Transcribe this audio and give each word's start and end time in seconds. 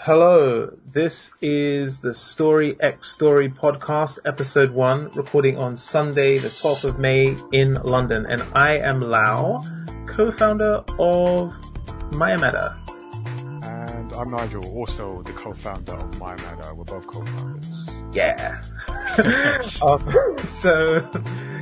Hello, 0.00 0.70
this 0.92 1.32
is 1.42 1.98
the 1.98 2.14
Story 2.14 2.80
X 2.80 3.10
Story 3.10 3.48
podcast, 3.48 4.20
episode 4.24 4.70
one, 4.70 5.10
recording 5.10 5.58
on 5.58 5.76
Sunday, 5.76 6.38
the 6.38 6.46
12th 6.46 6.84
of 6.84 6.98
May 7.00 7.36
in 7.50 7.74
London. 7.74 8.24
And 8.24 8.40
I 8.54 8.78
am 8.78 9.00
Lau, 9.00 9.64
co-founder 10.06 10.84
of 11.00 11.52
Mayameda. 12.12 12.78
And 13.64 14.12
I'm 14.12 14.30
Nigel, 14.30 14.64
also 14.72 15.20
the 15.22 15.32
co-founder 15.32 15.94
of 15.94 16.10
Mayameda. 16.12 16.76
We're 16.76 16.84
both 16.84 17.08
co-founders. 17.08 17.90
Yeah. 18.12 18.62
um, 19.82 20.38
so, 20.44 21.00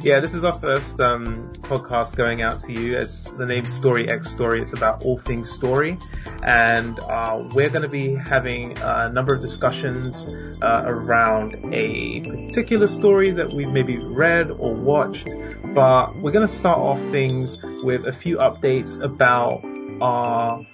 yeah, 0.02 0.20
this 0.20 0.34
is 0.34 0.44
our 0.44 0.58
first 0.58 1.00
um, 1.00 1.52
podcast 1.62 2.16
going 2.16 2.42
out 2.42 2.60
to 2.60 2.72
you. 2.72 2.96
As 2.96 3.24
the 3.24 3.46
name 3.46 3.66
Story 3.66 4.08
X 4.08 4.30
Story, 4.30 4.60
it's 4.60 4.72
about 4.72 5.04
all 5.04 5.18
things 5.18 5.50
story, 5.50 5.98
and 6.42 6.98
uh, 7.00 7.42
we're 7.54 7.70
going 7.70 7.82
to 7.82 7.88
be 7.88 8.14
having 8.14 8.76
a 8.78 9.10
number 9.10 9.34
of 9.34 9.40
discussions 9.40 10.28
uh, 10.62 10.82
around 10.84 11.72
a 11.72 12.20
particular 12.20 12.86
story 12.86 13.30
that 13.30 13.52
we've 13.52 13.68
maybe 13.68 13.98
read 13.98 14.50
or 14.50 14.74
watched. 14.74 15.28
But 15.74 16.16
we're 16.16 16.32
going 16.32 16.46
to 16.46 16.52
start 16.52 16.78
off 16.78 16.98
things 17.10 17.58
with 17.82 18.06
a 18.06 18.12
few 18.12 18.36
updates 18.38 19.00
about 19.00 19.64
our 20.00 20.64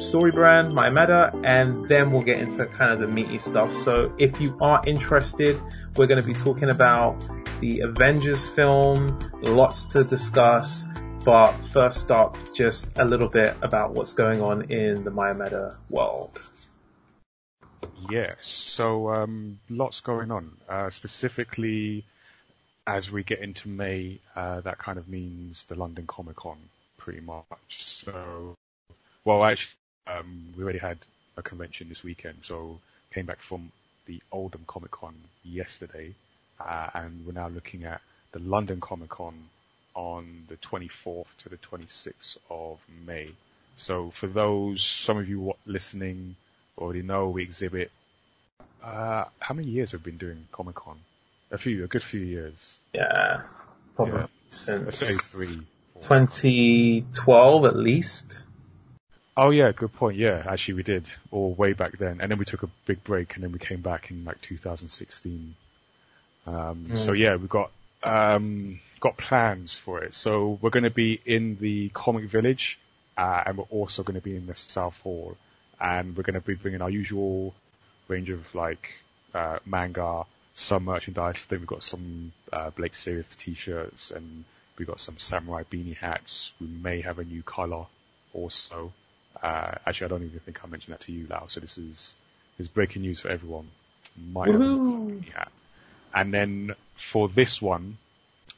story 0.00 0.30
brand, 0.30 0.72
Mayameda, 0.72 1.42
and 1.44 1.88
then 1.88 2.12
we'll 2.12 2.22
get 2.22 2.38
into 2.40 2.66
kind 2.66 2.92
of 2.92 2.98
the 2.98 3.06
meaty 3.06 3.38
stuff. 3.38 3.74
So 3.74 4.12
if 4.18 4.40
you 4.40 4.56
are 4.60 4.82
interested, 4.86 5.60
we're 5.96 6.06
going 6.06 6.20
to 6.20 6.26
be 6.26 6.34
talking 6.34 6.70
about 6.70 7.16
the 7.60 7.80
Avengers 7.80 8.48
film, 8.48 9.18
lots 9.42 9.86
to 9.86 10.04
discuss, 10.04 10.84
but 11.24 11.52
first 11.72 12.10
up, 12.10 12.36
just 12.54 12.90
a 12.98 13.04
little 13.04 13.28
bit 13.28 13.56
about 13.62 13.92
what's 13.92 14.12
going 14.12 14.42
on 14.42 14.70
in 14.70 15.04
the 15.04 15.10
Mayameda 15.10 15.76
world. 15.90 16.40
Yes, 18.10 18.46
so 18.46 19.10
um, 19.10 19.58
lots 19.68 20.00
going 20.00 20.30
on. 20.30 20.56
Uh, 20.68 20.90
specifically, 20.90 22.04
as 22.86 23.10
we 23.10 23.24
get 23.24 23.40
into 23.40 23.68
May, 23.68 24.20
uh, 24.36 24.60
that 24.60 24.78
kind 24.78 24.98
of 24.98 25.08
means 25.08 25.64
the 25.64 25.74
London 25.74 26.06
Comic 26.06 26.36
Con, 26.36 26.58
pretty 26.98 27.20
much. 27.20 27.44
So, 27.70 28.54
well, 29.24 29.42
actually, 29.42 29.74
um, 30.06 30.54
we 30.56 30.62
already 30.62 30.78
had 30.78 30.98
a 31.36 31.42
convention 31.42 31.88
this 31.88 32.02
weekend, 32.02 32.38
so 32.42 32.78
came 33.12 33.26
back 33.26 33.40
from 33.40 33.70
the 34.06 34.20
Oldham 34.32 34.64
Comic 34.66 34.90
Con 34.90 35.14
yesterday, 35.44 36.14
uh, 36.60 36.88
and 36.94 37.26
we're 37.26 37.32
now 37.32 37.48
looking 37.48 37.84
at 37.84 38.00
the 38.32 38.38
London 38.38 38.80
Comic 38.80 39.10
Con 39.10 39.34
on 39.94 40.44
the 40.48 40.56
24th 40.56 41.26
to 41.38 41.48
the 41.48 41.56
26th 41.56 42.36
of 42.50 42.78
May. 43.06 43.30
So 43.76 44.10
for 44.10 44.26
those, 44.26 44.82
some 44.82 45.18
of 45.18 45.28
you 45.28 45.54
listening 45.66 46.36
already 46.78 47.02
know 47.02 47.28
we 47.28 47.42
exhibit, 47.42 47.90
uh, 48.82 49.24
how 49.40 49.54
many 49.54 49.68
years 49.68 49.92
have 49.92 50.04
we 50.04 50.12
been 50.12 50.18
doing 50.18 50.46
Comic 50.52 50.76
Con? 50.76 50.98
A 51.50 51.58
few, 51.58 51.84
a 51.84 51.86
good 51.86 52.02
few 52.02 52.20
years. 52.20 52.78
Yeah, 52.92 53.42
probably 53.94 54.20
yeah. 54.20 54.26
since 54.48 55.32
2012 56.00 57.64
at 57.64 57.76
least. 57.76 58.44
Oh 59.38 59.50
yeah, 59.50 59.70
good 59.72 59.92
point. 59.92 60.16
Yeah, 60.16 60.42
actually 60.48 60.74
we 60.74 60.82
did, 60.82 61.10
or 61.30 61.52
way 61.52 61.74
back 61.74 61.98
then, 61.98 62.20
and 62.20 62.30
then 62.30 62.38
we 62.38 62.46
took 62.46 62.62
a 62.62 62.70
big 62.86 63.04
break, 63.04 63.34
and 63.34 63.44
then 63.44 63.52
we 63.52 63.58
came 63.58 63.82
back 63.82 64.10
in 64.10 64.24
like 64.24 64.40
2016. 64.40 65.54
Um, 66.46 66.54
mm. 66.54 66.98
So 66.98 67.12
yeah, 67.12 67.36
we've 67.36 67.48
got 67.48 67.70
um, 68.02 68.80
got 69.00 69.18
plans 69.18 69.74
for 69.74 70.02
it. 70.02 70.14
So 70.14 70.58
we're 70.62 70.70
going 70.70 70.84
to 70.84 70.90
be 70.90 71.20
in 71.26 71.58
the 71.60 71.90
Comic 71.90 72.30
Village, 72.30 72.78
uh, 73.18 73.42
and 73.44 73.58
we're 73.58 73.64
also 73.64 74.02
going 74.02 74.14
to 74.14 74.22
be 74.22 74.36
in 74.36 74.46
the 74.46 74.54
South 74.54 74.98
Hall, 75.00 75.36
and 75.78 76.16
we're 76.16 76.22
going 76.22 76.34
to 76.34 76.40
be 76.40 76.54
bringing 76.54 76.80
our 76.80 76.90
usual 76.90 77.54
range 78.08 78.30
of 78.30 78.54
like 78.54 78.90
uh, 79.34 79.58
manga, 79.66 80.24
some 80.54 80.84
merchandise. 80.84 81.44
I 81.44 81.50
think 81.50 81.60
we've 81.60 81.66
got 81.66 81.82
some 81.82 82.32
uh, 82.50 82.70
Blake 82.70 82.94
Series 82.94 83.26
t-shirts, 83.36 84.12
and 84.12 84.44
we've 84.78 84.88
got 84.88 85.00
some 85.00 85.18
samurai 85.18 85.64
beanie 85.70 85.96
hats. 85.96 86.52
We 86.58 86.68
may 86.68 87.02
have 87.02 87.18
a 87.18 87.24
new 87.24 87.42
color 87.42 87.84
also. 88.32 88.94
Uh, 89.42 89.74
actually, 89.86 90.06
I 90.06 90.08
don't 90.08 90.24
even 90.24 90.40
think 90.40 90.60
I 90.64 90.68
mentioned 90.68 90.94
that 90.94 91.00
to 91.02 91.12
you, 91.12 91.26
Lau. 91.28 91.46
So 91.48 91.60
this 91.60 91.78
is 91.78 92.14
this 92.56 92.66
is 92.66 92.68
breaking 92.68 93.02
news 93.02 93.20
for 93.20 93.28
everyone. 93.28 93.68
Might 94.32 94.48
yeah. 94.48 95.44
And 96.14 96.32
then 96.32 96.74
for 96.94 97.28
this 97.28 97.60
one, 97.60 97.98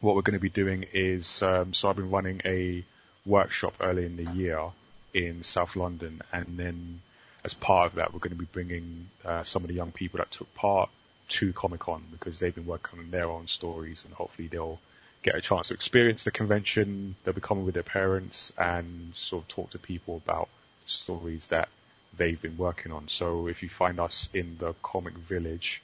what 0.01 0.15
we're 0.15 0.23
going 0.23 0.35
to 0.35 0.41
be 0.41 0.51
doing 0.51 0.85
is, 0.93 1.43
um, 1.43 1.75
so 1.75 1.89
I've 1.89 1.97
been 1.97 2.11
running 2.11 2.41
a 2.45 2.85
workshop 3.27 3.75
early 3.81 4.07
in 4.07 4.17
the 4.17 4.31
year 4.33 4.71
in 5.13 5.43
South 5.43 5.75
London, 5.75 6.23
and 6.33 6.57
then 6.57 7.01
as 7.45 7.55
part 7.55 7.91
of 7.91 7.97
that, 7.97 8.13
we're 8.13 8.21
going 8.21 8.31
to 8.31 8.37
be 8.37 8.49
bringing 8.53 9.09
uh, 9.25 9.43
some 9.43 9.65
of 9.65 9.69
the 9.69 9.75
young 9.75 9.91
people 9.91 10.19
that 10.19 10.31
took 10.31 10.53
part 10.55 10.91
to 11.29 11.53
Comic 11.53 11.81
Con 11.81 12.05
because 12.11 12.39
they've 12.39 12.55
been 12.55 12.67
working 12.67 13.01
on 13.01 13.11
their 13.11 13.29
own 13.29 13.49
stories, 13.49 14.05
and 14.05 14.15
hopefully 14.15 14.49
they'll 14.49 14.79
get 15.23 15.35
a 15.35 15.41
chance 15.41 15.69
to 15.69 15.75
experience 15.75 16.25
the 16.25 16.31
convention. 16.31 17.17
They'll 17.25 17.35
be 17.35 17.41
coming 17.41 17.65
with 17.65 17.75
their 17.75 17.83
parents 17.83 18.53
and 18.57 19.15
sort 19.15 19.45
of 19.45 19.49
talk 19.49 19.71
to 19.71 19.79
people 19.79 20.23
about 20.25 20.49
stories 20.89 21.47
that 21.49 21.69
they've 22.17 22.41
been 22.41 22.57
working 22.57 22.93
on. 22.93 23.09
So 23.09 23.47
if 23.47 23.63
you 23.63 23.69
find 23.69 24.01
us 24.01 24.29
in 24.35 24.57
the 24.59 24.75
comic 24.83 25.15
village, 25.15 25.83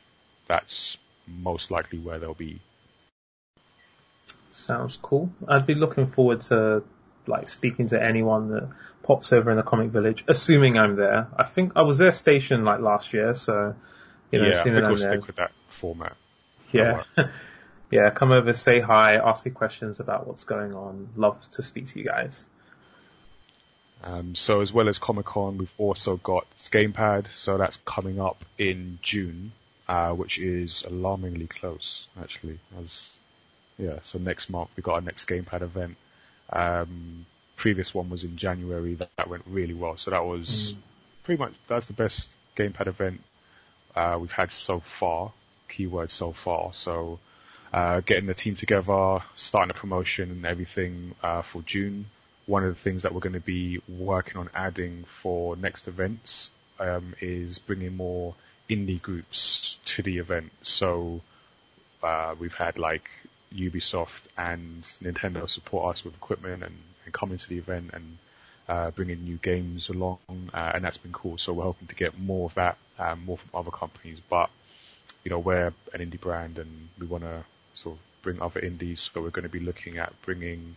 that's 0.49 0.99
most 1.27 1.71
likely 1.71 1.99
where 1.99 2.19
they'll 2.19 2.35
be. 2.35 2.61
Sounds 4.51 4.99
cool. 5.01 5.31
I'd 5.49 5.67
be 5.67 5.75
looking 5.75 6.11
forward 6.11 6.43
to 6.43 6.83
like 7.27 7.49
speaking 7.49 7.89
to 7.89 8.03
anyone 8.03 8.51
that 8.51 8.69
pops 9.03 9.33
over 9.33 9.51
in 9.51 9.57
the 9.57 9.63
comic 9.63 9.91
village, 9.91 10.25
assuming 10.29 10.79
I'm 10.79 10.97
there. 10.97 11.29
I 11.37 11.45
think 11.45 11.73
I 11.77 11.83
was 11.83 11.99
there 11.99 12.13
stationed 12.13 12.65
like 12.65 12.81
last 12.81 13.13
year, 13.13 13.35
so 13.35 13.75
you 14.31 14.41
know, 14.41 14.49
yeah, 14.49 14.61
I 14.61 14.63
think 14.63 14.77
we'll 14.77 14.97
there. 14.97 14.97
stick 14.97 15.27
with 15.27 15.37
that 15.37 15.53
format. 15.69 16.17
Yeah. 16.73 17.05
yeah, 17.91 18.11
come 18.11 18.33
over, 18.33 18.53
say 18.53 18.81
hi, 18.81 19.17
ask 19.17 19.45
me 19.45 19.51
questions 19.51 20.01
about 20.01 20.27
what's 20.27 20.45
going 20.45 20.75
on. 20.75 21.11
Love 21.17 21.41
to 21.53 21.63
speak 21.63 21.87
to 21.89 21.99
you 21.99 22.05
guys. 22.05 22.47
Um, 24.05 24.35
so 24.35 24.61
as 24.61 24.71
well 24.71 24.91
as 24.91 24.99
Comic 24.99 25.25
Con, 25.25 25.57
we've 25.57 25.73
also 25.79 26.17
got 26.19 26.47
Gamepad, 26.59 27.29
so 27.35 27.57
that's 27.57 27.79
coming 27.87 28.21
up 28.21 28.45
in 28.59 28.99
June, 29.01 29.53
uh, 29.89 30.13
which 30.13 30.39
is 30.39 30.85
alarmingly 30.87 31.47
close, 31.47 32.07
actually. 32.21 32.59
As 32.79 33.11
yeah, 33.79 34.01
so 34.03 34.19
next 34.19 34.51
month 34.51 34.69
we 34.77 34.83
got 34.83 34.97
our 34.97 35.01
next 35.01 35.27
Gamepad 35.27 35.63
event. 35.63 35.97
Um, 36.53 37.25
previous 37.57 37.95
one 37.95 38.11
was 38.11 38.25
in 38.25 38.37
January. 38.37 38.95
That, 38.95 39.09
that, 39.17 39.31
went 39.31 39.45
really 39.47 39.75
well. 39.75 39.97
So 39.97 40.11
that 40.11 40.25
was 40.25 40.75
mm. 40.75 40.77
pretty 41.23 41.43
much 41.43 41.55
that's 41.67 41.87
the 41.87 41.95
best 41.95 42.31
Gamepad 42.59 42.89
event 42.89 43.23
uh, 43.97 44.19
we've 44.21 44.31
had 44.31 44.53
so 44.53 44.81
far. 44.81 45.33
Keyword 45.71 46.11
so 46.11 46.33
far. 46.33 46.75
So 46.75 47.21
uh, 47.73 48.01
getting 48.01 48.27
the 48.27 48.35
team 48.35 48.55
together, 48.55 49.21
starting 49.35 49.69
the 49.69 49.81
promotion 49.81 50.31
and 50.31 50.45
everything 50.45 51.15
uh, 51.23 51.41
for 51.41 51.63
June 51.63 52.05
one 52.47 52.65
of 52.65 52.75
the 52.75 52.81
things 52.81 53.03
that 53.03 53.15
we're 53.15 53.21
going 53.21 53.35
to 53.35 53.41
be 53.41 53.81
working 53.89 54.37
on 54.37 54.51
adding 54.55 55.05
for 55.05 55.57
next 55.57 55.89
events 55.89 56.51
um, 56.79 57.15
is 57.21 57.59
bringing 57.59 57.97
more 57.97 58.35
indie 58.69 59.01
groups 59.01 59.79
to 59.85 60.03
the 60.03 60.19
event. 60.19 60.53
So 60.63 61.21
uh, 62.03 62.35
we've 62.39 62.55
had 62.55 62.79
like 62.79 63.09
Ubisoft 63.55 64.23
and 64.37 64.83
Nintendo 65.03 65.49
support 65.49 65.95
us 65.95 66.05
with 66.05 66.15
equipment 66.15 66.63
and, 66.63 66.77
and 67.05 67.15
come 67.15 67.33
into 67.33 67.49
the 67.49 67.59
event 67.59 67.91
and 67.93 68.19
uh, 68.69 68.91
bringing 68.91 69.25
new 69.25 69.37
games 69.37 69.89
along, 69.89 70.19
uh, 70.53 70.73
and 70.75 70.85
that's 70.85 70.99
been 70.99 71.13
cool. 71.13 71.39
So 71.39 71.53
we're 71.53 71.65
hoping 71.65 71.89
to 71.89 71.95
get 71.95 72.19
more 72.19 72.47
of 72.47 72.55
that, 72.55 72.79
um, 72.99 73.25
more 73.27 73.37
from 73.37 73.51
other 73.55 73.71
companies. 73.71 74.19
But 74.29 74.51
you 75.23 75.31
know, 75.31 75.39
we're 75.39 75.73
an 75.93 76.01
indie 76.01 76.21
brand, 76.21 76.59
and 76.59 76.89
we 76.99 77.07
want 77.07 77.25
to 77.25 77.45
sort 77.75 77.97
of 77.97 78.03
bring 78.23 78.41
other 78.41 78.61
indies. 78.61 79.11
So 79.13 79.21
we're 79.21 79.31
going 79.31 79.45
to 79.45 79.51
be 79.51 79.61
looking 79.61 79.99
at 79.99 80.13
bringing 80.23 80.77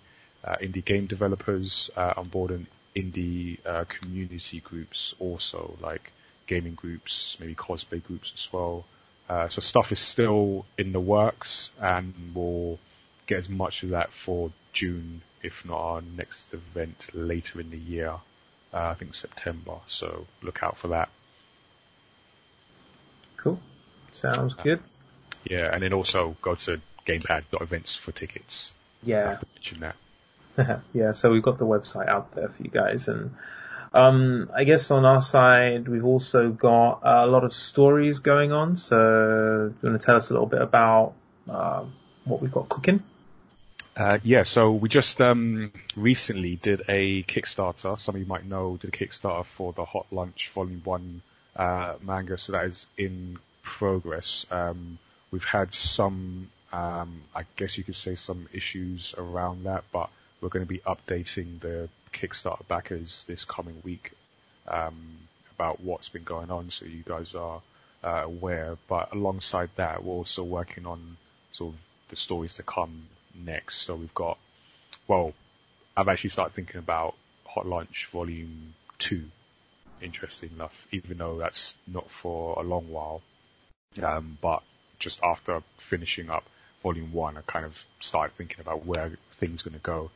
indie 0.55 0.83
game 0.83 1.05
developers 1.05 1.89
uh, 1.95 2.13
on 2.17 2.27
board 2.27 2.51
and 2.51 2.67
indie 2.95 3.57
uh, 3.65 3.85
community 3.85 4.59
groups 4.59 5.13
also, 5.19 5.77
like 5.81 6.11
gaming 6.47 6.73
groups, 6.73 7.37
maybe 7.39 7.53
cosplay 7.55 8.03
groups 8.03 8.31
as 8.35 8.51
well. 8.51 8.85
Uh, 9.29 9.49
so 9.49 9.61
stuff 9.61 9.91
is 9.91 9.99
still 9.99 10.65
in 10.77 10.93
the 10.93 10.99
works, 10.99 11.71
and 11.81 12.13
we'll 12.33 12.79
get 13.27 13.39
as 13.39 13.49
much 13.49 13.83
of 13.83 13.89
that 13.89 14.13
for 14.13 14.51
June, 14.71 15.21
if 15.43 15.65
not 15.65 15.77
our 15.77 16.01
next 16.01 16.53
event 16.53 17.09
later 17.13 17.59
in 17.59 17.69
the 17.69 17.77
year. 17.77 18.15
Uh, 18.73 18.89
I 18.89 18.93
think 18.95 19.15
September. 19.15 19.75
So 19.87 20.25
look 20.41 20.63
out 20.63 20.77
for 20.77 20.89
that. 20.89 21.09
Cool. 23.37 23.59
Sounds 24.11 24.55
good. 24.55 24.81
Yeah, 25.43 25.69
and 25.71 25.83
then 25.83 25.93
also 25.93 26.35
go 26.41 26.55
to 26.55 26.81
gamepad.events 27.05 27.95
for 27.95 28.11
tickets. 28.11 28.73
Yeah. 29.03 29.25
I 29.25 29.29
have 29.29 29.39
to 29.41 29.47
mention 29.55 29.79
that. 29.81 29.95
yeah, 30.93 31.11
so 31.11 31.31
we've 31.31 31.43
got 31.43 31.57
the 31.57 31.65
website 31.65 32.07
out 32.07 32.33
there 32.35 32.49
for 32.49 32.63
you 32.63 32.69
guys, 32.69 33.07
and 33.07 33.35
um, 33.93 34.49
I 34.55 34.63
guess 34.63 34.91
on 34.91 35.05
our 35.05 35.21
side 35.21 35.87
we've 35.87 36.05
also 36.05 36.49
got 36.49 37.01
a 37.03 37.27
lot 37.27 37.43
of 37.43 37.53
stories 37.53 38.19
going 38.19 38.51
on. 38.51 38.75
So, 38.75 39.69
do 39.69 39.75
you 39.81 39.89
want 39.89 40.01
to 40.01 40.05
tell 40.05 40.15
us 40.15 40.29
a 40.29 40.33
little 40.33 40.47
bit 40.47 40.61
about 40.61 41.13
uh, 41.49 41.85
what 42.25 42.41
we've 42.41 42.51
got 42.51 42.69
cooking? 42.69 43.03
Uh, 43.95 44.19
yeah, 44.23 44.43
so 44.43 44.69
we 44.69 44.89
just 44.89 45.19
um, 45.21 45.71
recently 45.95 46.55
did 46.55 46.83
a 46.87 47.23
Kickstarter. 47.23 47.97
Some 47.97 48.15
of 48.15 48.21
you 48.21 48.27
might 48.27 48.45
know 48.45 48.77
did 48.77 48.93
a 48.93 48.97
Kickstarter 48.97 49.43
for 49.43 49.73
the 49.73 49.85
Hot 49.85 50.05
Lunch 50.11 50.51
Volume 50.53 50.81
One 50.83 51.21
uh, 51.55 51.95
manga, 52.03 52.37
so 52.37 52.51
that 52.51 52.65
is 52.65 52.85
in 52.97 53.39
progress. 53.63 54.45
Um, 54.51 54.99
we've 55.31 55.43
had 55.43 55.73
some, 55.73 56.51
um, 56.71 57.23
I 57.33 57.43
guess 57.55 57.77
you 57.77 57.83
could 57.83 57.95
say 57.95 58.13
some 58.13 58.47
issues 58.53 59.15
around 59.17 59.63
that, 59.63 59.83
but 59.91 60.11
we're 60.41 60.49
going 60.49 60.65
to 60.65 60.69
be 60.69 60.79
updating 60.79 61.59
the 61.59 61.89
Kickstarter 62.13 62.67
backers 62.67 63.25
this 63.27 63.45
coming 63.45 63.81
week 63.83 64.11
um, 64.67 65.17
about 65.55 65.79
what's 65.79 66.09
been 66.09 66.23
going 66.23 66.51
on, 66.51 66.69
so 66.69 66.85
you 66.85 67.03
guys 67.03 67.35
are 67.35 67.61
uh, 68.03 68.23
aware. 68.23 68.77
But 68.87 69.13
alongside 69.13 69.69
that, 69.75 70.03
we're 70.03 70.13
also 70.13 70.43
working 70.43 70.85
on 70.85 71.17
sort 71.51 71.73
of 71.73 71.79
the 72.09 72.15
stories 72.15 72.55
to 72.55 72.63
come 72.63 73.07
next. 73.35 73.79
So 73.79 73.95
we've 73.95 74.13
got, 74.13 74.37
well, 75.07 75.33
I've 75.95 76.07
actually 76.07 76.29
started 76.31 76.53
thinking 76.53 76.77
about 76.77 77.15
Hot 77.45 77.65
Lunch 77.65 78.09
Volume 78.11 78.73
Two. 78.99 79.25
Interesting 79.99 80.51
enough, 80.53 80.87
even 80.91 81.17
though 81.17 81.39
that's 81.39 81.75
not 81.87 82.09
for 82.11 82.59
a 82.59 82.63
long 82.63 82.91
while. 82.91 83.21
Um, 84.03 84.37
but 84.41 84.61
just 84.99 85.23
after 85.23 85.63
finishing 85.77 86.29
up 86.29 86.43
Volume 86.83 87.11
One, 87.11 87.37
I 87.37 87.41
kind 87.41 87.65
of 87.65 87.83
started 87.99 88.35
thinking 88.37 88.59
about 88.59 88.85
where 88.85 89.17
things 89.39 89.61
are 89.61 89.69
going 89.71 89.79
to 89.79 89.83
go. 89.83 90.11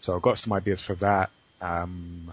So 0.00 0.14
I've 0.14 0.22
got 0.22 0.38
some 0.38 0.52
ideas 0.52 0.80
for 0.80 0.94
that. 0.96 1.30
Um, 1.60 2.32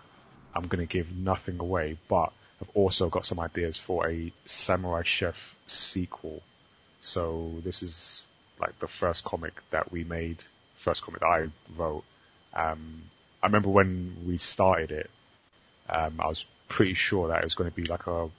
I'm 0.53 0.67
going 0.67 0.85
to 0.85 0.91
give 0.91 1.11
nothing 1.15 1.59
away, 1.59 1.97
but 2.07 2.31
I've 2.61 2.69
also 2.75 3.09
got 3.09 3.25
some 3.25 3.39
ideas 3.39 3.77
for 3.77 4.09
a 4.09 4.31
Samurai 4.45 5.03
Chef 5.03 5.55
sequel. 5.67 6.41
So 7.01 7.51
this 7.63 7.83
is 7.83 8.21
like 8.59 8.77
the 8.79 8.87
first 8.87 9.25
comic 9.25 9.53
that 9.71 9.91
we 9.91 10.03
made, 10.03 10.43
first 10.77 11.03
comic 11.03 11.21
that 11.21 11.27
I 11.27 11.47
wrote. 11.75 12.03
Um, 12.53 13.03
I 13.41 13.47
remember 13.47 13.69
when 13.69 14.15
we 14.25 14.37
started 14.37 14.91
it, 14.91 15.09
um, 15.89 16.19
I 16.19 16.27
was 16.27 16.45
pretty 16.69 16.93
sure 16.93 17.27
that 17.29 17.39
it 17.39 17.43
was 17.43 17.55
going 17.55 17.69
to 17.69 17.75
be 17.75 17.85
like 17.85 18.07
a, 18.07 18.29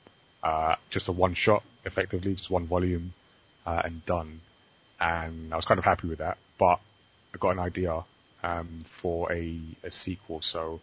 uh, 0.42 0.76
just 0.90 1.08
a 1.08 1.12
one 1.12 1.34
shot, 1.34 1.62
effectively, 1.84 2.34
just 2.34 2.50
one 2.50 2.66
volume, 2.66 3.12
uh, 3.66 3.82
and 3.84 4.04
done. 4.06 4.40
And 4.98 5.52
I 5.52 5.56
was 5.56 5.64
kind 5.64 5.78
of 5.78 5.84
happy 5.84 6.08
with 6.08 6.18
that, 6.18 6.38
but 6.58 6.80
I 7.34 7.38
got 7.38 7.50
an 7.50 7.58
idea, 7.58 8.04
um, 8.44 8.80
for 9.00 9.32
a, 9.32 9.58
a 9.82 9.90
sequel. 9.90 10.42
So 10.42 10.80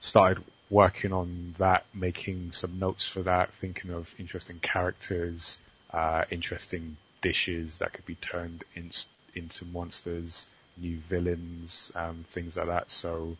started 0.00 0.42
working 0.70 1.12
on 1.12 1.54
that, 1.58 1.84
making 1.92 2.52
some 2.52 2.78
notes 2.78 3.06
for 3.06 3.22
that, 3.24 3.52
thinking 3.54 3.90
of 3.90 4.08
interesting 4.18 4.60
characters, 4.60 5.58
uh, 5.90 6.24
interesting 6.30 6.96
dishes 7.20 7.78
that 7.78 7.92
could 7.92 8.06
be 8.06 8.14
turned 8.14 8.64
in, 8.74 8.90
into 9.34 9.64
monsters, 9.66 10.46
new 10.78 10.98
villains, 11.08 11.92
um, 11.96 12.24
things 12.30 12.56
like 12.56 12.68
that. 12.68 12.90
So 12.90 13.36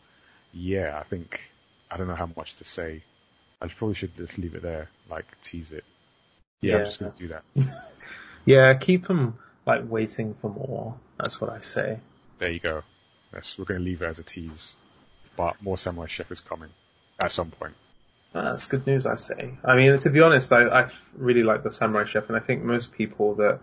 yeah, 0.51 0.99
I 0.99 1.03
think, 1.03 1.41
I 1.89 1.97
don't 1.97 2.07
know 2.07 2.15
how 2.15 2.29
much 2.35 2.55
to 2.57 2.65
say. 2.65 3.01
I 3.61 3.67
probably 3.67 3.95
should 3.95 4.15
just 4.17 4.37
leave 4.37 4.55
it 4.55 4.61
there, 4.61 4.89
like 5.09 5.25
tease 5.41 5.71
it. 5.71 5.85
Yeah, 6.61 6.73
yeah. 6.73 6.79
I'm 6.79 6.85
just 6.85 6.99
going 6.99 7.11
to 7.13 7.17
do 7.17 7.27
that. 7.29 7.43
yeah, 8.45 8.73
keep 8.73 9.07
them 9.07 9.39
like 9.65 9.89
waiting 9.89 10.35
for 10.41 10.49
more. 10.49 10.95
That's 11.17 11.39
what 11.39 11.49
I 11.49 11.61
say. 11.61 11.99
There 12.39 12.51
you 12.51 12.59
go. 12.59 12.83
Yes, 13.33 13.57
we're 13.57 13.65
going 13.65 13.79
to 13.79 13.85
leave 13.85 14.01
it 14.01 14.05
as 14.05 14.19
a 14.19 14.23
tease. 14.23 14.75
But 15.35 15.61
more 15.61 15.77
Samurai 15.77 16.07
Chef 16.07 16.31
is 16.31 16.41
coming 16.41 16.69
at 17.19 17.31
some 17.31 17.51
point. 17.51 17.73
that's 18.33 18.65
good 18.67 18.85
news, 18.85 19.05
I 19.05 19.15
say. 19.15 19.55
I 19.63 19.75
mean, 19.75 19.97
to 19.99 20.09
be 20.09 20.21
honest, 20.21 20.51
I, 20.51 20.67
I 20.67 20.89
really 21.17 21.43
like 21.43 21.63
the 21.63 21.71
Samurai 21.71 22.05
Chef, 22.05 22.27
and 22.27 22.37
I 22.37 22.39
think 22.39 22.63
most 22.63 22.91
people 22.91 23.35
that 23.35 23.59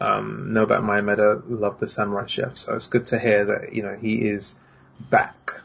um, 0.00 0.52
know 0.52 0.62
about 0.62 0.84
Meta 0.84 1.42
love 1.48 1.78
the 1.80 1.88
Samurai 1.88 2.26
Chef. 2.26 2.56
So 2.56 2.74
it's 2.74 2.88
good 2.88 3.06
to 3.06 3.18
hear 3.18 3.44
that 3.46 3.74
you 3.74 3.82
know 3.82 3.96
he 3.98 4.16
is 4.16 4.56
back 5.10 5.62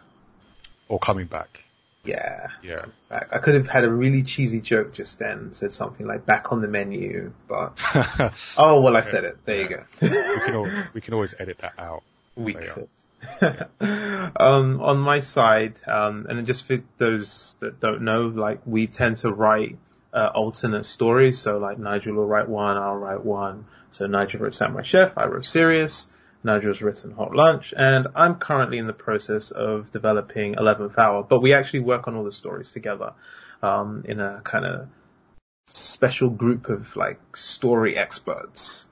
or 0.88 1.00
coming 1.00 1.28
back. 1.28 1.64
Yeah. 2.04 2.48
Yeah. 2.64 2.86
Back. 3.10 3.30
I 3.32 3.40
could 3.40 3.56
have 3.56 3.68
had 3.68 3.84
a 3.84 3.90
really 3.90 4.24
cheesy 4.24 4.62
joke 4.62 4.94
just 4.94 5.20
then, 5.20 5.54
said 5.54 5.74
something 5.74 6.08
like 6.08 6.26
"back 6.26 6.52
on 6.52 6.62
the 6.62 6.68
menu," 6.68 7.34
but 7.48 7.80
oh 8.58 8.82
well, 8.82 8.96
I 8.96 9.02
said 9.02 9.26
it. 9.26 9.38
There 9.46 9.62
you 9.62 9.68
go. 9.68 9.84
we 10.02 10.10
can 10.10 10.56
always, 10.56 10.74
we 10.94 11.02
can 11.02 11.14
always 11.14 11.36
edit 11.40 11.60
that 11.60 11.74
out. 11.78 12.04
We 12.36 12.54
could. 12.54 12.88
um, 13.42 14.82
on 14.82 15.00
my 15.00 15.20
side, 15.20 15.80
um, 15.88 16.26
and 16.30 16.46
just 16.46 16.66
for 16.66 16.80
those 16.98 17.56
that 17.60 17.80
don't 17.80 18.02
know, 18.02 18.28
like 18.28 18.62
we 18.66 18.88
tend 18.88 19.18
to 19.18 19.32
write 19.32 19.78
uh, 20.14 20.30
alternate 20.34 20.86
stories. 20.86 21.40
So 21.40 21.58
like 21.58 21.80
Nigel 21.80 22.16
will 22.16 22.28
write 22.28 22.50
one, 22.50 22.78
I'll 22.78 22.96
write 22.96 23.24
one. 23.24 23.66
So 23.92 24.08
Nigel 24.08 24.42
wrote 24.42 24.54
Samurai 24.54 24.84
Chef, 24.84 25.18
I 25.18 25.26
wrote 25.26 25.46
Sirius. 25.46 26.10
Nigel's 26.44 26.82
written 26.82 27.12
Hot 27.12 27.36
Lunch, 27.36 27.74
and 27.76 28.08
I'm 28.16 28.36
currently 28.36 28.78
in 28.78 28.88
the 28.88 28.94
process 28.94 29.52
of 29.52 29.92
developing 29.92 30.56
11th 30.56 30.98
Hour. 30.98 31.24
But 31.24 31.42
we 31.42 31.54
actually 31.54 31.82
work 31.82 32.08
on 32.08 32.16
all 32.16 32.24
the 32.24 32.32
stories 32.32 32.72
together 32.72 33.14
um, 33.62 34.04
in 34.08 34.22
a 34.22 34.40
kind 34.44 34.66
of 34.66 34.88
special 35.68 36.30
group 36.30 36.70
of 36.70 36.96
like 36.96 37.20
story 37.36 37.98
experts. 37.98 38.86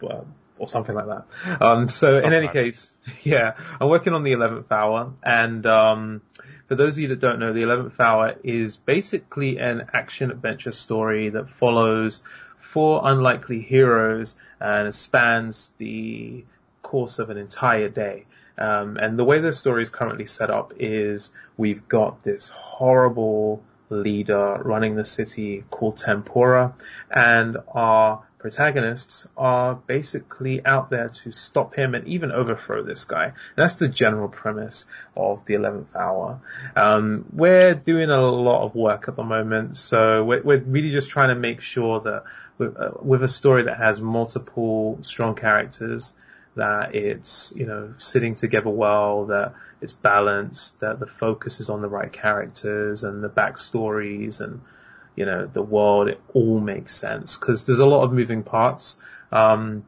Or 0.60 0.68
something 0.68 0.96
like 0.96 1.08
that. 1.08 1.62
Um, 1.62 1.90
so 1.90 2.18
in 2.18 2.34
any 2.34 2.48
case, 2.48 2.92
yeah, 3.24 3.54
I'm 3.80 3.90
working 3.90 4.14
on 4.14 4.24
the 4.24 4.34
11th 4.34 4.72
hour 4.72 5.14
and, 5.24 5.66
um, 5.66 6.22
for 6.68 6.76
those 6.76 6.98
of 6.98 7.02
you 7.02 7.08
that 7.10 7.22
don't 7.22 7.40
know, 7.40 7.54
the 7.54 7.62
11th 7.62 8.00
hour 8.00 8.36
is 8.44 8.76
basically 8.76 9.58
an 9.58 9.88
action 9.94 10.32
adventure 10.32 10.74
story 10.74 11.30
that 11.30 11.50
follows 11.50 12.22
four 12.60 13.02
unlikely 13.06 13.62
heroes 13.62 14.36
and 14.60 14.94
spans 14.94 15.72
the 15.78 16.44
course 16.82 17.20
of 17.20 17.30
an 17.30 17.38
entire 17.38 17.88
day. 17.88 18.26
Um, 18.58 18.98
and 18.98 19.18
the 19.18 19.24
way 19.24 19.40
the 19.40 19.54
story 19.54 19.82
is 19.82 19.90
currently 19.90 20.26
set 20.26 20.50
up 20.50 20.74
is 20.78 21.32
we've 21.56 21.88
got 21.88 22.24
this 22.24 22.50
horrible 22.50 23.64
leader 23.90 24.60
running 24.64 24.96
the 24.96 25.06
city 25.06 25.64
called 25.70 25.98
Tempura 25.98 26.74
and 27.10 27.58
our 27.70 28.24
protagonists 28.48 29.28
are 29.36 29.76
basically 29.76 30.66
out 30.66 30.90
there 30.90 31.10
to 31.10 31.32
stop 31.32 31.76
him 31.76 31.94
and 31.94 32.08
even 32.08 32.32
overthrow 32.32 32.82
this 32.82 33.04
guy. 33.04 33.26
And 33.26 33.34
that's 33.58 33.76
the 33.76 33.90
general 33.90 34.30
premise 34.30 34.86
of 35.18 35.44
the 35.46 35.56
11th 35.56 35.94
hour. 35.94 36.40
Um, 36.74 37.26
we're 37.34 37.74
doing 37.74 38.10
a 38.10 38.22
lot 38.22 38.64
of 38.64 38.74
work 38.74 39.10
at 39.10 39.18
the 39.18 39.24
moment, 39.24 39.76
so 39.76 40.24
we're, 40.24 40.42
we're 40.44 40.60
really 40.60 40.92
just 40.92 41.10
trying 41.10 41.28
to 41.28 41.36
make 41.36 41.60
sure 41.60 42.00
that 42.00 42.24
with, 42.58 42.78
uh, 42.78 42.92
with 43.02 43.22
a 43.22 43.28
story 43.28 43.64
that 43.64 43.78
has 43.78 44.00
multiple 44.00 44.98
strong 45.02 45.36
characters, 45.36 46.14
that 46.56 46.96
it's, 46.96 47.52
you 47.54 47.66
know, 47.66 47.94
sitting 47.98 48.34
together 48.34 48.70
well, 48.70 49.26
that 49.26 49.56
it's 49.82 49.94
balanced, 49.94 50.80
that 50.80 51.02
the 51.02 51.06
focus 51.06 51.60
is 51.60 51.70
on 51.70 51.82
the 51.82 51.90
right 51.90 52.14
characters 52.14 53.04
and 53.04 53.22
the 53.22 53.30
backstories 53.30 54.40
and, 54.40 54.62
you 55.18 55.26
know, 55.26 55.48
the 55.48 55.62
world, 55.62 56.08
it 56.08 56.22
all 56.34 56.62
makes 56.62 56.96
sense 56.96 57.38
because 57.38 57.66
there's 57.66 57.80
a 57.80 57.86
lot 57.86 58.04
of 58.04 58.14
moving 58.14 58.44
parts. 58.44 58.98
Um, 59.32 59.84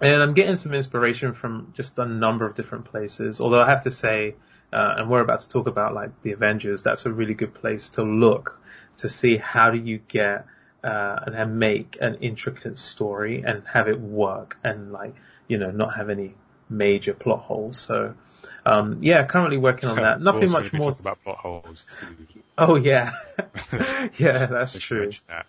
and 0.00 0.22
I'm 0.22 0.34
getting 0.34 0.56
some 0.56 0.74
inspiration 0.74 1.32
from 1.32 1.72
just 1.74 1.98
a 1.98 2.04
number 2.04 2.44
of 2.44 2.54
different 2.54 2.84
places. 2.84 3.40
Although 3.40 3.62
I 3.62 3.68
have 3.68 3.84
to 3.84 3.90
say, 3.90 4.34
uh, 4.72 4.96
and 4.98 5.08
we're 5.08 5.20
about 5.20 5.40
to 5.40 5.48
talk 5.48 5.68
about 5.68 5.94
like 5.94 6.10
the 6.22 6.32
Avengers, 6.32 6.82
that's 6.82 7.06
a 7.06 7.12
really 7.12 7.32
good 7.32 7.54
place 7.54 7.88
to 7.90 8.02
look 8.02 8.60
to 8.98 9.08
see 9.08 9.36
how 9.36 9.70
do 9.70 9.78
you 9.78 9.98
get 10.08 10.44
uh, 10.82 11.20
and 11.26 11.58
make 11.58 11.96
an 12.00 12.16
intricate 12.16 12.76
story 12.76 13.42
and 13.46 13.62
have 13.72 13.88
it 13.88 14.00
work 14.00 14.58
and 14.64 14.92
like 14.92 15.14
you 15.48 15.58
know 15.58 15.70
not 15.70 15.96
have 15.96 16.10
any 16.10 16.34
major 16.68 17.14
plot 17.14 17.40
holes. 17.40 17.78
So 17.78 18.14
um, 18.64 18.98
yeah, 19.02 19.24
currently 19.24 19.58
working 19.58 19.88
on 19.88 19.96
that. 19.96 20.20
Nothing 20.20 20.50
much 20.50 20.72
more. 20.72 20.90
Talk 20.90 21.00
about 21.00 21.22
plot 21.22 21.38
holes. 21.38 21.86
Too. 22.00 22.42
Oh 22.58 22.74
yeah, 22.74 23.12
yeah, 24.18 24.46
that's 24.46 24.78
true. 24.78 25.12
That. 25.28 25.46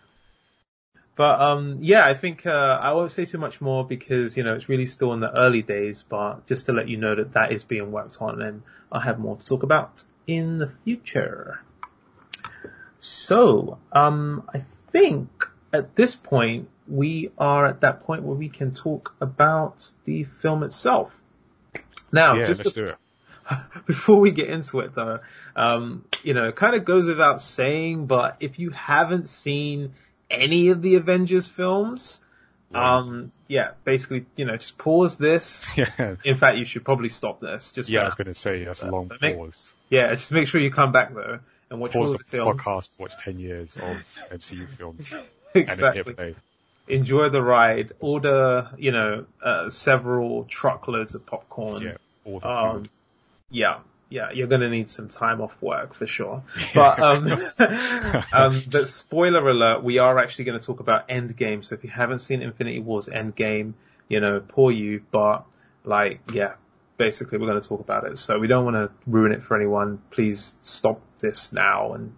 But 1.15 1.41
um, 1.41 1.79
yeah, 1.81 2.05
I 2.05 2.13
think 2.13 2.45
uh, 2.45 2.79
I 2.79 2.93
won't 2.93 3.11
say 3.11 3.25
too 3.25 3.39
much 3.39 3.59
more 3.59 3.83
because 3.83 4.37
you 4.37 4.43
know 4.43 4.53
it's 4.53 4.69
really 4.69 4.85
still 4.85 5.13
in 5.13 5.19
the 5.19 5.35
early 5.35 5.63
days. 5.63 6.03
But 6.07 6.45
just 6.45 6.67
to 6.67 6.73
let 6.73 6.87
you 6.87 6.97
know 6.97 7.15
that 7.15 7.33
that 7.33 7.51
is 7.51 7.63
being 7.63 7.91
worked 7.91 8.17
on, 8.21 8.39
and 8.41 8.61
I 8.91 9.01
have 9.01 9.17
more 9.17 9.35
to 9.35 9.45
talk 9.45 9.63
about 9.63 10.03
in 10.27 10.59
the 10.59 10.71
future. 10.83 11.59
So 12.99 13.79
um, 13.91 14.47
I 14.53 14.63
think 14.91 15.47
at 15.73 15.95
this 15.95 16.15
point 16.15 16.69
we 16.87 17.31
are 17.37 17.65
at 17.65 17.81
that 17.81 18.03
point 18.03 18.23
where 18.23 18.35
we 18.35 18.49
can 18.49 18.73
talk 18.73 19.15
about 19.19 19.91
the 20.05 20.23
film 20.23 20.63
itself. 20.63 21.11
Now, 22.11 22.35
yeah, 22.35 22.45
just 22.45 22.75
to. 22.75 22.97
Before 23.85 24.19
we 24.19 24.31
get 24.31 24.49
into 24.49 24.79
it 24.81 24.93
though, 24.93 25.19
um, 25.55 26.05
you 26.23 26.33
know, 26.33 26.49
it 26.49 26.55
kind 26.55 26.75
of 26.75 26.85
goes 26.85 27.07
without 27.07 27.41
saying, 27.41 28.05
but 28.05 28.37
if 28.39 28.59
you 28.59 28.71
haven't 28.71 29.27
seen 29.27 29.93
any 30.29 30.69
of 30.69 30.81
the 30.81 30.95
Avengers 30.95 31.47
films, 31.47 32.19
right. 32.71 32.97
um, 32.97 33.31
yeah, 33.47 33.71
basically, 33.85 34.25
you 34.35 34.45
know, 34.45 34.57
just 34.57 34.77
pause 34.77 35.17
this. 35.17 35.65
Yeah. 35.77 36.15
In 36.23 36.37
fact, 36.37 36.57
you 36.57 36.65
should 36.65 36.83
probably 36.83 37.09
stop 37.09 37.39
this. 37.39 37.71
Just 37.71 37.89
yeah, 37.89 38.01
I 38.01 38.05
was 38.05 38.15
going 38.15 38.27
to 38.27 38.33
say 38.33 38.65
that's 38.65 38.81
a 38.81 38.91
long 38.91 39.09
make, 39.21 39.37
pause. 39.37 39.73
Yeah, 39.89 40.13
just 40.15 40.31
make 40.31 40.47
sure 40.47 40.59
you 40.59 40.71
come 40.71 40.91
back 40.91 41.13
though 41.13 41.39
and 41.69 41.79
watch 41.79 41.93
pause 41.93 42.09
all 42.09 42.11
the, 42.13 42.17
the 42.17 42.23
films. 42.25 42.61
podcast, 42.61 42.99
watch 42.99 43.13
ten 43.23 43.39
years 43.39 43.77
of 43.77 43.97
MCU 44.31 44.67
films. 44.77 45.13
exactly 45.55 46.35
enjoy 46.87 47.29
the 47.29 47.41
ride, 47.41 47.93
order, 47.99 48.69
you 48.77 48.91
know, 48.91 49.25
uh, 49.43 49.69
several 49.69 50.45
truckloads 50.45 51.15
of 51.15 51.25
popcorn. 51.25 51.81
Yeah, 51.81 51.97
all 52.25 52.39
the 52.39 52.49
um, 52.49 52.75
food. 52.81 52.89
Yeah, 53.49 53.79
yeah, 54.09 54.31
you're 54.31 54.47
going 54.47 54.61
to 54.61 54.69
need 54.69 54.89
some 54.89 55.09
time 55.09 55.41
off 55.41 55.61
work 55.61 55.93
for 55.93 56.07
sure. 56.07 56.43
But, 56.73 56.99
um, 56.99 57.27
um, 58.31 58.61
but 58.71 58.87
spoiler 58.87 59.47
alert, 59.47 59.83
we 59.83 59.97
are 59.97 60.17
actually 60.17 60.45
going 60.45 60.59
to 60.59 60.65
talk 60.65 60.79
about 60.79 61.07
Endgame. 61.09 61.63
So 61.63 61.75
if 61.75 61.83
you 61.83 61.89
haven't 61.89 62.19
seen 62.19 62.41
Infinity 62.41 62.79
War's 62.79 63.07
Endgame, 63.07 63.73
you 64.07 64.19
know, 64.19 64.39
poor 64.39 64.71
you, 64.71 65.03
but 65.11 65.45
like, 65.83 66.21
yeah, 66.31 66.53
basically 66.97 67.37
we're 67.37 67.47
going 67.47 67.61
to 67.61 67.67
talk 67.67 67.81
about 67.81 68.05
it. 68.05 68.17
So 68.17 68.39
we 68.39 68.47
don't 68.47 68.65
want 68.65 68.75
to 68.75 68.91
ruin 69.05 69.31
it 69.31 69.43
for 69.43 69.55
anyone. 69.55 70.01
Please 70.09 70.55
stop 70.61 71.01
this 71.19 71.51
now 71.51 71.93
and 71.93 72.13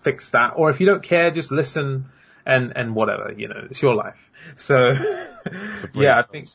fix 0.00 0.30
that. 0.30 0.54
Or 0.56 0.70
if 0.70 0.80
you 0.80 0.86
don't 0.86 1.02
care, 1.02 1.30
just 1.30 1.52
listen 1.52 2.06
and, 2.48 2.72
and 2.76 2.96
whatever, 2.96 3.32
you 3.36 3.46
know, 3.46 3.66
it's 3.70 3.80
your 3.80 3.94
life. 3.94 4.18
So, 4.56 4.94
yeah, 5.94 6.18
I 6.18 6.22
think, 6.22 6.48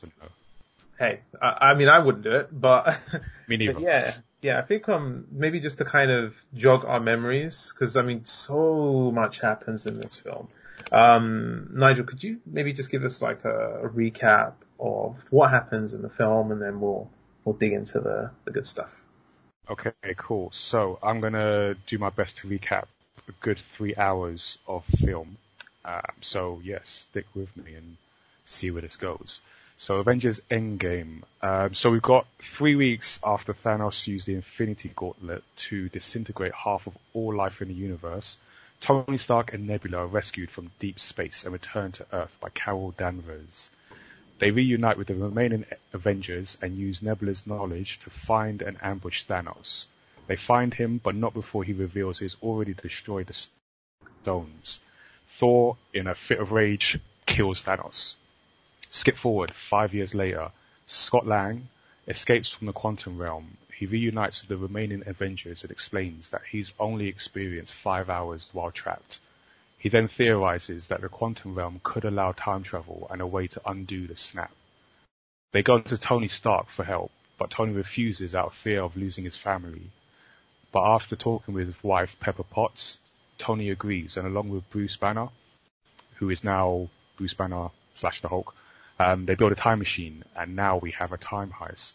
hey, 0.99 1.21
I, 1.41 1.69
I, 1.69 1.73
mean, 1.75 1.87
I 1.87 1.99
wouldn't 1.99 2.25
do 2.25 2.31
it, 2.31 2.49
but, 2.51 2.99
Me 3.47 3.55
neither. 3.55 3.73
But 3.73 3.83
yeah, 3.83 4.15
yeah, 4.43 4.59
I 4.59 4.61
think 4.61 4.89
um 4.89 5.25
maybe 5.31 5.59
just 5.59 5.77
to 5.77 5.85
kind 5.85 6.11
of 6.11 6.35
jog 6.53 6.85
our 6.85 6.99
memories 6.99 7.73
because 7.73 7.95
I 7.95 8.01
mean 8.01 8.25
so 8.25 9.11
much 9.11 9.39
happens 9.39 9.85
in 9.85 9.99
this 9.99 10.17
film. 10.17 10.49
Um, 10.91 11.69
Nigel, 11.73 12.03
could 12.03 12.23
you 12.23 12.39
maybe 12.45 12.73
just 12.73 12.91
give 12.91 13.03
us 13.03 13.21
like 13.21 13.45
a, 13.45 13.83
a, 13.83 13.89
recap 13.89 14.53
of 14.79 15.15
what 15.29 15.49
happens 15.49 15.93
in 15.93 16.01
the 16.01 16.09
film, 16.09 16.51
and 16.51 16.61
then 16.61 16.81
we'll 16.81 17.09
we'll 17.45 17.55
dig 17.55 17.71
into 17.71 17.99
the 17.99 18.31
the 18.43 18.51
good 18.51 18.67
stuff. 18.67 18.91
Okay, 19.69 19.93
cool. 20.17 20.51
So 20.51 20.99
I'm 21.01 21.21
gonna 21.21 21.75
do 21.87 21.97
my 21.97 22.09
best 22.09 22.37
to 22.37 22.47
recap 22.47 22.85
a 23.29 23.31
good 23.39 23.59
three 23.59 23.95
hours 23.95 24.57
of 24.67 24.83
film. 24.85 25.37
Um, 25.85 26.01
so 26.21 26.61
yes, 26.63 27.07
stick 27.09 27.25
with 27.33 27.55
me 27.57 27.75
and 27.75 27.97
see 28.45 28.71
where 28.71 28.81
this 28.81 28.95
goes. 28.95 29.41
So 29.77 29.97
Avengers 29.97 30.39
Endgame. 30.49 31.23
Um, 31.41 31.73
so 31.73 31.91
we've 31.91 32.01
got 32.01 32.25
three 32.39 32.75
weeks 32.75 33.19
after 33.23 33.53
Thanos 33.53 34.07
used 34.07 34.27
the 34.27 34.35
Infinity 34.35 34.91
Gauntlet 34.95 35.43
to 35.57 35.89
disintegrate 35.89 36.53
half 36.53 36.87
of 36.87 36.97
all 37.13 37.35
life 37.35 37.61
in 37.61 37.67
the 37.67 37.73
universe. 37.73 38.37
Tony 38.79 39.17
Stark 39.17 39.53
and 39.53 39.67
Nebula 39.67 39.99
are 39.99 40.07
rescued 40.07 40.51
from 40.51 40.71
deep 40.79 40.99
space 40.99 41.43
and 41.43 41.53
returned 41.53 41.95
to 41.95 42.05
Earth 42.11 42.37
by 42.39 42.49
Carol 42.49 42.91
Danvers. 42.91 43.71
They 44.39 44.51
reunite 44.51 44.97
with 44.97 45.07
the 45.07 45.15
remaining 45.15 45.65
Avengers 45.93 46.57
and 46.61 46.77
use 46.77 47.01
Nebula's 47.01 47.47
knowledge 47.47 47.99
to 47.99 48.09
find 48.09 48.61
and 48.61 48.77
ambush 48.81 49.25
Thanos. 49.25 49.87
They 50.27 50.35
find 50.35 50.73
him, 50.73 50.99
but 51.03 51.15
not 51.15 51.33
before 51.33 51.63
he 51.63 51.73
reveals 51.73 52.19
he's 52.19 52.37
already 52.41 52.73
destroyed 52.73 53.27
the 53.27 53.47
stones. 54.21 54.79
Thor, 55.27 55.77
in 55.93 56.07
a 56.07 56.15
fit 56.15 56.39
of 56.39 56.51
rage, 56.51 56.99
kills 57.25 57.63
Thanos. 57.63 58.15
Skip 58.89 59.17
forward 59.17 59.53
five 59.53 59.93
years 59.93 60.13
later, 60.13 60.51
Scott 60.85 61.25
Lang 61.25 61.69
escapes 62.07 62.49
from 62.49 62.67
the 62.67 62.73
quantum 62.73 63.17
realm. 63.17 63.57
He 63.73 63.85
reunites 63.85 64.41
with 64.41 64.49
the 64.49 64.57
remaining 64.57 65.03
Avengers 65.05 65.63
and 65.63 65.71
explains 65.71 66.29
that 66.29 66.45
he's 66.51 66.73
only 66.79 67.07
experienced 67.07 67.73
five 67.73 68.09
hours 68.09 68.45
while 68.51 68.71
trapped. 68.71 69.19
He 69.77 69.89
then 69.89 70.07
theorizes 70.07 70.87
that 70.87 71.01
the 71.01 71.09
quantum 71.09 71.55
realm 71.55 71.81
could 71.83 72.05
allow 72.05 72.31
time 72.31 72.63
travel 72.63 73.07
and 73.09 73.21
a 73.21 73.27
way 73.27 73.47
to 73.47 73.61
undo 73.65 74.07
the 74.07 74.15
snap. 74.15 74.51
They 75.51 75.63
go 75.63 75.79
to 75.79 75.97
Tony 75.97 76.27
Stark 76.27 76.69
for 76.69 76.83
help, 76.83 77.11
but 77.37 77.49
Tony 77.49 77.73
refuses 77.73 78.33
out 78.33 78.47
of 78.47 78.53
fear 78.53 78.81
of 78.81 78.95
losing 78.95 79.25
his 79.25 79.37
family. 79.37 79.91
But 80.71 80.83
after 80.83 81.15
talking 81.15 81.53
with 81.53 81.67
his 81.67 81.83
wife 81.83 82.15
Pepper 82.19 82.43
Potts, 82.43 82.99
Tony 83.37 83.69
agrees 83.69 84.17
and 84.17 84.27
along 84.27 84.49
with 84.49 84.69
Bruce 84.69 84.95
Banner, 84.95 85.29
who 86.15 86.29
is 86.29 86.43
now 86.43 86.89
Bruce 87.17 87.33
Banner 87.33 87.69
slash 87.95 88.21
the 88.21 88.29
Hulk, 88.29 88.55
um, 88.99 89.25
they 89.25 89.35
build 89.35 89.51
a 89.51 89.55
time 89.55 89.79
machine, 89.79 90.23
and 90.35 90.55
now 90.55 90.77
we 90.77 90.91
have 90.91 91.11
a 91.11 91.17
time 91.17 91.51
heist. 91.51 91.93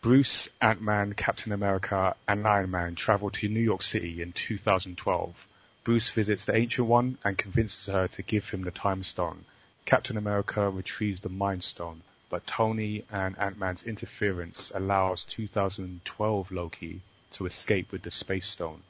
Bruce, 0.00 0.48
Ant-Man, 0.60 1.14
Captain 1.14 1.52
America, 1.52 2.14
and 2.28 2.46
Iron 2.46 2.70
Man 2.70 2.94
travel 2.94 3.30
to 3.30 3.48
New 3.48 3.60
York 3.60 3.82
City 3.82 4.20
in 4.22 4.32
2012. 4.32 5.34
Bruce 5.82 6.10
visits 6.10 6.44
the 6.44 6.54
Ancient 6.54 6.86
One 6.86 7.18
and 7.24 7.36
convinces 7.36 7.86
her 7.86 8.08
to 8.08 8.22
give 8.22 8.48
him 8.48 8.62
the 8.62 8.70
Time 8.70 9.02
Stone. 9.02 9.44
Captain 9.86 10.16
America 10.16 10.70
retrieves 10.70 11.20
the 11.20 11.28
Mind 11.28 11.64
Stone, 11.64 12.02
but 12.30 12.46
Tony 12.46 13.04
and 13.10 13.38
Ant-Man's 13.38 13.84
interference 13.84 14.72
allows 14.74 15.24
2012 15.24 16.52
Loki 16.52 17.00
to 17.32 17.46
escape 17.46 17.90
with 17.90 18.02
the 18.02 18.10
Space 18.10 18.46
Stone. 18.46 18.82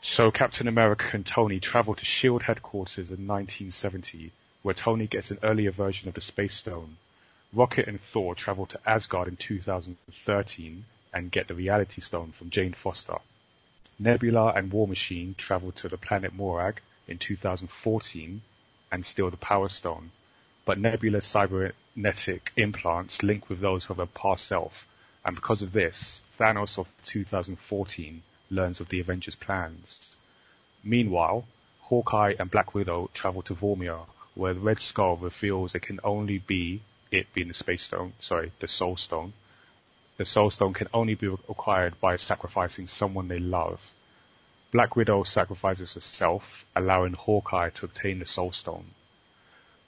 So 0.00 0.30
Captain 0.30 0.68
America 0.68 1.10
and 1.12 1.26
Tony 1.26 1.58
travel 1.58 1.96
to 1.96 2.04
SHIELD 2.04 2.44
headquarters 2.44 3.10
in 3.10 3.26
1970 3.26 4.30
where 4.62 4.74
Tony 4.74 5.08
gets 5.08 5.32
an 5.32 5.40
earlier 5.42 5.72
version 5.72 6.06
of 6.06 6.14
the 6.14 6.20
Space 6.20 6.54
Stone. 6.54 6.96
Rocket 7.52 7.88
and 7.88 8.00
Thor 8.00 8.36
travel 8.36 8.66
to 8.66 8.80
Asgard 8.86 9.26
in 9.26 9.36
2013 9.36 10.84
and 11.12 11.32
get 11.32 11.48
the 11.48 11.54
Reality 11.54 12.00
Stone 12.00 12.30
from 12.30 12.50
Jane 12.50 12.74
Foster. 12.74 13.18
Nebula 13.98 14.52
and 14.54 14.70
War 14.70 14.86
Machine 14.86 15.34
travel 15.36 15.72
to 15.72 15.88
the 15.88 15.98
planet 15.98 16.32
Morag 16.32 16.80
in 17.08 17.18
2014 17.18 18.40
and 18.92 19.04
steal 19.04 19.30
the 19.30 19.36
Power 19.36 19.68
Stone, 19.68 20.12
but 20.64 20.78
Nebula's 20.78 21.24
cybernetic 21.24 22.52
implants 22.56 23.24
link 23.24 23.48
with 23.48 23.58
those 23.58 23.90
of 23.90 23.96
her 23.96 24.06
past 24.06 24.46
self, 24.46 24.86
and 25.24 25.34
because 25.34 25.62
of 25.62 25.72
this, 25.72 26.22
Thanos 26.38 26.78
of 26.78 26.86
2014 27.04 28.22
learns 28.50 28.80
of 28.80 28.88
the 28.88 29.00
Avengers' 29.00 29.34
plans. 29.34 30.16
Meanwhile, 30.82 31.46
Hawkeye 31.80 32.34
and 32.38 32.50
Black 32.50 32.74
Widow 32.74 33.10
travel 33.14 33.42
to 33.42 33.54
Vormir, 33.54 34.06
where 34.34 34.54
Red 34.54 34.80
Skull 34.80 35.16
reveals 35.16 35.74
it 35.74 35.82
can 35.82 36.00
only 36.04 36.38
be 36.38 36.82
it 37.10 37.32
being 37.32 37.48
the 37.48 37.54
Space 37.54 37.82
Stone, 37.82 38.12
sorry, 38.20 38.52
the 38.60 38.68
Soul 38.68 38.96
Stone. 38.96 39.32
The 40.18 40.26
Soul 40.26 40.50
Stone 40.50 40.74
can 40.74 40.88
only 40.92 41.14
be 41.14 41.26
acquired 41.26 42.00
by 42.00 42.16
sacrificing 42.16 42.86
someone 42.86 43.28
they 43.28 43.38
love. 43.38 43.90
Black 44.70 44.96
Widow 44.96 45.22
sacrifices 45.22 45.94
herself, 45.94 46.66
allowing 46.76 47.14
Hawkeye 47.14 47.70
to 47.70 47.86
obtain 47.86 48.18
the 48.18 48.26
Soul 48.26 48.52
Stone. 48.52 48.90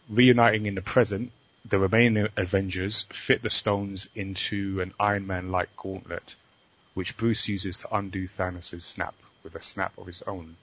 Reuniting 0.09 0.67
in 0.67 0.75
the 0.75 0.83
present, 0.83 1.33
the 1.65 1.79
remaining 1.79 2.29
Avengers 2.37 3.07
fit 3.11 3.43
the 3.43 3.51
stones 3.51 4.09
into 4.15 4.81
an 4.81 4.95
Iron 4.99 5.27
Man-like 5.27 5.77
gauntlet, 5.77 6.35
which 6.95 7.17
Bruce 7.17 7.49
uses 7.49 7.79
to 7.79 7.95
undo 7.95 8.27
Thanos' 8.27 8.83
snap 8.83 9.15
with 9.43 9.55
a 9.55 9.61
snap 9.61 9.97
of 9.97 10.07
his 10.07 10.23
own. 10.23 10.57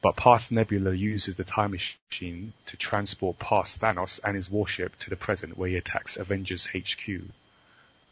But 0.00 0.16
past 0.16 0.52
Nebula 0.52 0.94
uses 0.94 1.34
the 1.34 1.44
time 1.44 1.72
machine 1.72 2.52
to 2.66 2.76
transport 2.76 3.38
past 3.38 3.80
Thanos 3.80 4.20
and 4.22 4.36
his 4.36 4.48
warship 4.48 4.96
to 5.00 5.10
the 5.10 5.16
present 5.16 5.58
where 5.58 5.70
he 5.70 5.76
attacks 5.76 6.16
Avengers 6.16 6.66
HQ. 6.66 7.22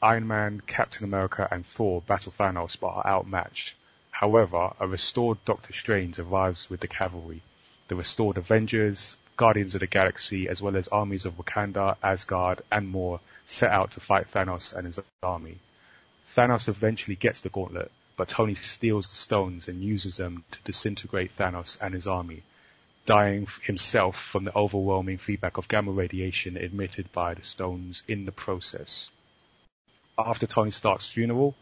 Iron 0.03 0.27
Man, 0.27 0.61
Captain 0.67 1.05
America 1.05 1.49
and 1.51 1.65
Thor 1.65 2.03
battle 2.03 2.33
Thanos 2.33 2.77
but 2.79 2.89
are 2.89 3.07
outmatched. 3.07 3.75
However, 4.11 4.75
a 4.81 4.87
restored 4.87 5.45
Doctor 5.45 5.73
Strange 5.73 6.19
arrives 6.19 6.69
with 6.69 6.81
the 6.81 6.89
cavalry. 6.89 7.43
The 7.89 7.97
restored 7.97 8.37
Avengers, 8.37 9.17
Guardians 9.37 9.75
of 9.75 9.81
the 9.81 9.87
Galaxy, 9.87 10.49
as 10.49 10.61
well 10.61 10.77
as 10.77 10.89
armies 10.89 11.25
of 11.25 11.37
Wakanda, 11.37 11.97
Asgard, 12.03 12.63
and 12.71 12.89
more 12.89 13.21
set 13.45 13.71
out 13.71 13.93
to 13.93 14.01
fight 14.01 14.31
Thanos 14.33 14.75
and 14.75 14.87
his 14.87 14.99
army. 15.23 15.59
Thanos 16.37 16.69
eventually 16.69 17.17
gets 17.17 17.41
the 17.41 17.49
gauntlet, 17.49 17.91
but 18.15 18.29
Tony 18.29 18.55
steals 18.55 19.09
the 19.09 19.17
stones 19.17 19.69
and 19.69 19.83
uses 19.83 20.19
them 20.19 20.45
to 20.51 20.59
disintegrate 20.65 21.35
Thanos 21.35 21.79
and 21.81 21.95
his 21.95 22.07
army, 22.07 22.43
dying 23.07 23.47
himself 23.63 24.23
from 24.23 24.45
the 24.45 24.55
overwhelming 24.55 25.17
feedback 25.17 25.57
of 25.57 25.67
gamma 25.67 25.93
radiation 25.93 26.59
emitted 26.59 27.11
by 27.11 27.33
the 27.33 27.43
stones 27.43 28.03
in 28.07 28.27
the 28.27 28.33
process. 28.33 29.11
After 30.19 30.47
Tony 30.47 30.71
Stark's 30.71 31.09
funeral, 31.09 31.55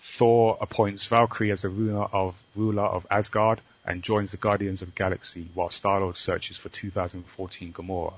Thor 0.00 0.56
appoints 0.62 1.06
Valkyrie 1.06 1.52
as 1.52 1.60
the 1.60 1.68
ruler 1.68 2.04
of, 2.04 2.34
ruler 2.56 2.84
of 2.84 3.06
Asgard 3.10 3.60
and 3.84 4.02
joins 4.02 4.30
the 4.30 4.38
Guardians 4.38 4.80
of 4.80 4.88
the 4.88 4.94
Galaxy 4.94 5.50
while 5.52 5.68
Star-Lord 5.68 6.16
searches 6.16 6.56
for 6.56 6.70
2014 6.70 7.74
Gamora. 7.74 8.14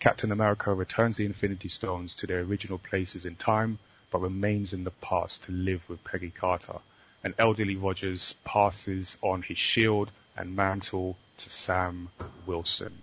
Captain 0.00 0.32
America 0.32 0.72
returns 0.72 1.18
the 1.18 1.26
Infinity 1.26 1.68
Stones 1.68 2.14
to 2.14 2.26
their 2.26 2.40
original 2.40 2.78
places 2.78 3.26
in 3.26 3.36
time, 3.36 3.78
but 4.10 4.20
remains 4.20 4.72
in 4.72 4.84
the 4.84 4.90
past 4.90 5.44
to 5.44 5.52
live 5.52 5.82
with 5.88 6.02
Peggy 6.04 6.30
Carter, 6.30 6.78
and 7.22 7.34
elderly 7.38 7.76
Rogers 7.76 8.34
passes 8.44 9.16
on 9.22 9.42
his 9.42 9.58
shield 9.58 10.10
and 10.36 10.54
mantle 10.54 11.16
to 11.38 11.50
Sam 11.50 12.10
Wilson. 12.46 13.02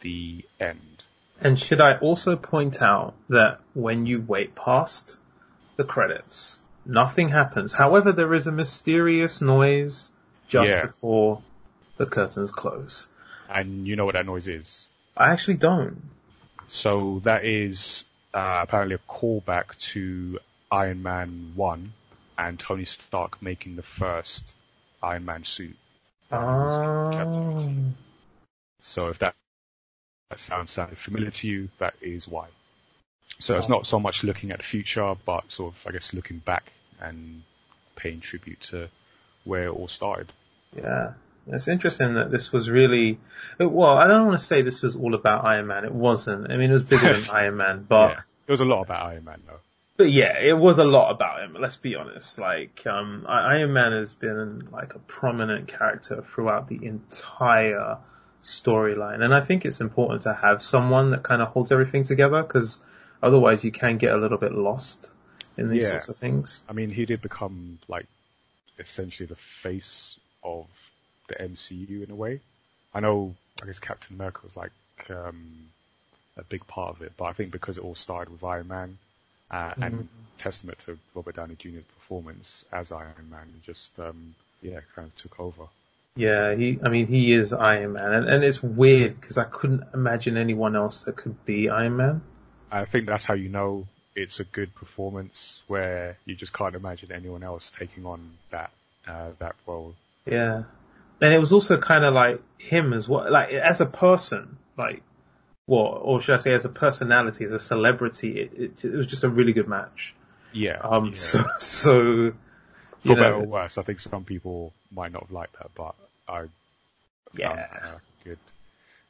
The 0.00 0.44
end. 0.58 1.04
And 1.40 1.58
should 1.58 1.80
I 1.80 1.96
also 1.98 2.36
point 2.36 2.82
out 2.82 3.14
that 3.28 3.60
when 3.74 4.06
you 4.06 4.24
wait 4.26 4.54
past 4.54 5.18
the 5.76 5.84
credits, 5.84 6.58
nothing 6.84 7.28
happens. 7.28 7.72
However, 7.72 8.12
there 8.12 8.32
is 8.34 8.46
a 8.46 8.52
mysterious 8.52 9.40
noise 9.40 10.10
just 10.48 10.70
yeah. 10.70 10.86
before 10.86 11.42
the 11.96 12.06
curtains 12.06 12.50
close. 12.50 13.08
And 13.48 13.86
you 13.86 13.96
know 13.96 14.04
what 14.04 14.14
that 14.14 14.26
noise 14.26 14.48
is? 14.48 14.86
I 15.16 15.30
actually 15.30 15.56
don't. 15.56 16.02
So 16.68 17.20
that 17.24 17.44
is 17.44 18.04
uh, 18.34 18.60
apparently 18.62 18.94
a 18.94 19.12
callback 19.12 19.76
to 19.92 20.38
Iron 20.70 21.02
Man 21.02 21.52
1 21.54 21.92
and 22.38 22.58
Tony 22.58 22.84
Stark 22.84 23.42
making 23.42 23.76
the 23.76 23.82
first 23.82 24.44
Iron 25.02 25.24
Man 25.24 25.44
suit. 25.44 25.76
Um... 26.30 27.94
So 28.82 29.08
if 29.08 29.18
that, 29.18 29.34
that 30.30 30.40
sounds 30.40 30.78
familiar 30.96 31.30
to 31.30 31.48
you, 31.48 31.68
that 31.78 31.94
is 32.00 32.26
why. 32.26 32.46
So 33.38 33.56
it's 33.56 33.68
not 33.68 33.86
so 33.86 33.98
much 33.98 34.24
looking 34.24 34.50
at 34.50 34.58
the 34.58 34.64
future, 34.64 35.14
but 35.24 35.50
sort 35.50 35.74
of, 35.74 35.86
I 35.86 35.92
guess, 35.92 36.12
looking 36.12 36.38
back 36.38 36.72
and 37.00 37.42
paying 37.96 38.20
tribute 38.20 38.60
to 38.62 38.88
where 39.44 39.64
it 39.64 39.70
all 39.70 39.88
started. 39.88 40.32
Yeah. 40.76 41.12
It's 41.46 41.68
interesting 41.68 42.14
that 42.14 42.30
this 42.30 42.52
was 42.52 42.70
really, 42.70 43.18
well, 43.58 43.96
I 43.96 44.06
don't 44.06 44.26
want 44.26 44.38
to 44.38 44.44
say 44.44 44.62
this 44.62 44.82
was 44.82 44.96
all 44.96 45.14
about 45.14 45.44
Iron 45.44 45.66
Man. 45.66 45.84
It 45.84 45.92
wasn't. 45.92 46.50
I 46.50 46.56
mean, 46.56 46.70
it 46.70 46.74
was 46.74 46.82
bigger 46.82 47.12
than 47.12 47.30
Iron 47.32 47.56
Man, 47.56 47.86
but. 47.88 48.10
Yeah. 48.10 48.20
It 48.46 48.50
was 48.50 48.60
a 48.60 48.64
lot 48.64 48.82
about 48.82 49.06
Iron 49.06 49.24
Man 49.24 49.42
though. 49.46 49.60
But 49.96 50.10
yeah, 50.10 50.38
it 50.38 50.56
was 50.56 50.78
a 50.78 50.84
lot 50.84 51.10
about 51.10 51.42
him. 51.42 51.56
Let's 51.60 51.76
be 51.76 51.94
honest. 51.94 52.38
Like, 52.38 52.86
um, 52.86 53.26
Iron 53.28 53.72
Man 53.72 53.92
has 53.92 54.14
been 54.14 54.68
like 54.72 54.94
a 54.94 54.98
prominent 55.00 55.68
character 55.68 56.24
throughout 56.34 56.68
the 56.68 56.84
entire 56.84 57.98
storyline. 58.42 59.22
And 59.22 59.34
I 59.34 59.40
think 59.40 59.64
it's 59.64 59.80
important 59.80 60.22
to 60.22 60.32
have 60.32 60.62
someone 60.62 61.10
that 61.10 61.22
kind 61.22 61.42
of 61.42 61.48
holds 61.48 61.70
everything 61.70 62.04
together 62.04 62.42
because 62.42 62.80
otherwise 63.22 63.64
you 63.64 63.72
can 63.72 63.98
get 63.98 64.12
a 64.12 64.16
little 64.16 64.38
bit 64.38 64.52
lost 64.52 65.10
in 65.56 65.68
these 65.68 65.82
yeah. 65.82 65.90
sorts 65.90 66.08
of 66.08 66.16
things. 66.16 66.62
I 66.68 66.72
mean, 66.72 66.90
he 66.90 67.04
did 67.04 67.20
become 67.20 67.78
like 67.88 68.06
essentially 68.78 69.26
the 69.26 69.36
face 69.36 70.18
of 70.42 70.66
the 71.30 71.42
MCU 71.42 72.04
in 72.04 72.10
a 72.10 72.14
way. 72.14 72.40
I 72.92 73.00
know, 73.00 73.34
I 73.62 73.66
guess 73.66 73.78
Captain 73.78 74.14
America 74.14 74.40
was 74.42 74.56
like, 74.56 74.72
um, 75.08 75.70
a 76.36 76.44
big 76.44 76.66
part 76.66 76.96
of 76.96 77.02
it, 77.02 77.12
but 77.16 77.24
I 77.26 77.32
think 77.32 77.50
because 77.50 77.76
it 77.76 77.84
all 77.84 77.94
started 77.94 78.32
with 78.32 78.44
Iron 78.44 78.68
Man, 78.68 78.98
uh, 79.50 79.70
mm-hmm. 79.70 79.82
and 79.82 80.08
testament 80.38 80.78
to 80.80 80.98
Robert 81.14 81.36
Downey 81.36 81.56
Jr.'s 81.56 81.84
performance 81.98 82.64
as 82.72 82.92
Iron 82.92 83.30
Man, 83.30 83.46
just, 83.64 83.90
um, 83.98 84.34
yeah, 84.62 84.80
kind 84.94 85.08
of 85.08 85.16
took 85.16 85.38
over. 85.40 85.64
Yeah, 86.16 86.54
he, 86.54 86.78
I 86.84 86.88
mean, 86.88 87.06
he 87.06 87.32
is 87.32 87.52
Iron 87.52 87.94
Man, 87.94 88.12
and, 88.12 88.28
and 88.28 88.44
it's 88.44 88.62
weird 88.62 89.20
because 89.20 89.38
I 89.38 89.44
couldn't 89.44 89.84
imagine 89.94 90.36
anyone 90.36 90.76
else 90.76 91.04
that 91.04 91.16
could 91.16 91.44
be 91.44 91.68
Iron 91.68 91.96
Man. 91.96 92.22
I 92.70 92.84
think 92.84 93.06
that's 93.06 93.24
how 93.24 93.34
you 93.34 93.48
know 93.48 93.86
it's 94.14 94.40
a 94.40 94.44
good 94.44 94.74
performance 94.74 95.62
where 95.66 96.18
you 96.24 96.34
just 96.34 96.52
can't 96.52 96.74
imagine 96.74 97.12
anyone 97.12 97.42
else 97.42 97.70
taking 97.70 98.06
on 98.06 98.32
that, 98.50 98.70
uh, 99.06 99.30
that 99.38 99.54
role. 99.66 99.94
Yeah. 100.26 100.64
And 101.20 101.34
it 101.34 101.38
was 101.38 101.52
also 101.52 101.78
kind 101.78 102.04
of 102.04 102.14
like 102.14 102.40
him 102.58 102.92
as 102.92 103.08
well, 103.08 103.30
like 103.30 103.50
as 103.50 103.80
a 103.80 103.86
person, 103.86 104.56
like, 104.76 105.02
what, 105.66 106.00
or 106.02 106.20
should 106.20 106.34
I 106.34 106.38
say 106.38 106.54
as 106.54 106.64
a 106.64 106.70
personality, 106.70 107.44
as 107.44 107.52
a 107.52 107.58
celebrity, 107.58 108.40
it, 108.40 108.52
it, 108.54 108.84
it 108.84 108.92
was 108.92 109.06
just 109.06 109.24
a 109.24 109.28
really 109.28 109.52
good 109.52 109.68
match. 109.68 110.14
Yeah. 110.52 110.78
Um, 110.82 111.06
yeah. 111.06 111.12
so, 111.14 111.44
so, 111.58 112.32
for 113.04 113.14
better 113.14 113.34
or 113.34 113.44
worse, 113.44 113.78
I 113.78 113.82
think 113.82 114.00
some 114.00 114.24
people 114.24 114.72
might 114.90 115.12
not 115.12 115.22
have 115.22 115.30
liked 115.30 115.58
that, 115.58 115.70
but 115.74 115.94
I 116.28 116.46
yeah 117.34 117.66
uh, 117.82 117.98
good 118.24 118.38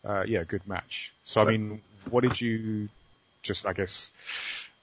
uh, 0.04 0.24
yeah 0.26 0.44
good 0.44 0.66
match. 0.66 1.12
So 1.24 1.40
I 1.40 1.44
mean, 1.44 1.82
what 2.10 2.22
did 2.22 2.40
you 2.40 2.88
just 3.42 3.66
I 3.66 3.72
guess 3.72 4.10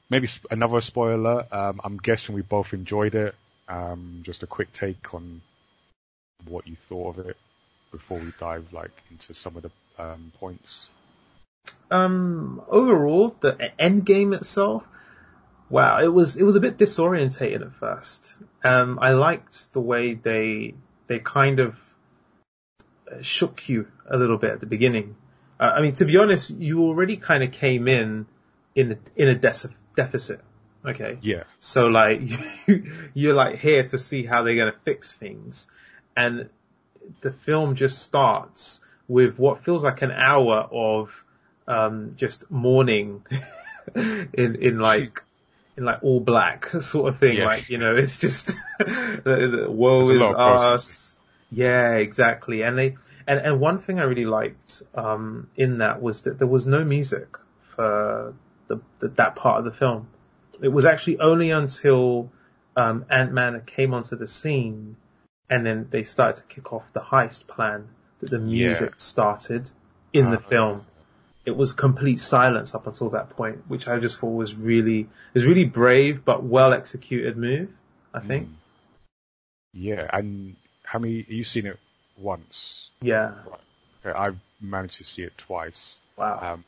maybe 0.09 0.27
another 0.51 0.81
spoiler? 0.81 1.45
Um, 1.51 1.81
I'm 1.83 1.97
guessing 1.97 2.35
we 2.35 2.41
both 2.41 2.73
enjoyed 2.73 3.15
it. 3.15 3.35
Um, 3.69 4.21
just 4.23 4.43
a 4.43 4.47
quick 4.47 4.71
take 4.73 5.13
on 5.13 5.41
what 6.45 6.67
you 6.67 6.75
thought 6.89 7.17
of 7.17 7.27
it 7.27 7.37
before 7.91 8.19
we 8.19 8.31
dive 8.39 8.65
like 8.71 8.91
into 9.11 9.33
some 9.33 9.55
of 9.55 9.63
the 9.63 9.71
um, 9.97 10.31
points. 10.39 10.89
Um, 11.91 12.61
overall, 12.69 13.35
the 13.39 13.71
end 13.79 14.05
game 14.05 14.33
itself 14.33 14.87
wow, 15.69 15.99
it 15.99 16.07
was 16.07 16.37
it 16.37 16.43
was 16.43 16.55
a 16.55 16.59
bit 16.59 16.77
disorientating 16.77 17.61
at 17.61 17.73
first. 17.73 18.35
Um, 18.63 18.99
I 19.01 19.11
liked 19.11 19.73
the 19.73 19.81
way 19.81 20.13
they 20.13 20.75
they 21.07 21.19
kind 21.19 21.59
of 21.59 21.77
uh, 23.11 23.21
shook 23.21 23.69
you 23.69 23.87
a 24.09 24.17
little 24.17 24.37
bit 24.37 24.51
at 24.51 24.59
the 24.59 24.65
beginning. 24.65 25.15
Uh, 25.59 25.73
I 25.75 25.81
mean, 25.81 25.93
to 25.93 26.05
be 26.05 26.17
honest, 26.17 26.51
you 26.51 26.83
already 26.83 27.17
kind 27.17 27.43
of 27.43 27.51
came 27.51 27.87
in 27.87 28.27
in 28.75 28.93
a, 28.93 28.97
in 29.15 29.27
a 29.29 29.35
de- 29.35 29.69
deficit. 29.95 30.41
Okay. 30.85 31.17
Yeah. 31.21 31.43
So 31.59 31.87
like 31.87 32.21
you, 32.67 33.09
you're 33.13 33.33
like 33.33 33.57
here 33.57 33.83
to 33.87 33.97
see 33.97 34.23
how 34.23 34.43
they're 34.43 34.55
going 34.55 34.71
to 34.71 34.79
fix 34.79 35.13
things, 35.13 35.67
and 36.17 36.49
the 37.21 37.31
film 37.31 37.75
just 37.75 38.01
starts 38.01 38.81
with 39.07 39.39
what 39.39 39.63
feels 39.63 39.83
like 39.83 40.01
an 40.01 40.11
hour 40.11 40.67
of 40.69 41.23
um, 41.67 42.15
just 42.17 42.49
mourning 42.51 43.25
in 43.95 44.55
in 44.55 44.79
like 44.79 45.21
in 45.77 45.85
like 45.85 45.99
all 46.01 46.19
black 46.19 46.65
sort 46.81 47.07
of 47.07 47.19
thing. 47.19 47.37
Yeah. 47.37 47.45
Like, 47.45 47.69
you 47.69 47.77
know, 47.77 47.95
it's 47.95 48.17
just, 48.17 48.47
the, 48.79 49.65
the 49.65 49.71
woe 49.71 50.09
is 50.09 50.21
us. 50.21 51.17
Yeah, 51.51 51.95
exactly. 51.95 52.63
And 52.63 52.77
they, 52.77 52.97
and, 53.27 53.39
and 53.39 53.59
one 53.59 53.79
thing 53.79 53.99
I 53.99 54.03
really 54.03 54.25
liked, 54.25 54.81
um, 54.95 55.49
in 55.55 55.77
that 55.77 56.01
was 56.01 56.23
that 56.23 56.39
there 56.39 56.47
was 56.47 56.65
no 56.65 56.83
music 56.83 57.37
for 57.75 58.33
the, 58.67 58.81
the 58.99 59.09
that 59.09 59.35
part 59.35 59.59
of 59.59 59.65
the 59.65 59.71
film. 59.71 60.07
It 60.61 60.69
was 60.69 60.85
actually 60.85 61.19
only 61.19 61.51
until, 61.51 62.31
um, 62.75 63.05
Ant-Man 63.09 63.61
came 63.65 63.93
onto 63.93 64.15
the 64.15 64.27
scene 64.27 64.97
and 65.49 65.65
then 65.65 65.87
they 65.91 66.03
started 66.03 66.41
to 66.41 66.47
kick 66.47 66.73
off 66.73 66.91
the 66.93 66.99
heist 66.99 67.47
plan 67.47 67.87
that 68.19 68.29
the 68.29 68.39
music 68.39 68.91
yeah. 68.91 68.97
started 68.97 69.69
in 70.13 70.27
uh, 70.27 70.31
the 70.31 70.37
uh-huh. 70.37 70.49
film 70.49 70.85
it 71.47 71.55
was 71.55 71.71
complete 71.71 72.19
silence 72.19 72.75
up 72.75 72.87
until 72.87 73.09
that 73.11 73.29
point, 73.29 73.63
which 73.69 73.87
I 73.87 73.99
just 73.99 74.19
thought 74.19 74.35
was 74.35 74.53
really 74.53 75.07
was 75.33 75.45
really 75.45 75.63
brave 75.63 76.25
but 76.25 76.43
well 76.43 76.73
executed 76.73 77.37
move. 77.37 77.69
I 78.13 78.19
think. 78.19 78.49
Mm. 78.49 78.53
Yeah, 79.71 80.09
and 80.11 80.57
how 80.83 80.99
many? 80.99 81.25
You've 81.25 81.47
seen 81.47 81.65
it 81.65 81.79
once. 82.17 82.89
Yeah. 83.01 83.31
Right. 83.49 83.61
Okay, 84.05 84.19
I've 84.19 84.37
managed 84.59 84.97
to 84.97 85.05
see 85.05 85.23
it 85.23 85.37
twice. 85.37 86.01
Wow. 86.17 86.39
Um, 86.41 86.65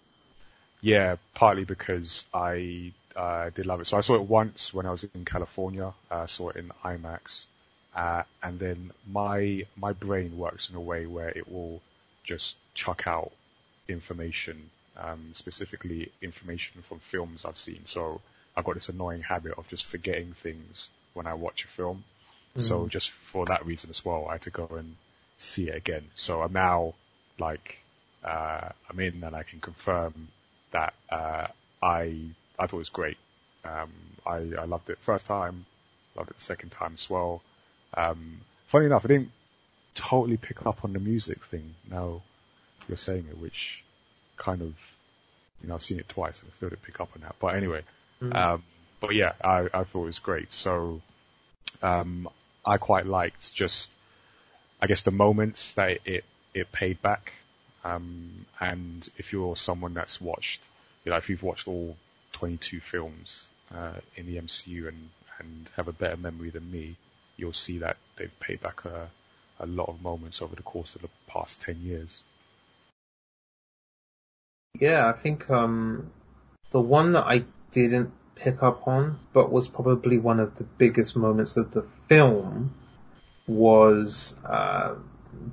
yeah, 0.80 1.18
partly 1.34 1.66
because 1.66 2.26
I 2.34 2.94
uh, 3.18 3.50
did 3.50 3.66
love 3.66 3.82
it. 3.82 3.88
So 3.88 3.98
I 3.98 4.02
saw 4.02 4.16
it 4.16 4.24
once 4.24 4.74
when 4.74 4.86
I 4.86 4.92
was 4.92 5.04
in 5.04 5.26
California. 5.26 5.94
I 6.10 6.16
uh, 6.16 6.28
saw 6.28 6.50
it 6.50 6.56
in 6.56 6.72
IMAX, 6.86 7.48
uh, 7.96 8.24
and 8.44 8.60
then 8.60 8.92
my 9.12 9.66
my 9.76 9.94
brain 9.94 10.38
works 10.38 10.70
in 10.70 10.76
a 10.76 10.82
way 10.82 11.06
where 11.06 11.30
it 11.30 11.52
will 11.52 11.82
just 12.24 12.56
chuck 12.74 13.04
out 13.08 13.32
information, 13.88 14.70
um, 14.98 15.30
specifically 15.34 16.12
information 16.22 16.82
from 16.84 17.00
films 17.00 17.46
I've 17.46 17.58
seen. 17.58 17.82
So 17.86 18.22
I've 18.56 18.66
got 18.66 18.76
this 18.76 18.90
annoying 18.90 19.22
habit 19.22 19.54
of 19.58 19.68
just 19.68 19.86
forgetting 19.86 20.34
things 20.44 20.90
when 21.14 21.28
I 21.28 21.34
watch 21.34 21.66
a 21.66 21.68
film. 21.68 22.04
Mm. 22.56 22.62
So 22.62 22.88
just 22.88 23.10
for 23.12 23.46
that 23.46 23.66
reason 23.66 23.90
as 23.90 24.06
well, 24.06 24.28
I 24.30 24.34
had 24.34 24.44
to 24.44 24.50
go 24.52 24.68
and 24.72 24.96
see 25.38 25.70
it 25.70 25.76
again. 25.76 26.06
So 26.16 26.42
I'm 26.42 26.54
now 26.54 26.94
like, 27.40 27.80
uh, 28.24 28.70
I'm 28.90 29.00
in 29.00 29.24
and 29.24 29.36
I 29.36 29.44
can 29.44 29.60
confirm 29.60 30.28
that, 30.72 30.94
uh, 31.10 31.48
I, 31.82 32.20
I 32.60 32.68
thought 32.68 32.74
it 32.74 32.76
was 32.76 32.90
great. 32.90 33.18
Um, 33.64 33.92
I, 34.26 34.38
I 34.60 34.66
loved 34.66 34.90
it 34.90 35.00
first 35.02 35.26
time, 35.26 35.66
loved 36.16 36.30
it 36.30 36.38
the 36.38 36.44
second 36.44 36.72
time 36.72 36.94
as 36.94 37.10
well. 37.10 37.42
Um, 37.94 38.42
funny 38.68 38.86
enough, 38.86 39.06
I 39.06 39.08
didn't 39.10 39.32
totally 39.96 40.38
pick 40.38 40.66
up 40.66 40.84
on 40.84 40.94
the 40.94 41.00
music 41.00 41.44
thing. 41.46 41.76
now 41.90 42.22
you're 42.88 42.98
saying 42.98 43.28
it, 43.30 43.38
which 43.38 43.84
kind 44.38 44.62
of, 44.62 44.74
you 45.62 45.70
know, 45.70 45.76
I've 45.76 45.84
seen 45.84 46.00
it 46.00 46.10
twice 46.10 46.42
and 46.42 46.50
I 46.52 46.56
still 46.56 46.70
didn't 46.70 46.82
pick 46.84 47.00
up 47.00 47.10
on 47.16 47.22
that. 47.22 47.36
But 47.40 47.56
anyway, 47.56 47.84
mm. 48.22 48.36
um, 48.36 48.64
but 49.00 49.14
yeah, 49.14 49.34
I, 49.44 49.68
I 49.74 49.84
thought 49.84 50.04
it 50.04 50.08
was 50.08 50.20
great. 50.20 50.52
So, 50.52 51.02
um, 51.82 52.28
I 52.66 52.78
quite 52.78 53.06
liked 53.06 53.54
just, 53.54 53.92
I 54.82 54.88
guess 54.88 55.02
the 55.02 55.12
moments 55.12 55.74
that 55.74 55.92
it, 55.92 56.02
it, 56.06 56.24
it 56.54 56.72
paid 56.72 57.02
back. 57.02 57.34
Um, 57.84 58.46
and 58.60 59.08
if 59.18 59.32
you're 59.32 59.56
someone 59.56 59.94
that's 59.94 60.20
watched, 60.20 60.62
you 61.06 61.12
know, 61.12 61.18
if 61.18 61.30
you've 61.30 61.44
watched 61.44 61.68
all 61.68 61.96
22 62.34 62.80
films, 62.80 63.48
uh, 63.74 63.94
in 64.16 64.26
the 64.26 64.38
MCU 64.38 64.88
and, 64.88 65.10
and 65.40 65.70
have 65.76 65.88
a 65.88 65.94
better 65.94 66.18
memory 66.18 66.50
than 66.50 66.70
me, 66.72 66.96
you'll 67.40 67.54
see 67.54 67.80
that 67.80 67.98
they've 68.18 68.40
paid 68.40 68.62
back 68.62 68.86
a, 68.86 69.10
a 69.60 69.66
lot 69.66 69.90
of 69.90 70.02
moments 70.02 70.42
over 70.42 70.56
the 70.56 70.62
course 70.62 70.96
of 70.96 71.02
the 71.02 71.10
past 71.28 71.62
10 71.62 71.82
years. 71.82 72.24
Yeah, 74.80 75.08
I 75.08 75.14
think 75.14 75.50
um, 75.50 76.12
the 76.72 76.82
one 76.82 77.14
that 77.14 77.26
I 77.26 77.46
didn't 77.72 78.12
pick 78.36 78.62
up 78.62 78.88
on, 78.88 79.20
but 79.34 79.52
was 79.52 79.68
probably 79.68 80.18
one 80.18 80.40
of 80.40 80.58
the 80.58 80.64
biggest 80.64 81.16
moments 81.16 81.58
of 81.58 81.72
the 81.72 81.86
film, 82.08 82.74
was 83.48 84.36
uh, 84.46 84.96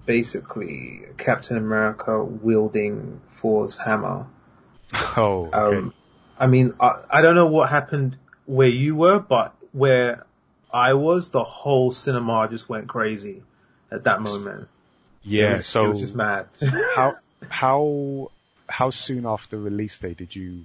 basically 0.05 1.03
Captain 1.17 1.57
America 1.57 2.23
wielding 2.23 3.21
Thor's 3.31 3.79
hammer. 3.79 4.27
Oh, 5.19 5.47
okay. 5.47 5.77
Um, 5.79 5.95
I 6.39 6.47
mean, 6.47 6.75
I, 6.79 7.03
I 7.11 7.23
don't 7.23 7.35
know 7.35 7.47
what 7.47 7.71
happened 7.71 8.19
where 8.45 8.69
you 8.69 8.95
were, 8.95 9.19
but 9.19 9.55
where 9.73 10.27
I 10.73 10.95
was, 10.95 11.31
the 11.31 11.45
whole 11.45 11.93
cinema 11.93 12.49
just 12.51 12.69
went 12.69 12.89
crazy 12.89 13.43
at 13.91 14.05
that 14.05 14.21
moment. 14.21 14.69
Yeah, 15.23 15.51
it 15.51 15.53
was, 15.55 15.67
so 15.67 15.87
it 15.87 15.89
was 15.89 16.01
just 16.01 16.15
mad. 16.17 16.47
how 16.95 17.17
how 17.49 18.31
how 18.69 18.91
soon 18.91 19.27
after 19.27 19.59
release 19.59 19.99
day 19.99 20.15
did 20.15 20.35
you 20.35 20.65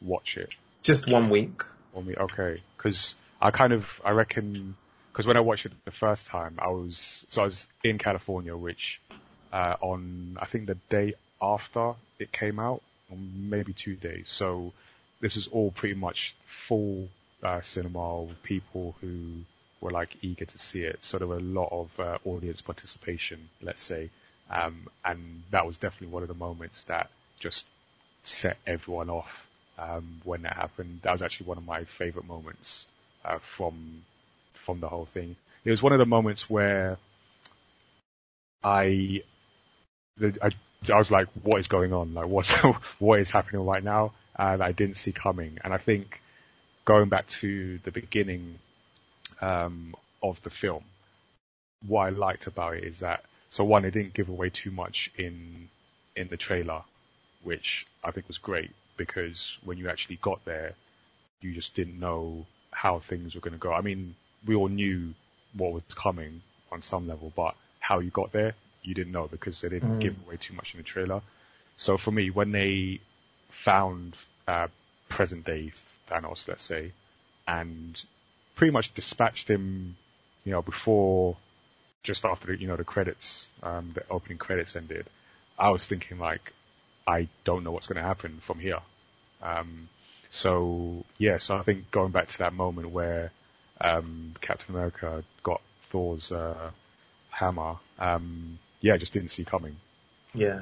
watch 0.00 0.36
it? 0.36 0.50
Just 0.82 1.08
one 1.08 1.30
week. 1.30 1.62
One 1.92 2.06
week, 2.06 2.18
okay. 2.18 2.62
Cause 2.78 3.14
I 3.40 3.50
kind 3.50 3.72
of, 3.72 4.00
I 4.04 4.10
reckon, 4.10 4.76
cause 5.12 5.26
when 5.26 5.36
I 5.36 5.40
watched 5.40 5.66
it 5.66 5.72
the 5.84 5.90
first 5.90 6.26
time, 6.26 6.54
I 6.58 6.68
was, 6.68 7.26
so 7.28 7.42
I 7.42 7.44
was 7.44 7.66
in 7.84 7.98
California, 7.98 8.56
which, 8.56 9.00
uh, 9.52 9.76
on, 9.80 10.38
I 10.40 10.46
think 10.46 10.66
the 10.66 10.76
day 10.88 11.14
after 11.40 11.94
it 12.18 12.32
came 12.32 12.58
out, 12.58 12.82
or 13.10 13.16
maybe 13.16 13.72
two 13.72 13.96
days. 13.96 14.30
So 14.30 14.72
this 15.20 15.36
is 15.36 15.48
all 15.48 15.70
pretty 15.70 15.94
much 15.94 16.34
full, 16.46 17.08
uh, 17.42 17.60
cinema 17.60 18.26
people 18.42 18.94
who 19.00 19.42
were 19.80 19.90
like 19.90 20.16
eager 20.22 20.44
to 20.44 20.58
see 20.58 20.82
it. 20.82 20.98
So 21.04 21.18
there 21.18 21.26
were 21.26 21.38
a 21.38 21.40
lot 21.40 21.68
of 21.72 22.00
uh, 22.00 22.18
audience 22.24 22.62
participation, 22.62 23.48
let's 23.60 23.82
say, 23.82 24.10
um, 24.50 24.86
and 25.04 25.42
that 25.50 25.66
was 25.66 25.76
definitely 25.78 26.12
one 26.12 26.22
of 26.22 26.28
the 26.28 26.34
moments 26.34 26.82
that 26.84 27.10
just 27.38 27.66
set 28.22 28.56
everyone 28.66 29.10
off 29.10 29.46
um, 29.78 30.20
when 30.24 30.42
that 30.42 30.54
happened. 30.54 31.00
That 31.02 31.12
was 31.12 31.22
actually 31.22 31.46
one 31.46 31.58
of 31.58 31.66
my 31.66 31.84
favorite 31.84 32.26
moments 32.26 32.86
uh, 33.24 33.38
from 33.38 34.04
from 34.54 34.80
the 34.80 34.88
whole 34.88 35.06
thing. 35.06 35.36
It 35.64 35.70
was 35.70 35.82
one 35.82 35.92
of 35.92 35.98
the 35.98 36.06
moments 36.06 36.48
where 36.48 36.98
I, 38.62 39.22
I, 40.20 40.50
I 40.92 40.98
was 40.98 41.10
like, 41.10 41.28
what 41.42 41.58
is 41.58 41.68
going 41.68 41.92
on? 41.92 42.14
Like, 42.14 42.26
what's 42.26 42.52
what 42.98 43.20
is 43.20 43.30
happening 43.30 43.64
right 43.64 43.82
now? 43.82 44.12
And 44.36 44.62
I 44.62 44.72
didn't 44.72 44.96
see 44.96 45.12
coming. 45.12 45.58
And 45.62 45.74
I 45.74 45.78
think 45.78 46.21
going 46.84 47.08
back 47.08 47.26
to 47.26 47.78
the 47.84 47.90
beginning 47.90 48.58
um, 49.40 49.94
of 50.22 50.40
the 50.42 50.50
film, 50.50 50.84
what 51.86 52.06
I 52.06 52.10
liked 52.10 52.46
about 52.46 52.76
it 52.76 52.84
is 52.84 53.00
that 53.00 53.24
so 53.50 53.64
one, 53.64 53.84
it 53.84 53.90
didn't 53.90 54.14
give 54.14 54.30
away 54.30 54.48
too 54.48 54.70
much 54.70 55.10
in 55.18 55.68
in 56.16 56.28
the 56.28 56.36
trailer, 56.36 56.82
which 57.42 57.86
I 58.02 58.10
think 58.10 58.28
was 58.28 58.38
great 58.38 58.70
because 58.96 59.58
when 59.64 59.78
you 59.78 59.88
actually 59.90 60.16
got 60.16 60.44
there, 60.44 60.74
you 61.42 61.52
just 61.52 61.74
didn't 61.74 61.98
know 61.98 62.46
how 62.70 63.00
things 63.00 63.34
were 63.34 63.40
going 63.40 63.52
to 63.52 63.58
go. 63.58 63.72
I 63.72 63.80
mean, 63.82 64.14
we 64.46 64.54
all 64.54 64.68
knew 64.68 65.14
what 65.54 65.72
was 65.72 65.82
coming 65.94 66.40
on 66.70 66.80
some 66.80 67.06
level, 67.06 67.32
but 67.36 67.54
how 67.80 67.98
you 67.98 68.10
got 68.10 68.32
there, 68.32 68.54
you 68.82 68.94
didn't 68.94 69.12
know 69.12 69.28
because 69.28 69.60
they 69.60 69.68
didn't 69.68 69.98
mm. 69.98 70.00
give 70.00 70.16
away 70.26 70.36
too 70.36 70.54
much 70.54 70.74
in 70.74 70.78
the 70.78 70.84
trailer. 70.84 71.20
So 71.76 71.98
for 71.98 72.10
me, 72.10 72.30
when 72.30 72.52
they 72.52 73.00
found 73.50 74.16
uh, 74.48 74.68
present 75.08 75.44
day 75.44 75.72
Thanos, 76.08 76.48
let's 76.48 76.62
say, 76.62 76.92
and 77.46 78.02
pretty 78.56 78.72
much 78.72 78.94
dispatched 78.94 79.48
him, 79.48 79.96
you 80.44 80.52
know, 80.52 80.62
before, 80.62 81.36
just 82.02 82.24
after 82.24 82.48
the, 82.48 82.60
you 82.60 82.68
know, 82.68 82.76
the 82.76 82.84
credits, 82.84 83.48
um, 83.62 83.92
the 83.94 84.02
opening 84.10 84.38
credits 84.38 84.76
ended, 84.76 85.06
I 85.58 85.70
was 85.70 85.86
thinking 85.86 86.18
like, 86.18 86.52
I 87.06 87.28
don't 87.44 87.64
know 87.64 87.72
what's 87.72 87.86
going 87.86 88.00
to 88.00 88.06
happen 88.06 88.40
from 88.44 88.58
here. 88.58 88.80
Um, 89.42 89.88
so 90.30 91.04
yeah, 91.18 91.38
so 91.38 91.56
I 91.56 91.62
think 91.62 91.90
going 91.90 92.12
back 92.12 92.28
to 92.28 92.38
that 92.38 92.54
moment 92.54 92.90
where 92.90 93.32
um, 93.80 94.34
Captain 94.40 94.74
America 94.74 95.24
got 95.42 95.60
Thor's 95.90 96.32
uh, 96.32 96.70
hammer, 97.30 97.76
um, 97.98 98.58
yeah, 98.80 98.96
just 98.96 99.12
didn't 99.12 99.30
see 99.30 99.44
coming. 99.44 99.76
Yeah. 100.34 100.60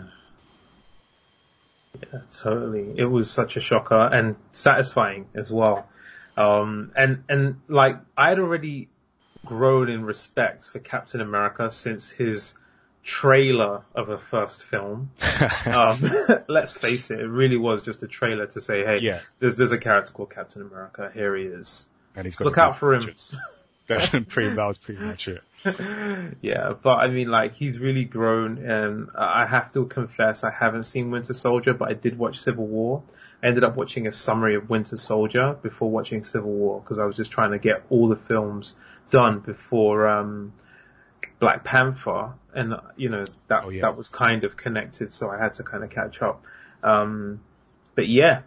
Yeah, 1.94 2.20
totally. 2.32 2.94
It 2.96 3.04
was 3.04 3.30
such 3.30 3.56
a 3.56 3.60
shocker 3.60 4.08
and 4.12 4.36
satisfying 4.52 5.26
as 5.34 5.52
well. 5.52 5.88
Um, 6.36 6.92
and, 6.96 7.24
and 7.28 7.60
like, 7.68 7.96
I'd 8.16 8.38
already 8.38 8.88
grown 9.44 9.88
in 9.88 10.04
respect 10.04 10.68
for 10.68 10.78
Captain 10.78 11.20
America 11.20 11.70
since 11.70 12.10
his 12.10 12.54
trailer 13.02 13.82
of 13.94 14.08
a 14.08 14.18
first 14.18 14.64
film. 14.64 15.10
um, 15.66 15.98
let's 16.48 16.76
face 16.76 17.10
it, 17.10 17.20
it 17.20 17.28
really 17.28 17.56
was 17.56 17.82
just 17.82 18.02
a 18.02 18.08
trailer 18.08 18.46
to 18.46 18.60
say, 18.60 18.84
hey, 18.84 19.00
yeah. 19.00 19.20
there's, 19.38 19.56
there's 19.56 19.72
a 19.72 19.78
character 19.78 20.12
called 20.12 20.30
Captain 20.30 20.62
America. 20.62 21.10
Here 21.12 21.36
he 21.36 21.44
is. 21.44 21.88
And 22.14 22.24
he's 22.24 22.36
got 22.36 22.44
Look 22.44 22.58
out 22.58 22.78
for 22.78 22.94
him. 22.94 23.12
That's 23.86 24.10
pretty, 24.10 24.54
that 24.54 24.66
was 24.66 24.78
pretty 24.78 25.00
much 25.00 25.26
it. 25.26 25.42
yeah, 26.40 26.72
but 26.82 26.98
I 26.98 27.08
mean, 27.08 27.28
like, 27.28 27.54
he's 27.54 27.78
really 27.78 28.04
grown, 28.04 28.58
and 28.58 29.08
I 29.14 29.46
have 29.46 29.72
to 29.72 29.86
confess, 29.86 30.44
I 30.44 30.50
haven't 30.50 30.84
seen 30.84 31.10
Winter 31.10 31.34
Soldier, 31.34 31.74
but 31.74 31.90
I 31.90 31.94
did 31.94 32.18
watch 32.18 32.38
Civil 32.38 32.66
War. 32.66 33.02
I 33.42 33.46
ended 33.46 33.64
up 33.64 33.76
watching 33.76 34.06
a 34.06 34.12
summary 34.12 34.54
of 34.54 34.70
Winter 34.70 34.96
Soldier 34.96 35.56
before 35.62 35.90
watching 35.90 36.24
Civil 36.24 36.52
War, 36.52 36.80
because 36.80 36.98
I 36.98 37.04
was 37.04 37.16
just 37.16 37.30
trying 37.30 37.52
to 37.52 37.58
get 37.58 37.82
all 37.90 38.08
the 38.08 38.16
films 38.16 38.74
done 39.10 39.40
before, 39.40 40.08
um, 40.08 40.52
Black 41.40 41.64
Panther, 41.64 42.34
and 42.54 42.74
you 42.96 43.08
know 43.08 43.24
that 43.48 43.64
oh, 43.64 43.70
yeah. 43.70 43.82
that 43.82 43.96
was 43.96 44.08
kind 44.08 44.44
of 44.44 44.56
connected, 44.56 45.12
so 45.12 45.30
I 45.30 45.38
had 45.38 45.54
to 45.54 45.62
kind 45.62 45.82
of 45.82 45.90
catch 45.90 46.22
up. 46.22 46.44
Um, 46.82 47.40
but 47.94 48.08
yeah, 48.08 48.42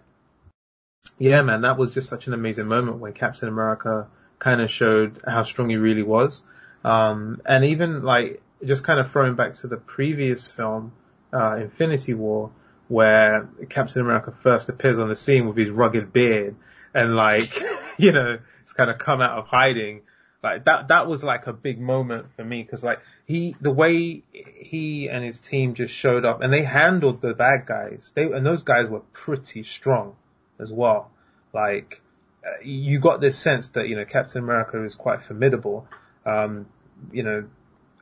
yeah, 1.17 1.41
man, 1.41 1.62
that 1.62 1.78
was 1.78 1.93
just 1.93 2.10
such 2.10 2.28
an 2.28 2.34
amazing 2.34 2.67
moment 2.67 2.97
when 2.97 3.13
Captain 3.13 3.47
America 3.47 4.08
kind 4.39 4.62
of 4.62 4.69
showed 4.69 5.21
how 5.26 5.43
strong 5.43 5.69
he 5.69 5.78
really 5.78 6.04
was. 6.04 6.43
Um, 6.84 7.41
and 7.46 7.65
even 7.65 8.04
like 8.04 8.41
just 8.63 8.84
kind 8.84 9.00
of 9.00 9.12
throwing 9.12 9.36
back 9.36 9.56
to 9.56 9.67
the 9.67 9.78
previous 9.78 10.50
film, 10.52 10.93
uh, 11.32 11.56
Infinity 11.56 12.13
War, 12.13 12.52
where 12.88 13.50
Captain 13.69 14.02
America 14.02 14.34
first 14.41 14.69
appears 14.69 15.00
on 15.00 15.10
the 15.10 15.15
scene 15.15 15.48
with 15.48 15.58
his 15.58 15.69
rugged 15.69 16.12
beard 16.13 16.56
and 16.93 17.15
like, 17.15 17.62
you 17.98 18.12
know, 18.12 18.39
it's 18.62 18.74
kind 18.74 18.89
of 18.89 18.98
come 18.98 19.22
out 19.22 19.38
of 19.38 19.48
hiding 19.48 20.02
like 20.43 20.65
that, 20.65 20.89
that 20.89 21.08
was 21.08 21.24
like 21.24 21.48
a 21.48 21.54
big 21.54 21.80
moment 21.80 22.28
for 22.36 22.43
me 22.43 22.62
because 22.62 22.84
like 22.84 23.00
he, 23.26 23.56
the 23.62 23.72
way 23.72 24.24
he 24.34 25.10
and 25.10 25.24
his 25.24 25.39
team 25.39 25.74
just 25.74 25.93
showed 25.93 26.26
up 26.26 26.41
and 26.41 26.52
they 26.52 26.63
handled 26.63 27.22
the 27.22 27.34
bad 27.34 27.65
guys. 27.65 28.12
They, 28.13 28.30
and 28.30 28.46
those 28.46 28.63
guys 28.63 28.89
were 28.89 29.00
pretty 29.13 29.63
strong 29.63 30.17
as 30.60 30.72
well. 30.72 31.12
Like, 31.54 32.02
uh, 32.46 32.62
you 32.62 33.00
got 33.00 33.22
this 33.22 33.38
sense 33.38 33.69
that, 33.69 33.88
you 33.88 33.96
know, 33.96 34.04
Captain 34.04 34.43
America 34.43 34.84
is 34.84 34.96
quite 34.96 35.22
formidable. 35.22 35.88
Um, 36.25 36.67
you 37.12 37.23
know, 37.23 37.45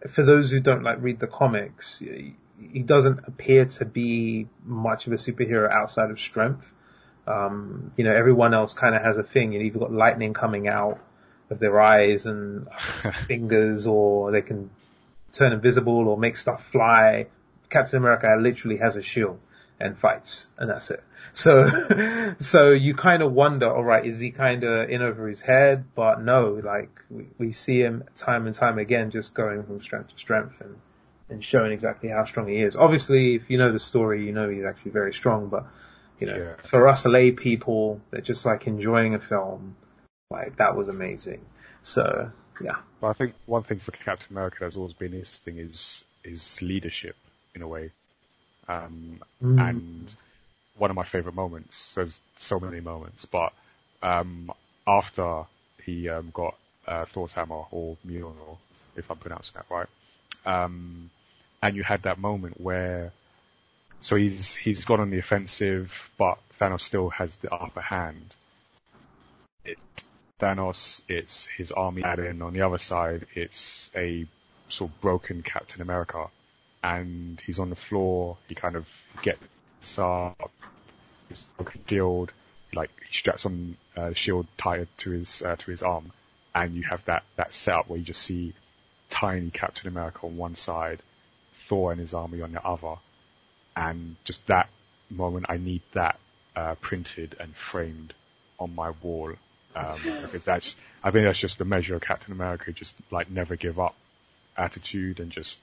for 0.10 0.24
those 0.24 0.52
who 0.52 0.60
don't 0.60 0.84
like 0.84 0.98
read 1.02 1.20
the 1.20 1.28
comics, 1.28 2.00
he 2.00 2.84
doesn't 2.84 3.28
appear 3.28 3.66
to 3.66 3.86
be 3.86 4.48
much 4.64 5.08
of 5.08 5.14
a 5.14 5.16
superhero 5.16 5.72
outside 5.72 6.12
of 6.12 6.20
strength. 6.20 6.72
Um, 7.28 7.92
you 7.98 8.04
know, 8.04 8.12
everyone 8.14 8.54
else 8.54 8.74
kind 8.74 8.96
of 8.96 9.02
has 9.02 9.18
a 9.18 9.24
thing. 9.24 9.54
You 9.54 9.60
know, 9.60 9.66
you've 9.66 9.80
got 9.80 9.92
lightning 9.92 10.34
coming 10.34 10.68
out 10.68 11.00
of 11.50 11.60
their 11.60 11.80
eyes 11.80 12.26
and 12.26 12.68
fingers 13.28 13.88
or 13.88 14.32
they 14.32 14.42
can 14.42 14.70
turn 15.32 15.54
invisible 15.54 16.08
or 16.08 16.18
make 16.18 16.38
stuff 16.38 16.66
fly. 16.72 17.28
Captain 17.70 17.98
America 17.98 18.36
literally 18.40 18.78
has 18.78 18.96
a 18.96 19.02
shield 19.02 19.40
and 19.82 19.98
fights 19.98 20.50
and 20.58 20.70
that's 20.70 20.92
it. 20.92 21.04
So, 21.34 22.36
so 22.40 22.72
you 22.72 22.94
kind 22.94 23.24
of 23.24 23.34
wonder, 23.34 23.68
alright, 23.68 24.06
is 24.06 24.20
he 24.20 24.32
kind 24.32 24.64
of 24.64 24.90
in 24.90 25.02
over 25.02 25.28
his 25.28 25.42
head? 25.42 25.86
But 25.96 26.22
no, 26.22 26.62
like 26.64 26.90
we, 27.10 27.28
we 27.38 27.52
see 27.52 27.80
him 27.80 28.04
time 28.16 28.46
and 28.46 28.56
time 28.56 28.78
again 28.78 29.12
just 29.12 29.34
going 29.34 29.64
from 29.64 29.82
strength 29.82 30.10
to 30.10 30.18
strength 30.18 30.56
and, 30.62 30.78
and 31.30 31.44
showing 31.44 31.72
exactly 31.72 32.10
how 32.10 32.26
strong 32.26 32.48
he 32.48 32.58
is. 32.58 32.76
Obviously, 32.76 33.36
if 33.36 33.50
you 33.50 33.58
know 33.58 33.72
the 33.72 33.80
story, 33.80 34.24
you 34.24 34.32
know 34.32 34.50
he's 34.50 34.66
actually 34.66 34.92
very 34.92 35.14
strong, 35.14 35.48
but 35.48 35.66
you 36.20 36.28
know, 36.28 36.38
yeah. 36.38 36.56
for 36.60 36.88
us 36.88 37.06
lay 37.06 37.32
people 37.32 38.00
that 38.12 38.24
just 38.24 38.46
like 38.46 38.68
enjoying 38.68 39.16
a 39.16 39.20
film, 39.20 39.76
like 40.30 40.58
that 40.58 40.76
was 40.76 40.88
amazing. 40.90 41.46
So 41.84 42.32
yeah. 42.62 42.78
But 43.00 43.08
I 43.08 43.14
think 43.14 43.34
one 43.46 43.64
thing 43.64 43.80
for 43.80 43.92
Captain 43.92 44.28
America 44.32 44.64
has 44.66 44.76
always 44.76 44.94
been 44.94 45.14
his 45.14 45.38
thing 45.38 45.58
is 45.58 46.04
is 46.24 46.62
leadership 46.62 47.16
in 47.56 47.62
a 47.62 47.68
way. 47.68 47.92
Um, 48.72 49.20
mm. 49.44 49.70
and 49.70 50.10
one 50.78 50.90
of 50.90 50.96
my 50.96 51.04
favorite 51.04 51.36
moments, 51.36 51.94
there's 51.96 52.20
so 52.38 52.60
many 52.60 52.80
moments, 52.80 53.26
but, 53.26 53.54
um, 54.02 54.52
after 54.88 55.44
he, 55.86 56.10
um, 56.10 56.32
got, 56.34 56.56
uh, 56.88 57.06
Thor's 57.06 57.34
hammer 57.34 57.64
or 57.72 57.98
Mjolnir, 58.08 58.58
if 58.96 59.10
I'm 59.12 59.18
pronouncing 59.18 59.56
that 59.56 59.66
right, 59.70 59.90
um, 60.46 61.10
and 61.62 61.76
you 61.76 61.84
had 61.84 62.04
that 62.04 62.18
moment 62.18 62.60
where, 62.60 63.12
so 64.02 64.16
he's, 64.16 64.56
he's 64.56 64.86
gone 64.86 65.00
on 65.00 65.10
the 65.10 65.20
offensive, 65.20 66.10
but 66.18 66.38
Thanos 66.60 66.82
still 66.82 67.10
has 67.10 67.36
the 67.38 67.54
upper 67.54 67.82
hand. 67.82 68.36
It, 69.66 69.78
Thanos, 70.40 71.02
it's 71.08 71.46
his 71.46 71.72
army, 71.72 72.02
and 72.04 72.42
on 72.42 72.54
the 72.54 72.62
other 72.62 72.80
side, 72.80 73.28
it's 73.36 73.92
a 73.96 74.26
sort 74.70 74.90
of 74.90 75.02
broken 75.02 75.44
Captain 75.44 75.82
America, 75.82 76.28
and 76.84 77.42
he's 77.46 77.60
on 77.60 77.70
the 77.70 77.76
floor. 77.76 78.38
He 78.48 78.56
kind 78.56 78.76
of 78.76 78.88
gets 79.22 80.00
up, 80.00 80.52
his 81.30 81.48
shield, 81.88 82.32
like 82.74 82.92
he 83.08 83.16
straps 83.16 83.46
on 83.46 83.78
uh, 83.96 84.10
the 84.10 84.16
shield 84.16 84.48
tied 84.58 84.88
to 84.98 85.12
his 85.12 85.42
uh, 85.42 85.56
to 85.58 85.72
his 85.72 85.84
arm, 85.84 86.12
and 86.54 86.76
you 86.76 86.84
have 86.84 87.04
that 87.06 87.24
that 87.36 87.54
setup 87.54 87.90
where 87.90 88.00
you 88.00 88.06
just 88.06 88.22
see 88.22 88.54
tiny 89.10 89.50
Captain 89.50 89.88
America 89.88 90.20
on 90.24 90.38
one 90.38 90.56
side, 90.56 91.02
Thor 91.56 91.92
and 91.92 92.00
his 92.00 92.14
army 92.14 92.42
on 92.42 92.52
the 92.52 92.66
other, 92.66 92.96
and 93.76 94.16
just 94.24 94.46
that 94.48 94.70
moment, 95.10 95.48
I 95.50 95.58
need 95.58 95.82
that 95.94 96.20
uh, 96.56 96.76
printed 96.76 97.36
and 97.40 97.56
framed 97.56 98.14
on 98.60 98.76
my 98.76 98.92
wall 99.02 99.34
um, 99.76 99.96
because 100.04 100.44
that's, 100.44 100.76
I 101.04 101.12
think 101.12 101.26
that's 101.26 101.40
just 101.40 101.58
the 101.58 101.66
measure 101.66 101.96
of 101.96 102.02
Captain 102.02 102.32
America, 102.32 102.72
just 102.72 102.96
like 103.12 103.30
never 103.30 103.56
give 103.56 103.80
up 103.80 103.96
attitude 104.58 105.20
and 105.20 105.32
just, 105.32 105.60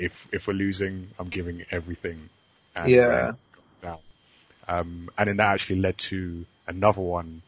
if, 0.00 0.28
if 0.32 0.46
we're 0.46 0.54
losing, 0.54 1.08
I'm 1.18 1.28
giving 1.28 1.64
everything. 1.70 2.28
And 2.74 2.90
yeah. 2.90 3.32
Um, 4.68 5.10
and 5.18 5.28
then 5.28 5.36
that 5.38 5.54
actually 5.54 5.80
led 5.80 5.98
to 5.98 6.44
another 6.66 7.00
one, 7.00 7.42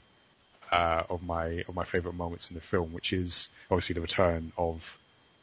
uh, 0.72 1.04
of 1.08 1.22
my, 1.22 1.64
of 1.68 1.74
my 1.74 1.84
favorite 1.84 2.14
moments 2.14 2.50
in 2.50 2.54
the 2.54 2.60
film, 2.60 2.92
which 2.92 3.12
is 3.12 3.48
obviously 3.70 3.94
the 3.94 4.00
return 4.00 4.52
of, 4.58 4.98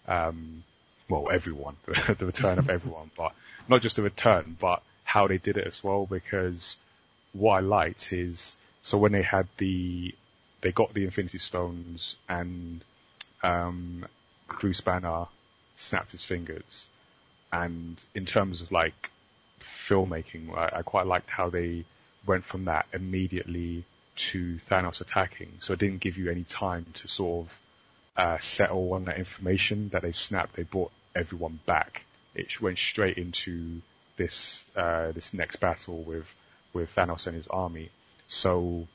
um, 0.07 0.63
well, 1.09 1.29
everyone, 1.31 1.77
the 2.17 2.25
return 2.25 2.59
of 2.59 2.69
everyone, 2.69 3.11
but 3.15 3.33
not 3.69 3.81
just 3.81 3.95
the 3.95 4.01
return, 4.01 4.57
but 4.59 4.81
how 5.03 5.27
they 5.27 5.37
did 5.37 5.57
it 5.57 5.65
as 5.67 5.83
well, 5.83 6.05
because 6.05 6.75
what 7.31 7.53
I 7.55 7.59
liked 7.61 8.11
is, 8.11 8.57
so 8.81 8.97
when 8.97 9.11
they 9.11 9.21
had 9.21 9.47
the 9.57 10.13
they 10.61 10.71
got 10.71 10.93
the 10.93 11.05
Infinity 11.05 11.37
Stones 11.37 12.17
and 12.27 12.83
um, 13.43 14.05
Bruce 14.59 14.81
Banner 14.81 15.25
snapped 15.75 16.11
his 16.11 16.23
fingers. 16.23 16.88
And 17.51 18.03
in 18.13 18.25
terms 18.25 18.61
of 18.61 18.71
like 18.71 19.09
filmmaking, 19.87 20.55
I, 20.55 20.79
I 20.79 20.81
quite 20.81 21.07
liked 21.07 21.29
how 21.29 21.49
they 21.49 21.85
went 22.25 22.45
from 22.45 22.65
that 22.65 22.87
immediately 22.93 23.85
to 24.15 24.57
Thanos 24.69 25.01
attacking. 25.01 25.53
So 25.59 25.73
it 25.73 25.79
didn't 25.79 25.99
give 25.99 26.17
you 26.17 26.29
any 26.29 26.43
time 26.43 26.85
to 26.95 27.07
sort 27.07 27.45
of 27.45 27.59
uh, 28.17 28.37
settle 28.39 28.93
on 28.93 29.05
that 29.05 29.17
information 29.17 29.89
that 29.89 30.01
they 30.01 30.11
snapped. 30.11 30.55
They 30.55 30.63
brought 30.63 30.91
everyone 31.15 31.59
back. 31.65 32.03
It 32.35 32.61
went 32.61 32.77
straight 32.77 33.17
into 33.17 33.81
this 34.17 34.65
uh, 34.75 35.11
this 35.13 35.33
next 35.33 35.57
battle 35.57 36.03
with 36.03 36.27
with 36.73 36.93
Thanos 36.93 37.27
and 37.27 37.35
his 37.35 37.47
army. 37.47 37.89
So 38.27 38.87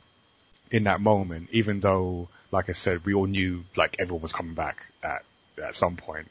in 0.71 0.85
that 0.85 1.01
moment, 1.01 1.49
even 1.53 1.81
though, 1.81 2.29
like 2.53 2.69
I 2.69 2.73
said, 2.73 3.05
we 3.05 3.15
all 3.15 3.27
knew 3.27 3.65
like 3.77 3.97
everyone 3.99 4.23
was 4.23 4.33
coming 4.33 4.55
back 4.55 4.85
at 5.03 5.25
at 5.63 5.75
some 5.75 5.97
point, 5.97 6.31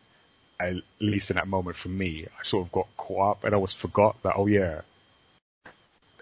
at 0.59 0.75
least 0.99 1.31
in 1.31 1.35
that 1.35 1.47
moment 1.47 1.75
for 1.75 1.89
me, 1.89 2.27
I 2.39 2.43
sort 2.43 2.65
of 2.65 2.71
got 2.71 2.87
caught 2.97 3.31
up 3.31 3.43
and 3.43 3.53
I 3.53 3.57
was 3.57 3.73
forgot 3.73 4.21
that 4.23 4.33
oh 4.37 4.47
yeah, 4.47 4.81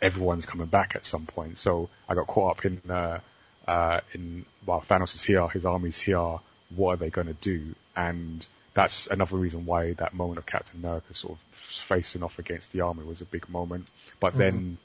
everyone's 0.01 0.45
coming 0.45 0.67
back 0.67 0.95
at 0.95 1.05
some 1.05 1.25
point. 1.25 1.59
So 1.59 1.89
I 2.09 2.15
got 2.15 2.27
caught 2.27 2.57
up 2.57 2.65
in 2.65 2.81
uh, 2.89 3.19
uh, 3.67 4.01
in 4.13 4.45
well 4.65 4.81
Thanos 4.81 5.15
is 5.15 5.23
here, 5.23 5.47
his 5.47 5.65
army's 5.65 5.99
here. 5.99 6.39
What 6.75 6.93
are 6.93 6.97
they 6.97 7.09
going 7.09 7.27
to 7.27 7.33
do? 7.33 7.75
And 7.95 8.45
that's 8.73 9.07
another 9.07 9.37
reason 9.37 9.65
why 9.65 9.93
that 9.93 10.13
moment 10.13 10.39
of 10.39 10.45
Captain 10.45 10.79
America 10.79 11.13
sort 11.13 11.33
of 11.33 11.39
facing 11.57 12.23
off 12.23 12.39
against 12.39 12.71
the 12.71 12.81
army 12.81 13.03
was 13.03 13.21
a 13.21 13.25
big 13.25 13.49
moment. 13.49 13.87
But 14.19 14.31
mm-hmm. 14.31 14.39
then 14.39 14.77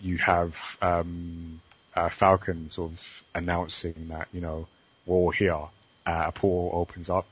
you 0.00 0.18
have 0.18 0.54
um, 0.82 1.60
uh, 1.94 2.08
Falcon 2.08 2.70
sort 2.70 2.92
of 2.92 3.22
announcing 3.34 4.08
that 4.08 4.28
you 4.32 4.40
know 4.40 4.66
we're 5.06 5.16
all 5.16 5.30
here. 5.30 5.68
Uh, 6.06 6.24
a 6.26 6.32
portal 6.32 6.78
opens 6.78 7.08
up, 7.08 7.26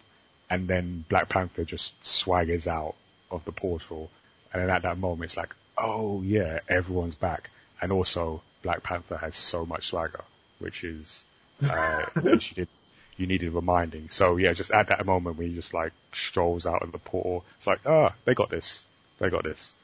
and 0.52 0.68
then 0.68 1.02
Black 1.08 1.30
Panther 1.30 1.64
just 1.64 1.98
swaggers 2.02 2.66
out 2.66 2.94
of 3.30 3.42
the 3.46 3.52
portal, 3.52 4.10
and 4.52 4.60
then 4.60 4.68
at 4.68 4.82
that 4.82 4.98
moment 4.98 5.30
it's 5.30 5.36
like, 5.38 5.54
oh 5.78 6.20
yeah, 6.20 6.58
everyone's 6.68 7.14
back, 7.14 7.48
and 7.80 7.90
also 7.90 8.42
Black 8.62 8.82
Panther 8.82 9.16
has 9.16 9.34
so 9.34 9.64
much 9.64 9.86
swagger, 9.86 10.24
which 10.58 10.84
is 10.84 11.24
uh, 11.64 12.04
she 12.38 12.54
did 12.54 12.68
you 13.16 13.26
needed 13.26 13.54
reminding. 13.54 14.10
So 14.10 14.36
yeah, 14.36 14.52
just 14.52 14.70
at 14.72 14.88
that 14.88 15.06
moment 15.06 15.38
when 15.38 15.48
he 15.48 15.54
just 15.54 15.72
like 15.72 15.94
strolls 16.12 16.66
out 16.66 16.82
of 16.82 16.92
the 16.92 16.98
portal, 16.98 17.46
it's 17.56 17.66
like, 17.66 17.80
ah, 17.86 18.10
oh, 18.10 18.14
they 18.26 18.34
got 18.34 18.50
this. 18.50 18.84
They 19.20 19.30
got 19.30 19.44
this. 19.44 19.74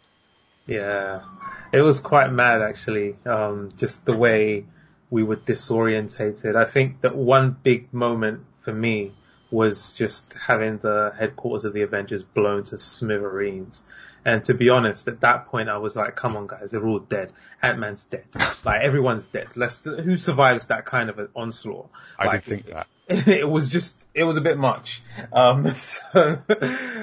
Yeah. 0.67 1.23
It 1.73 1.81
was 1.81 2.01
quite 2.01 2.31
mad 2.31 2.61
actually. 2.61 3.17
Um, 3.25 3.73
just 3.79 4.05
the 4.05 4.17
way 4.17 4.67
we 5.09 5.23
were 5.23 5.37
disorientated. 5.37 6.57
I 6.57 6.67
think 6.67 7.01
that 7.01 7.17
one 7.17 7.57
big 7.63 7.95
moment 7.95 8.45
for 8.61 8.73
me 8.75 9.13
was 9.51 9.93
just 9.93 10.33
having 10.35 10.79
the 10.79 11.13
headquarters 11.19 11.65
of 11.65 11.73
the 11.73 11.83
Avengers 11.83 12.23
blown 12.23 12.65
to 12.65 12.79
smithereens. 12.79 13.83
And 14.25 14.45
to 14.45 14.55
be 14.55 14.69
honest, 14.69 15.09
at 15.09 15.21
that 15.21 15.47
point, 15.47 15.69
I 15.69 15.79
was 15.79 15.97
like, 15.97 16.17
"Come 16.17 16.37
on, 16.37 16.47
guys, 16.47 16.73
they're 16.73 16.87
all 16.87 16.99
dead. 16.99 17.33
Ant 17.63 17.79
Man's 17.79 18.05
dead. 18.05 18.25
Like 18.65 18.83
everyone's 18.83 19.25
dead. 19.25 19.49
Let's 19.55 19.81
who 19.81 20.19
survives 20.19 20.67
that 20.67 20.85
kind 20.85 21.09
of 21.09 21.19
an 21.19 21.29
onslaught?" 21.35 21.89
I 22.19 22.27
like, 22.27 22.45
did 22.45 22.49
think 22.49 22.67
that. 22.67 22.87
It 23.27 23.49
was 23.49 23.71
just, 23.71 24.07
it 24.13 24.25
was 24.25 24.37
a 24.37 24.43
bit 24.43 24.59
much. 24.59 25.01
Um, 25.33 25.75
so, 25.75 26.39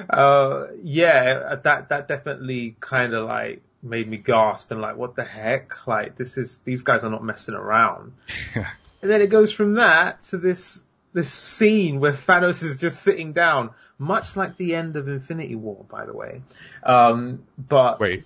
uh, 0.08 0.66
yeah, 0.84 1.56
that 1.64 1.88
that 1.88 2.06
definitely 2.06 2.76
kind 2.78 3.12
of 3.12 3.26
like 3.26 3.62
made 3.82 4.08
me 4.08 4.18
gasp 4.18 4.70
and 4.70 4.80
like, 4.80 4.96
what 4.96 5.16
the 5.16 5.24
heck? 5.24 5.86
Like, 5.86 6.16
this 6.16 6.36
is 6.36 6.60
these 6.64 6.82
guys 6.82 7.02
are 7.02 7.10
not 7.10 7.24
messing 7.24 7.54
around. 7.54 8.12
and 8.54 9.10
then 9.10 9.20
it 9.20 9.30
goes 9.30 9.52
from 9.52 9.74
that 9.74 10.22
to 10.24 10.36
this 10.36 10.82
this 11.16 11.32
scene 11.32 11.98
where 11.98 12.12
Thanos 12.12 12.62
is 12.62 12.76
just 12.76 13.02
sitting 13.02 13.32
down, 13.32 13.70
much 13.98 14.36
like 14.36 14.58
the 14.58 14.74
end 14.74 14.96
of 14.96 15.08
Infinity 15.08 15.54
War, 15.54 15.86
by 15.88 16.04
the 16.04 16.12
way. 16.12 16.42
Um, 16.82 17.44
but 17.56 17.98
wait, 17.98 18.24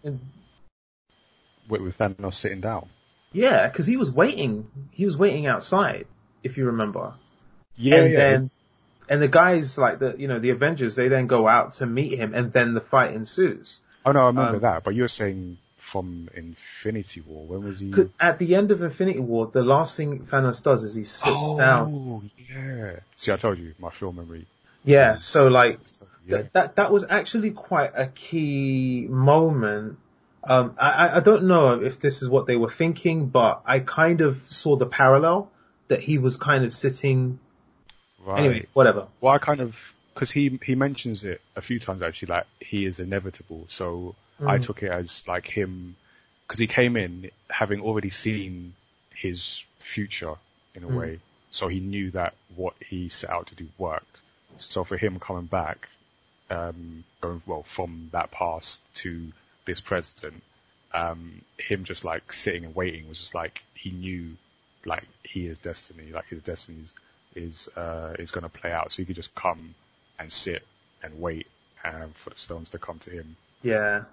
wait, 1.69 1.81
with 1.81 1.97
Thanos 1.97 2.35
sitting 2.35 2.61
down? 2.61 2.89
Yeah, 3.31 3.69
because 3.69 3.87
he 3.87 3.97
was 3.97 4.11
waiting. 4.11 4.67
He 4.91 5.05
was 5.05 5.17
waiting 5.17 5.47
outside, 5.47 6.09
if 6.43 6.59
you 6.59 6.67
remember. 6.67 7.15
Yeah, 7.77 7.99
and 7.99 8.13
yeah. 8.13 8.19
then 8.19 8.51
and 9.09 9.23
the 9.23 9.29
guys 9.29 9.79
like 9.79 10.01
the 10.01 10.17
you 10.19 10.27
know 10.27 10.41
the 10.41 10.51
Avengers, 10.51 10.97
they 10.97 11.07
then 11.07 11.29
go 11.29 11.47
out 11.47 11.75
to 11.75 11.87
meet 11.87 12.19
him, 12.19 12.35
and 12.35 12.51
then 12.51 12.75
the 12.75 12.81
fight 12.81 13.15
ensues. 13.15 13.81
Oh 14.05 14.11
no, 14.11 14.23
I 14.23 14.27
remember 14.27 14.57
um, 14.57 14.63
that. 14.63 14.83
But 14.83 14.97
you're 14.97 15.07
saying 15.07 15.59
from 15.91 16.29
Infinity 16.35 17.21
War. 17.21 17.45
When 17.47 17.65
was 17.65 17.81
he? 17.81 17.93
At 18.19 18.39
the 18.39 18.55
end 18.55 18.71
of 18.71 18.83
Infinity 18.83 19.21
War, 19.21 19.51
the 19.53 19.63
last 19.63 19.97
thing 19.97 20.21
Thanos 20.21 20.63
does 20.63 20.85
is 20.85 20.95
he 20.95 21.05
sits 21.05 21.27
oh, 21.27 21.59
down. 21.59 21.93
Oh 21.95 22.23
yeah. 22.37 23.01
See, 23.17 23.33
I 23.33 23.37
told 23.37 23.59
you 23.59 23.75
my 23.79 23.91
film 23.91 24.17
memory. 24.17 24.47
Yeah. 24.85 25.19
So 25.19 25.49
like 25.49 25.79
yeah. 26.27 26.39
Th- 26.39 26.53
that 26.53 26.77
that 26.77 26.93
was 26.93 27.05
actually 27.09 27.51
quite 27.51 27.93
a 27.95 28.07
key 28.07 29.07
moment. 29.09 29.99
Um, 30.45 30.75
I, 30.81 31.19
I 31.19 31.21
don't 31.21 31.45
know 31.45 31.83
if 31.83 32.01
this 32.01 32.23
is 32.23 32.29
what 32.29 32.47
they 32.47 32.57
were 32.57 32.71
thinking, 32.71 33.27
but 33.27 33.63
I 33.67 33.81
kind 33.81 34.23
of 34.23 34.41
saw 34.49 34.77
the 34.77 34.87
parallel 34.87 35.51
that 35.89 36.01
he 36.01 36.19
was 36.19 36.37
kind 36.37 36.65
of 36.65 36.73
sitting. 36.73 37.41
Right. 38.25 38.39
Anyway, 38.39 38.67
whatever. 38.73 39.09
Well, 39.21 39.35
I 39.35 39.39
kind 39.39 39.61
of 39.61 39.77
because 40.15 40.31
he 40.31 40.59
he 40.65 40.75
mentions 40.75 41.25
it 41.25 41.41
a 41.57 41.61
few 41.61 41.81
times 41.81 42.03
actually, 42.03 42.29
like 42.29 42.47
he 42.61 42.87
is 42.87 43.01
inevitable. 43.01 43.65
So 43.69 44.15
mm. 44.41 44.49
I 44.49 44.59
took 44.59 44.83
it 44.83 44.91
as 44.91 45.25
like 45.27 45.47
him 45.47 45.97
because 46.47 46.59
he 46.59 46.67
came 46.67 46.97
in 46.97 47.31
having 47.49 47.81
already 47.81 48.11
seen 48.11 48.75
his 49.15 49.63
future 49.79 50.35
in 50.75 50.85
a 50.85 50.89
mm. 50.89 50.99
way, 50.99 51.21
so 51.51 51.69
he 51.69 51.81
knew 51.81 52.11
that 52.13 52.35
what 52.57 52.75
he 52.81 53.09
set 53.09 53.31
out 53.31 53.49
to 53.49 53.55
do 53.55 53.69
worked. 53.79 54.21
So 54.57 54.85
for 54.85 54.97
him 54.97 55.19
coming 55.19 55.47
back, 55.47 55.89
um, 56.51 57.05
going 57.21 57.43
well 57.47 57.63
from 57.63 58.11
that 58.13 58.31
past 58.31 58.83
to 58.95 59.33
this 59.65 59.81
present, 59.81 60.43
um, 60.93 61.43
him 61.59 61.85
just 61.85 62.05
like 62.05 62.33
sitting 62.33 62.65
and 62.65 62.75
waiting 62.75 63.09
was 63.09 63.19
just 63.19 63.35
like 63.35 63.63
he 63.75 63.91
knew 63.91 64.37
like 64.85 65.05
he 65.23 65.47
is 65.47 65.59
destiny, 65.59 66.11
like 66.13 66.27
his 66.29 66.43
destiny 66.43 66.79
is 66.81 66.95
is 67.35 67.69
uh, 67.77 68.15
is 68.19 68.31
going 68.31 68.43
to 68.43 68.49
play 68.49 68.73
out. 68.73 68.93
So 68.93 68.97
he 68.97 69.07
could 69.07 69.17
just 69.17 69.35
come 69.35 69.75
and 70.19 70.33
sit 70.33 70.67
and 71.03 71.21
wait 71.21 71.47
um, 71.85 72.13
for 72.15 72.31
the 72.31 72.37
stones 72.37 72.71
to 72.71 72.79
come 72.79 72.99
to 73.01 73.11
him. 73.11 73.37
Yeah, 73.63 74.05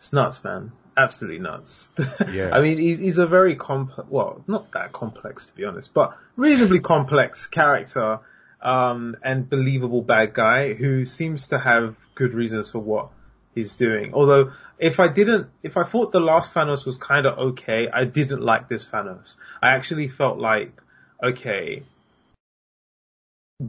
it's 0.00 0.14
nuts, 0.14 0.42
man. 0.42 0.72
Absolutely 0.96 1.40
nuts. 1.40 1.90
Yeah. 2.32 2.56
I 2.56 2.62
mean, 2.62 2.78
he's 2.78 2.98
he's 2.98 3.18
a 3.18 3.26
very 3.26 3.54
complex. 3.54 4.08
Well, 4.08 4.42
not 4.46 4.72
that 4.72 4.92
complex 4.92 5.46
to 5.46 5.54
be 5.54 5.66
honest, 5.66 5.92
but 5.92 6.16
reasonably 6.36 6.80
complex 6.80 7.46
character. 7.46 8.20
Um, 8.62 9.16
and 9.22 9.48
believable 9.48 10.02
bad 10.02 10.34
guy 10.34 10.74
who 10.74 11.06
seems 11.06 11.48
to 11.48 11.58
have 11.58 11.96
good 12.14 12.34
reasons 12.34 12.70
for 12.70 12.78
what 12.78 13.08
he's 13.54 13.74
doing. 13.76 14.12
Although, 14.12 14.52
if 14.78 15.00
I 15.00 15.08
didn't, 15.08 15.48
if 15.62 15.76
I 15.78 15.84
thought 15.84 16.12
the 16.12 16.20
last 16.20 16.52
Thanos 16.52 16.84
was 16.84 16.98
kind 16.98 17.26
of 17.26 17.38
okay, 17.38 17.88
I 17.90 18.04
didn't 18.04 18.42
like 18.42 18.68
this 18.68 18.84
Thanos. 18.84 19.36
I 19.62 19.70
actually 19.70 20.08
felt 20.08 20.38
like, 20.38 20.78
okay, 21.22 21.84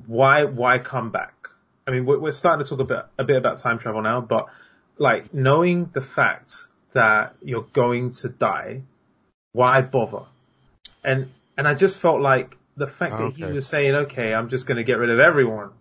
why, 0.08 0.44
why 0.44 0.80
come 0.80 1.10
back? 1.12 1.34
I 1.88 1.92
mean, 1.92 2.06
we're, 2.06 2.20
we're 2.20 2.32
starting 2.34 2.66
to 2.66 2.70
talk 2.70 2.80
a 2.80 2.86
bit, 2.86 3.06
a 3.18 3.24
bit 3.24 3.38
about 3.38 3.60
time 3.60 3.80
travel 3.80 4.02
now, 4.02 4.20
but 4.20 4.48
like 4.98 5.34
knowing 5.34 5.90
the 5.94 6.02
fact 6.02 6.54
that 6.94 7.36
you're 7.42 7.68
going 7.74 8.12
to 8.14 8.30
die, 8.30 8.82
why 9.54 9.82
bother? 9.82 10.26
And, 11.04 11.30
and 11.58 11.68
I 11.68 11.74
just 11.74 12.00
felt 12.00 12.22
like 12.22 12.58
the 12.78 12.88
fact 12.88 13.14
okay. 13.14 13.24
that 13.24 13.36
he 13.36 13.44
was 13.44 13.68
saying, 13.68 13.96
okay, 13.96 14.34
I'm 14.34 14.50
just 14.50 14.68
going 14.68 14.78
to 14.78 14.84
get 14.84 14.98
rid 14.98 15.10
of 15.10 15.20
everyone. 15.20 15.72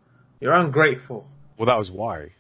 You're 0.41 0.55
ungrateful. 0.55 1.27
Well, 1.59 1.67
that 1.67 1.79
was 1.79 1.91
why. 1.91 2.31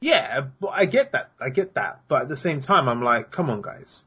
Yeah, 0.00 0.46
but 0.60 0.68
I 0.68 0.86
get 0.86 1.12
that. 1.12 1.30
I 1.40 1.50
get 1.50 1.74
that. 1.74 2.00
But 2.08 2.22
at 2.22 2.28
the 2.28 2.36
same 2.36 2.60
time, 2.60 2.88
I'm 2.88 3.02
like, 3.02 3.30
come 3.30 3.48
on, 3.50 3.62
guys. 3.62 4.04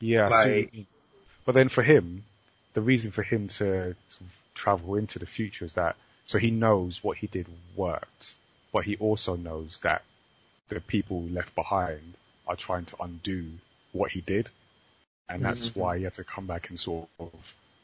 Yeah. 0.00 0.28
Like, 0.28 0.74
but 1.46 1.54
then 1.54 1.68
for 1.68 1.82
him, 1.82 2.24
the 2.74 2.82
reason 2.82 3.10
for 3.10 3.22
him 3.22 3.48
to 3.48 3.94
travel 4.54 4.96
into 4.96 5.18
the 5.18 5.26
future 5.26 5.64
is 5.64 5.74
that 5.74 5.96
so 6.26 6.38
he 6.38 6.50
knows 6.50 7.00
what 7.02 7.18
he 7.18 7.26
did 7.26 7.46
worked, 7.76 8.34
but 8.72 8.84
he 8.84 8.96
also 8.96 9.36
knows 9.36 9.80
that 9.82 10.02
the 10.68 10.80
people 10.80 11.22
left 11.24 11.54
behind 11.54 12.14
are 12.46 12.56
trying 12.56 12.84
to 12.86 12.96
undo 13.02 13.50
what 13.92 14.10
he 14.10 14.20
did. 14.20 14.50
And 15.28 15.42
that's 15.42 15.70
mm-hmm. 15.70 15.80
why 15.80 15.98
he 15.98 16.04
had 16.04 16.14
to 16.14 16.24
come 16.24 16.46
back 16.46 16.68
and 16.68 16.78
sort 16.78 17.08
of 17.18 17.32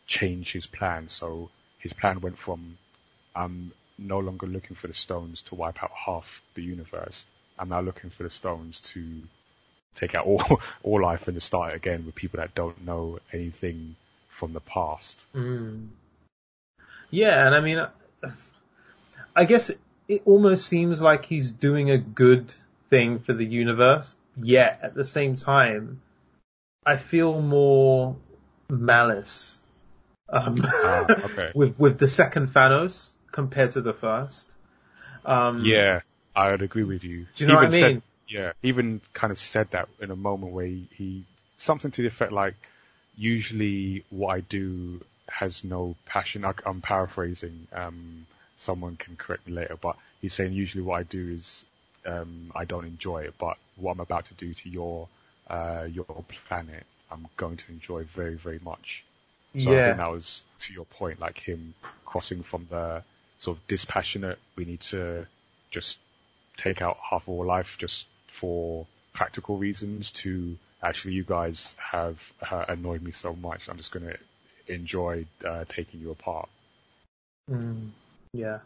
change 0.06 0.52
his 0.52 0.66
plan. 0.66 1.08
So 1.08 1.50
his 1.78 1.92
plan 1.92 2.20
went 2.20 2.38
from, 2.38 2.76
um, 3.34 3.72
no 3.98 4.18
longer 4.18 4.46
looking 4.46 4.76
for 4.76 4.88
the 4.88 4.94
stones 4.94 5.42
to 5.42 5.54
wipe 5.54 5.82
out 5.82 5.92
half 5.94 6.42
the 6.54 6.62
universe. 6.62 7.26
I'm 7.58 7.70
now 7.70 7.80
looking 7.80 8.10
for 8.10 8.22
the 8.22 8.30
stones 8.30 8.80
to 8.92 9.22
take 9.94 10.14
out 10.14 10.26
all, 10.26 10.60
all 10.82 11.02
life 11.02 11.28
and 11.28 11.34
to 11.34 11.40
start 11.40 11.74
again 11.74 12.04
with 12.06 12.14
people 12.14 12.38
that 12.38 12.54
don't 12.54 12.84
know 12.84 13.18
anything 13.32 13.96
from 14.28 14.52
the 14.52 14.60
past. 14.60 15.24
Mm. 15.34 15.88
Yeah, 17.10 17.46
and 17.46 17.54
I 17.54 17.60
mean, 17.60 17.86
I 19.34 19.44
guess 19.44 19.70
it 20.08 20.22
almost 20.24 20.66
seems 20.66 21.00
like 21.00 21.24
he's 21.24 21.52
doing 21.52 21.90
a 21.90 21.98
good 21.98 22.52
thing 22.90 23.20
for 23.20 23.32
the 23.32 23.44
universe, 23.46 24.14
yet 24.36 24.80
at 24.82 24.94
the 24.94 25.04
same 25.04 25.36
time, 25.36 26.02
I 26.84 26.96
feel 26.96 27.40
more 27.40 28.16
malice 28.68 29.60
um, 30.28 30.60
uh, 30.64 31.04
okay. 31.24 31.52
with 31.54 31.78
with 31.78 31.98
the 31.98 32.08
second 32.08 32.50
Thanos 32.50 33.12
compared 33.32 33.72
to 33.72 33.80
the 33.80 33.92
first. 33.92 34.56
Um, 35.24 35.64
Yeah, 35.64 36.00
I 36.34 36.50
would 36.50 36.62
agree 36.62 36.84
with 36.84 37.04
you. 37.04 37.26
Do 37.34 37.44
you 37.44 37.48
know 37.48 37.54
what 37.56 37.64
I 37.64 37.66
Even 37.68 37.80
said- 37.80 37.92
mean? 37.92 38.02
yeah, 38.28 38.52
even 38.62 39.00
kind 39.12 39.32
of 39.32 39.38
said 39.40 39.72
that 39.72 39.88
in 40.00 40.10
a 40.12 40.16
moment 40.16 40.52
where 40.52 40.66
he, 40.66 40.88
he 40.96 41.24
something 41.56 41.90
to 41.90 42.02
the 42.02 42.06
effect 42.08 42.30
like, 42.32 42.54
usually 43.16 44.04
what 44.10 44.36
I 44.36 44.40
do 44.40 45.00
has 45.28 45.64
no 45.64 45.96
passion. 46.06 46.44
I, 46.44 46.54
I'm 46.64 46.80
paraphrasing. 46.80 47.66
Um, 47.72 48.26
someone 48.56 48.96
can 48.96 49.16
correct 49.16 49.46
me 49.48 49.54
later, 49.54 49.76
but 49.80 49.96
he's 50.20 50.32
saying 50.34 50.52
usually 50.52 50.82
what 50.84 51.00
I 51.00 51.02
do 51.02 51.30
is 51.34 51.64
um, 52.06 52.52
I 52.54 52.64
don't 52.64 52.86
enjoy 52.86 53.22
it, 53.22 53.34
but 53.38 53.56
what 53.76 53.92
I'm 53.92 54.00
about 54.00 54.26
to 54.26 54.34
do 54.34 54.54
to 54.54 54.68
your 54.68 55.08
uh, 55.48 55.86
your 55.90 56.24
planet, 56.48 56.84
I'm 57.10 57.26
going 57.36 57.56
to 57.56 57.64
enjoy 57.72 58.04
very 58.04 58.36
very 58.36 58.60
much. 58.62 59.04
So 59.58 59.72
I 59.72 59.86
think 59.86 59.96
that 59.96 60.10
was 60.10 60.44
to 60.60 60.72
your 60.72 60.84
point, 60.84 61.18
like 61.18 61.38
him 61.38 61.74
crossing 62.04 62.44
from 62.44 62.68
the 62.70 63.02
sort 63.40 63.56
of 63.56 63.66
dispassionate, 63.66 64.38
we 64.54 64.64
need 64.64 64.80
to 64.82 65.26
just 65.70 65.98
take 66.56 66.80
out 66.80 66.98
half 67.02 67.26
of 67.26 67.38
our 67.38 67.44
life 67.46 67.76
just 67.78 68.06
for 68.28 68.86
practical 69.12 69.56
reasons 69.56 70.12
to 70.12 70.56
actually 70.82 71.14
you 71.14 71.24
guys 71.24 71.74
have 71.78 72.18
uh, 72.48 72.66
annoyed 72.68 73.02
me 73.02 73.12
so 73.12 73.34
much. 73.34 73.68
I'm 73.68 73.76
just 73.76 73.90
going 73.90 74.06
to 74.06 74.16
enjoy 74.72 75.26
uh, 75.44 75.64
taking 75.68 76.00
you 76.00 76.10
apart. 76.10 76.48
Mm, 77.50 77.90
yeah. 78.32 78.58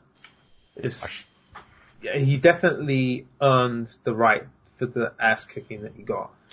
It's, 0.76 1.24
yeah, 2.04 2.18
he 2.18 2.36
definitely 2.36 3.26
earned 3.40 3.90
the 4.04 4.14
right 4.14 4.42
for 4.78 4.86
the 4.86 5.12
ass 5.18 5.44
kicking 5.44 5.82
that 5.82 5.94
he 5.96 6.02
got. 6.02 6.30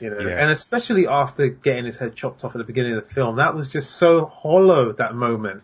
you 0.00 0.10
know, 0.10 0.18
Yeah. 0.20 0.40
and 0.42 0.50
especially 0.50 1.06
after 1.06 1.48
getting 1.48 1.84
his 1.84 1.96
head 1.96 2.14
chopped 2.16 2.44
off 2.44 2.54
at 2.54 2.58
the 2.58 2.64
beginning 2.64 2.94
of 2.94 3.06
the 3.08 3.14
film, 3.14 3.36
that 3.36 3.54
was 3.54 3.68
just 3.68 3.90
so 3.96 4.26
hollow, 4.26 4.92
that 4.92 5.14
moment. 5.14 5.62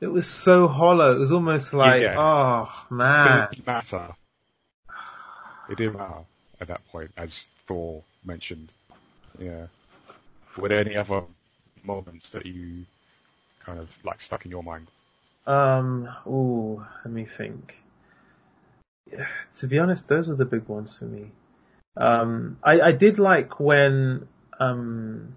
It 0.00 0.08
was 0.08 0.26
so 0.26 0.68
hollow. 0.68 1.14
It 1.16 1.18
was 1.18 1.32
almost 1.32 1.72
like, 1.72 2.02
Yeah. 2.02 2.16
oh 2.18 2.86
It 2.90 2.94
man. 2.94 3.48
didn't 3.50 3.66
matter. 3.66 4.08
It 5.70 5.78
didn't 5.78 5.96
matter 5.96 6.24
at 6.60 6.68
that 6.68 6.86
point, 6.88 7.10
as 7.16 7.46
Thor 7.66 8.02
mentioned. 8.24 8.70
Yeah. 9.38 9.66
Were 10.58 10.68
there 10.68 10.78
any 10.80 10.96
other 10.96 11.22
moments 11.82 12.30
that 12.30 12.44
you 12.46 12.84
kind 13.64 13.78
of 13.78 13.88
like 14.04 14.20
stuck 14.20 14.44
in 14.44 14.50
your 14.50 14.62
mind? 14.62 14.88
Um, 15.46 16.08
ooh, 16.26 16.84
let 17.04 17.12
me 17.12 17.26
think. 17.26 17.82
Yeah, 19.10 19.26
To 19.56 19.66
be 19.66 19.78
honest, 19.78 20.08
those 20.08 20.28
were 20.28 20.36
the 20.36 20.44
big 20.44 20.66
ones 20.68 20.96
for 20.96 21.04
me. 21.04 21.30
Um, 21.96 22.58
I, 22.62 22.80
I 22.80 22.92
did 22.92 23.18
like 23.18 23.60
when, 23.60 24.26
um, 24.58 25.36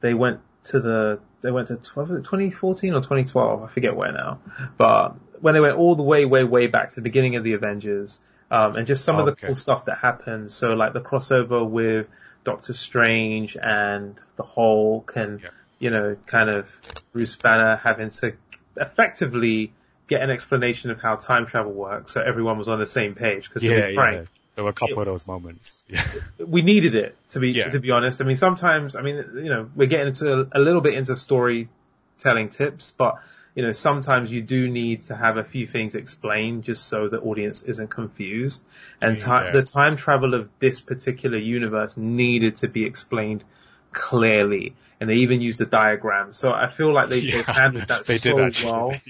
they 0.00 0.14
went 0.14 0.40
to 0.64 0.80
the, 0.80 1.20
they 1.42 1.50
went 1.50 1.68
to 1.68 1.76
12, 1.76 2.08
2014 2.08 2.94
or 2.94 3.00
2012, 3.00 3.62
I 3.62 3.66
forget 3.68 3.94
where 3.94 4.12
now, 4.12 4.38
but 4.78 5.14
when 5.40 5.54
they 5.54 5.60
went 5.60 5.76
all 5.76 5.96
the 5.96 6.02
way, 6.02 6.24
way, 6.24 6.44
way 6.44 6.66
back 6.66 6.90
to 6.90 6.94
the 6.94 7.02
beginning 7.02 7.36
of 7.36 7.44
the 7.44 7.52
Avengers, 7.52 8.20
um, 8.50 8.76
and 8.76 8.86
just 8.86 9.04
some 9.04 9.18
of 9.18 9.26
the 9.26 9.32
Okay. 9.32 9.48
cool 9.48 9.56
stuff 9.56 9.84
that 9.86 9.98
happened. 9.98 10.50
So 10.52 10.74
like 10.74 10.92
the 10.92 11.00
crossover 11.00 11.68
with 11.68 12.06
Doctor 12.44 12.74
Strange 12.74 13.56
and 13.56 14.18
the 14.36 14.42
Hulk 14.44 15.12
and, 15.16 15.40
Yeah. 15.42 15.48
you 15.78 15.90
know, 15.90 16.16
kind 16.26 16.48
of 16.48 16.70
Bruce 17.12 17.36
Banner 17.36 17.76
having 17.76 18.10
to 18.10 18.34
effectively 18.76 19.72
get 20.08 20.22
an 20.22 20.30
explanation 20.30 20.90
of 20.90 21.00
how 21.00 21.16
time 21.16 21.46
travel 21.46 21.72
works 21.72 22.12
so 22.12 22.20
everyone 22.20 22.58
was 22.58 22.68
on 22.68 22.78
the 22.78 22.86
same 22.86 23.14
page. 23.14 23.48
Because 23.48 23.62
to 23.62 23.68
Yeah, 23.68 23.88
yeah. 23.88 24.24
There 24.54 24.64
were 24.64 24.70
a 24.70 24.74
couple 24.74 24.98
of 25.00 25.06
those 25.06 25.26
moments. 25.26 25.84
Yeah. 25.88 26.04
we 26.38 26.60
needed 26.60 26.94
it 26.94 27.16
to 27.30 27.40
be 27.40 27.52
Yeah. 27.52 27.68
to 27.68 27.80
be 27.80 27.90
honest. 27.90 28.20
I 28.20 28.24
mean, 28.24 28.36
sometimes 28.36 28.94
I 28.96 29.02
mean, 29.02 29.16
you 29.36 29.48
know, 29.48 29.70
we're 29.74 29.88
getting 29.88 30.08
into 30.08 30.40
a, 30.40 30.48
a 30.52 30.60
little 30.60 30.80
bit 30.82 30.94
into 30.94 31.16
storytelling 31.16 32.50
tips, 32.50 32.92
but 32.96 33.16
you 33.54 33.62
know, 33.62 33.72
sometimes 33.72 34.32
you 34.32 34.40
do 34.40 34.68
need 34.68 35.02
to 35.02 35.14
have 35.14 35.36
a 35.36 35.44
few 35.44 35.66
things 35.66 35.94
explained 35.94 36.64
just 36.64 36.88
so 36.88 37.08
the 37.08 37.20
audience 37.20 37.62
isn't 37.62 37.88
confused. 37.88 38.62
And 39.00 39.18
ti 39.18 39.26
Yeah. 39.26 39.50
the 39.52 39.62
time 39.62 39.96
travel 39.96 40.34
of 40.34 40.48
this 40.58 40.80
particular 40.80 41.38
universe 41.38 41.96
needed 41.96 42.56
to 42.58 42.68
be 42.68 42.84
explained 42.84 43.44
clearly, 43.92 44.74
and 45.02 45.10
they 45.10 45.16
even 45.16 45.40
used 45.40 45.60
a 45.60 45.66
diagram. 45.66 46.32
So 46.32 46.52
I 46.52 46.68
feel 46.68 46.92
like 46.92 47.08
they, 47.08 47.20
they 47.28 47.42
handled 47.46 47.88
that 47.88 48.06
they 48.06 48.18
so 48.18 48.36
did 48.36 48.46
actually. 48.46 48.72
well. 48.72 49.00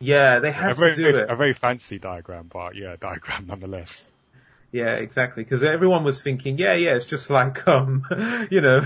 Yeah, 0.00 0.40
they 0.40 0.48
a 0.48 0.52
had 0.52 0.76
very, 0.76 0.94
to 0.94 1.12
do 1.12 1.18
it. 1.18 1.30
a 1.30 1.36
very 1.36 1.54
fancy 1.54 1.98
diagram, 2.00 2.50
but 2.52 2.74
yeah, 2.74 2.96
diagram 3.00 3.46
nonetheless. 3.46 4.04
Yeah, 4.72 4.94
exactly. 4.96 5.44
Because 5.44 5.62
everyone 5.62 6.02
was 6.04 6.20
thinking, 6.20 6.58
yeah, 6.58 6.74
yeah, 6.74 6.96
it's 6.96 7.06
just 7.06 7.30
like, 7.30 7.66
um, 7.68 8.04
you 8.50 8.60
know, 8.60 8.84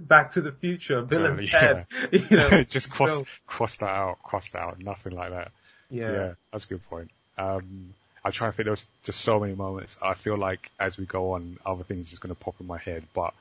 Back 0.00 0.32
to 0.32 0.40
the 0.40 0.50
Future, 0.52 1.02
Bill 1.02 1.24
and 1.26 1.46
Ted. 1.48 1.86
You 2.10 2.26
know, 2.36 2.62
just 2.64 2.90
cross 2.90 3.14
so- 3.14 3.26
cross 3.46 3.76
that 3.76 3.88
out, 3.88 4.22
cross 4.24 4.50
that 4.50 4.60
out, 4.60 4.78
nothing 4.80 5.12
like 5.14 5.30
that. 5.30 5.52
yeah, 5.88 6.10
Yeah, 6.12 6.32
that's 6.50 6.64
a 6.64 6.68
good 6.68 6.84
point. 6.90 7.10
Um, 7.38 7.94
I'm 8.24 8.32
trying 8.32 8.50
to 8.50 8.56
think. 8.56 8.64
There 8.66 8.72
was 8.72 8.84
just 9.04 9.20
so 9.20 9.40
many 9.40 9.54
moments. 9.54 9.96
I 10.02 10.14
feel 10.14 10.36
like 10.36 10.70
as 10.78 10.98
we 10.98 11.06
go 11.06 11.32
on, 11.32 11.58
other 11.64 11.84
things 11.84 12.08
are 12.08 12.10
just 12.10 12.20
going 12.22 12.34
to 12.34 12.40
pop 12.40 12.56
in 12.60 12.66
my 12.66 12.78
head. 12.78 13.04
But 13.14 13.32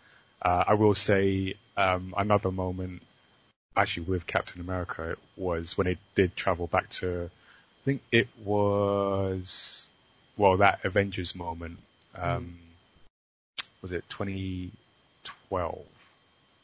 uh, 0.41 0.63
I 0.67 0.73
will 0.73 0.95
say 0.95 1.55
um, 1.77 2.13
another 2.17 2.51
moment, 2.51 3.03
actually 3.75 4.03
with 4.03 4.25
Captain 4.25 4.61
America, 4.61 5.15
was 5.37 5.77
when 5.77 5.87
it 5.87 5.99
did 6.15 6.35
travel 6.35 6.67
back 6.67 6.89
to. 6.91 7.29
I 7.29 7.83
think 7.83 8.01
it 8.11 8.27
was 8.43 9.87
well 10.37 10.57
that 10.57 10.83
Avengers 10.83 11.35
moment. 11.35 11.79
Um, 12.15 12.57
Was 13.81 13.91
it 13.91 14.03
2012? 14.09 15.79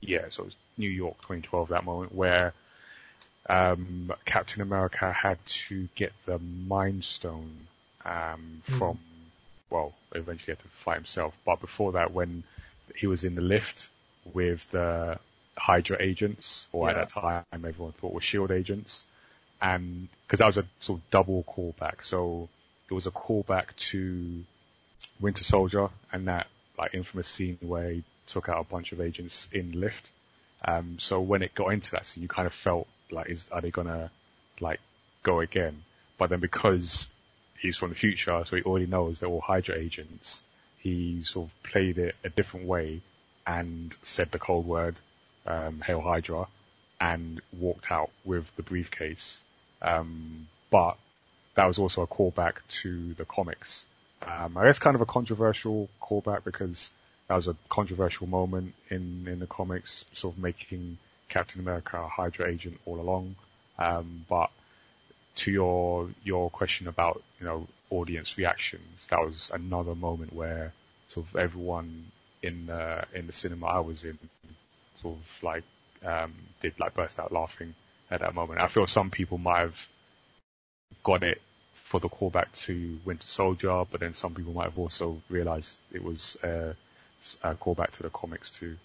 Yeah, 0.02 0.26
so 0.30 0.44
it 0.44 0.46
was 0.48 0.56
New 0.78 0.90
York 0.90 1.18
2012. 1.22 1.70
That 1.70 1.86
moment 1.86 2.14
where 2.14 2.54
um, 3.50 4.12
Captain 4.26 4.62
America 4.62 5.12
had 5.12 5.44
to 5.46 5.88
get 5.96 6.14
the 6.26 6.38
Mind 6.40 7.04
Stone 7.04 7.68
um, 8.06 8.62
from, 8.64 9.00
well, 9.70 9.94
eventually 10.14 10.52
had 10.54 10.60
to 10.60 10.68
fight 10.84 10.96
himself. 10.96 11.34
But 11.46 11.62
before 11.62 11.94
that, 11.94 12.14
when 12.14 12.44
he 12.96 13.08
was 13.08 13.24
in 13.24 13.36
the 13.36 13.42
lift 13.42 13.90
with 14.34 14.70
the 14.72 15.20
Hydra 15.58 15.98
agents, 16.00 16.68
or 16.72 16.90
at 16.90 16.96
that 16.96 17.10
time 17.10 17.44
everyone 17.52 17.94
thought 17.94 18.14
were 18.14 18.22
Shield 18.22 18.52
agents, 18.52 19.06
and 19.62 20.08
because 20.26 20.40
that 20.40 20.46
was 20.46 20.58
a 20.58 20.66
sort 20.80 21.00
of 21.00 21.10
double 21.10 21.44
callback, 21.44 22.04
so 22.04 22.50
it 22.90 22.94
was 22.94 23.08
a 23.08 23.12
callback 23.12 23.76
to 23.78 24.44
Winter 25.20 25.44
Soldier 25.44 25.90
and 26.12 26.28
that 26.28 26.48
like 26.78 26.94
infamous 26.94 27.28
scene 27.28 27.58
where 27.62 27.92
he 27.92 28.04
took 28.28 28.50
out 28.50 28.60
a 28.60 28.64
bunch 28.64 28.92
of 28.92 29.02
agents 29.02 29.50
in 29.52 29.80
lift. 29.80 30.12
Um, 30.64 30.98
so 31.00 31.20
when 31.22 31.42
it 31.42 31.56
got 31.56 31.70
into 31.70 31.92
that 31.92 32.06
scene, 32.06 32.22
you 32.22 32.28
kind 32.28 32.46
of 32.46 32.54
felt 32.54 32.88
like, 33.12 33.30
is 33.30 33.48
are 33.52 33.62
they 33.62 33.72
gonna 33.72 34.12
like 34.60 34.80
go 35.24 35.40
again? 35.40 35.84
But 36.18 36.30
then 36.30 36.40
because 36.40 37.08
he's 37.60 37.78
from 37.78 37.90
the 37.90 37.96
future, 37.96 38.44
so 38.46 38.56
he 38.56 38.64
already 38.64 38.88
knows 38.88 39.20
they're 39.20 39.30
all 39.30 39.42
Hydra 39.42 39.76
agents, 39.76 40.44
he 40.80 41.24
sort 41.24 41.48
of 41.48 41.64
played 41.72 41.98
it 41.98 42.16
a 42.24 42.30
different 42.30 42.68
way 42.68 43.02
and 43.46 43.96
said 44.04 44.32
the 44.32 44.40
cold 44.40 44.66
word, 44.66 44.96
um, 45.46 45.82
"Hail 45.82 46.02
Hydra," 46.02 46.48
and 47.00 47.42
walked 47.54 47.92
out 47.92 48.12
with 48.26 48.56
the 48.56 48.64
briefcase. 48.64 49.42
Um, 49.82 50.48
but 50.70 50.98
that 51.56 51.66
was 51.66 51.80
also 51.80 52.04
a 52.04 52.08
callback 52.08 52.56
to 52.82 53.14
the 53.16 53.26
comics. 53.26 53.86
Um, 54.22 54.58
I 54.58 54.66
guess 54.66 54.80
kind 54.80 54.96
of 54.96 55.02
a 55.02 55.06
controversial 55.06 55.90
callback 56.02 56.44
because 56.44 56.92
that 57.28 57.36
was 57.36 57.48
a 57.48 57.56
controversial 57.70 58.28
moment 58.28 58.74
in, 58.90 59.28
in 59.28 59.40
the 59.40 59.48
comics, 59.48 60.06
sort 60.14 60.36
of 60.36 60.42
making 60.42 60.98
Captain 61.30 61.60
America 61.60 62.02
a 62.02 62.08
Hydra 62.08 62.50
agent 62.50 62.80
all 62.86 63.00
along. 63.00 63.36
Um, 63.78 64.26
but 64.30 64.50
to 65.36 65.52
your, 65.52 66.10
your 66.24 66.50
question 66.50 66.88
about, 66.88 67.22
you 67.40 67.46
know, 67.46 67.68
audience 67.90 68.38
reactions, 68.38 69.08
that 69.10 69.20
was 69.20 69.52
another 69.54 69.96
moment 69.96 70.34
where 70.34 70.74
sort 71.10 71.28
of 71.28 71.36
everyone 71.36 72.12
in 72.42 72.68
the, 72.68 73.06
in 73.14 73.28
the 73.28 73.34
cinema 73.34 73.66
I 73.66 73.80
was 73.80 74.04
in 74.04 74.18
sort 75.02 75.18
of 75.18 75.44
like, 75.44 75.64
um, 76.06 76.34
did 76.62 76.80
like 76.80 76.94
burst 76.94 77.20
out 77.20 77.32
laughing 77.32 77.74
at 78.12 78.22
that 78.22 78.36
moment. 78.36 78.62
I 78.62 78.68
feel 78.68 78.88
some 78.88 79.10
people 79.10 79.38
might 79.38 79.60
have 79.60 79.88
got 81.04 81.24
it 81.24 81.42
for 81.74 82.00
the 82.00 82.10
callback 82.10 82.52
to 82.66 83.00
Winter 83.06 83.28
Soldier, 83.28 83.84
but 83.90 84.00
then 84.00 84.14
some 84.14 84.34
people 84.34 84.54
might 84.54 84.66
have 84.66 84.78
also 84.78 85.22
realized 85.30 85.80
it 85.92 86.04
was 86.04 86.36
uh, 86.44 86.74
a 87.44 87.56
callback 87.56 87.92
to 87.92 88.04
the 88.04 88.10
comics 88.10 88.50
too. 88.50 88.78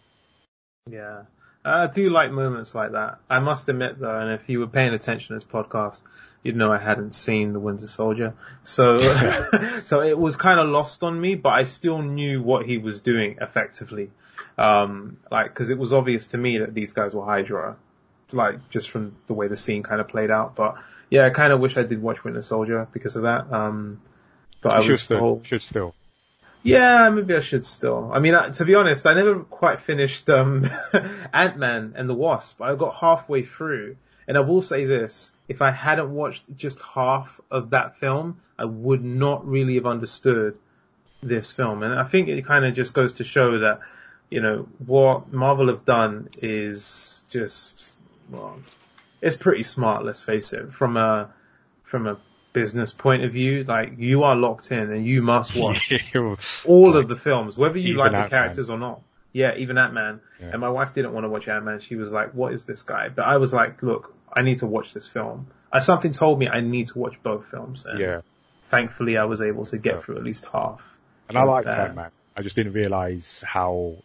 Yeah. 0.90 1.22
I 1.64 1.86
do 1.86 2.10
like 2.10 2.32
moments 2.32 2.74
like 2.74 2.92
that. 2.92 3.18
I 3.30 3.38
must 3.38 3.68
admit 3.68 3.98
though, 3.98 4.18
and 4.18 4.32
if 4.32 4.48
you 4.48 4.60
were 4.60 4.66
paying 4.66 4.94
attention 4.94 5.28
to 5.28 5.34
this 5.34 5.44
podcast, 5.44 6.02
you'd 6.42 6.56
know 6.56 6.72
I 6.72 6.78
hadn't 6.78 7.12
seen 7.12 7.52
The 7.52 7.60
Winter 7.60 7.86
Soldier. 7.86 8.34
So, 8.64 8.98
so 9.84 10.02
it 10.02 10.18
was 10.18 10.36
kind 10.36 10.58
of 10.58 10.68
lost 10.68 11.02
on 11.02 11.20
me, 11.20 11.34
but 11.34 11.50
I 11.50 11.64
still 11.64 12.02
knew 12.02 12.42
what 12.42 12.66
he 12.66 12.78
was 12.78 13.00
doing 13.00 13.38
effectively. 13.40 14.10
Um, 14.58 15.18
like, 15.30 15.54
cause 15.54 15.70
it 15.70 15.78
was 15.78 15.92
obvious 15.92 16.28
to 16.28 16.38
me 16.38 16.58
that 16.58 16.74
these 16.74 16.92
guys 16.92 17.14
were 17.14 17.24
Hydra. 17.24 17.76
Like, 18.32 18.70
just 18.70 18.90
from 18.90 19.16
the 19.26 19.34
way 19.34 19.48
the 19.48 19.56
scene 19.56 19.82
kind 19.82 20.00
of 20.00 20.08
played 20.08 20.30
out. 20.30 20.56
But 20.56 20.76
yeah, 21.10 21.26
I 21.26 21.30
kind 21.30 21.52
of 21.52 21.60
wish 21.60 21.76
I 21.76 21.82
did 21.82 22.00
watch 22.00 22.24
Winter 22.24 22.40
Soldier 22.42 22.88
because 22.92 23.16
of 23.16 23.22
that. 23.22 23.52
Um, 23.52 24.00
but 24.62 24.72
I 24.72 24.80
should 24.80 24.92
was 24.92 25.02
still, 25.02 25.18
told, 25.18 25.46
should 25.46 25.60
still. 25.60 25.94
yeah, 26.62 27.10
maybe 27.10 27.34
I 27.34 27.40
should 27.40 27.66
still. 27.66 28.10
I 28.12 28.20
mean, 28.20 28.34
to 28.52 28.64
be 28.64 28.74
honest, 28.74 29.06
I 29.06 29.12
never 29.12 29.40
quite 29.40 29.80
finished 29.80 30.30
um, 30.30 30.70
Ant 31.34 31.58
Man 31.58 31.92
and 31.96 32.08
the 32.08 32.14
Wasp. 32.14 32.62
I 32.62 32.74
got 32.76 32.94
halfway 32.94 33.42
through, 33.42 33.96
and 34.26 34.38
I 34.38 34.40
will 34.40 34.62
say 34.62 34.86
this: 34.86 35.32
if 35.52 35.60
I 35.60 35.70
hadn't 35.70 36.10
watched 36.14 36.56
just 36.56 36.80
half 36.80 37.38
of 37.50 37.70
that 37.70 37.98
film, 37.98 38.40
I 38.58 38.64
would 38.64 39.04
not 39.04 39.46
really 39.46 39.74
have 39.74 39.86
understood 39.86 40.56
this 41.22 41.52
film. 41.52 41.82
And 41.82 41.92
I 41.92 42.04
think 42.04 42.28
it 42.28 42.42
kind 42.46 42.64
of 42.64 42.72
just 42.72 42.94
goes 42.94 43.12
to 43.14 43.24
show 43.24 43.58
that, 43.58 43.80
you 44.30 44.40
know, 44.40 44.66
what 44.78 45.30
Marvel 45.30 45.68
have 45.68 45.84
done 45.84 46.30
is 46.38 47.22
just, 47.28 47.98
well, 48.30 48.60
it's 49.20 49.36
pretty 49.36 49.62
smart, 49.62 50.06
let's 50.06 50.22
face 50.22 50.54
it, 50.54 50.72
from 50.72 50.96
a, 50.96 51.30
from 51.82 52.06
a 52.06 52.18
business 52.54 52.94
point 52.94 53.22
of 53.22 53.32
view. 53.34 53.64
Like, 53.64 53.98
you 53.98 54.22
are 54.22 54.34
locked 54.34 54.72
in 54.72 54.90
and 54.90 55.06
you 55.06 55.20
must 55.20 55.54
watch 55.62 55.92
all 56.64 56.96
of 56.96 57.08
the 57.08 57.16
films, 57.16 57.58
whether 57.58 57.76
you 57.76 57.94
like 57.96 58.12
the 58.12 58.26
characters 58.30 58.70
or 58.70 58.78
not. 58.78 59.02
Yeah, 59.34 59.54
even 59.56 59.76
Ant-Man. 59.76 60.20
Yeah. 60.40 60.48
And 60.52 60.60
my 60.60 60.70
wife 60.70 60.94
didn't 60.94 61.12
want 61.12 61.24
to 61.24 61.28
watch 61.28 61.46
Ant-Man. 61.46 61.80
She 61.80 61.96
was 61.96 62.10
like, 62.10 62.32
what 62.32 62.54
is 62.54 62.64
this 62.64 62.82
guy? 62.82 63.10
But 63.10 63.26
I 63.26 63.36
was 63.36 63.52
like, 63.52 63.82
look, 63.82 64.14
I 64.32 64.42
need 64.42 64.58
to 64.58 64.66
watch 64.66 64.92
this 64.92 65.08
film. 65.08 65.46
Uh, 65.72 65.80
something 65.80 66.12
told 66.12 66.38
me 66.38 66.48
I 66.48 66.60
need 66.60 66.88
to 66.88 66.98
watch 66.98 67.22
both 67.22 67.46
films. 67.46 67.86
And 67.86 67.98
yeah. 67.98 68.20
Thankfully, 68.68 69.18
I 69.18 69.24
was 69.24 69.42
able 69.42 69.66
to 69.66 69.78
get 69.78 69.94
yeah. 69.94 70.00
through 70.00 70.16
at 70.16 70.24
least 70.24 70.46
half. 70.46 70.80
And 71.28 71.36
I 71.36 71.44
liked 71.44 71.68
Ant-Man. 71.68 72.10
I 72.36 72.42
just 72.42 72.56
didn't 72.56 72.72
realize 72.72 73.44
how, 73.46 73.96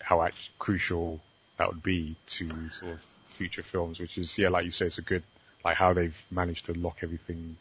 how 0.00 0.22
actually 0.22 0.54
crucial 0.58 1.20
that 1.58 1.68
would 1.68 1.82
be 1.82 2.16
to 2.26 2.48
sort 2.70 2.92
of 2.92 3.00
future 3.36 3.62
films, 3.62 4.00
which 4.00 4.18
is, 4.18 4.36
yeah, 4.36 4.48
like 4.48 4.64
you 4.64 4.70
say, 4.70 4.86
it's 4.86 4.98
a 4.98 5.02
good, 5.02 5.22
like 5.64 5.76
how 5.76 5.92
they've 5.92 6.24
managed 6.30 6.66
to 6.66 6.72
lock 6.72 6.98
everything, 7.02 7.56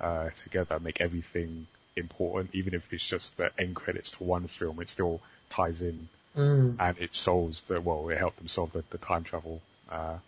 uh, 0.00 0.30
together, 0.30 0.78
make 0.78 1.00
everything 1.00 1.66
important, 1.96 2.50
even 2.52 2.74
if 2.74 2.92
it's 2.92 3.06
just 3.06 3.36
the 3.36 3.50
end 3.58 3.74
credits 3.74 4.12
to 4.12 4.22
one 4.22 4.46
film, 4.46 4.80
it 4.80 4.88
still 4.88 5.20
ties 5.50 5.82
in 5.82 6.08
Mm. 6.38 6.76
And 6.78 6.98
it 6.98 7.14
solves 7.14 7.62
the, 7.62 7.80
well, 7.80 8.08
it 8.10 8.18
helped 8.18 8.38
them 8.38 8.48
solve 8.48 8.72
the, 8.72 8.84
the 8.90 8.98
time 8.98 9.24
travel, 9.24 9.60
uh, 9.90 10.18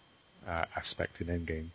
uh, 0.47 0.64
aspect 0.76 1.20
in 1.20 1.28
Endgame. 1.28 1.68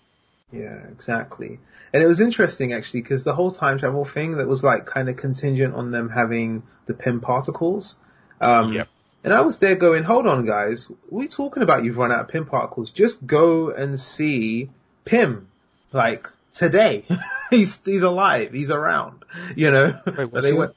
Yeah, 0.51 0.87
exactly. 0.87 1.59
And 1.93 2.03
it 2.03 2.07
was 2.07 2.21
interesting 2.21 2.73
actually 2.73 3.01
because 3.01 3.23
the 3.23 3.33
whole 3.33 3.51
time 3.51 3.79
travel 3.79 4.05
thing 4.05 4.37
that 4.37 4.47
was 4.47 4.63
like 4.63 4.85
kind 4.85 5.09
of 5.09 5.17
contingent 5.17 5.73
on 5.73 5.91
them 5.91 6.09
having 6.09 6.63
the 6.85 6.93
Pym 6.93 7.19
particles. 7.19 7.97
Um, 8.39 8.73
yep. 8.73 8.87
And 9.23 9.33
I 9.33 9.41
was 9.41 9.57
there 9.57 9.75
going, 9.75 10.03
hold 10.03 10.27
on 10.27 10.45
guys, 10.45 10.87
we're 11.09 11.27
talking 11.27 11.63
about 11.63 11.83
you've 11.83 11.97
run 11.97 12.11
out 12.11 12.21
of 12.21 12.27
Pym 12.27 12.45
particles? 12.45 12.91
Just 12.91 13.25
go 13.25 13.71
and 13.71 13.99
see 13.99 14.69
Pym. 15.03 15.47
Like, 15.91 16.29
today. 16.53 17.05
he's, 17.49 17.79
he's 17.83 18.03
alive. 18.03 18.51
He's 18.53 18.69
around. 18.69 19.25
You 19.55 19.71
know? 19.71 19.99
Wait, 20.05 20.31
they 20.41 20.53
went, 20.53 20.75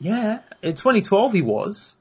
yeah, 0.00 0.40
in 0.62 0.74
2012 0.74 1.32
he 1.32 1.42
was. 1.42 1.96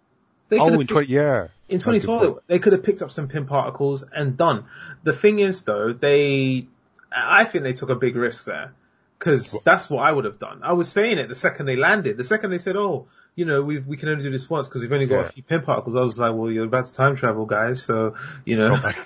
They 0.50 0.60
oh, 0.60 0.68
in 0.68 0.88
20, 0.88 1.12
yeah. 1.12 1.48
In 1.70 1.80
2012, 1.80 2.40
they 2.48 2.60
could 2.60 2.74
have 2.74 2.84
picked 2.84 3.02
up 3.02 3.12
some 3.12 3.28
Pym 3.28 3.46
particles 3.46 4.06
and 4.14 4.38
done. 4.38 4.66
The 5.04 5.14
thing 5.14 5.40
is 5.40 5.64
though, 5.64 5.94
they, 5.94 6.68
I 7.12 7.46
think 7.46 7.64
they 7.64 7.74
took 7.74 7.90
a 7.90 7.96
big 7.96 8.16
risk 8.16 8.46
there. 8.46 8.74
Cause 9.20 9.58
that's 9.64 9.90
what 9.90 10.04
I 10.04 10.12
would 10.12 10.26
have 10.26 10.38
done. 10.38 10.60
I 10.62 10.74
was 10.74 10.92
saying 10.92 11.18
it 11.18 11.28
the 11.28 11.34
second 11.34 11.66
they 11.66 11.76
landed. 11.76 12.18
The 12.18 12.24
second 12.24 12.52
they 12.52 12.60
said, 12.60 12.76
oh, 12.76 13.08
you 13.38 13.46
know, 13.46 13.64
we 13.64 13.80
we 13.80 13.98
can 13.98 14.10
only 14.10 14.24
do 14.24 14.32
this 14.32 14.50
once 14.50 14.68
because 14.68 14.82
we've 14.82 14.92
only 14.92 15.06
got 15.06 15.22
yeah. 15.22 15.28
a 15.28 15.32
few 15.32 15.44
Pym 15.44 15.62
particles. 15.62 15.96
I 15.96 16.02
was 16.02 16.18
like, 16.18 16.36
well, 16.36 16.52
you're 16.52 16.66
about 16.66 16.88
to 16.88 16.94
time 16.94 17.16
travel, 17.16 17.46
guys. 17.46 17.84
So, 17.84 18.16
you 18.46 18.58
know, 18.58 18.76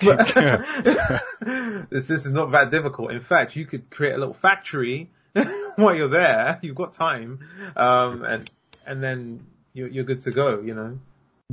this 1.90 2.04
this 2.06 2.26
is 2.26 2.32
not 2.32 2.50
that 2.52 2.70
difficult. 2.70 3.12
In 3.12 3.20
fact, 3.20 3.56
you 3.56 3.66
could 3.66 3.90
create 3.90 4.14
a 4.14 4.18
little 4.18 4.34
factory 4.34 5.10
while 5.76 5.94
you're 5.94 6.08
there. 6.08 6.58
You've 6.62 6.76
got 6.76 6.94
time, 6.94 7.40
um, 7.76 8.24
and 8.24 8.50
and 8.86 9.02
then 9.02 9.46
you're, 9.74 9.88
you're 9.88 10.04
good 10.04 10.22
to 10.22 10.30
go, 10.30 10.60
you 10.60 10.74
know, 10.74 10.98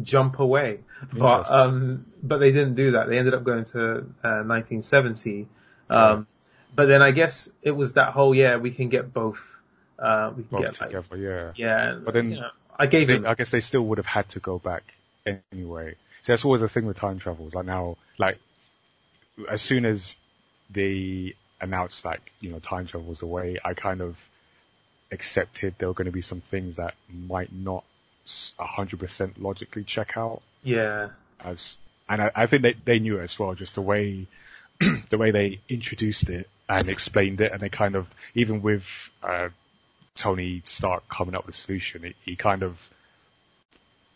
jump 0.04 0.40
away. 0.40 0.80
But, 1.14 1.50
um, 1.52 2.06
but 2.22 2.40
they 2.40 2.52
didn't 2.52 2.76
do 2.76 2.92
that. 2.92 3.08
They 3.10 3.18
ended 3.18 3.34
up 3.34 3.44
going 3.44 3.66
to, 3.66 3.98
uh, 4.24 4.44
1970. 4.44 5.48
Um, 5.90 6.28
but 6.76 6.88
then 6.88 7.02
I 7.02 7.12
guess 7.12 7.50
it 7.62 7.72
was 7.72 7.94
that 7.94 8.14
whole, 8.14 8.36
yeah, 8.36 8.58
we 8.58 8.72
can 8.72 8.90
get 8.90 9.14
both, 9.14 9.40
uh, 9.98 10.32
we 10.36 10.44
can 10.44 10.50
both 10.52 10.62
get 10.62 10.74
together, 10.76 11.06
like, 11.12 11.20
yeah. 11.20 11.52
Yeah. 11.56 12.00
But 12.04 12.14
then, 12.14 12.32
you 12.32 12.40
know, 12.42 12.50
I 12.78 12.88
gave 12.88 13.08
they, 13.08 13.16
him. 13.16 13.26
I 13.26 13.34
guess 13.36 13.50
they 13.50 13.62
still 13.62 13.82
would 13.82 13.98
have 13.98 14.08
had 14.08 14.30
to 14.30 14.40
go 14.40 14.60
back 14.60 14.84
anyway. 15.26 15.96
So 16.22 16.34
that's 16.34 16.46
always 16.46 16.62
the 16.62 16.70
thing 16.70 16.86
with 16.86 16.98
time 16.98 17.20
travels. 17.20 17.56
Like 17.56 17.66
now, 17.66 17.98
like, 18.18 18.40
as 19.50 19.62
soon 19.62 19.86
as 19.86 20.18
they 20.70 21.36
announced 21.60 22.06
like, 22.06 22.32
you 22.40 22.52
know, 22.52 22.60
time 22.60 22.88
travel 22.88 23.08
was 23.08 23.20
the 23.20 23.28
way, 23.28 23.58
I 23.64 23.74
kind 23.74 24.02
of, 24.02 24.18
accepted 25.12 25.74
there 25.80 25.88
were 25.88 25.96
going 25.96 26.06
to 26.06 26.12
be 26.12 26.22
some 26.22 26.40
things 26.40 26.76
that 26.76 26.94
might 27.12 27.52
not 27.52 27.84
100% 28.26 29.34
logically 29.38 29.84
check 29.84 30.18
out. 30.18 30.42
Yeah. 30.64 31.10
As, 31.40 31.78
and 32.08 32.22
I, 32.22 32.32
I 32.36 32.46
think 32.48 32.64
they, 32.64 32.76
they 32.86 33.00
knew 33.00 33.20
it 33.20 33.24
as 33.24 33.38
well, 33.40 33.54
just 33.56 33.76
the 33.76 33.82
way, 33.82 34.28
the 35.10 35.18
way 35.18 35.32
they 35.32 35.60
introduced 35.70 36.30
it 36.30 36.50
and 36.68 36.90
explained 36.90 37.42
it 37.42 37.52
and 37.52 37.62
they 37.62 37.70
kind 37.70 37.96
of, 37.96 38.08
even 38.36 38.62
with, 38.62 38.86
uh, 39.24 39.50
Tony 40.16 40.62
Stark 40.66 41.08
coming 41.08 41.34
up 41.34 41.46
with 41.46 41.56
a 41.56 41.58
solution, 41.58 42.04
it, 42.04 42.16
he 42.26 42.36
kind 42.36 42.62
of, 42.62 42.78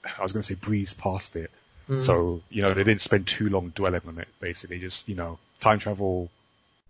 I 0.03 0.21
was 0.21 0.33
going 0.33 0.41
to 0.41 0.47
say 0.47 0.55
breezed 0.55 0.97
past 0.97 1.35
it. 1.35 1.49
Mm. 1.89 2.03
So, 2.03 2.41
you 2.49 2.61
know, 2.61 2.73
they 2.73 2.83
didn't 2.83 3.01
spend 3.01 3.27
too 3.27 3.49
long 3.49 3.71
dwelling 3.73 4.01
on 4.07 4.19
it, 4.19 4.27
basically. 4.39 4.79
Just, 4.79 5.07
you 5.07 5.15
know, 5.15 5.39
time 5.61 5.79
travel, 5.79 6.29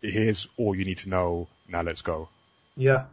here's 0.01 0.47
all 0.57 0.75
you 0.75 0.83
need 0.83 0.97
to 0.99 1.09
know, 1.09 1.47
now 1.67 1.81
let's 1.83 2.01
go. 2.01 2.29
Yeah. 2.75 3.05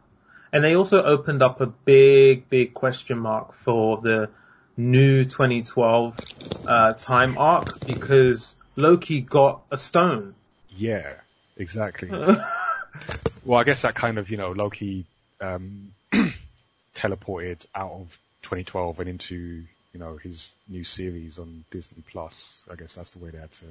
And 0.53 0.63
they 0.63 0.75
also 0.75 1.03
opened 1.03 1.41
up 1.41 1.61
a 1.61 1.67
big, 1.67 2.49
big 2.49 2.73
question 2.73 3.17
mark 3.17 3.53
for 3.53 3.97
the 3.97 4.29
new 4.75 5.23
2012 5.23 6.17
uh, 6.65 6.93
time 6.93 7.37
arc 7.37 7.85
because 7.85 8.55
Loki 8.75 9.21
got 9.21 9.61
a 9.71 9.77
stone. 9.77 10.35
Yeah, 10.69 11.13
exactly. 11.57 12.09
well, 13.45 13.59
I 13.59 13.63
guess 13.63 13.83
that 13.83 13.95
kind 13.95 14.17
of, 14.17 14.29
you 14.29 14.37
know, 14.37 14.51
Loki 14.51 15.05
um, 15.39 15.93
teleported 16.95 17.65
out 17.73 17.91
of 17.91 18.17
2012 18.43 18.99
and 18.99 19.09
into, 19.09 19.35
you 19.35 19.99
know, 19.99 20.17
his 20.17 20.51
new 20.67 20.83
series 20.83 21.39
on 21.39 21.63
Disney 21.71 22.03
Plus. 22.11 22.65
I 22.69 22.75
guess 22.75 22.95
that's 22.95 23.11
the 23.11 23.19
way 23.19 23.29
they 23.31 23.39
had 23.39 23.51
to. 23.53 23.65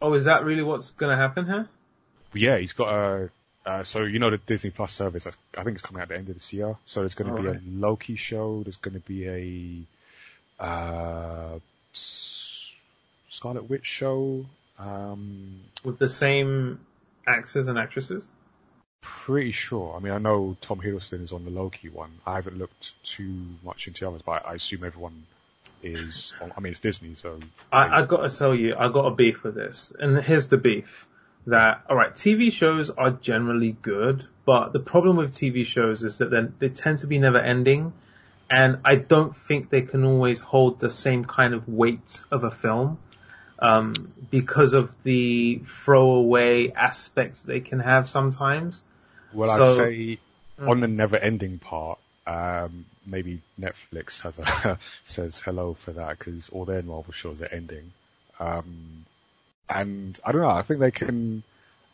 Oh, 0.00 0.14
is 0.14 0.24
that 0.24 0.44
really 0.44 0.62
what's 0.62 0.90
going 0.90 1.10
to 1.10 1.16
happen 1.16 1.46
here? 1.46 1.68
Yeah, 2.34 2.58
he's 2.58 2.72
got 2.72 2.92
a 2.92 3.30
uh, 3.68 3.84
so 3.84 4.04
you 4.04 4.18
know 4.18 4.30
the 4.30 4.38
Disney 4.38 4.70
Plus 4.70 4.92
service, 4.92 5.26
I 5.26 5.62
think 5.62 5.74
it's 5.74 5.82
coming 5.82 6.00
out 6.00 6.04
at 6.04 6.08
the 6.08 6.16
end 6.16 6.28
of 6.30 6.34
this 6.34 6.52
year. 6.54 6.76
So 6.86 7.00
there's 7.00 7.14
going 7.14 7.34
to 7.34 7.42
be 7.42 7.48
right. 7.48 7.56
a 7.56 7.60
Loki 7.66 8.16
show. 8.16 8.62
There's 8.62 8.78
going 8.78 8.94
to 8.94 9.00
be 9.00 9.86
a 10.58 10.64
uh, 10.64 11.58
Scarlet 13.28 13.68
Witch 13.68 13.84
show 13.84 14.46
um, 14.78 15.60
with 15.84 15.98
the 15.98 16.08
same 16.08 16.80
actors 17.26 17.68
and 17.68 17.78
actresses. 17.78 18.30
Pretty 19.02 19.52
sure. 19.52 19.94
I 19.94 20.00
mean, 20.00 20.14
I 20.14 20.18
know 20.18 20.56
Tom 20.62 20.80
Hiddleston 20.80 21.22
is 21.22 21.32
on 21.32 21.44
the 21.44 21.50
Loki 21.50 21.90
one. 21.90 22.12
I 22.26 22.36
haven't 22.36 22.56
looked 22.56 22.94
too 23.04 23.44
much 23.62 23.86
into 23.86 24.08
others, 24.08 24.22
but 24.22 24.46
I 24.46 24.54
assume 24.54 24.82
everyone 24.82 25.26
is. 25.82 26.32
On, 26.40 26.52
I 26.56 26.60
mean, 26.60 26.70
it's 26.70 26.80
Disney, 26.80 27.16
so. 27.20 27.38
I, 27.70 28.00
I 28.00 28.02
got 28.06 28.28
to 28.28 28.34
tell 28.34 28.54
you, 28.54 28.76
I 28.78 28.88
got 28.88 29.04
a 29.04 29.14
beef 29.14 29.42
with 29.42 29.54
this, 29.54 29.92
and 29.98 30.18
here's 30.18 30.48
the 30.48 30.56
beef 30.56 31.06
that 31.46 31.82
all 31.88 31.96
right, 31.96 32.12
TV 32.12 32.52
shows 32.52 32.90
are 32.90 33.10
generally 33.10 33.72
good, 33.82 34.26
but 34.44 34.72
the 34.72 34.80
problem 34.80 35.16
with 35.16 35.32
TV 35.32 35.64
shows 35.64 36.02
is 36.02 36.18
that 36.18 36.30
then 36.30 36.54
they 36.58 36.68
tend 36.68 36.98
to 37.00 37.06
be 37.06 37.18
never 37.18 37.38
ending, 37.38 37.92
and 38.50 38.78
I 38.84 38.96
don't 38.96 39.36
think 39.36 39.70
they 39.70 39.82
can 39.82 40.04
always 40.04 40.40
hold 40.40 40.80
the 40.80 40.90
same 40.90 41.24
kind 41.24 41.54
of 41.54 41.68
weight 41.68 42.22
of 42.30 42.44
a 42.44 42.50
film. 42.50 42.98
Um, 43.60 44.12
because 44.30 44.72
of 44.72 44.94
the 45.02 45.60
throwaway 45.66 46.70
aspects 46.70 47.42
they 47.42 47.58
can 47.58 47.80
have 47.80 48.08
sometimes. 48.08 48.84
Well, 49.32 49.56
so, 49.56 49.72
I'd 49.72 49.76
say 49.76 50.18
mm. 50.60 50.68
on 50.68 50.80
the 50.80 50.86
never 50.86 51.16
ending 51.16 51.58
part, 51.58 51.98
um, 52.24 52.86
maybe 53.04 53.40
Netflix 53.60 54.20
has 54.20 54.38
a, 54.64 54.78
says 55.04 55.40
hello 55.40 55.74
for 55.74 55.92
that 55.92 56.18
because 56.18 56.50
all 56.50 56.64
their 56.64 56.82
Marvel 56.82 57.12
shows 57.12 57.40
are 57.40 57.46
ending. 57.46 57.92
Um, 58.38 59.06
and 59.68 60.18
I 60.24 60.32
don't 60.32 60.42
know. 60.42 60.48
I 60.48 60.62
think 60.62 60.80
they 60.80 60.90
can. 60.90 61.42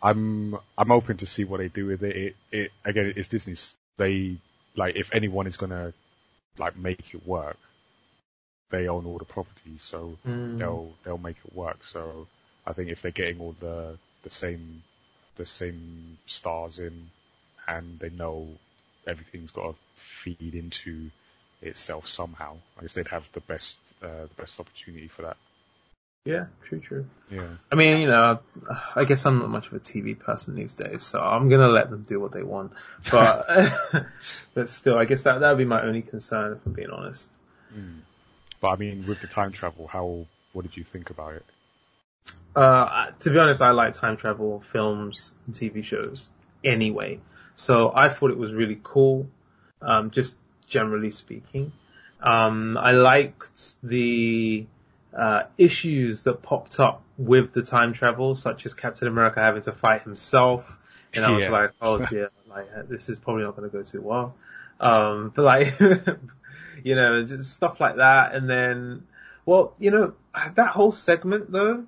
I'm 0.03 0.57
I'm 0.77 0.93
open 0.93 1.17
to 1.19 1.27
see 1.27 1.45
what 1.45 1.59
they 1.59 1.69
do 1.69 1.87
with 1.87 2.03
it. 2.03 2.17
It, 2.17 2.37
it 2.53 2.73
again, 2.85 3.13
it's 3.17 3.29
Disney. 3.29 3.55
They 3.97 4.39
like 4.77 4.97
if 4.97 5.15
anyone 5.15 5.47
is 5.47 5.57
gonna 5.57 5.93
like 6.59 6.77
make 6.77 7.15
it 7.15 7.27
work, 7.27 7.57
they 8.71 8.89
own 8.89 9.07
all 9.07 9.19
the 9.19 9.25
properties, 9.25 9.83
so 9.83 10.17
mm. 10.27 10.59
they'll 10.59 10.93
they'll 11.05 11.19
make 11.19 11.37
it 11.45 11.55
work. 11.55 11.85
So 11.85 12.27
I 12.67 12.73
think 12.73 12.91
if 12.91 13.03
they're 13.03 13.11
getting 13.11 13.41
all 13.41 13.55
the 13.61 13.99
the 14.23 14.31
same 14.31 14.83
the 15.37 15.47
same 15.47 16.19
stars 16.27 16.79
in, 16.79 17.11
and 17.67 17.99
they 17.99 18.11
know 18.11 18.49
everything's 19.07 19.51
got 19.51 19.73
to 19.73 19.77
feed 19.97 20.55
into 20.55 21.11
itself 21.63 22.07
somehow, 22.09 22.57
I 22.79 22.83
guess 22.83 22.95
they'd 22.95 23.09
have 23.09 23.29
the 23.33 23.41
best 23.41 23.79
uh, 24.03 24.25
the 24.25 24.35
best 24.37 24.61
opportunity 24.61 25.09
for 25.09 25.23
that. 25.23 25.37
Yeah, 26.25 26.47
true, 26.63 26.81
true. 26.81 27.07
Yeah. 27.31 27.49
I 27.71 27.75
mean, 27.75 28.01
you 28.01 28.07
know, 28.07 28.39
I 28.97 29.05
guess 29.05 29.27
I'm 29.27 29.41
not 29.41 29.51
much 29.51 29.67
of 29.67 29.75
a 29.75 29.79
TV 29.79 30.19
person 30.19 30.55
these 30.55 30.75
days, 30.75 31.03
so 31.03 31.21
I'm 31.21 31.51
gonna 31.51 31.69
let 31.69 31.91
them 31.91 32.05
do 32.09 32.19
what 32.19 32.33
they 32.33 32.43
want. 32.43 32.73
But, 33.11 33.47
but 34.55 34.71
still, 34.71 34.97
I 34.97 35.05
guess 35.05 35.25
that 35.25 35.41
that 35.41 35.51
would 35.51 35.59
be 35.59 35.67
my 35.67 35.83
only 35.83 36.01
concern, 36.01 36.53
if 36.53 36.67
I'm 36.67 36.73
being 36.73 36.91
honest. 36.91 37.29
Mm. 37.77 38.01
But 38.61 38.69
I 38.69 38.77
mean, 38.77 39.05
with 39.07 39.21
the 39.21 39.27
time 39.27 39.53
travel, 39.53 39.87
how, 39.87 40.27
what 40.55 40.63
did 40.63 40.77
you 40.79 40.85
think 40.85 41.11
about 41.11 41.35
it? 41.35 41.45
Uh, 42.57 43.11
to 43.21 43.31
be 43.31 43.39
honest, 43.39 43.61
I 43.61 43.73
like 43.73 43.93
time 43.93 44.17
travel 44.17 44.61
films 44.61 45.35
and 45.47 45.55
TV 45.55 45.85
shows 45.85 46.31
anyway. 46.63 47.21
So 47.55 47.93
I 47.95 48.09
thought 48.09 48.31
it 48.31 48.39
was 48.39 48.55
really 48.55 48.81
cool, 48.83 49.29
um, 49.83 50.11
just 50.11 50.37
generally 50.67 51.11
speaking. 51.11 51.73
Um, 52.23 52.79
I 52.79 52.93
liked 52.93 53.83
the 53.83 54.67
uh, 55.17 55.45
issues 55.59 56.25
that 56.25 56.43
popped 56.43 56.81
up 56.81 57.03
with 57.19 57.53
the 57.53 57.63
time 57.63 57.93
travel, 57.93 58.35
such 58.35 58.67
as 58.67 58.75
Captain 58.75 59.09
America 59.09 59.41
having 59.41 59.63
to 59.63 59.73
fight 59.73 60.03
himself, 60.03 60.71
and 61.15 61.25
I 61.25 61.31
was 61.31 61.43
Yeah. 61.45 61.51
like, 61.51 61.73
oh 61.81 61.99
dear, 62.11 62.31
like 62.49 62.69
uh, 62.77 62.83
this 62.89 63.09
is 63.09 63.19
probably 63.19 63.45
not 63.45 63.57
going 63.57 63.71
to 63.71 63.77
go 63.77 63.83
too 63.83 64.01
well. 64.03 64.35
Um, 64.81 65.33
but 65.37 65.43
like, 65.45 65.81
you 66.83 66.95
know, 66.97 67.25
just 67.25 67.53
stuff 67.53 67.81
like 67.81 67.97
that, 67.97 68.35
and 68.35 68.49
then, 68.51 69.07
well, 69.47 69.75
you 69.79 69.91
know, 69.91 70.15
that 70.57 70.69
whole 70.71 70.93
segment 70.93 71.51
though, 71.53 71.87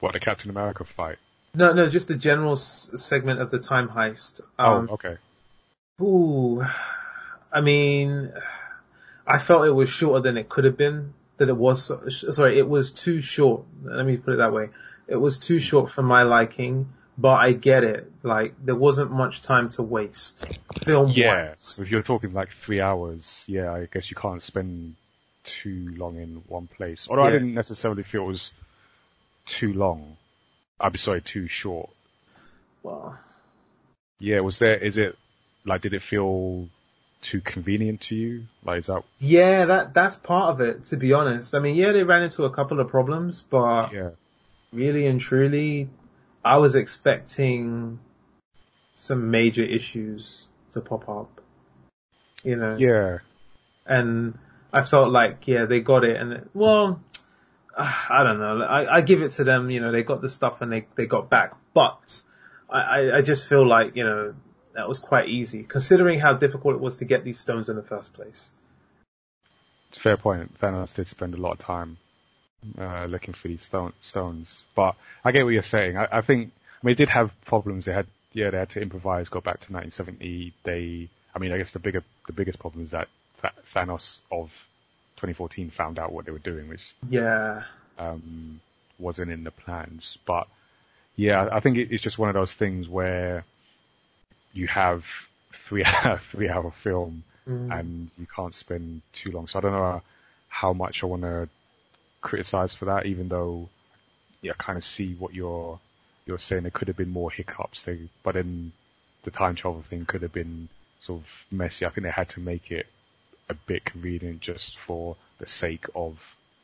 What 0.00 0.12
the 0.12 0.20
Captain 0.20 0.50
America 0.50 0.84
fight? 0.84 1.18
no, 1.54 1.72
no, 1.72 1.90
just 1.90 2.08
the 2.08 2.14
general 2.16 2.52
s- 2.52 2.90
segment 2.96 3.40
of 3.40 3.50
the 3.50 3.58
time 3.58 3.88
heist. 3.88 4.40
Um, 4.58 4.88
oh, 4.88 4.94
okay. 4.94 5.16
Ooh, 6.00 6.64
I 7.52 7.60
mean, 7.60 8.32
I 9.26 9.38
felt 9.38 9.66
it 9.66 9.70
was 9.72 9.88
shorter 9.90 10.22
than 10.22 10.36
it 10.36 10.48
could 10.48 10.64
have 10.64 10.76
been. 10.76 11.14
That 11.40 11.48
it 11.48 11.56
was 11.56 11.90
sorry, 12.36 12.58
it 12.58 12.68
was 12.68 12.90
too 12.90 13.22
short. 13.22 13.64
Let 13.82 14.04
me 14.04 14.18
put 14.18 14.34
it 14.34 14.36
that 14.36 14.52
way. 14.52 14.68
It 15.08 15.16
was 15.16 15.38
too 15.38 15.58
short 15.58 15.90
for 15.90 16.02
my 16.02 16.22
liking, 16.22 16.90
but 17.16 17.40
I 17.40 17.52
get 17.54 17.82
it. 17.82 18.12
Like 18.22 18.52
there 18.62 18.74
wasn't 18.74 19.10
much 19.10 19.40
time 19.42 19.70
to 19.70 19.82
waste. 19.82 20.44
Film 20.84 21.08
Yeah, 21.08 21.48
wise. 21.48 21.78
if 21.82 21.90
you're 21.90 22.02
talking 22.02 22.34
like 22.34 22.50
three 22.50 22.82
hours, 22.82 23.44
yeah, 23.48 23.72
I 23.72 23.88
guess 23.90 24.10
you 24.10 24.16
can't 24.16 24.42
spend 24.42 24.96
too 25.44 25.94
long 25.96 26.16
in 26.18 26.42
one 26.46 26.66
place. 26.66 27.06
Although 27.08 27.22
I 27.22 27.30
didn't 27.30 27.54
necessarily 27.54 28.02
feel 28.02 28.24
it 28.24 28.26
was 28.26 28.52
too 29.46 29.72
long. 29.72 30.18
I'm 30.78 30.94
sorry, 30.96 31.22
too 31.22 31.48
short. 31.48 31.88
Well, 32.82 33.18
Yeah, 34.18 34.40
was 34.40 34.58
there, 34.58 34.76
is 34.76 34.98
it, 34.98 35.16
like, 35.64 35.80
did 35.80 35.94
it 35.94 36.02
feel 36.02 36.68
too 37.20 37.40
convenient 37.40 38.02
to 38.02 38.14
you? 38.14 38.46
Like, 38.64 38.80
is 38.80 38.86
that, 38.86 39.02
yeah, 39.18 39.66
that 39.66 39.94
that's 39.94 40.16
part 40.16 40.50
of 40.50 40.60
it. 40.60 40.86
To 40.86 40.96
be 40.96 41.12
honest, 41.12 41.54
I 41.54 41.60
mean, 41.60 41.74
yeah, 41.74 41.92
they 41.92 42.04
ran 42.04 42.22
into 42.22 42.44
a 42.44 42.50
couple 42.50 42.80
of 42.80 42.88
problems, 42.88 43.42
but 43.42 43.92
yeah, 43.92 44.10
really 44.72 45.06
and 45.06 45.20
truly, 45.20 45.88
I 46.44 46.58
was 46.58 46.74
expecting 46.74 47.98
some 48.94 49.30
major 49.30 49.64
issues 49.64 50.46
to 50.72 50.80
pop 50.80 51.08
up. 51.08 51.40
You 52.42 52.56
know, 52.56 52.76
yeah, 52.78 53.18
and 53.86 54.38
I 54.72 54.82
felt 54.82 55.10
like, 55.10 55.46
yeah, 55.46 55.66
they 55.66 55.80
got 55.80 56.04
it, 56.04 56.16
and 56.16 56.32
it, 56.32 56.48
well, 56.54 57.00
I 57.76 58.22
don't 58.24 58.38
know. 58.38 58.62
I, 58.62 58.96
I 58.96 59.00
give 59.00 59.22
it 59.22 59.32
to 59.32 59.44
them. 59.44 59.70
You 59.70 59.80
know, 59.80 59.92
they 59.92 60.02
got 60.02 60.20
the 60.20 60.28
stuff 60.28 60.60
and 60.60 60.72
they 60.72 60.86
they 60.96 61.06
got 61.06 61.30
back, 61.30 61.54
but 61.74 62.22
I, 62.68 62.80
I, 62.80 63.16
I 63.18 63.22
just 63.22 63.46
feel 63.46 63.66
like 63.66 63.96
you 63.96 64.04
know 64.04 64.34
that 64.80 64.88
was 64.88 64.98
quite 64.98 65.28
easy 65.28 65.62
considering 65.62 66.18
how 66.18 66.32
difficult 66.32 66.74
it 66.74 66.80
was 66.80 66.96
to 66.96 67.04
get 67.04 67.22
these 67.22 67.38
stones 67.38 67.68
in 67.68 67.76
the 67.76 67.82
first 67.82 68.14
place. 68.14 68.50
fair 69.92 70.16
point. 70.16 70.58
Thanos 70.58 70.94
did 70.94 71.06
spend 71.06 71.34
a 71.34 71.36
lot 71.36 71.52
of 71.52 71.58
time, 71.58 71.98
uh, 72.78 73.04
looking 73.04 73.34
for 73.34 73.48
these 73.48 73.62
stone, 73.62 73.92
stones. 74.00 74.64
But 74.74 74.94
I 75.22 75.32
get 75.32 75.44
what 75.44 75.50
you're 75.50 75.62
saying. 75.62 75.98
I, 75.98 76.08
I 76.10 76.20
think, 76.22 76.52
I 76.82 76.86
mean, 76.86 76.94
they 76.94 77.04
did 77.04 77.10
have 77.10 77.30
problems. 77.44 77.84
They 77.84 77.92
had, 77.92 78.06
yeah, 78.32 78.48
they 78.50 78.56
had 78.56 78.70
to 78.70 78.80
improvise, 78.80 79.28
go 79.28 79.40
back 79.40 79.60
to 79.60 79.72
1970. 79.72 80.54
They, 80.64 81.10
I 81.34 81.38
mean, 81.38 81.52
I 81.52 81.58
guess 81.58 81.72
the 81.72 81.78
bigger, 81.78 82.02
the 82.26 82.32
biggest 82.32 82.58
problem 82.58 82.84
is 82.84 82.92
that 82.92 83.08
Th- 83.42 83.52
Thanos 83.74 84.20
of 84.32 84.48
2014 85.16 85.70
found 85.70 85.98
out 85.98 86.12
what 86.12 86.24
they 86.24 86.32
were 86.32 86.38
doing, 86.38 86.68
which 86.68 86.94
Yeah, 87.08 87.64
um, 87.98 88.60
wasn't 88.98 89.30
in 89.30 89.44
the 89.44 89.50
plans. 89.50 90.16
But 90.26 90.46
yeah, 91.16 91.48
I 91.52 91.60
think 91.60 91.76
it, 91.76 91.92
it's 91.92 92.02
just 92.02 92.18
one 92.18 92.30
of 92.30 92.34
those 92.34 92.54
things 92.54 92.88
where 92.88 93.44
you 94.52 94.66
have 94.68 95.06
three 95.52 95.84
hour, 96.04 96.18
three 96.18 96.48
hour 96.48 96.70
film 96.70 97.24
Mm. 97.48 97.80
and 97.80 98.10
you 98.18 98.26
can't 98.36 98.54
spend 98.54 99.00
too 99.12 99.32
long. 99.32 99.46
So 99.46 99.58
I 99.58 99.62
don't 99.62 99.72
know 99.72 100.02
how 100.48 100.72
much 100.72 101.02
I 101.02 101.06
want 101.06 101.22
to 101.22 101.48
criticize 102.20 102.74
for 102.74 102.84
that, 102.84 103.06
even 103.06 103.28
though 103.28 103.68
yeah, 104.42 104.52
I 104.52 104.62
kind 104.62 104.76
of 104.76 104.84
see 104.84 105.14
what 105.14 105.34
you're 105.34 105.80
you're 106.26 106.38
saying. 106.38 106.62
There 106.62 106.70
could 106.70 106.88
have 106.88 106.96
been 106.96 107.10
more 107.10 107.30
hiccups, 107.30 107.88
but 108.22 108.34
then 108.34 108.72
the 109.24 109.30
time 109.30 109.54
travel 109.56 109.82
thing 109.82 110.04
could 110.04 110.22
have 110.22 110.32
been 110.32 110.68
sort 111.00 111.22
of 111.22 111.26
messy. 111.50 111.86
I 111.86 111.88
think 111.90 112.04
they 112.04 112.10
had 112.10 112.28
to 112.30 112.40
make 112.40 112.70
it 112.70 112.86
a 113.48 113.54
bit 113.54 113.84
convenient 113.84 114.40
just 114.40 114.78
for 114.78 115.16
the 115.38 115.46
sake 115.46 115.86
of 115.94 116.18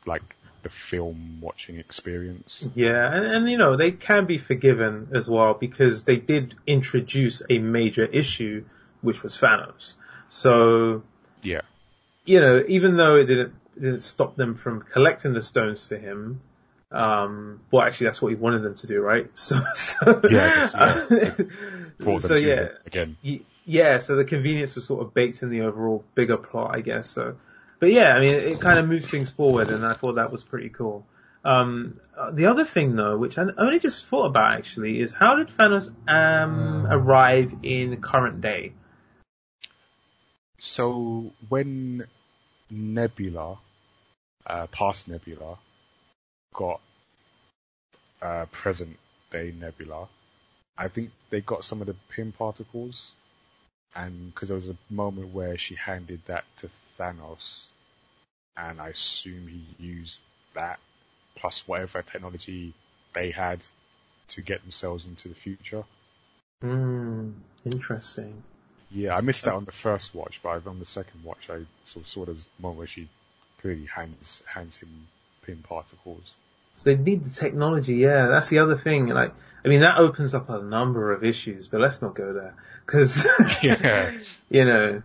like 0.05 0.36
the 0.63 0.69
film 0.69 1.39
watching 1.41 1.77
experience. 1.77 2.67
yeah, 2.75 3.13
and, 3.13 3.25
and 3.25 3.49
you 3.49 3.57
know 3.57 3.75
they 3.77 3.91
can 3.91 4.25
be 4.25 4.37
forgiven 4.37 5.09
as 5.13 5.29
well 5.29 5.53
because 5.53 6.03
they 6.03 6.17
did 6.17 6.55
introduce 6.65 7.41
a 7.49 7.59
major 7.59 8.05
issue, 8.05 8.65
which 9.01 9.23
was 9.23 9.37
Thanos. 9.37 9.95
So 10.29 11.03
Yeah, 11.43 11.61
you 12.25 12.41
know, 12.41 12.63
even 12.67 12.97
though 12.97 13.15
it 13.15 13.25
didn't 13.25 13.53
it 13.75 13.81
didn't 13.81 14.01
stop 14.03 14.35
them 14.35 14.55
from 14.55 14.81
collecting 14.81 15.33
the 15.33 15.41
stones 15.41 15.85
for 15.85 15.97
him, 15.97 16.41
um, 16.91 17.61
well, 17.71 17.83
actually, 17.85 18.05
that's 18.05 18.21
what 18.21 18.29
he 18.29 18.35
wanted 18.35 18.63
them 18.63 18.75
to 18.75 18.87
do, 18.87 19.01
right? 19.01 19.29
So, 19.35 19.59
so 19.73 20.21
Yeah, 20.29 20.55
guess, 20.55 20.73
yeah. 20.73 21.33
so 22.19 22.35
yeah, 22.35 22.69
again. 22.85 23.17
yeah. 23.65 23.97
So 23.97 24.15
the 24.15 24.25
convenience 24.25 24.75
was 24.75 24.85
sort 24.85 25.01
of 25.01 25.13
baked 25.13 25.43
in 25.43 25.49
the 25.49 25.61
overall 25.61 26.03
bigger 26.15 26.37
plot, 26.37 26.75
I 26.75 26.81
guess. 26.81 27.09
So, 27.09 27.35
but 27.79 27.91
yeah, 27.91 28.13
I 28.13 28.19
mean, 28.19 28.33
it, 28.33 28.59
kind 28.59 28.79
of 28.79 28.87
moves 28.87 29.07
things 29.07 29.29
forward, 29.29 29.69
and 29.69 29.85
I 29.85 29.93
thought 29.93 30.15
that 30.15 30.31
was 30.31 30.43
pretty 30.43 30.69
cool. 30.69 31.05
Um, 31.43 31.99
uh, 32.17 32.31
the 32.31 32.47
other 32.47 32.65
thing 32.65 32.95
though, 32.95 33.17
which 33.17 33.37
I 33.37 33.45
only 33.57 33.79
just 33.79 34.07
thought 34.07 34.25
about 34.25 34.57
actually, 34.57 34.99
is 34.99 35.13
how 35.13 35.35
did 35.35 35.47
Thanos 35.47 35.93
um, 36.07 36.87
arrive 36.89 37.53
in 37.63 38.01
current 38.01 38.41
day? 38.41 38.73
So 40.59 41.31
when 41.47 42.07
Nebula, 42.69 43.59
uh, 44.45 44.67
past 44.67 45.07
Nebula, 45.07 45.59
got 46.53 46.81
uh, 48.21 48.45
present 48.51 48.97
day 49.31 49.53
Nebula, 49.57 50.07
I 50.77 50.87
think 50.87 51.11
they 51.29 51.41
got 51.41 51.63
some 51.63 51.81
of 51.81 51.87
the 51.87 51.95
Pym 52.09 52.31
particles, 52.31 53.13
and 53.95 54.33
because 54.33 54.49
there 54.49 54.55
was 54.55 54.69
a 54.69 54.77
moment 54.89 55.33
where 55.33 55.57
she 55.57 55.75
handed 55.75 56.21
that 56.25 56.43
to 56.57 56.69
Thanos, 56.99 57.67
and 58.55 58.81
I 58.81 58.89
assume 58.89 59.47
he 59.47 59.65
used 59.83 60.19
that 60.53 60.79
plus 61.35 61.67
whatever 61.67 62.01
technology 62.01 62.73
they 63.13 63.31
had 63.31 63.63
to 64.29 64.41
get 64.41 64.61
themselves 64.61 65.05
into 65.05 65.29
the 65.29 65.35
future. 65.35 65.83
Hmm, 66.61 67.31
interesting. 67.65 68.43
Yeah, 68.89 69.15
I 69.15 69.21
missed 69.21 69.43
that 69.43 69.53
on 69.53 69.65
the 69.65 69.71
first 69.71 70.15
watch, 70.15 70.39
but 70.41 70.65
on 70.65 70.79
the 70.79 70.85
second 70.85 71.23
watch, 71.23 71.49
I 71.49 71.65
sort 71.85 72.05
of 72.05 72.09
saw 72.09 72.25
this 72.25 72.45
moment 72.59 72.79
where 72.79 72.87
she 72.87 73.09
clearly 73.61 73.85
hands 73.85 74.41
hands 74.45 74.77
him 74.77 75.07
Pym 75.45 75.63
particles. 75.67 76.35
So 76.75 76.93
they 76.93 76.95
need 76.95 77.25
the 77.25 77.31
technology, 77.31 77.95
yeah. 77.95 78.27
That's 78.27 78.49
the 78.49 78.59
other 78.59 78.77
thing. 78.77 79.07
Like, 79.07 79.33
I 79.65 79.67
mean, 79.67 79.81
that 79.81 79.97
opens 79.97 80.33
up 80.35 80.49
a 80.49 80.61
number 80.61 81.11
of 81.11 81.23
issues, 81.23 81.67
but 81.67 81.81
let's 81.81 82.01
not 82.01 82.15
go 82.15 82.33
there. 82.33 82.55
Cause, 82.85 83.25
Yeah. 83.63 84.11
you 84.49 84.65
know, 84.65 85.01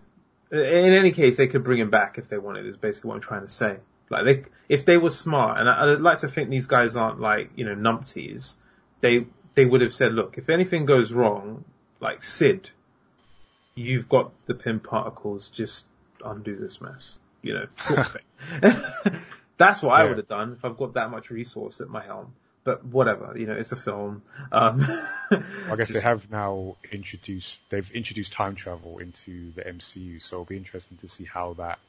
in 0.53 0.93
any 0.93 1.11
case, 1.11 1.37
they 1.37 1.47
could 1.47 1.63
bring 1.63 1.79
him 1.79 1.89
back 1.89 2.17
if 2.17 2.29
they 2.29 2.37
wanted, 2.37 2.65
is 2.65 2.77
basically 2.77 3.09
what 3.09 3.15
I'm 3.15 3.21
trying 3.21 3.41
to 3.43 3.49
say. 3.49 3.77
Like, 4.09 4.25
they, 4.25 4.43
if 4.69 4.85
they 4.85 4.97
were 4.97 5.09
smart, 5.09 5.59
and 5.59 5.67
I, 5.67 5.93
I'd 5.93 6.01
like 6.01 6.19
to 6.19 6.27
think 6.27 6.49
these 6.49 6.67
guys 6.67 6.95
aren't 6.95 7.19
like, 7.19 7.49
you 7.55 7.65
know, 7.65 7.75
numpties, 7.75 8.55
they, 9.01 9.25
they 9.55 9.65
would 9.65 9.81
have 9.81 9.93
said, 9.93 10.13
look, 10.13 10.37
if 10.37 10.49
anything 10.49 10.85
goes 10.85 11.11
wrong, 11.11 11.65
like 11.99 12.21
Sid, 12.21 12.69
you've 13.75 14.07
got 14.07 14.31
the 14.45 14.53
Pym 14.53 14.79
particles, 14.79 15.49
just 15.49 15.87
undo 16.23 16.55
this 16.55 16.79
mess, 16.81 17.17
you 17.41 17.53
know, 17.53 17.65
sort 17.81 17.99
of 17.99 18.11
thing. 18.11 19.21
That's 19.57 19.81
what 19.81 19.93
I 19.93 20.05
would 20.05 20.17
have 20.17 20.27
done 20.27 20.53
if 20.53 20.65
I've 20.65 20.77
got 20.77 20.93
that 20.95 21.09
much 21.09 21.29
resource 21.29 21.81
at 21.81 21.87
my 21.87 22.03
helm. 22.03 22.33
But 22.63 22.85
whatever, 22.85 23.33
you 23.35 23.45
know, 23.45 23.53
it's 23.53 23.73
a 23.73 23.75
film. 23.75 24.23
Um, 24.51 24.85
I 25.31 25.75
guess 25.75 25.89
they 25.89 25.99
have 25.99 26.31
now 26.31 26.77
introduced 26.91 27.59
they've 27.69 27.89
introduced 27.91 28.31
time 28.31 28.55
travel 28.55 28.99
into 28.99 29.51
the 29.51 29.63
MCU, 29.63 30.21
so 30.21 30.37
it'll 30.37 30.45
be 30.45 30.57
interesting 30.57 30.97
to 30.99 31.09
see 31.09 31.25
how 31.25 31.53
that 31.55 31.79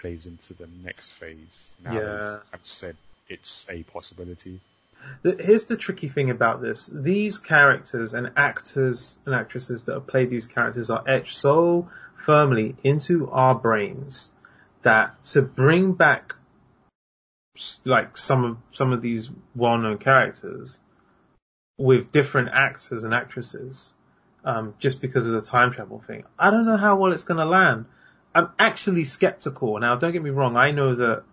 plays 0.00 0.24
into 0.26 0.54
the 0.54 0.68
next 0.84 1.10
phase. 1.12 1.36
Now 1.84 1.92
Yeah. 2.00 2.36
I've 2.52 2.64
said 2.64 2.96
it's 3.28 3.66
a 3.68 3.82
possibility. 3.82 4.60
The- 5.22 5.36
Here's 5.38 5.66
the 5.66 5.76
tricky 5.76 6.08
thing 6.08 6.30
about 6.30 6.62
this. 6.62 6.86
These 6.92 7.38
characters 7.38 8.14
and 8.14 8.30
actors 8.36 9.18
and 9.26 9.34
actresses 9.34 9.84
that 9.84 9.94
have 9.94 10.06
played 10.06 10.30
these 10.30 10.46
characters 10.46 10.88
are 10.90 11.02
etched 11.06 11.36
so 11.36 11.88
firmly 12.24 12.74
into 12.82 13.28
our 13.30 13.54
brains 13.54 14.30
that 14.82 15.22
to 15.26 15.42
bring 15.42 15.92
back 15.92 16.34
like 17.84 18.18
some 18.18 18.44
of 18.44 18.58
some 18.72 18.92
of 18.92 19.02
these 19.02 19.30
well-known 19.56 19.98
characters 19.98 20.80
with 21.78 22.12
different 22.12 22.50
actors 22.52 23.04
and 23.04 23.14
actresses 23.14 23.94
um, 24.44 24.74
just 24.78 25.00
because 25.00 25.26
of 25.26 25.32
the 25.32 25.42
time 25.42 25.72
travel 25.72 26.02
thing. 26.06 26.24
I 26.38 26.50
don't 26.50 26.66
know 26.66 26.76
how 26.78 26.96
well 26.96 27.12
it's 27.12 27.24
going 27.24 27.38
to 27.38 27.46
land. 27.46 27.86
I'm 28.34 28.50
actually 28.58 29.04
skeptical. 29.04 29.78
Now, 29.80 29.96
don't 29.96 30.12
get 30.12 30.22
me 30.22 30.30
wrong. 30.30 30.56
I 30.56 30.72
know 30.72 30.94
that 30.96 31.24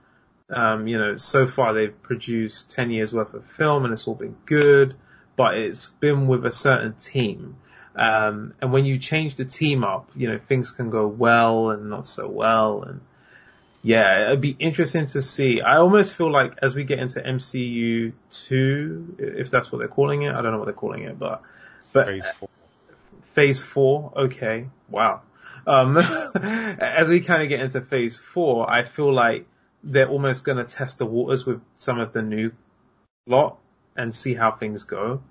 Um, 0.50 0.88
you 0.88 0.98
know, 0.98 1.18
so 1.18 1.48
far 1.48 1.74
they've 1.74 2.02
produced 2.04 2.72
10 2.72 2.92
years 2.92 3.14
worth 3.14 3.34
of 3.34 3.46
film 3.46 3.86
and 3.86 3.94
it's 3.94 4.08
all 4.08 4.16
been 4.16 4.38
good, 4.46 4.96
but 5.36 5.58
it's 5.58 5.88
been 6.00 6.28
with 6.28 6.46
a 6.46 6.52
certain 6.52 6.94
team. 6.96 7.58
Um, 7.96 8.54
and 8.62 8.72
when 8.74 8.86
you 8.86 8.98
change 9.00 9.36
the 9.36 9.46
team 9.46 9.84
up, 9.84 10.10
you 10.16 10.28
know, 10.28 10.40
things 10.40 10.72
can 10.72 10.90
go 10.90 11.08
well 11.08 11.72
and 11.72 11.90
not 11.90 12.08
so 12.08 12.28
well. 12.30 12.84
And 12.84 13.02
yeah, 13.86 14.28
it'd 14.28 14.40
be 14.40 14.56
interesting 14.58 15.08
to 15.08 15.22
see. 15.22 15.60
I 15.60 15.78
almost 15.78 16.16
feel 16.16 16.32
like 16.32 16.54
as 16.62 16.74
we 16.74 16.86
get 16.86 17.00
into 17.00 17.20
MCU 17.20 18.14
2, 18.32 19.16
if 19.20 19.52
that's 19.52 19.72
what 19.72 19.80
they're 19.80 19.90
calling 19.90 20.22
it, 20.22 20.34
I 20.34 20.42
don't 20.42 20.54
know 20.54 20.58
what 20.58 20.66
they're 20.66 20.74
calling 20.74 21.04
it, 21.04 21.20
but, 21.20 21.42
but 21.92 22.08
Phase 22.08 22.28
four. 22.40 22.50
phase 23.34 23.62
four, 23.62 24.14
okay, 24.16 24.68
wow. 24.90 25.22
Um, 25.68 25.98
as 26.36 27.10
we 27.10 27.20
kind 27.20 27.44
of 27.44 27.50
get 27.50 27.60
into 27.60 27.82
phase 27.82 28.18
four, 28.18 28.70
I 28.72 28.84
feel 28.84 29.14
like 29.14 29.48
they're 29.84 30.10
almost 30.10 30.46
going 30.46 30.58
to 30.58 30.64
test 30.64 31.00
the 31.00 31.06
waters 31.06 31.46
with 31.46 31.62
some 31.78 32.00
of 32.00 32.14
the 32.14 32.22
new 32.22 32.54
lot 33.28 33.60
and 33.98 34.16
see 34.16 34.34
how 34.34 34.52
things 34.52 34.84
go. 34.84 35.22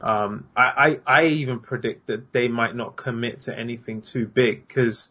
Um, 0.00 0.48
I, 0.56 1.00
I, 1.06 1.22
I 1.22 1.24
even 1.26 1.58
predict 1.58 2.06
that 2.06 2.32
they 2.32 2.46
might 2.46 2.76
not 2.76 2.94
commit 2.94 3.42
to 3.42 3.58
anything 3.58 4.00
too 4.02 4.26
big 4.26 4.66
because 4.66 5.10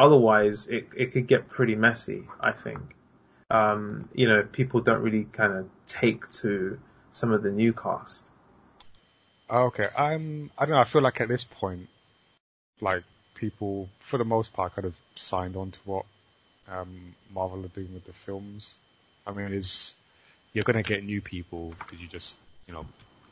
otherwise 0.00 0.66
it, 0.68 0.88
it 0.96 1.12
could 1.12 1.26
get 1.26 1.48
pretty 1.48 1.76
messy, 1.76 2.22
I 2.40 2.52
think. 2.52 2.80
Um, 3.50 4.08
you 4.14 4.26
know, 4.26 4.42
people 4.42 4.80
don't 4.80 5.02
really 5.02 5.24
kind 5.24 5.52
of 5.52 5.68
take 5.86 6.28
to 6.42 6.80
some 7.12 7.32
of 7.32 7.42
the 7.42 7.50
new 7.50 7.72
cast. 7.72 8.24
Okay, 9.50 9.88
I'm. 9.96 10.50
I 10.56 10.64
don't 10.64 10.76
know. 10.76 10.80
I 10.80 10.84
feel 10.84 11.02
like 11.02 11.20
at 11.20 11.28
this 11.28 11.44
point, 11.44 11.88
like 12.80 13.02
people, 13.34 13.88
for 13.98 14.16
the 14.16 14.24
most 14.24 14.52
part, 14.52 14.76
kind 14.76 14.86
of 14.86 14.94
signed 15.16 15.56
on 15.56 15.72
to 15.72 15.80
what 15.84 16.06
um, 16.68 17.14
Marvel 17.34 17.64
are 17.64 17.68
doing 17.68 17.92
with 17.92 18.06
the 18.06 18.12
films. 18.12 18.78
I 19.26 19.32
mean, 19.32 19.52
is 19.52 19.94
you're 20.52 20.64
going 20.64 20.82
to 20.82 20.88
get 20.88 21.04
new 21.04 21.20
people 21.20 21.74
because 21.78 22.00
you 22.00 22.06
just, 22.06 22.38
you 22.68 22.74
know, 22.74 22.86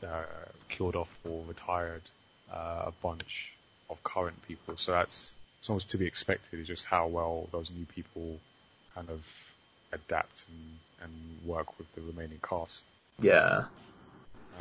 uh, 0.05 0.23
killed 0.67 0.97
off 0.97 1.09
or 1.23 1.43
retired 1.47 2.03
uh, 2.51 2.83
a 2.87 2.93
bunch 3.01 3.53
of 3.89 4.03
current 4.03 4.41
people. 4.45 4.75
So 4.75 4.91
that's 4.91 5.33
it's 5.59 5.69
almost 5.69 5.89
to 5.91 5.97
be 5.97 6.05
expected. 6.05 6.59
It's 6.59 6.67
just 6.67 6.85
how 6.85 7.07
well 7.07 7.47
those 7.51 7.69
new 7.69 7.85
people 7.85 8.39
kind 8.95 9.09
of 9.09 9.21
adapt 9.91 10.45
and, 10.47 10.79
and 11.03 11.47
work 11.47 11.77
with 11.77 11.93
the 11.95 12.01
remaining 12.01 12.39
cast. 12.41 12.85
Yeah. 13.21 13.65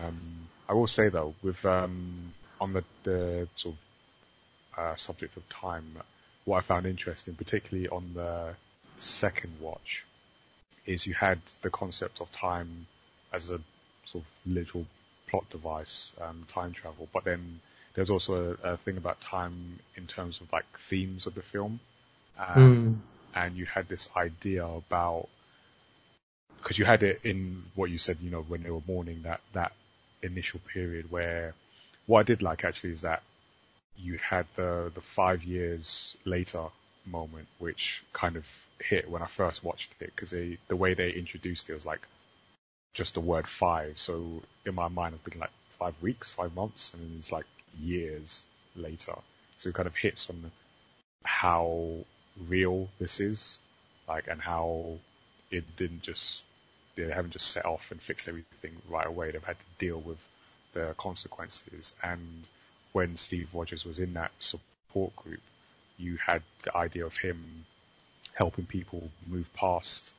Um, 0.02 0.48
I 0.68 0.74
will 0.74 0.86
say 0.86 1.08
though, 1.08 1.34
with 1.42 1.64
um, 1.64 2.32
on 2.60 2.72
the, 2.72 2.84
the 3.04 3.48
sort 3.56 3.74
of 3.74 4.78
uh, 4.78 4.96
subject 4.96 5.36
of 5.36 5.48
time, 5.48 5.98
what 6.44 6.58
I 6.58 6.60
found 6.62 6.86
interesting, 6.86 7.34
particularly 7.34 7.88
on 7.88 8.12
the 8.14 8.54
second 8.98 9.54
watch, 9.60 10.04
is 10.86 11.06
you 11.06 11.14
had 11.14 11.40
the 11.62 11.70
concept 11.70 12.20
of 12.20 12.32
time 12.32 12.86
as 13.32 13.50
a 13.50 13.60
sort 14.04 14.24
of 14.24 14.52
literal 14.52 14.86
plot 15.28 15.48
device, 15.50 16.12
um, 16.20 16.44
time 16.48 16.72
travel, 16.72 17.08
but 17.12 17.24
then 17.24 17.60
there's 17.98 18.10
also 18.10 18.56
a, 18.62 18.74
a, 18.74 18.76
thing 18.76 18.96
about 18.96 19.20
time 19.20 19.80
in 19.96 20.06
terms 20.06 20.40
of 20.40 20.52
like 20.52 20.64
themes 20.78 21.26
of 21.26 21.34
the 21.34 21.42
film, 21.42 21.80
um, 22.38 23.02
mm. 23.34 23.40
and 23.42 23.56
you 23.56 23.66
had 23.66 23.88
this 23.88 24.08
idea 24.16 24.64
about 24.64 25.26
because 26.62 26.78
you 26.78 26.84
had 26.84 27.02
it 27.02 27.20
in 27.24 27.64
what 27.74 27.90
you 27.90 27.98
said, 27.98 28.18
you 28.20 28.30
know, 28.30 28.42
when 28.42 28.62
they 28.62 28.70
were 28.70 28.82
mourning 28.86 29.22
that 29.22 29.40
that 29.52 29.72
initial 30.22 30.60
period 30.72 31.10
where 31.10 31.54
what 32.06 32.20
I 32.20 32.22
did 32.22 32.40
like 32.40 32.64
actually 32.64 32.92
is 32.92 33.00
that 33.00 33.24
you 33.96 34.16
had 34.18 34.46
the 34.54 34.92
the 34.94 35.00
five 35.00 35.42
years 35.42 36.16
later 36.24 36.66
moment, 37.04 37.48
which 37.58 38.04
kind 38.12 38.36
of 38.36 38.46
hit 38.78 39.10
when 39.10 39.22
I 39.22 39.26
first 39.26 39.64
watched 39.64 39.90
it 39.98 40.12
because 40.14 40.30
the 40.30 40.76
way 40.76 40.94
they 40.94 41.10
introduced 41.10 41.68
it 41.68 41.74
was 41.74 41.84
like 41.84 42.06
just 42.94 43.14
the 43.14 43.20
word 43.20 43.48
five. 43.48 43.98
So 43.98 44.40
in 44.64 44.76
my 44.76 44.86
mind, 44.86 45.16
I've 45.16 45.28
been 45.28 45.40
like 45.40 45.50
five 45.80 45.94
weeks, 46.00 46.30
five 46.30 46.54
months, 46.54 46.94
and 46.94 47.18
it's 47.18 47.32
like 47.32 47.46
years 47.80 48.46
later. 48.76 49.14
So 49.58 49.68
it 49.68 49.74
kind 49.74 49.88
of 49.88 49.96
hits 49.96 50.30
on 50.30 50.50
how 51.24 52.04
real 52.46 52.88
this 52.98 53.20
is, 53.20 53.58
like, 54.06 54.28
and 54.28 54.40
how 54.40 54.98
it 55.50 55.64
didn't 55.76 56.02
just 56.02 56.44
they 57.06 57.14
haven't 57.14 57.30
just 57.30 57.48
set 57.48 57.64
off 57.64 57.90
and 57.90 58.02
fixed 58.02 58.28
everything 58.28 58.72
right 58.88 59.06
away. 59.06 59.30
They've 59.30 59.44
had 59.44 59.58
to 59.58 59.66
deal 59.78 60.00
with 60.00 60.18
the 60.72 60.94
consequences. 60.98 61.94
And 62.02 62.44
when 62.92 63.16
Steve 63.16 63.48
Rogers 63.52 63.84
was 63.84 63.98
in 63.98 64.14
that 64.14 64.32
support 64.40 65.14
group, 65.16 65.40
you 65.96 66.16
had 66.16 66.42
the 66.62 66.76
idea 66.76 67.06
of 67.06 67.16
him 67.16 67.64
helping 68.34 68.66
people 68.66 69.10
move 69.26 69.52
past 69.54 70.12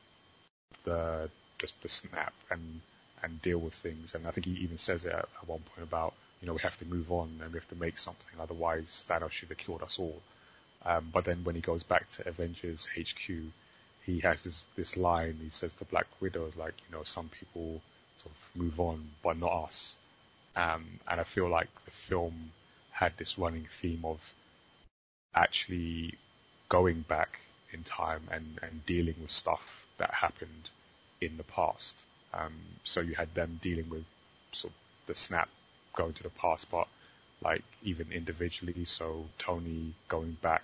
the 0.84 1.30
just 1.58 1.74
the 1.82 1.88
snap 1.88 2.32
and 2.50 2.80
and 3.22 3.42
deal 3.42 3.58
with 3.58 3.74
things. 3.74 4.14
And 4.14 4.26
I 4.26 4.30
think 4.30 4.46
he 4.46 4.52
even 4.52 4.78
says 4.78 5.04
it 5.04 5.12
at, 5.12 5.18
at 5.18 5.48
one 5.48 5.60
point 5.60 5.86
about 5.86 6.14
you 6.40 6.46
know 6.46 6.54
we 6.54 6.60
have 6.60 6.78
to 6.78 6.84
move 6.84 7.10
on 7.12 7.40
and 7.42 7.52
we 7.52 7.58
have 7.58 7.68
to 7.68 7.76
make 7.76 7.98
something, 7.98 8.34
otherwise 8.40 9.06
Thanos 9.08 9.32
should 9.32 9.48
have 9.48 9.58
killed 9.58 9.82
us 9.82 9.98
all. 9.98 10.20
Um, 10.84 11.10
but 11.12 11.24
then 11.24 11.44
when 11.44 11.54
he 11.54 11.60
goes 11.60 11.82
back 11.82 12.08
to 12.12 12.28
Avengers 12.28 12.88
HQ, 12.96 13.28
he 14.06 14.20
has 14.20 14.44
this 14.44 14.64
this 14.76 14.96
line. 14.96 15.38
He 15.42 15.50
says 15.50 15.74
to 15.74 15.84
Black 15.84 16.06
Widow, 16.20 16.50
like, 16.56 16.74
you 16.88 16.96
know, 16.96 17.04
some 17.04 17.28
people 17.28 17.82
sort 18.18 18.34
of 18.34 18.60
move 18.60 18.80
on, 18.80 19.10
but 19.22 19.38
not 19.38 19.52
us. 19.64 19.96
Um, 20.56 20.84
and 21.08 21.20
I 21.20 21.24
feel 21.24 21.48
like 21.48 21.68
the 21.84 21.90
film 21.90 22.52
had 22.90 23.12
this 23.16 23.38
running 23.38 23.66
theme 23.70 24.04
of 24.04 24.20
actually 25.34 26.14
going 26.68 27.02
back 27.02 27.38
in 27.72 27.82
time 27.84 28.22
and, 28.30 28.58
and 28.62 28.84
dealing 28.86 29.14
with 29.20 29.30
stuff 29.30 29.86
that 29.98 30.12
happened 30.12 30.70
in 31.20 31.36
the 31.36 31.44
past. 31.44 31.96
Um, 32.32 32.54
so 32.84 33.00
you 33.00 33.14
had 33.14 33.34
them 33.34 33.58
dealing 33.62 33.88
with 33.90 34.04
sort 34.52 34.72
of 34.72 35.06
the 35.06 35.14
snap 35.14 35.48
going 35.94 36.12
to 36.14 36.22
the 36.22 36.30
past, 36.30 36.70
but 36.70 36.88
like 37.42 37.62
even 37.82 38.12
individually. 38.12 38.84
So 38.84 39.24
Tony 39.38 39.94
going 40.08 40.36
back 40.42 40.62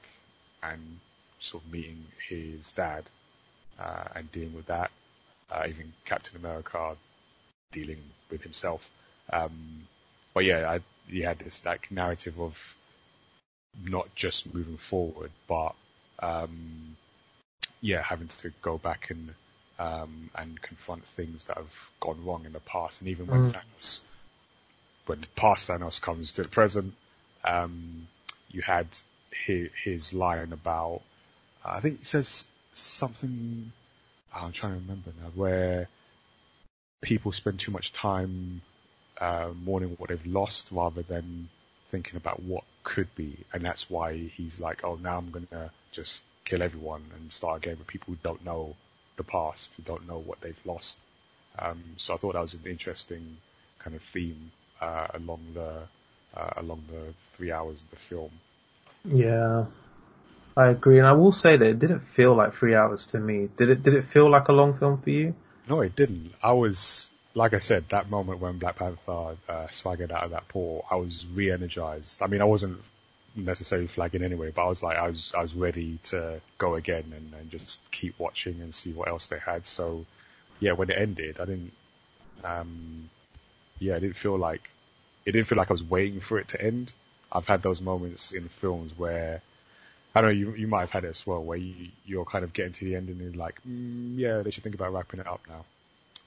and 0.63 1.01
sort 1.41 1.65
of 1.65 1.73
meeting 1.73 2.05
his 2.29 2.73
dad 2.73 3.05
uh, 3.79 4.05
and 4.15 4.31
dealing 4.33 4.55
with 4.55 4.67
that. 4.67 4.91
Uh, 5.51 5.65
even 5.69 5.93
Captain 6.05 6.37
America 6.37 6.97
dealing 7.71 8.03
with 8.31 8.43
himself. 8.43 8.91
Um, 9.33 9.87
but 10.35 10.45
yeah, 10.45 10.69
I, 10.71 10.81
you 11.09 11.25
had 11.25 11.39
this 11.39 11.65
like 11.65 11.91
narrative 11.91 12.41
of 12.41 12.59
not 13.85 14.13
just 14.15 14.53
moving 14.53 14.77
forward, 14.77 15.31
but 15.47 15.75
um, 16.19 16.97
yeah, 17.81 18.03
having 18.03 18.29
to 18.39 18.53
go 18.63 18.79
back 18.79 19.11
and 19.11 19.35
um, 19.79 20.31
and 20.35 20.61
confront 20.63 21.05
things 21.09 21.45
that 21.45 21.59
have 21.59 21.91
gone 22.01 22.25
wrong 22.25 22.47
in 22.47 22.53
the 22.53 22.61
past, 22.61 23.01
and 23.01 23.09
even 23.11 23.27
when 23.27 23.53
mm. 23.53 23.53
Thanos, 23.53 24.01
when 25.07 25.21
the 25.21 25.29
past 25.37 25.69
Thanos 25.69 26.01
comes 26.01 26.33
to 26.33 26.43
the 26.43 26.49
present, 26.49 26.95
um, 27.45 28.09
you 28.51 28.63
had 28.63 28.87
his, 29.31 29.71
his 29.83 30.13
line 30.13 30.53
about, 30.53 31.03
uh, 31.65 31.71
I 31.71 31.81
think 31.81 32.01
he 32.01 32.05
says 32.05 32.47
something, 32.75 33.73
I'm 34.35 34.53
trying 34.53 34.75
to 34.75 34.81
remember 34.81 35.13
now, 35.23 35.31
where 35.35 35.89
people 37.03 37.33
spend 37.33 37.61
too 37.61 37.71
much 37.71 37.93
time 37.93 38.63
uh, 39.21 39.51
mourning 39.65 39.95
what 39.99 40.11
they've 40.11 40.27
lost 40.27 40.69
rather 40.71 41.03
than 41.03 41.49
thinking 41.91 42.17
about 42.17 42.43
what 42.43 42.65
could 42.83 43.15
be. 43.15 43.39
And 43.53 43.65
that's 43.65 43.89
why 43.89 44.17
he's 44.17 44.61
like, 44.61 44.85
oh, 44.85 44.97
now 44.97 45.19
I'm 45.19 45.31
going 45.31 45.47
to 45.49 45.71
just 45.93 46.23
kill 46.45 46.63
everyone 46.63 47.05
and 47.15 47.33
start 47.33 47.59
a 47.59 47.69
game 47.69 47.79
with 47.79 47.87
people 47.87 48.13
who 48.13 48.19
don't 48.23 48.45
know 48.45 48.75
the 49.17 49.25
past, 49.25 49.73
who 49.77 49.83
don't 49.83 50.07
know 50.07 50.19
what 50.19 50.41
they've 50.41 50.59
lost. 50.65 50.99
Um, 51.59 51.83
so 51.97 52.15
I 52.15 52.17
thought 52.19 52.35
that 52.35 52.41
was 52.41 52.55
an 52.55 52.65
interesting 52.67 53.39
kind 53.79 53.97
of 53.97 54.03
theme 54.03 54.51
uh, 54.81 55.07
along 55.15 55.41
the 55.55 55.83
uh, 56.37 56.51
along 56.57 56.85
the 56.91 57.15
three 57.37 57.53
hours 57.53 57.83
of 57.83 57.91
the 57.91 57.97
film. 57.97 58.31
Yeah, 59.05 59.67
I 60.57 60.69
agree, 60.69 60.99
and 60.99 61.07
I 61.07 61.13
will 61.13 61.33
say 61.33 61.57
that 61.57 61.67
it 61.67 61.79
didn't 61.79 62.01
feel 62.09 62.35
like 62.35 62.55
three 62.55 62.75
hours 62.75 63.07
to 63.07 63.21
me. 63.21 63.49
Did 63.57 63.71
it? 63.71 63.83
Did 63.83 63.95
it 63.95 64.07
feel 64.07 64.31
like 64.31 64.49
a 64.49 64.53
long 64.53 64.77
film 64.79 65.01
for 65.01 65.11
you? 65.11 65.35
No, 65.69 65.81
it 65.81 65.97
didn't. 65.97 66.33
I 66.43 66.53
was, 66.53 67.11
like 67.35 67.53
I 67.53 67.59
said, 67.59 67.87
that 67.89 68.09
moment 68.09 68.41
when 68.41 68.59
Black 68.59 68.77
Panther 68.77 69.37
uh, 69.49 69.69
swaggered 69.71 70.13
out 70.13 70.25
of 70.25 70.31
that 70.31 70.49
pool, 70.49 70.85
I 70.91 70.95
was 70.95 71.27
re-energized. 71.35 72.23
I 72.23 72.29
mean, 72.29 72.41
I 72.41 72.45
wasn't 72.45 72.79
necessarily 73.35 73.89
flagging 73.89 74.23
anyway, 74.23 74.53
but 74.55 74.65
I 74.65 74.69
was 74.69 74.83
like, 74.83 74.97
I 74.97 75.09
was, 75.09 75.33
I 75.37 75.43
was 75.43 75.55
ready 75.55 75.99
to 76.05 76.41
go 76.59 76.77
again 76.77 77.13
and, 77.15 77.35
and 77.35 77.51
just 77.51 77.81
keep 77.91 78.19
watching 78.19 78.61
and 78.61 78.75
see 78.75 78.93
what 78.93 79.09
else 79.09 79.27
they 79.27 79.39
had. 79.39 79.67
So, 79.67 80.07
yeah, 80.61 80.73
when 80.73 80.89
it 80.89 80.99
ended, 80.99 81.41
I 81.41 81.45
didn't, 81.47 81.73
um, 82.45 83.11
yeah, 83.79 83.97
I 83.97 83.99
didn't 83.99 84.17
feel 84.17 84.39
like, 84.39 84.71
it 85.25 85.33
didn't 85.33 85.49
feel 85.49 85.59
like 85.59 85.71
I 85.71 85.75
was 85.75 85.83
waiting 85.83 86.21
for 86.21 86.39
it 86.39 86.49
to 86.49 86.63
end. 86.63 86.93
I've 87.31 87.47
had 87.47 87.63
those 87.63 87.81
moments 87.81 88.33
in 88.33 88.49
films 88.49 88.93
where 88.97 89.43
I 90.17 90.23
don't 90.23 90.31
know, 90.31 90.37
you, 90.37 90.55
you 90.55 90.67
might 90.67 90.81
have 90.81 90.91
had 90.91 91.05
it 91.05 91.11
as 91.11 91.27
well, 91.27 91.45
where 91.45 91.59
you, 91.59 91.89
you're 92.07 92.25
kind 92.25 92.43
of 92.43 92.55
getting 92.55 92.73
to 92.73 92.85
the 92.87 92.97
end 92.97 93.11
and 93.11 93.21
you're 93.21 93.33
like, 93.33 93.61
mm, 93.69 94.19
yeah, 94.19 94.41
they 94.41 94.51
should 94.51 94.63
think 94.63 94.75
about 94.75 94.95
wrapping 94.95 95.21
it 95.21 95.27
up 95.27 95.43
now. 95.47 95.67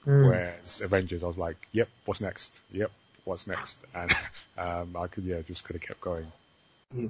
Mm. 0.06 0.28
Whereas 0.28 0.80
Avengers, 0.80 1.24
I 1.24 1.26
was 1.26 1.36
like, 1.36 1.56
yep, 1.72 1.88
what's 2.04 2.20
next? 2.20 2.60
Yep, 2.70 2.92
what's 3.24 3.48
next? 3.48 3.78
And, 3.94 4.14
um, 4.56 4.96
I 4.96 5.08
could, 5.08 5.24
yeah, 5.24 5.40
just 5.42 5.64
could 5.64 5.74
have 5.74 5.82
kept 5.82 6.00
going. 6.00 6.30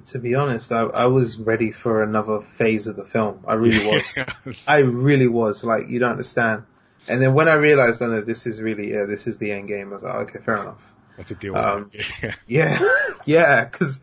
To 0.07 0.17
be 0.17 0.33
honest, 0.33 0.71
I, 0.71 0.81
I 0.85 1.05
was 1.05 1.37
ready 1.37 1.69
for 1.69 2.01
another 2.01 2.41
phase 2.41 2.87
of 2.87 2.95
the 2.95 3.05
film. 3.05 3.43
I 3.47 3.53
really 3.53 3.85
was. 3.93 4.17
Yes. 4.17 4.65
I 4.67 4.79
really 4.79 5.27
was. 5.27 5.63
Like, 5.63 5.87
you 5.87 5.99
don't 5.99 6.11
understand. 6.11 6.63
And 7.07 7.21
then 7.21 7.33
when 7.33 7.47
I 7.47 7.53
realized, 7.53 8.01
oh 8.01 8.07
no, 8.07 8.21
this 8.21 8.45
is 8.45 8.61
really, 8.61 8.91
yeah, 8.91 9.05
this 9.05 9.27
is 9.27 9.37
the 9.37 9.51
end 9.51 9.67
game, 9.67 9.89
I 9.89 9.93
was 9.93 10.03
like, 10.03 10.29
okay, 10.29 10.39
fair 10.39 10.57
enough. 10.57 10.93
Had 11.17 11.27
to 11.27 11.35
deal 11.35 11.55
Um. 11.55 11.91
Yeah, 12.47 12.79
yeah, 13.25 13.65
cause 13.65 13.99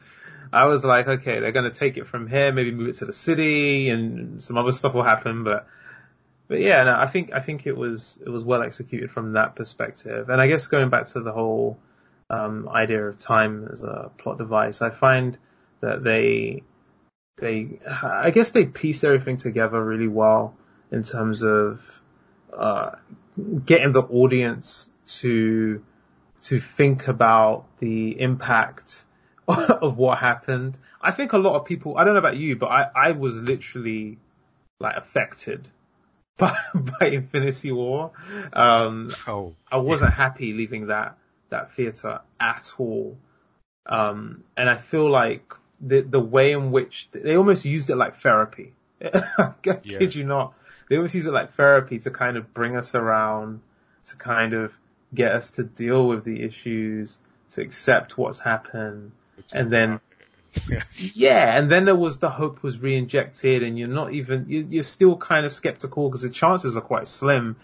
I 0.53 0.65
was 0.67 0.85
like, 0.85 1.07
okay, 1.07 1.41
they're 1.41 1.53
gonna 1.53 1.71
take 1.71 1.97
it 1.97 2.07
from 2.07 2.27
here, 2.27 2.53
maybe 2.53 2.73
move 2.73 2.89
it 2.89 2.97
to 2.97 3.05
the 3.07 3.13
city 3.13 3.91
and 3.91 4.43
some 4.43 4.59
other 4.59 4.73
stuff 4.73 4.95
will 4.95 5.03
happen, 5.03 5.45
but, 5.45 5.67
but 6.49 6.61
yeah, 6.61 6.83
no, 6.85 6.97
I 6.97 7.07
think, 7.07 7.33
I 7.33 7.41
think 7.41 7.67
it 7.67 7.77
was, 7.77 8.19
it 8.25 8.29
was 8.31 8.43
well 8.45 8.63
executed 8.63 9.11
from 9.11 9.35
that 9.35 9.55
perspective. 9.55 10.29
And 10.29 10.41
I 10.41 10.49
guess 10.49 10.67
going 10.67 10.89
back 10.89 11.07
to 11.09 11.21
the 11.21 11.33
whole, 11.33 11.79
um, 12.31 12.69
idea 12.69 13.07
of 13.07 13.19
time 13.21 13.69
as 13.73 13.83
a 13.83 14.11
plot 14.19 14.39
device, 14.39 14.83
I 14.83 14.91
find 14.91 15.39
that 15.81 16.03
they, 16.03 16.63
they, 17.37 17.79
I 17.87 18.31
guess 18.31 18.51
they 18.51 18.67
pieced 18.67 19.05
everything 19.05 19.37
together 19.37 19.83
really 19.83 20.09
well 20.09 20.55
in 20.91 21.05
terms 21.05 21.43
of, 21.43 21.81
uh, 22.53 22.93
getting 23.65 23.93
the 23.93 24.03
audience 24.03 24.91
to, 25.07 25.83
to 26.43 26.61
think 26.61 27.09
about 27.09 27.65
the 27.79 28.21
impact 28.21 29.05
of 29.49 29.97
what 29.97 30.19
happened. 30.19 30.79
I 31.01 31.13
think 31.13 31.33
a 31.33 31.39
lot 31.39 31.57
of 31.57 31.65
people, 31.65 31.97
I 31.97 32.05
don't 32.05 32.15
know 32.15 32.19
about 32.19 32.37
you, 32.37 32.57
but 32.57 32.67
I, 32.67 32.91
I 32.95 33.11
was 33.13 33.37
literally 33.39 34.19
like 34.81 34.97
affected 34.97 35.69
by, 36.39 36.57
by 36.75 37.09
Infinity 37.09 37.73
War. 37.73 38.13
Um, 38.53 39.13
Oh, 39.27 39.55
I 39.71 39.79
wasn't 39.79 40.13
happy 40.13 40.53
leaving 40.53 40.87
that, 40.89 41.17
that 41.51 41.73
theater 41.73 42.21
at 42.39 42.73
all. 42.79 43.17
Um, 43.87 44.45
and 44.57 44.69
I 44.69 44.77
feel 44.77 45.09
like 45.11 45.55
the, 45.81 46.03
the 46.03 46.21
way 46.21 46.53
in 46.53 46.71
which 46.71 47.09
they 47.13 47.37
almost 47.37 47.65
used 47.65 47.89
it 47.91 47.97
like 47.97 48.17
therapy. 48.17 48.75
I 49.03 49.53
kid 49.63 49.81
Yeah. 49.85 50.09
you 50.09 50.25
not. 50.25 50.55
They 50.89 50.97
almost 50.97 51.15
use 51.15 51.27
it 51.27 51.33
like 51.33 51.55
therapy 51.55 51.99
to 52.01 52.11
kind 52.11 52.37
of 52.37 52.53
bring 52.55 52.77
us 52.77 52.95
around, 52.95 53.61
to 54.07 54.17
kind 54.17 54.55
of 54.55 54.73
get 55.15 55.33
us 55.33 55.51
to 55.53 55.65
deal 55.65 56.07
with 56.07 56.25
the 56.25 56.43
issues, 56.43 57.19
to 57.51 57.61
accept 57.63 58.17
what's 58.19 58.41
happened. 58.41 59.13
And 59.53 59.73
then, 59.73 60.01
yeah. 61.15 61.59
and 61.59 61.71
then 61.71 61.85
there 61.85 61.97
was 61.97 62.19
the 62.19 62.31
hope 62.31 62.63
was 62.63 62.79
re-injected 62.79 63.63
and 63.63 63.79
you're 63.79 63.89
not 63.89 64.13
even, 64.13 64.47
you- 64.49 64.67
you're 64.71 64.85
still 64.85 65.17
kind 65.17 65.47
of 65.47 65.53
skeptical 65.53 66.09
because 66.09 66.23
the 66.23 66.31
chances 66.31 66.77
are 66.77 66.81
quite 66.83 67.07
slim. 67.07 67.57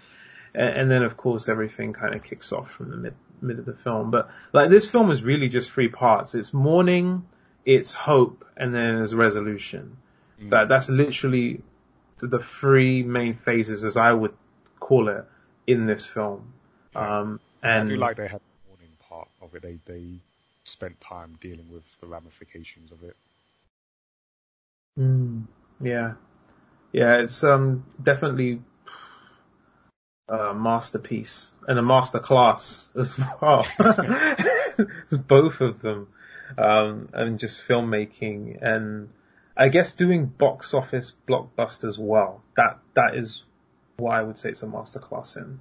And, 0.54 0.68
and 0.70 0.90
then 0.90 1.02
of 1.02 1.16
course 1.16 1.48
everything 1.48 1.92
kind 1.92 2.14
of 2.14 2.22
kicks 2.22 2.52
off 2.52 2.70
from 2.70 2.90
the 2.90 2.96
mid, 2.96 3.14
mid 3.40 3.58
of 3.58 3.64
the 3.64 3.74
film. 3.74 4.10
But 4.10 4.30
like 4.52 4.70
this 4.70 4.88
film 4.90 5.10
is 5.10 5.22
really 5.22 5.48
just 5.48 5.70
three 5.70 5.88
parts. 5.88 6.34
It's 6.34 6.54
mourning, 6.54 7.26
it's 7.64 7.92
hope, 7.92 8.44
and 8.56 8.74
then 8.74 8.96
there's 8.96 9.14
resolution. 9.14 9.96
Mm. 10.40 10.50
That, 10.50 10.68
that's 10.68 10.88
literally 10.88 11.62
the, 12.18 12.26
the 12.26 12.38
three 12.38 13.02
main 13.02 13.34
phases 13.34 13.84
as 13.84 13.96
I 13.96 14.12
would 14.12 14.34
call 14.80 15.08
it 15.08 15.24
in 15.66 15.86
this 15.86 16.06
film. 16.06 16.52
Um, 16.94 17.40
I 17.62 17.70
and 17.70 17.88
do 17.88 17.96
like 17.96 18.16
they 18.16 18.28
had 18.28 18.40
the 18.40 18.68
mourning 18.68 18.92
part 19.08 19.28
of 19.42 19.54
it. 19.54 19.62
They 19.62 19.78
they 19.86 20.20
spent 20.64 21.00
time 21.00 21.38
dealing 21.40 21.66
with 21.72 21.84
the 22.00 22.06
ramifications 22.06 22.92
of 22.92 23.02
it. 23.02 23.16
Mm, 24.98 25.44
yeah, 25.80 26.14
yeah, 26.92 27.16
it's 27.16 27.42
um 27.42 27.84
definitely 28.00 28.60
a 30.28 30.54
masterpiece 30.54 31.52
and 31.68 31.78
a 31.78 31.82
masterclass 31.82 32.96
as 32.98 33.18
well. 33.40 33.66
It's 34.78 35.16
Both 35.28 35.60
of 35.60 35.82
them, 35.82 36.08
um, 36.56 37.08
and 37.12 37.38
just 37.38 37.66
filmmaking 37.66 38.62
and 38.62 39.08
I 39.56 39.68
guess 39.68 39.92
doing 39.92 40.26
box 40.26 40.74
office 40.74 41.12
blockbusters 41.28 41.98
well. 41.98 42.42
That 42.56 42.78
that 42.94 43.14
is 43.14 43.44
what 43.96 44.14
I 44.14 44.22
would 44.22 44.38
say 44.38 44.50
it's 44.50 44.62
a 44.62 44.66
masterclass 44.66 45.36
in. 45.36 45.60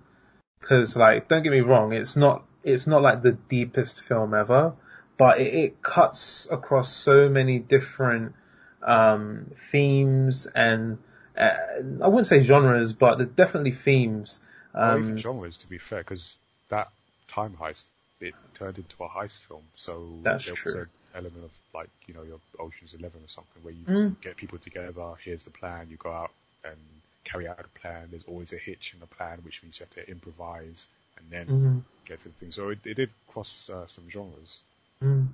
Because 0.59 0.95
like, 0.95 1.27
don't 1.27 1.43
get 1.43 1.51
me 1.51 1.61
wrong, 1.61 1.93
it's 1.93 2.15
not 2.15 2.43
it's 2.63 2.87
not 2.87 3.01
like 3.01 3.21
the 3.21 3.33
deepest 3.33 4.01
film 4.03 4.33
ever, 4.33 4.73
but 5.17 5.39
it, 5.39 5.53
it 5.53 5.81
cuts 5.83 6.47
across 6.49 6.91
so 6.91 7.29
many 7.29 7.59
different 7.59 8.33
um, 8.81 9.51
themes 9.71 10.47
and 10.47 10.97
uh, 11.37 11.55
I 12.01 12.07
wouldn't 12.07 12.27
say 12.27 12.43
genres, 12.43 12.93
but 12.93 13.17
there's 13.17 13.29
definitely 13.31 13.71
themes. 13.71 14.39
or 14.73 14.99
even 14.99 15.11
Um, 15.11 15.17
genres, 15.17 15.57
to 15.57 15.67
be 15.67 15.77
fair, 15.77 15.99
because 15.99 16.37
that 16.69 16.89
time 17.27 17.57
heist 17.59 17.85
it 18.19 18.35
turned 18.53 18.77
into 18.77 19.03
a 19.03 19.09
heist 19.09 19.41
film. 19.41 19.63
So 19.75 20.19
That's 20.23 20.45
true. 20.45 20.87
Element 21.15 21.43
of 21.45 21.51
like 21.73 21.89
you 22.07 22.13
know 22.13 22.23
your 22.23 22.39
Ocean's 22.59 22.93
Eleven 22.93 23.21
or 23.23 23.27
something 23.27 23.61
where 23.63 23.73
you 23.73 23.85
Mm. 23.85 24.21
get 24.21 24.35
people 24.37 24.57
together. 24.57 25.13
Here's 25.23 25.43
the 25.43 25.51
plan. 25.51 25.87
You 25.89 25.97
go 25.97 26.11
out 26.11 26.31
and 26.63 26.77
carry 27.23 27.47
out 27.47 27.59
a 27.59 27.79
plan. 27.79 28.07
There's 28.11 28.23
always 28.25 28.53
a 28.53 28.57
hitch 28.57 28.93
in 28.93 28.99
the 28.99 29.07
plan, 29.07 29.39
which 29.43 29.61
means 29.63 29.79
you 29.79 29.85
have 29.85 29.91
to 30.05 30.09
improvise 30.09 30.87
and 31.17 31.25
then 31.29 31.47
mhm. 31.47 31.83
get 32.05 32.19
to 32.21 32.29
the 32.29 32.33
thing. 32.35 32.51
So 32.51 32.69
it, 32.69 32.79
it 32.85 32.95
did 32.95 33.09
cross 33.27 33.69
uh, 33.69 33.87
some 33.87 34.09
genres. 34.09 34.61
Mm. 35.01 35.27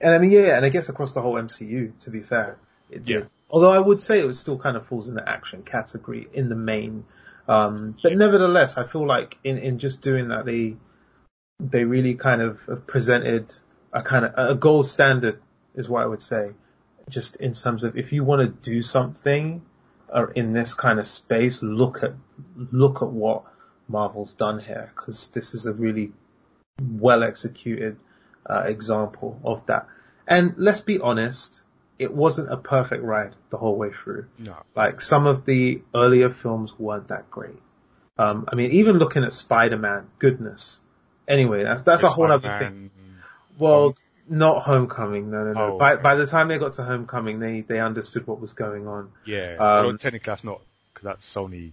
And 0.00 0.14
I 0.14 0.18
mean, 0.18 0.30
yeah, 0.30 0.56
and 0.56 0.66
I 0.66 0.68
guess 0.70 0.88
across 0.88 1.12
the 1.12 1.20
whole 1.22 1.34
MCU, 1.34 1.92
to 2.00 2.10
be 2.10 2.20
fair, 2.20 2.58
it 2.90 3.02
Yeah. 3.06 3.18
did. 3.20 3.30
Although 3.50 3.70
I 3.72 3.78
would 3.78 4.00
say 4.00 4.18
it 4.20 4.26
was 4.26 4.38
still 4.40 4.58
kind 4.58 4.76
of 4.76 4.86
falls 4.86 5.08
in 5.08 5.14
the 5.14 5.28
action 5.28 5.62
category 5.62 6.28
in 6.32 6.48
the 6.48 6.56
main. 6.56 7.04
Um, 7.46 7.96
but 8.02 8.16
nevertheless, 8.16 8.76
I 8.76 8.86
feel 8.86 9.06
like 9.06 9.38
in, 9.44 9.58
in 9.58 9.78
just 9.78 10.00
doing 10.02 10.28
that, 10.28 10.44
they, 10.46 10.76
they 11.60 11.84
really 11.84 12.14
kind 12.14 12.42
of 12.42 12.60
have 12.66 12.86
presented 12.86 13.54
a 13.94 14.02
kind 14.02 14.26
of, 14.26 14.32
a 14.36 14.54
gold 14.54 14.86
standard 14.86 15.40
is 15.74 15.88
what 15.88 16.02
I 16.02 16.06
would 16.06 16.20
say. 16.20 16.50
Just 17.08 17.36
in 17.36 17.52
terms 17.52 17.84
of 17.84 17.96
if 17.96 18.12
you 18.12 18.24
want 18.24 18.42
to 18.42 18.48
do 18.48 18.82
something 18.82 19.62
or 20.08 20.30
in 20.32 20.52
this 20.52 20.74
kind 20.74 20.98
of 20.98 21.06
space, 21.06 21.62
look 21.62 22.02
at, 22.02 22.12
look 22.56 23.02
at 23.02 23.08
what 23.08 23.44
Marvel's 23.88 24.34
done 24.34 24.58
here, 24.58 24.92
because 24.94 25.28
this 25.28 25.54
is 25.54 25.66
a 25.66 25.72
really 25.72 26.12
well 26.80 27.22
executed 27.22 27.96
uh, 28.48 28.64
example 28.66 29.40
of 29.44 29.64
that. 29.66 29.86
And 30.26 30.54
let's 30.56 30.80
be 30.80 30.98
honest, 30.98 31.62
it 31.98 32.12
wasn't 32.12 32.52
a 32.52 32.56
perfect 32.56 33.04
ride 33.04 33.36
the 33.50 33.58
whole 33.58 33.76
way 33.76 33.90
through. 33.92 34.26
No, 34.38 34.56
Like 34.74 35.00
some 35.00 35.26
of 35.26 35.44
the 35.44 35.82
earlier 35.94 36.30
films 36.30 36.72
weren't 36.78 37.08
that 37.08 37.30
great. 37.30 37.58
Um, 38.18 38.46
I 38.50 38.54
mean, 38.54 38.72
even 38.72 38.98
looking 38.98 39.24
at 39.24 39.32
Spider-Man, 39.32 40.08
goodness. 40.18 40.80
Anyway, 41.26 41.64
that's 41.64 41.82
that's 41.82 42.02
a 42.02 42.08
whole 42.08 42.30
other 42.30 42.58
thing. 42.58 42.90
Well, 43.58 43.96
not 44.28 44.62
Homecoming. 44.62 45.30
No, 45.30 45.44
no, 45.44 45.52
no. 45.52 45.74
Oh, 45.74 45.78
by 45.78 45.94
okay. 45.94 46.02
by 46.02 46.14
the 46.14 46.26
time 46.26 46.48
they 46.48 46.58
got 46.58 46.74
to 46.74 46.82
Homecoming, 46.82 47.40
they 47.40 47.60
they 47.60 47.80
understood 47.80 48.26
what 48.26 48.40
was 48.40 48.52
going 48.52 48.86
on. 48.86 49.12
Yeah, 49.24 49.56
Um, 49.58 49.86
well, 49.86 49.98
technically 49.98 50.30
that's 50.30 50.44
not 50.44 50.60
because 50.92 51.04
that's 51.04 51.34
Sony 51.34 51.72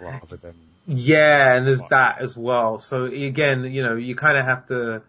rather 0.00 0.36
than 0.36 0.54
Yeah, 0.86 1.54
and 1.54 1.66
there's 1.66 1.82
that 1.90 2.20
as 2.20 2.36
well. 2.36 2.78
So 2.78 3.06
again, 3.06 3.64
you 3.64 3.82
know, 3.82 3.96
you 3.96 4.14
kind 4.14 4.36
of 4.36 4.44
have 4.44 4.66
to 4.68 5.02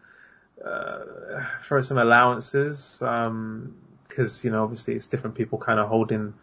uh, 0.63 1.45
throw 1.63 1.81
some 1.81 1.97
allowances 1.97 2.97
because 2.99 4.43
you 4.43 4.51
know, 4.51 4.63
obviously, 4.63 4.95
it's 4.95 5.07
different 5.07 5.35
people 5.35 5.57
kind 5.57 5.79
of 5.79 5.87
holding 5.87 6.33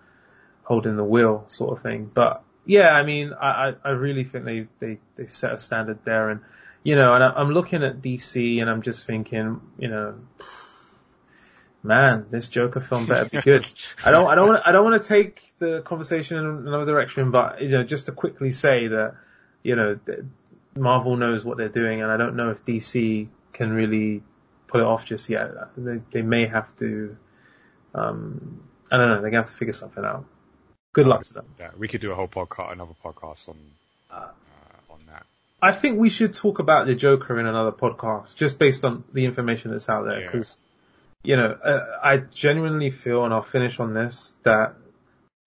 holding 0.63 0.97
the 0.97 1.05
wheel, 1.05 1.45
sort 1.49 1.77
of 1.77 1.83
thing. 1.83 2.11
But 2.13 2.43
yeah, 2.65 2.95
I 2.95 3.03
mean, 3.03 3.33
I 3.33 3.69
I, 3.69 3.75
I 3.85 3.91
really 3.91 4.25
think 4.25 4.45
they 4.45 4.67
they 4.79 4.99
they've 5.17 5.33
set 5.33 5.53
a 5.53 5.59
standard 5.59 5.99
there, 6.05 6.31
and 6.31 6.41
you 6.87 6.95
know, 6.95 7.15
and 7.15 7.25
I, 7.25 7.33
I'm 7.33 7.51
looking 7.51 7.83
at 7.83 8.01
DC, 8.01 8.61
and 8.61 8.71
I'm 8.71 8.81
just 8.81 9.07
thinking, 9.07 9.61
you 9.77 9.89
know. 9.89 10.15
Man, 11.83 12.27
this 12.31 12.49
Joker 12.49 12.81
film 12.81 13.07
better 13.07 13.29
be 13.29 13.41
good. 13.41 13.65
I 14.05 14.11
don't, 14.11 14.27
I 14.27 14.35
don't 14.35 14.49
want, 14.49 14.63
I 14.67 14.73
don't 14.73 14.85
want 14.85 15.01
to 15.01 15.09
take 15.09 15.53
the 15.59 15.83
conversation 15.83 16.37
in 16.37 16.45
another 16.45 16.85
direction, 16.85 17.31
but 17.31 17.61
you 17.61 17.69
know, 17.71 17.85
just 17.85 18.07
to 18.07 18.13
quickly 18.13 18.51
say 18.51 18.89
that, 18.89 19.15
you 19.63 19.77
know, 19.77 19.99
Marvel 20.77 21.17
knows 21.17 21.45
what 21.45 21.59
they're 21.59 21.69
doing, 21.69 22.03
and 22.03 22.11
I 22.11 22.17
don't 22.17 22.37
know 22.37 22.51
if 22.51 22.65
DC 22.65 23.29
can 23.53 23.73
really 23.73 24.23
pull 24.69 24.81
it 24.81 24.85
off 24.85 25.05
just 25.05 25.29
yet. 25.29 25.51
They, 25.77 26.01
they 26.13 26.23
may 26.23 26.47
have 26.47 26.75
to, 26.77 27.17
um, 27.95 28.63
I 28.93 28.97
don't 28.97 29.09
know, 29.09 29.21
they're 29.21 29.31
gonna 29.31 29.43
have 29.43 29.51
to 29.51 29.57
figure 29.57 29.73
something 29.73 30.05
out. 30.05 30.25
Good 30.93 31.07
luck 31.07 31.23
to 31.25 31.35
them. 31.35 31.47
Yeah, 31.59 31.71
we 31.77 31.89
could 31.89 32.01
do 32.01 32.13
a 32.13 32.15
whole 32.15 32.29
podcast, 32.29 32.73
another 32.73 32.95
podcast 33.05 33.49
on 33.49 33.57
Uh, 34.11 34.19
on 34.19 34.29
that. 34.29 34.46
I 35.61 35.73
think 35.73 35.99
we 35.99 36.11
should 36.11 36.35
talk 36.35 36.59
about 36.59 36.87
the 36.87 36.95
Joker 36.95 37.39
in 37.39 37.47
another 37.47 37.73
podcast, 37.73 38.37
just 38.37 38.59
based 38.59 38.85
on 38.85 39.05
the 39.13 39.25
information 39.25 39.71
that's 39.71 39.89
out 39.89 40.07
there, 40.09 40.21
Yeah. 40.21 40.27
because, 40.27 40.59
you 41.23 41.37
know, 41.37 41.53
uh, 41.53 41.99
I 42.03 42.19
genuinely 42.19 42.91
feel, 42.91 43.25
and 43.25 43.33
I'll 43.33 43.43
finish 43.43 43.81
on 43.81 43.95
this, 43.95 44.37
that 44.43 44.75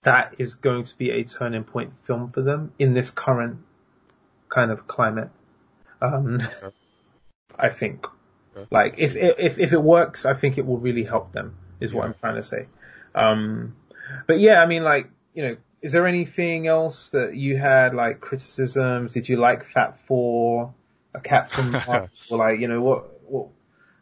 that 0.03 0.36
is 0.39 0.55
going 0.55 0.86
to 0.86 0.97
be 0.97 1.12
a 1.12 1.24
turning 1.26 1.64
point 1.64 1.91
film 2.05 2.30
for 2.30 2.41
them 2.41 2.72
in 2.80 2.93
this 2.93 3.12
current 3.12 3.57
kind 4.49 4.72
of 4.72 4.88
climate. 4.88 5.30
Um. 6.01 6.39
I 7.57 7.70
think, 7.70 8.07
like, 8.72 8.95
if, 8.99 9.16
if, 9.18 9.60
if 9.60 9.74
it 9.74 9.82
works, 9.84 10.26
I 10.26 10.34
think 10.34 10.57
it 10.57 10.66
will 10.66 10.78
really 10.78 11.03
help 11.03 11.34
them, 11.34 11.57
is 11.82 11.93
what 11.93 12.05
I'm 12.05 12.14
trying 12.14 12.36
to 12.36 12.43
say. 12.43 12.68
Um, 13.14 13.76
but 14.28 14.39
yeah, 14.39 14.62
I 14.62 14.66
mean, 14.66 14.84
like, 14.84 15.10
you 15.34 15.43
know, 15.43 15.57
is 15.82 15.91
there 15.91 16.07
anything 16.07 16.67
else 16.67 17.09
that 17.09 17.36
you 17.36 17.57
had, 17.57 17.93
like, 17.93 18.19
criticisms? 18.19 19.13
Did 19.13 19.30
you 19.30 19.38
like 19.38 19.65
Fat 19.65 19.99
Thor, 20.07 20.73
a 21.13 21.19
Captain 21.19 21.71
Marvel? 21.71 22.09
or 22.30 22.38
like, 22.38 22.59
you 22.59 22.67
know, 22.67 22.82
what, 22.82 23.30
what, 23.30 23.47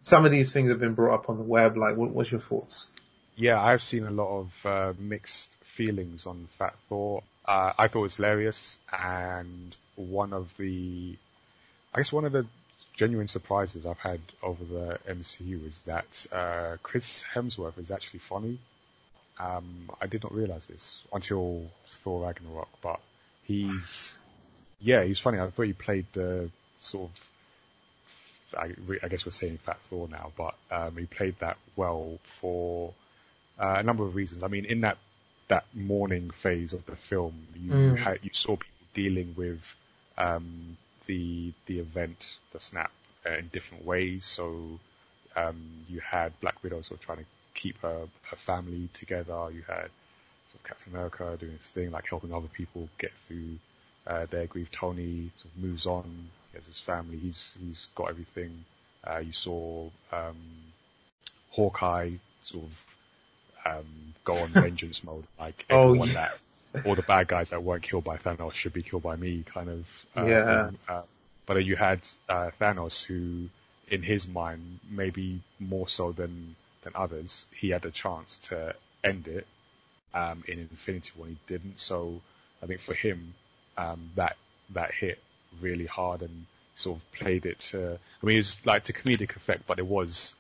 some 0.02 0.26
of 0.26 0.32
these 0.32 0.52
things 0.52 0.70
have 0.70 0.80
been 0.80 0.96
brought 0.96 1.14
up 1.14 1.30
on 1.30 1.38
the 1.38 1.44
web. 1.44 1.78
Like, 1.78 1.96
what, 1.96 2.10
what's 2.10 2.32
your 2.32 2.42
thoughts? 2.42 2.92
Yeah, 3.36 3.62
I've 3.62 3.82
seen 3.82 4.06
a 4.06 4.12
lot 4.12 4.40
of 4.40 4.66
uh, 4.66 4.94
mixed 4.98 5.50
feelings 5.64 6.26
on 6.26 6.48
Fat 6.58 6.76
Thor. 6.90 7.22
Uh, 7.46 7.74
I 7.78 7.88
thought 7.88 8.00
it 8.00 8.04
was 8.04 8.16
hilarious, 8.16 8.80
and 8.92 9.76
one 9.96 10.34
of 10.34 10.56
the, 10.58 11.16
I 11.94 12.00
guess 12.00 12.12
one 12.12 12.26
of 12.26 12.32
the 12.32 12.46
genuine 12.96 13.28
surprises 13.28 13.86
I've 13.86 14.00
had 14.00 14.20
over 14.42 14.64
the 14.66 15.00
MCU 15.08 15.66
is 15.66 15.82
that 15.84 16.26
uh, 16.32 16.78
Chris 16.82 17.24
Hemsworth 17.34 17.78
is 17.78 17.92
actually 17.92 18.20
funny. 18.20 18.60
Um, 19.40 19.92
I 20.02 20.08
did 20.08 20.24
not 20.24 20.34
realize 20.34 20.66
this 20.66 21.04
until 21.14 21.64
Thor 21.88 22.26
Ragnarok, 22.26 22.70
but 22.82 23.00
he's, 23.44 24.18
yeah, 24.80 25.04
he's 25.04 25.20
funny. 25.20 25.40
I 25.40 25.50
thought 25.50 25.64
he 25.64 25.74
played 25.74 26.08
the 26.14 26.50
sort 26.80 27.10
of 27.10 27.30
I, 28.56 28.74
I, 29.04 29.08
guess 29.08 29.26
we're 29.26 29.32
saying 29.32 29.60
Fat 29.66 29.82
Thor 29.82 30.08
now, 30.08 30.32
but 30.38 30.56
um, 30.72 30.96
he 30.98 31.06
played 31.06 31.36
that 31.40 31.58
well 31.76 32.18
for 32.40 32.94
uh, 33.60 33.76
a 33.78 33.84
number 33.84 34.06
of 34.06 34.16
reasons. 34.16 34.44
I 34.44 34.48
mean, 34.48 34.66
in 34.66 34.82
that 34.82 34.98
that 35.48 35.66
mourning 35.74 36.30
phase 36.30 36.74
of 36.74 36.86
the 36.86 36.96
film, 36.96 37.48
you 37.56 37.72
mm. 37.72 37.98
had, 37.98 38.20
you 38.22 38.30
saw 38.34 38.52
people 38.52 38.88
dealing 38.94 39.34
with 39.38 39.62
um, 40.18 40.78
the 41.06 41.54
the 41.66 41.80
event, 41.80 42.38
the 42.54 42.60
snap, 42.60 42.92
uh, 43.26 43.38
in 43.38 43.50
different 43.52 43.86
ways. 43.86 44.26
So 44.26 44.80
um, 45.36 45.86
you 45.90 46.00
had 46.00 46.40
Black 46.40 46.62
Widow 46.64 46.82
sort 46.82 47.00
of 47.00 47.06
trying 47.06 47.20
to 47.20 47.26
keep 47.58 47.84
a, 47.84 48.08
her 48.30 48.38
family 48.38 48.90
together. 48.94 49.50
You 49.52 49.64
had 49.68 49.90
sort 50.50 50.56
of 50.56 50.64
Captain 50.64 50.94
America 50.94 51.36
doing 51.40 51.54
his 51.54 51.70
thing, 51.70 51.92
like 51.92 52.08
helping 52.08 52.34
other 52.34 52.48
people 52.48 52.88
get 52.98 53.14
through 53.14 53.58
uh, 54.06 54.26
their 54.28 54.48
grief. 54.48 54.72
Tony 54.72 55.32
sort 55.42 55.54
of 55.54 55.64
moves 55.64 55.86
on. 55.86 56.30
He 56.52 56.58
has 56.58 56.68
his 56.68 56.80
family. 56.80 57.18
He's 57.18 57.56
he's 57.60 57.88
got 57.96 58.10
everything. 58.10 58.64
Uh, 59.06 59.20
you 59.20 59.34
saw 59.34 59.90
um, 60.12 60.38
Hawkeye 61.52 62.12
sort 62.44 62.66
of 62.66 63.78
um, 63.78 64.14
go 64.24 64.36
on 64.36 64.50
vengeance 64.50 65.04
mode, 65.04 65.26
like 65.40 65.66
oh, 65.70 65.90
everyone 65.90 66.10
oh, 66.10 66.12
yeah. 66.14 66.30
that 66.74 66.86
all 66.86 66.96
the 66.96 67.02
bad 67.02 67.28
guys 67.28 67.52
that 67.52 67.64
weren't 67.64 67.84
killed 67.84 68.04
by 68.04 68.18
Thanos 68.18 68.54
should 68.54 68.74
be 68.74 68.84
killed 68.84 69.04
by 69.04 69.16
me, 69.16 69.44
kind 69.44 69.70
of. 69.70 69.86
Uh, 70.16 70.26
yeah. 70.26 70.70
Uh, 70.88 71.02
but 71.46 71.56
then 71.56 71.64
you 71.64 71.76
had 71.76 72.08
uh, 72.28 72.52
Thanos, 72.60 73.04
who, 73.04 73.50
in 73.90 74.04
his 74.04 74.28
mind, 74.28 74.80
maybe 74.90 75.42
more 75.60 75.88
so 75.88 76.12
than 76.12 76.56
than 76.88 77.02
others, 77.02 77.48
he 77.52 77.70
had 77.70 77.86
a 77.86 77.92
chance 77.92 78.40
to 78.50 78.76
end 79.04 79.28
it 79.28 79.46
um, 80.14 80.44
in 80.48 80.60
Infinity 80.60 81.12
War, 81.18 81.28
he 81.28 81.38
didn't. 81.48 81.80
So 81.80 82.22
I 82.62 82.66
think 82.66 82.82
for 82.82 82.94
him, 82.94 83.34
um, 83.78 84.10
that 84.16 84.38
that 84.74 84.92
hit 84.94 85.20
really 85.62 85.86
hard 85.86 86.22
and 86.22 86.46
sort 86.76 86.98
of 86.98 87.12
played 87.12 87.46
it 87.46 87.60
to. 87.72 88.00
I 88.22 88.26
mean, 88.26 88.38
it's 88.38 88.66
like 88.66 88.86
to 88.86 88.94
comedic 88.94 89.36
effect, 89.36 89.64
but 89.68 89.80
it 89.80 89.86
was 89.86 90.36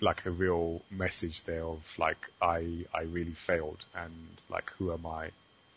like 0.00 0.26
a 0.26 0.30
real 0.30 0.82
message 0.90 1.42
there 1.44 1.64
of 1.64 1.80
like 1.98 2.18
I 2.42 2.84
I 2.94 3.02
really 3.02 3.32
failed 3.32 3.82
and 3.94 4.12
like 4.50 4.70
who 4.78 4.92
am 4.92 5.06
I 5.06 5.30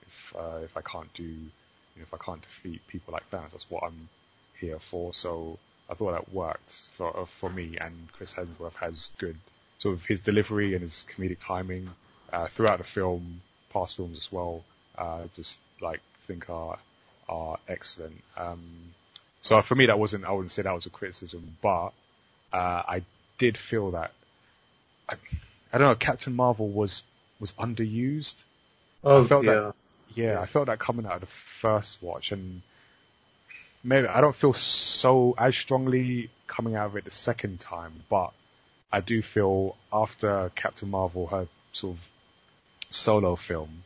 if 0.05 0.33
uh, 0.37 0.59
if 0.63 0.75
I 0.75 0.81
can't 0.81 1.11
do 1.13 1.23
you 1.23 1.51
know, 1.95 2.03
if 2.03 2.13
I 2.13 2.17
can't 2.17 2.41
defeat 2.41 2.81
people 2.87 3.13
like 3.13 3.29
Thanos 3.31 3.51
that's 3.51 3.69
what 3.69 3.83
I'm 3.83 4.09
here 4.59 4.79
for 4.79 5.13
so 5.13 5.57
I 5.89 5.93
thought 5.93 6.11
that 6.11 6.33
worked 6.33 6.79
for 6.97 7.17
uh, 7.17 7.25
for 7.25 7.49
me 7.49 7.77
and 7.79 8.11
Chris 8.11 8.33
Hemsworth 8.33 8.75
has 8.75 9.09
good 9.19 9.37
sort 9.79 9.95
of 9.95 10.05
his 10.05 10.19
delivery 10.19 10.73
and 10.73 10.81
his 10.81 11.05
comedic 11.15 11.39
timing 11.39 11.89
uh, 12.31 12.47
throughout 12.47 12.77
the 12.77 12.83
film 12.83 13.41
past 13.71 13.95
films 13.95 14.17
as 14.17 14.31
well 14.31 14.63
uh, 14.97 15.21
just 15.35 15.59
like 15.81 16.01
think 16.27 16.49
are 16.49 16.77
are 17.27 17.57
excellent 17.67 18.21
um, 18.37 18.61
so 19.41 19.61
for 19.61 19.75
me 19.75 19.87
that 19.87 19.99
wasn't 19.99 20.23
I 20.25 20.31
wouldn't 20.31 20.51
say 20.51 20.61
that 20.61 20.73
was 20.73 20.85
a 20.85 20.89
criticism 20.89 21.57
but 21.61 21.89
uh, 22.51 22.83
I 22.87 23.03
did 23.37 23.57
feel 23.57 23.91
that 23.91 24.11
I, 25.07 25.15
I, 25.73 25.77
don't 25.77 25.87
know 25.87 25.95
Captain 25.95 26.35
Marvel 26.35 26.67
was 26.67 27.03
was 27.39 27.53
underused. 27.53 28.43
Oh 29.03 29.23
I 29.23 29.27
felt 29.27 29.45
yeah. 29.45 29.53
That, 29.53 29.73
yeah, 30.15 30.39
I 30.39 30.45
felt 30.45 30.67
that 30.67 30.79
coming 30.79 31.05
out 31.05 31.13
of 31.13 31.21
the 31.21 31.27
first 31.27 32.01
watch, 32.01 32.31
and 32.31 32.61
maybe 33.83 34.07
I 34.07 34.21
don't 34.21 34.35
feel 34.35 34.53
so 34.53 35.35
as 35.37 35.55
strongly 35.55 36.29
coming 36.47 36.75
out 36.75 36.87
of 36.87 36.97
it 36.97 37.05
the 37.05 37.11
second 37.11 37.59
time, 37.59 37.93
but 38.09 38.31
I 38.91 39.01
do 39.01 39.21
feel 39.21 39.75
after 39.93 40.51
Captain 40.55 40.89
Marvel, 40.89 41.27
her 41.27 41.47
sort 41.71 41.97
of 41.97 42.03
solo 42.89 43.35
film, 43.35 43.83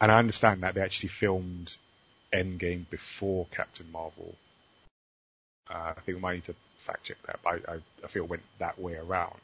and 0.00 0.12
I 0.12 0.18
understand 0.18 0.62
that 0.62 0.74
they 0.74 0.82
actually 0.82 1.08
filmed 1.08 1.74
Endgame 2.32 2.88
before 2.90 3.46
Captain 3.50 3.90
Marvel. 3.90 4.34
Uh, 5.70 5.94
I 5.96 6.00
think 6.00 6.16
we 6.16 6.20
might 6.20 6.34
need 6.34 6.44
to 6.44 6.54
fact 6.76 7.04
check 7.04 7.16
that, 7.26 7.40
but 7.42 7.68
I, 7.68 7.74
I, 7.74 7.76
I 8.04 8.08
feel 8.08 8.24
it 8.24 8.30
went 8.30 8.42
that 8.58 8.78
way 8.78 8.94
around. 8.96 9.40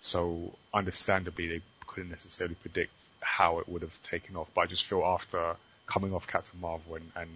So 0.00 0.52
understandably, 0.72 1.48
they 1.48 1.62
couldn't 1.86 2.10
necessarily 2.10 2.54
predict 2.54 2.92
how 3.20 3.58
it 3.58 3.68
would 3.68 3.82
have 3.82 4.02
taken 4.02 4.36
off. 4.36 4.48
But 4.54 4.62
I 4.62 4.66
just 4.66 4.84
feel 4.84 5.02
after 5.04 5.56
coming 5.86 6.14
off 6.14 6.28
Captain 6.28 6.60
Marvel 6.60 6.94
and, 6.94 7.10
and 7.16 7.30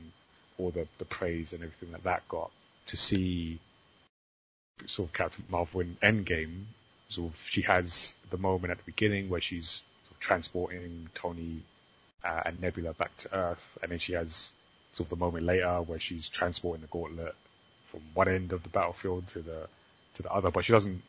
all 0.58 0.70
the, 0.70 0.86
the 0.98 1.04
praise 1.04 1.52
and 1.52 1.62
everything 1.62 1.90
that 1.92 2.04
that 2.04 2.28
got, 2.28 2.52
to 2.86 2.96
see 2.96 3.58
sort 4.86 5.08
of 5.08 5.12
Captain 5.12 5.44
Marvel 5.48 5.80
in 5.80 5.96
Endgame, 6.02 6.64
sort 7.12 7.32
of 7.32 7.38
she 7.48 7.62
has 7.62 8.14
the 8.30 8.38
moment 8.38 8.70
at 8.70 8.78
the 8.78 8.84
beginning 8.84 9.28
where 9.28 9.40
she's 9.40 9.82
sort 10.04 10.12
of 10.12 10.20
transporting 10.20 11.08
Tony 11.14 11.62
uh, 12.24 12.42
and 12.46 12.60
Nebula 12.60 12.94
back 12.94 13.16
to 13.18 13.34
Earth, 13.34 13.78
and 13.82 13.92
then 13.92 13.98
she 13.98 14.14
has 14.14 14.52
sort 14.92 15.06
of 15.06 15.10
the 15.10 15.24
moment 15.24 15.44
later 15.44 15.80
where 15.82 15.98
she's 15.98 16.28
transporting 16.28 16.82
the 16.82 16.88
gauntlet 16.88 17.34
from 17.86 18.00
one 18.14 18.28
end 18.28 18.52
of 18.52 18.62
the 18.62 18.68
battlefield 18.68 19.26
to 19.28 19.40
the 19.40 19.68
to 20.14 20.22
the 20.22 20.32
other, 20.32 20.50
but 20.50 20.64
she 20.64 20.72
doesn't. 20.72 21.02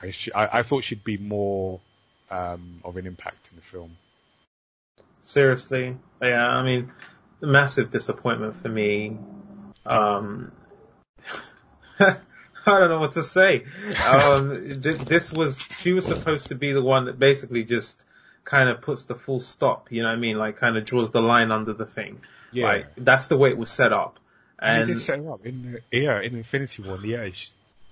I, 0.00 0.10
she, 0.10 0.32
I, 0.32 0.58
I 0.58 0.62
thought 0.62 0.84
she'd 0.84 1.04
be 1.04 1.18
more 1.18 1.80
um, 2.30 2.80
of 2.84 2.96
an 2.96 3.06
impact 3.06 3.48
in 3.50 3.56
the 3.56 3.62
film. 3.62 3.96
Seriously, 5.22 5.96
yeah. 6.20 6.46
I 6.46 6.62
mean, 6.62 6.92
massive 7.40 7.90
disappointment 7.90 8.56
for 8.56 8.68
me. 8.68 9.18
Um, 9.86 10.52
I 12.66 12.78
don't 12.78 12.88
know 12.88 13.00
what 13.00 13.12
to 13.12 13.22
say. 13.22 13.64
Um, 14.06 14.80
th- 14.82 14.98
this 15.00 15.32
was 15.32 15.60
she 15.78 15.92
was 15.92 16.06
supposed 16.06 16.48
to 16.48 16.54
be 16.54 16.72
the 16.72 16.82
one 16.82 17.06
that 17.06 17.18
basically 17.18 17.64
just 17.64 18.04
kind 18.44 18.68
of 18.68 18.80
puts 18.80 19.04
the 19.04 19.14
full 19.14 19.40
stop. 19.40 19.90
You 19.90 20.02
know 20.02 20.08
what 20.08 20.16
I 20.16 20.20
mean? 20.20 20.38
Like 20.38 20.56
kind 20.56 20.76
of 20.76 20.84
draws 20.84 21.10
the 21.10 21.22
line 21.22 21.50
under 21.52 21.72
the 21.72 21.86
thing. 21.86 22.20
Yeah. 22.52 22.66
Like 22.66 22.86
that's 22.96 23.26
the 23.26 23.36
way 23.36 23.50
it 23.50 23.58
was 23.58 23.70
set 23.70 23.92
up. 23.92 24.18
And 24.58 24.88
he 24.88 24.94
did 24.94 25.00
set 25.00 25.20
up 25.26 25.44
in 25.44 25.80
the, 25.90 25.98
yeah 25.98 26.20
in 26.20 26.36
Infinity 26.36 26.82
War. 26.82 26.98
Yeah, 27.04 27.28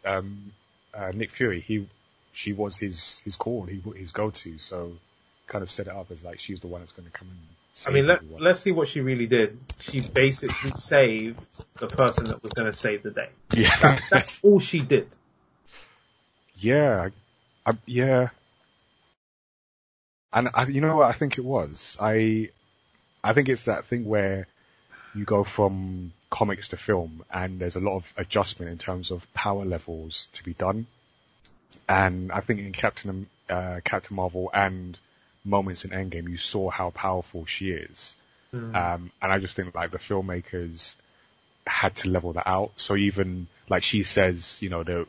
um, 0.04 0.52
uh, 0.94 1.10
Nick 1.14 1.30
Fury. 1.30 1.60
He 1.60 1.88
she 2.32 2.52
was 2.52 2.76
his 2.76 3.20
his 3.24 3.36
call, 3.36 3.64
he, 3.64 3.82
his 3.96 4.12
go 4.12 4.30
to. 4.30 4.58
So 4.58 4.92
kind 5.46 5.62
of 5.62 5.68
set 5.68 5.86
it 5.86 5.92
up 5.92 6.10
as 6.10 6.24
like 6.24 6.40
she's 6.40 6.60
the 6.60 6.68
one 6.68 6.80
that's 6.80 6.92
going 6.92 7.06
to 7.06 7.12
come 7.12 7.28
and. 7.28 7.38
I 7.86 7.90
mean, 7.90 8.06
let, 8.06 8.20
let's 8.40 8.60
see 8.60 8.72
what 8.72 8.88
she 8.88 9.00
really 9.00 9.26
did. 9.26 9.58
She 9.78 10.00
basically 10.00 10.72
saved 10.72 11.38
the 11.78 11.86
person 11.86 12.26
that 12.26 12.42
was 12.42 12.52
going 12.52 12.70
to 12.70 12.76
save 12.76 13.02
the 13.02 13.10
day. 13.10 13.30
Yeah, 13.54 13.76
that, 13.78 14.02
that's 14.10 14.40
all 14.42 14.60
she 14.60 14.80
did. 14.80 15.08
Yeah, 16.54 17.08
I, 17.66 17.70
I, 17.70 17.76
yeah, 17.86 18.28
and 20.32 20.48
I, 20.54 20.66
you 20.66 20.80
know 20.80 20.96
what 20.96 21.10
I 21.10 21.12
think 21.12 21.38
it 21.38 21.44
was. 21.44 21.96
I, 22.00 22.50
I 23.22 23.34
think 23.34 23.48
it's 23.48 23.66
that 23.66 23.84
thing 23.84 24.04
where 24.04 24.46
you 25.14 25.24
go 25.24 25.44
from 25.44 26.12
comics 26.30 26.68
to 26.68 26.76
film, 26.76 27.24
and 27.30 27.58
there's 27.58 27.76
a 27.76 27.80
lot 27.80 27.96
of 27.96 28.12
adjustment 28.16 28.70
in 28.70 28.78
terms 28.78 29.10
of 29.10 29.26
power 29.34 29.64
levels 29.64 30.28
to 30.34 30.44
be 30.44 30.54
done. 30.54 30.86
And 31.88 32.32
I 32.32 32.40
think 32.40 32.60
in 32.60 32.72
Captain 32.72 33.26
uh, 33.48 33.80
Captain 33.84 34.16
Marvel 34.16 34.50
and 34.54 34.98
moments 35.44 35.84
in 35.84 35.90
Endgame, 35.90 36.28
you 36.28 36.36
saw 36.36 36.70
how 36.70 36.90
powerful 36.90 37.46
she 37.46 37.70
is. 37.70 38.16
Mm. 38.54 38.74
Um, 38.74 39.12
and 39.20 39.32
I 39.32 39.38
just 39.38 39.56
think 39.56 39.74
like 39.74 39.90
the 39.90 39.98
filmmakers 39.98 40.94
had 41.66 41.96
to 41.96 42.08
level 42.08 42.32
that 42.34 42.48
out. 42.48 42.72
So 42.76 42.96
even 42.96 43.48
like 43.68 43.82
she 43.82 44.02
says, 44.02 44.58
you 44.60 44.68
know, 44.68 44.84
the, 44.84 45.06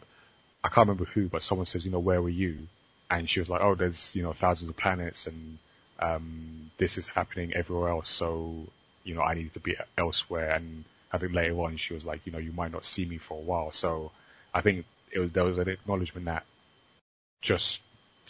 I 0.64 0.70
can't 0.70 0.88
remember 0.88 1.06
who, 1.06 1.28
but 1.28 1.44
someone 1.44 1.66
says, 1.66 1.86
you 1.86 1.92
know, 1.92 2.00
where 2.00 2.22
were 2.22 2.30
you? 2.30 2.68
And 3.10 3.30
she 3.30 3.40
was 3.40 3.50
like, 3.50 3.62
oh, 3.62 3.76
there's, 3.76 4.16
you 4.16 4.24
know, 4.24 4.34
thousands 4.34 4.70
of 4.70 4.78
planets 4.78 5.28
and, 5.28 5.58
um, 6.00 6.72
this 6.78 6.98
is 6.98 7.08
happening 7.08 7.54
everywhere 7.54 7.90
else. 7.90 8.10
So, 8.10 8.68
you 9.04 9.16
know, 9.16 9.22
I 9.22 9.36
need 9.36 9.54
to 9.54 9.60
be 9.60 9.76
elsewhere. 9.98 10.52
And 10.52 10.86
I 11.12 11.18
think 11.18 11.34
later 11.34 11.60
on 11.62 11.78
she 11.78 11.94
was 11.94 12.06
like, 12.06 12.26
you 12.26 12.32
know, 12.32 12.40
you 12.40 12.52
might 12.52 12.72
not 12.72 12.86
see 12.86 13.06
me 13.06 13.18
for 13.18 13.38
a 13.38 13.42
while. 13.42 13.72
So 13.72 14.12
I 14.54 14.62
think 14.62 14.86
it 15.12 15.20
was, 15.20 15.32
there 15.32 15.44
was 15.44 15.58
an 15.60 15.70
acknowledgement 15.70 16.26
that 16.26 16.46
just 17.42 17.82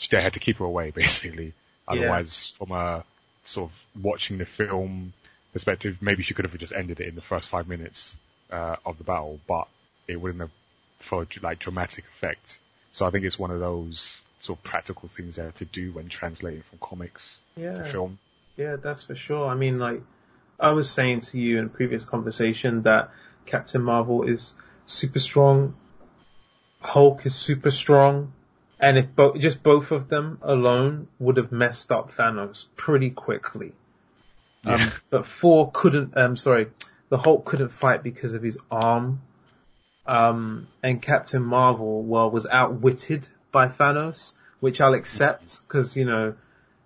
they 0.09 0.21
had 0.21 0.33
to 0.33 0.39
keep 0.39 0.57
her 0.57 0.65
away 0.65 0.91
basically. 0.95 1.53
Otherwise, 1.87 2.53
yeah. 2.53 2.65
from 2.65 2.75
a 2.75 3.03
sort 3.45 3.71
of 3.71 4.03
watching 4.03 4.37
the 4.37 4.45
film 4.45 5.13
perspective, 5.51 5.97
maybe 6.01 6.23
she 6.23 6.33
could 6.33 6.45
have 6.45 6.57
just 6.57 6.73
ended 6.73 6.99
it 6.99 7.07
in 7.07 7.15
the 7.15 7.21
first 7.21 7.49
five 7.49 7.67
minutes 7.67 8.17
uh, 8.51 8.75
of 8.85 8.97
the 8.97 9.03
battle, 9.03 9.39
but 9.47 9.67
it 10.07 10.19
wouldn't 10.19 10.41
have 10.41 10.51
for 10.99 11.27
like 11.41 11.59
dramatic 11.59 12.05
effect. 12.13 12.59
So 12.91 13.05
I 13.05 13.09
think 13.09 13.25
it's 13.25 13.37
one 13.37 13.51
of 13.51 13.59
those 13.59 14.21
sort 14.39 14.59
of 14.59 14.63
practical 14.63 15.09
things 15.09 15.35
there 15.35 15.51
to 15.51 15.65
do 15.65 15.91
when 15.91 16.09
translating 16.09 16.63
from 16.63 16.79
comics 16.79 17.39
yeah. 17.55 17.73
to 17.73 17.85
film. 17.85 18.19
Yeah, 18.55 18.77
that's 18.77 19.03
for 19.03 19.15
sure. 19.15 19.47
I 19.47 19.55
mean, 19.55 19.79
like 19.79 20.01
I 20.59 20.71
was 20.71 20.89
saying 20.89 21.21
to 21.21 21.39
you 21.39 21.59
in 21.59 21.65
a 21.65 21.69
previous 21.69 22.05
conversation 22.05 22.83
that 22.83 23.09
Captain 23.45 23.81
Marvel 23.81 24.23
is 24.23 24.53
super 24.85 25.19
strong 25.19 25.75
Hulk 26.83 27.25
is 27.25 27.33
super 27.33 27.71
strong, 27.71 28.33
and 28.83 28.97
if 28.97 29.15
bo- 29.15 29.37
just 29.37 29.63
both 29.63 29.91
of 29.91 30.09
them 30.09 30.37
alone 30.41 31.07
would 31.17 31.37
have 31.37 31.53
messed 31.53 31.89
up 31.89 32.11
Thanos 32.11 32.65
pretty 32.75 33.09
quickly. 33.09 33.71
Um, 34.65 34.79
Yeah. 34.79 34.89
but 35.09 35.25
Thor 35.25 35.71
couldn't. 35.73 36.17
Um, 36.17 36.35
sorry, 36.35 36.67
the 37.07 37.17
Hulk 37.17 37.45
couldn't 37.45 37.69
fight 37.69 38.03
because 38.03 38.33
of 38.33 38.43
his 38.43 38.57
arm. 38.69 39.21
Um, 40.05 40.67
and 40.83 41.01
Captain 41.01 41.41
Marvel, 41.41 42.03
well, 42.03 42.29
was 42.29 42.45
outwitted 42.45 43.29
by 43.53 43.69
Thanos, 43.69 44.33
which 44.59 44.81
I'll 44.81 44.95
accept 44.95 45.61
because 45.65 45.95
you 45.95 46.03
know, 46.03 46.35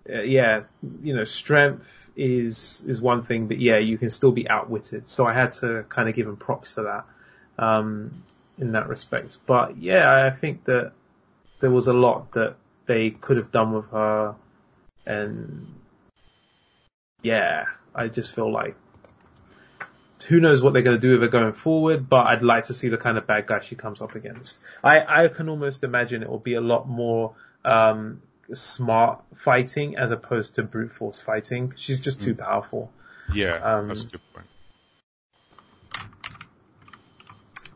uh, 0.08 0.22
yeah, 0.22 0.62
you 1.02 1.16
know, 1.16 1.24
strength 1.24 1.90
is 2.14 2.80
is 2.86 3.00
one 3.00 3.24
thing, 3.24 3.48
but 3.48 3.58
yeah, 3.58 3.78
you 3.78 3.98
can 3.98 4.10
still 4.10 4.30
be 4.30 4.48
outwitted. 4.48 5.08
So 5.08 5.26
I 5.26 5.32
had 5.32 5.52
to 5.54 5.84
kind 5.88 6.08
of 6.08 6.14
give 6.14 6.28
him 6.28 6.36
props 6.36 6.74
for 6.74 6.84
that 6.84 7.64
um, 7.64 8.22
in 8.56 8.70
that 8.72 8.88
respect. 8.88 9.38
But 9.46 9.78
yeah, 9.78 10.26
I 10.26 10.30
think 10.30 10.62
that 10.66 10.92
there 11.60 11.70
was 11.70 11.88
a 11.88 11.92
lot 11.92 12.32
that 12.32 12.56
they 12.86 13.10
could 13.10 13.36
have 13.36 13.50
done 13.52 13.72
with 13.72 13.90
her, 13.90 14.34
and 15.06 15.66
yeah, 17.22 17.66
I 17.94 18.08
just 18.08 18.34
feel 18.34 18.50
like 18.50 18.76
who 20.26 20.40
knows 20.40 20.62
what 20.62 20.72
they're 20.72 20.82
going 20.82 20.96
to 20.96 21.00
do 21.00 21.12
with 21.12 21.22
her 21.22 21.28
going 21.28 21.52
forward, 21.52 22.08
but 22.08 22.26
I'd 22.26 22.42
like 22.42 22.64
to 22.64 22.74
see 22.74 22.88
the 22.88 22.96
kind 22.96 23.16
of 23.16 23.26
bad 23.26 23.46
guy 23.46 23.60
she 23.60 23.74
comes 23.74 24.02
up 24.02 24.14
against. 24.14 24.58
I, 24.82 25.24
I 25.24 25.28
can 25.28 25.48
almost 25.48 25.84
imagine 25.84 26.22
it 26.22 26.28
will 26.28 26.38
be 26.38 26.54
a 26.54 26.60
lot 26.60 26.88
more 26.88 27.34
um, 27.64 28.20
smart 28.52 29.22
fighting 29.36 29.96
as 29.96 30.10
opposed 30.10 30.56
to 30.56 30.62
brute 30.62 30.92
force 30.92 31.20
fighting. 31.20 31.72
She's 31.76 32.00
just 32.00 32.20
too 32.20 32.34
powerful. 32.34 32.92
Yeah, 33.32 33.56
Um, 33.56 33.88
that's 33.88 34.04
a 34.04 34.06
good 34.06 34.20
point. 34.32 34.46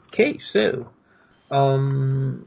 Okay, 0.08 0.38
so 0.38 0.90
um, 1.50 2.46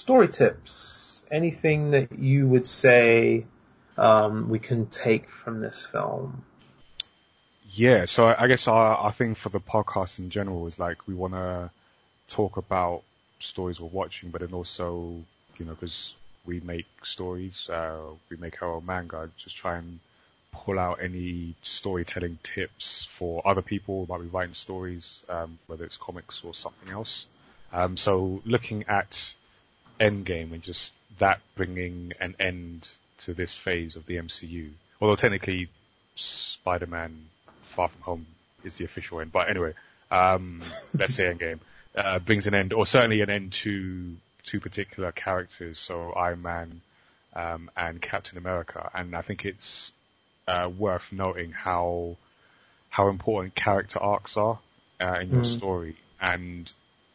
story 0.00 0.28
tips. 0.28 1.24
Anything 1.30 1.92
that 1.92 2.18
you 2.18 2.48
would 2.48 2.66
say 2.66 3.46
um, 3.96 4.48
we 4.48 4.58
can 4.58 4.86
take 4.86 5.30
from 5.30 5.60
this 5.60 5.84
film? 5.84 6.44
Yeah, 7.72 8.06
so 8.06 8.34
I 8.36 8.48
guess 8.48 8.66
our, 8.66 8.96
our 8.96 9.12
thing 9.12 9.34
for 9.36 9.50
the 9.50 9.60
podcast 9.60 10.18
in 10.18 10.30
general 10.30 10.66
is 10.66 10.78
like 10.78 11.06
we 11.06 11.14
want 11.14 11.34
to 11.34 11.70
talk 12.26 12.56
about 12.56 13.02
stories 13.38 13.78
we're 13.78 13.88
watching, 13.88 14.30
but 14.30 14.40
then 14.40 14.52
also, 14.52 15.22
you 15.58 15.66
know, 15.66 15.74
because 15.74 16.16
we 16.46 16.60
make 16.60 16.86
stories, 17.04 17.68
uh, 17.70 18.00
we 18.28 18.36
make 18.38 18.60
our 18.62 18.74
own 18.74 18.86
manga, 18.86 19.30
just 19.36 19.56
try 19.56 19.76
and 19.76 20.00
pull 20.52 20.78
out 20.78 20.98
any 21.00 21.54
storytelling 21.62 22.38
tips 22.42 23.06
for 23.12 23.46
other 23.46 23.62
people 23.62 24.04
who 24.04 24.12
might 24.12 24.22
be 24.22 24.28
writing 24.28 24.54
stories, 24.54 25.22
um, 25.28 25.58
whether 25.68 25.84
it's 25.84 25.96
comics 25.96 26.42
or 26.42 26.54
something 26.54 26.90
else. 26.90 27.26
Um, 27.72 27.96
so 27.96 28.42
looking 28.44 28.84
at 28.88 29.34
Endgame 30.00 30.52
and 30.52 30.62
just 30.62 30.94
that 31.18 31.40
bringing 31.54 32.12
an 32.20 32.34
end 32.40 32.88
to 33.18 33.34
this 33.34 33.54
phase 33.54 33.96
of 33.96 34.06
the 34.06 34.16
MCU, 34.16 34.70
although 35.00 35.16
technically 35.16 35.68
Spider-Man 36.14 37.28
Far 37.62 37.88
From 37.88 38.00
Home 38.02 38.26
is 38.64 38.76
the 38.76 38.84
official 38.84 39.20
end, 39.20 39.32
but 39.32 39.48
anyway, 39.50 39.74
um, 40.10 40.60
let's 40.98 41.14
say 41.14 41.24
Endgame 41.24 41.60
uh, 41.94 42.18
brings 42.18 42.46
an 42.46 42.54
end, 42.54 42.72
or 42.72 42.86
certainly 42.86 43.20
an 43.20 43.30
end 43.30 43.52
to 43.52 44.16
two 44.44 44.60
particular 44.60 45.12
characters, 45.12 45.78
so 45.78 46.12
Iron 46.12 46.42
Man 46.42 46.80
um, 47.34 47.70
and 47.76 48.00
Captain 48.00 48.38
America, 48.38 48.90
and 48.94 49.14
I 49.14 49.22
think 49.22 49.44
it's 49.44 49.92
uh, 50.48 50.68
worth 50.76 51.12
noting 51.12 51.52
how 51.52 52.16
how 52.88 53.08
important 53.08 53.54
character 53.54 54.00
arcs 54.00 54.36
are 54.36 54.58
uh, 55.00 55.18
in 55.20 55.30
your 55.30 55.42
Mm. 55.42 55.46
story, 55.46 55.96
and 56.20 56.72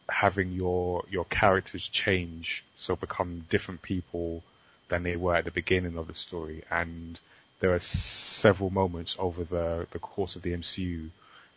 having 0.08 0.52
your 0.52 1.04
your 1.10 1.24
characters 1.24 1.86
change, 1.88 2.64
so 2.76 2.96
become 2.96 3.44
different 3.48 3.82
people 3.82 4.42
than 4.88 5.02
they 5.02 5.16
were 5.16 5.34
at 5.34 5.44
the 5.44 5.50
beginning 5.50 5.96
of 5.98 6.06
the 6.06 6.14
story, 6.14 6.62
and 6.70 7.18
there 7.60 7.74
are 7.74 7.80
several 7.80 8.70
moments 8.70 9.16
over 9.18 9.44
the 9.44 9.86
the 9.90 9.98
course 9.98 10.36
of 10.36 10.42
the 10.42 10.52
MCU, 10.52 11.10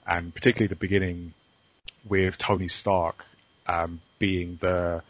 and 0.07 0.33
particularly 0.33 0.67
the 0.67 0.75
beginning 0.75 1.33
with 2.07 2.37
Tony 2.37 2.67
Stark 2.67 3.25
um, 3.67 4.01
being 4.17 4.57
the 4.61 5.03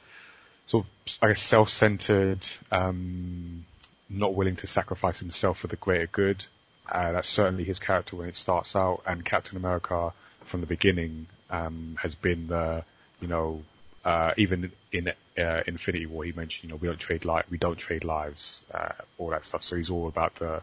sort 0.68 0.86
of, 0.86 1.18
I 1.22 1.28
guess, 1.30 1.42
self-centered, 1.42 2.48
um, 2.72 3.66
not 4.10 4.34
willing 4.34 4.58
to 4.58 4.68
sacrifice 4.68 5.20
himself 5.20 5.60
for 5.60 5.68
the 5.68 5.76
greater 5.76 6.08
good. 6.08 6.46
Uh, 6.88 7.12
that's 7.14 7.30
certainly 7.30 7.64
his 7.64 7.80
character 7.80 8.16
when 8.16 8.30
it 8.30 8.36
starts 8.36 8.76
out, 8.76 9.04
and 9.06 9.24
Captain 9.24 9.58
America 9.58 10.14
from 10.46 10.62
the 10.62 10.68
beginning 10.68 11.28
um, 11.50 11.96
has 12.02 12.16
been 12.16 12.48
the, 12.48 12.84
you 13.22 13.28
know, 13.28 13.64
uh, 14.06 14.34
even 14.38 14.72
in 14.92 15.12
uh, 15.38 15.62
Infinity 15.68 16.06
War, 16.06 16.24
he 16.24 16.32
mentioned, 16.32 16.64
you 16.64 16.70
know, 16.70 16.80
we 16.82 16.88
don't 16.88 17.00
trade 17.00 17.26
li- 17.26 17.44
we 17.50 17.58
don't 17.58 17.78
trade 17.78 18.04
lives, 18.04 18.62
uh, 18.74 18.94
all 19.18 19.30
that 19.30 19.46
stuff. 19.46 19.64
So 19.64 19.76
he's 19.76 19.90
all 19.90 20.08
about 20.08 20.36
the 20.36 20.62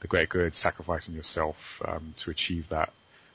the 0.00 0.08
greater 0.08 0.26
good, 0.26 0.54
sacrificing 0.54 1.14
yourself 1.14 1.82
um, 1.84 2.14
to 2.18 2.30
achieve 2.30 2.68
that 2.70 2.92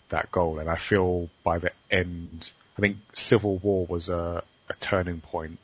that 0.09 0.31
goal. 0.31 0.59
And 0.59 0.69
I 0.69 0.77
feel 0.77 1.29
by 1.43 1.59
the 1.59 1.71
end, 1.91 2.51
I 2.77 2.81
think 2.81 2.97
Civil 3.13 3.57
War 3.57 3.85
was 3.85 4.09
a, 4.09 4.43
a 4.69 4.73
turning 4.79 5.21
point 5.21 5.59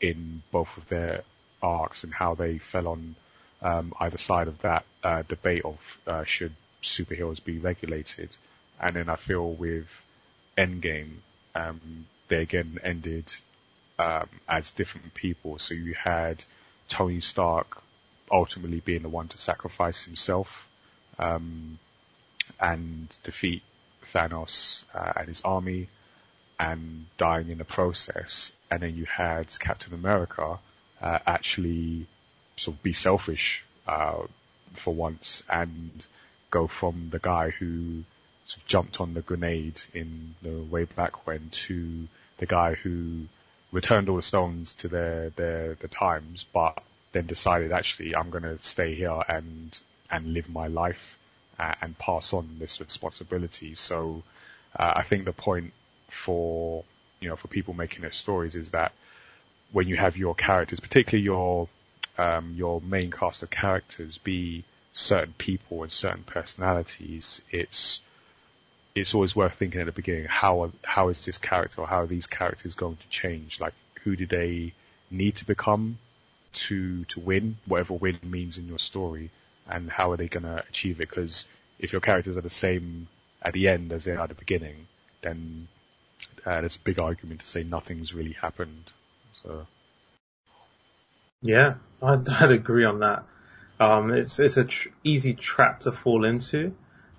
in 0.00 0.42
both 0.50 0.76
of 0.76 0.88
their 0.88 1.22
arcs 1.62 2.04
and 2.04 2.12
how 2.12 2.34
they 2.34 2.58
fell 2.58 2.88
on 2.88 3.16
um, 3.62 3.94
either 4.00 4.18
side 4.18 4.48
of 4.48 4.60
that 4.62 4.84
uh, 5.02 5.22
debate 5.26 5.64
of 5.64 5.78
uh, 6.06 6.24
should 6.24 6.54
superheroes 6.82 7.42
be 7.42 7.58
regulated. 7.58 8.36
And 8.80 8.96
then 8.96 9.08
I 9.08 9.16
feel 9.16 9.50
with 9.52 9.88
Endgame, 10.58 11.16
um, 11.54 12.06
they 12.28 12.42
again 12.42 12.78
ended 12.82 13.32
um, 13.98 14.28
as 14.48 14.70
different 14.70 15.14
people. 15.14 15.58
So 15.58 15.74
you 15.74 15.94
had 15.94 16.44
Tony 16.88 17.20
Stark 17.20 17.82
ultimately 18.30 18.80
being 18.80 19.02
the 19.02 19.08
one 19.08 19.28
to 19.28 19.38
sacrifice 19.38 20.04
himself 20.04 20.68
um, 21.18 21.78
and 22.60 23.16
defeat 23.22 23.62
Thanos 24.04 24.84
uh, 24.94 25.12
and 25.16 25.28
his 25.28 25.42
army 25.42 25.88
and 26.58 27.06
dying 27.16 27.50
in 27.50 27.58
the 27.58 27.64
process. 27.64 28.52
And 28.70 28.82
then 28.82 28.96
you 28.96 29.04
had 29.04 29.46
Captain 29.58 29.94
America 29.94 30.58
uh, 31.00 31.18
actually 31.26 32.06
sort 32.56 32.76
of 32.76 32.82
be 32.82 32.92
selfish 32.92 33.64
uh, 33.86 34.22
for 34.74 34.94
once 34.94 35.42
and 35.48 36.04
go 36.50 36.66
from 36.66 37.08
the 37.10 37.18
guy 37.18 37.50
who 37.50 38.04
sort 38.44 38.62
of 38.62 38.66
jumped 38.66 39.00
on 39.00 39.14
the 39.14 39.22
grenade 39.22 39.80
in 39.92 40.34
the 40.42 40.62
way 40.62 40.84
back 40.84 41.26
when 41.26 41.48
to 41.50 42.06
the 42.38 42.46
guy 42.46 42.74
who 42.74 43.22
returned 43.72 44.08
all 44.08 44.16
the 44.16 44.22
stones 44.22 44.74
to 44.76 44.88
their 44.88 45.30
their, 45.30 45.74
their 45.74 45.88
times, 45.88 46.46
but 46.52 46.82
then 47.12 47.26
decided 47.26 47.72
actually 47.72 48.14
I'm 48.14 48.30
going 48.30 48.44
to 48.44 48.62
stay 48.62 48.94
here 48.94 49.22
and 49.28 49.78
and 50.10 50.32
live 50.32 50.48
my 50.48 50.66
life 50.66 51.18
uh, 51.58 51.74
and 51.80 51.98
pass 51.98 52.32
on 52.32 52.56
this 52.58 52.80
responsibility. 52.80 53.74
So 53.74 54.22
uh, 54.78 54.92
I 54.96 55.02
think 55.02 55.24
the 55.24 55.32
point 55.32 55.72
for 56.08 56.84
you 57.20 57.28
know 57.28 57.36
for 57.36 57.48
people 57.48 57.74
making 57.74 58.02
their 58.02 58.12
stories 58.12 58.54
is 58.54 58.72
that 58.72 58.92
when 59.72 59.88
you 59.88 59.96
have 59.96 60.16
your 60.16 60.34
characters, 60.34 60.80
particularly 60.80 61.24
your 61.24 61.68
um, 62.18 62.54
your 62.56 62.80
main 62.80 63.10
cast 63.10 63.42
of 63.42 63.50
characters, 63.50 64.18
be 64.18 64.64
certain 64.92 65.34
people 65.36 65.82
and 65.82 65.90
certain 65.90 66.22
personalities, 66.22 67.42
it's 67.50 68.00
it's 68.94 69.14
always 69.14 69.34
worth 69.34 69.54
thinking 69.54 69.80
at 69.80 69.86
the 69.86 69.92
beginning 69.92 70.26
how 70.26 70.62
are, 70.64 70.70
how 70.84 71.08
is 71.08 71.24
this 71.24 71.38
character 71.38 71.80
or 71.80 71.86
how 71.86 72.02
are 72.02 72.06
these 72.06 72.26
characters 72.26 72.74
going 72.74 72.96
to 72.96 73.08
change? 73.08 73.60
Like 73.60 73.74
who 74.02 74.16
do 74.16 74.26
they 74.26 74.72
need 75.10 75.36
to 75.36 75.46
become 75.46 75.98
to 76.52 77.04
to 77.06 77.20
win 77.20 77.58
whatever 77.66 77.94
win 77.94 78.18
means 78.22 78.58
in 78.58 78.68
your 78.68 78.78
story, 78.78 79.30
and 79.68 79.90
how 79.90 80.12
are 80.12 80.16
they 80.16 80.28
going 80.28 80.44
to 80.44 80.64
achieve 80.68 81.00
it? 81.00 81.08
Because 81.08 81.46
if 81.78 81.92
your 81.92 82.00
characters 82.00 82.36
are 82.36 82.42
the 82.42 82.50
same 82.50 83.08
at 83.42 83.52
the 83.52 83.68
end 83.68 83.92
as 83.92 84.04
they 84.04 84.12
are 84.12 84.20
at 84.22 84.28
the 84.28 84.34
beginning, 84.34 84.86
then 85.22 85.68
uh, 86.46 86.60
there's 86.60 86.76
a 86.76 86.80
big 86.80 87.00
argument 87.00 87.40
to 87.40 87.46
say 87.46 87.64
nothing's 87.64 88.14
really 88.14 88.32
happened. 88.32 88.92
So 89.42 89.66
Yeah, 91.42 91.74
I'd, 92.02 92.28
I'd 92.30 92.50
agree 92.52 92.84
on 92.84 93.00
that. 93.00 93.24
Um, 93.80 94.12
it's 94.12 94.38
it's 94.38 94.56
a 94.56 94.64
tr- 94.64 94.88
easy 95.02 95.34
trap 95.34 95.80
to 95.80 95.92
fall 95.92 96.24
into. 96.24 96.74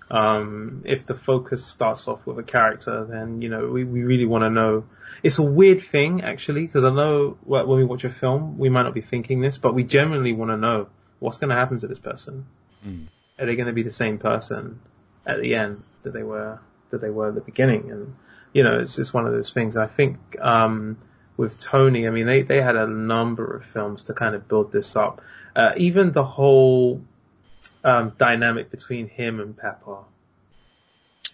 Um, 0.08 0.82
if 0.84 1.04
the 1.04 1.16
focus 1.16 1.64
starts 1.64 2.06
off 2.06 2.24
with 2.26 2.38
a 2.38 2.42
character, 2.42 3.04
then 3.04 3.42
you 3.42 3.48
know 3.48 3.68
we, 3.68 3.84
we 3.84 4.04
really 4.04 4.24
want 4.24 4.42
to 4.42 4.50
know. 4.50 4.84
It's 5.22 5.38
a 5.38 5.42
weird 5.42 5.82
thing 5.82 6.22
actually 6.22 6.66
because 6.66 6.84
I 6.84 6.90
know 6.90 7.30
wh- 7.44 7.66
when 7.66 7.78
we 7.78 7.84
watch 7.84 8.04
a 8.04 8.10
film, 8.10 8.58
we 8.58 8.68
might 8.68 8.82
not 8.82 8.94
be 8.94 9.00
thinking 9.00 9.40
this, 9.40 9.58
but 9.58 9.74
we 9.74 9.82
generally 9.82 10.32
want 10.32 10.50
to 10.50 10.56
know 10.56 10.88
what's 11.18 11.38
going 11.38 11.50
to 11.50 11.56
happen 11.56 11.78
to 11.78 11.88
this 11.88 11.98
person. 11.98 12.46
Mm. 12.86 13.06
Are 13.38 13.46
they 13.46 13.56
going 13.56 13.66
to 13.66 13.72
be 13.72 13.82
the 13.82 13.90
same 13.90 14.18
person 14.18 14.80
at 15.26 15.40
the 15.40 15.54
end 15.54 15.82
that 16.02 16.12
they 16.12 16.22
were 16.22 16.60
that 16.90 17.00
they 17.00 17.10
were 17.10 17.28
at 17.28 17.34
the 17.34 17.40
beginning? 17.40 17.90
And 17.90 18.14
you 18.52 18.62
know, 18.62 18.78
it's 18.78 18.96
just 18.96 19.12
one 19.12 19.26
of 19.26 19.32
those 19.32 19.50
things. 19.50 19.76
I 19.76 19.86
think 19.86 20.18
um, 20.40 20.98
with 21.36 21.58
Tony, 21.58 22.06
I 22.06 22.10
mean, 22.10 22.26
they 22.26 22.42
they 22.42 22.62
had 22.62 22.76
a 22.76 22.86
number 22.86 23.56
of 23.56 23.64
films 23.64 24.04
to 24.04 24.14
kind 24.14 24.34
of 24.34 24.46
build 24.46 24.70
this 24.70 24.94
up. 24.94 25.20
Uh, 25.54 25.72
even 25.76 26.12
the 26.12 26.24
whole 26.24 27.02
um, 27.86 28.12
dynamic 28.18 28.70
between 28.70 29.08
him 29.08 29.38
and 29.40 29.56
Pepper, 29.56 29.98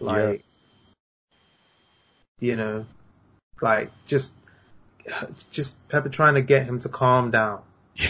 like, 0.00 0.44
you 2.40 2.56
know, 2.56 2.84
like 3.60 3.90
just, 4.06 4.32
just 5.50 5.76
Pepper 5.88 6.08
trying 6.10 6.34
to 6.34 6.42
get 6.42 6.66
him 6.66 6.78
to 6.80 6.88
calm 6.88 7.30
down. 7.30 7.62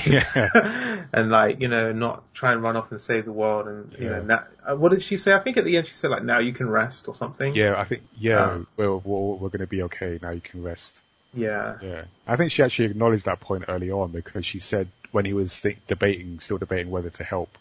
Yeah. 0.07 1.05
and 1.13 1.31
like, 1.31 1.61
you 1.61 1.69
know, 1.69 1.93
not 1.93 2.23
try 2.35 2.53
and 2.53 2.63
run 2.63 2.77
off 2.77 2.91
and 2.91 3.01
save 3.01 3.25
the 3.25 3.33
world 3.33 3.69
and, 3.69 3.93
you 3.99 4.07
Yeah. 4.07 4.11
know, 4.19 4.23
now, 4.23 4.45
uh, 4.67 4.77
what 4.77 4.91
did 4.91 5.03
she 5.03 5.17
say? 5.17 5.33
I 5.33 5.39
think 5.39 5.57
at 5.57 5.65
the 5.65 5.77
end 5.77 5.87
she 5.87 5.95
said 5.95 6.11
like, 6.11 6.23
now 6.25 6.39
you 6.39 6.53
can 6.53 6.69
rest 6.69 7.09
or 7.09 7.15
something. 7.15 7.55
Yeah, 7.55 7.75
I 7.79 7.85
think, 7.85 8.03
yeah, 8.17 8.45
Um, 8.45 8.67
we're, 8.77 8.97
we're, 8.97 9.35
we're 9.37 9.49
gonna 9.51 9.67
be 9.67 9.83
okay. 9.85 10.19
Now 10.21 10.31
you 10.31 10.41
can 10.41 10.63
rest. 10.63 11.01
Yeah. 11.35 11.79
Yeah. 11.81 12.05
I 12.27 12.37
think 12.37 12.51
she 12.53 12.63
actually 12.63 12.87
acknowledged 12.87 13.25
that 13.27 13.41
point 13.41 13.65
early 13.69 13.91
on 13.91 14.11
because 14.11 14.45
she 14.47 14.59
said 14.59 14.89
when 15.13 15.25
he 15.25 15.33
was 15.33 15.59
think, 15.59 15.87
debating, 15.87 16.41
still 16.41 16.59
debating 16.59 16.91
whether 16.91 17.11
to 17.11 17.25
help, 17.25 17.57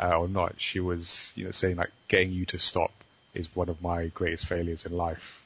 uh, 0.00 0.18
or 0.18 0.28
not, 0.28 0.54
she 0.58 0.80
was, 0.80 1.32
you 1.34 1.44
know, 1.44 1.50
saying 1.50 1.76
like 1.76 1.92
getting 2.08 2.32
you 2.32 2.46
to 2.46 2.58
stop 2.58 2.92
is 3.34 3.54
one 3.54 3.68
of 3.68 3.80
my 3.82 4.06
greatest 4.08 4.46
failures 4.46 4.86
in 4.86 4.92
life. 4.96 5.40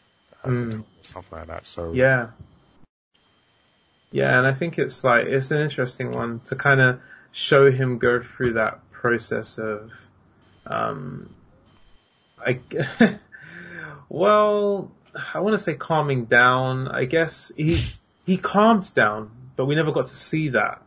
Mm. 0.44 0.84
Something 1.00 1.38
like 1.38 1.48
that. 1.48 1.66
So, 1.66 1.92
Yeah. 1.92 2.28
Yeah, 4.10 4.38
and 4.38 4.46
I 4.46 4.54
think 4.54 4.78
it's 4.78 5.04
like, 5.04 5.26
it's 5.26 5.50
an 5.50 5.60
interesting 5.60 6.12
one 6.12 6.40
to 6.46 6.56
kind 6.56 6.80
of 6.80 7.00
show 7.32 7.70
him 7.70 7.98
go 7.98 8.22
through 8.22 8.54
that 8.54 8.80
process 8.90 9.58
of, 9.58 9.92
um, 10.66 11.28
I, 12.38 12.60
well, 14.08 14.90
I 15.34 15.40
want 15.40 15.54
to 15.54 15.58
say 15.58 15.74
calming 15.74 16.24
down. 16.24 16.88
I 16.88 17.04
guess 17.04 17.52
he, 17.54 17.84
he 18.24 18.38
calmed 18.38 18.94
down, 18.94 19.30
but 19.56 19.66
we 19.66 19.74
never 19.74 19.92
got 19.92 20.06
to 20.06 20.16
see 20.16 20.50
that 20.50 20.80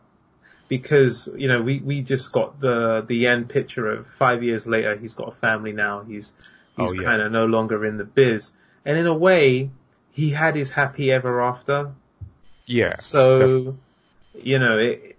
because, 0.76 1.28
you 1.36 1.48
know, 1.48 1.60
we, 1.60 1.80
we 1.80 2.00
just 2.00 2.32
got 2.32 2.58
the, 2.58 3.04
the 3.06 3.26
end 3.26 3.50
picture 3.50 3.86
of 3.92 4.06
five 4.18 4.42
years 4.42 4.66
later, 4.66 4.96
he's 4.96 5.12
got 5.12 5.28
a 5.28 5.36
family 5.36 5.72
now. 5.72 6.00
He's, 6.02 6.32
he's 6.78 6.92
Oh, 6.92 6.94
yeah. 6.94 7.02
kind 7.02 7.20
of 7.20 7.30
no 7.30 7.44
longer 7.44 7.84
in 7.84 7.98
the 7.98 8.04
biz. 8.06 8.52
And 8.86 8.96
in 8.98 9.06
a 9.06 9.12
way, 9.12 9.68
he 10.12 10.30
had 10.30 10.56
his 10.56 10.70
happy 10.70 11.12
ever 11.12 11.42
after. 11.42 11.92
yeah. 12.64 12.94
So, 13.00 13.76
you 14.34 14.58
know, 14.58 14.78
it, 14.78 15.18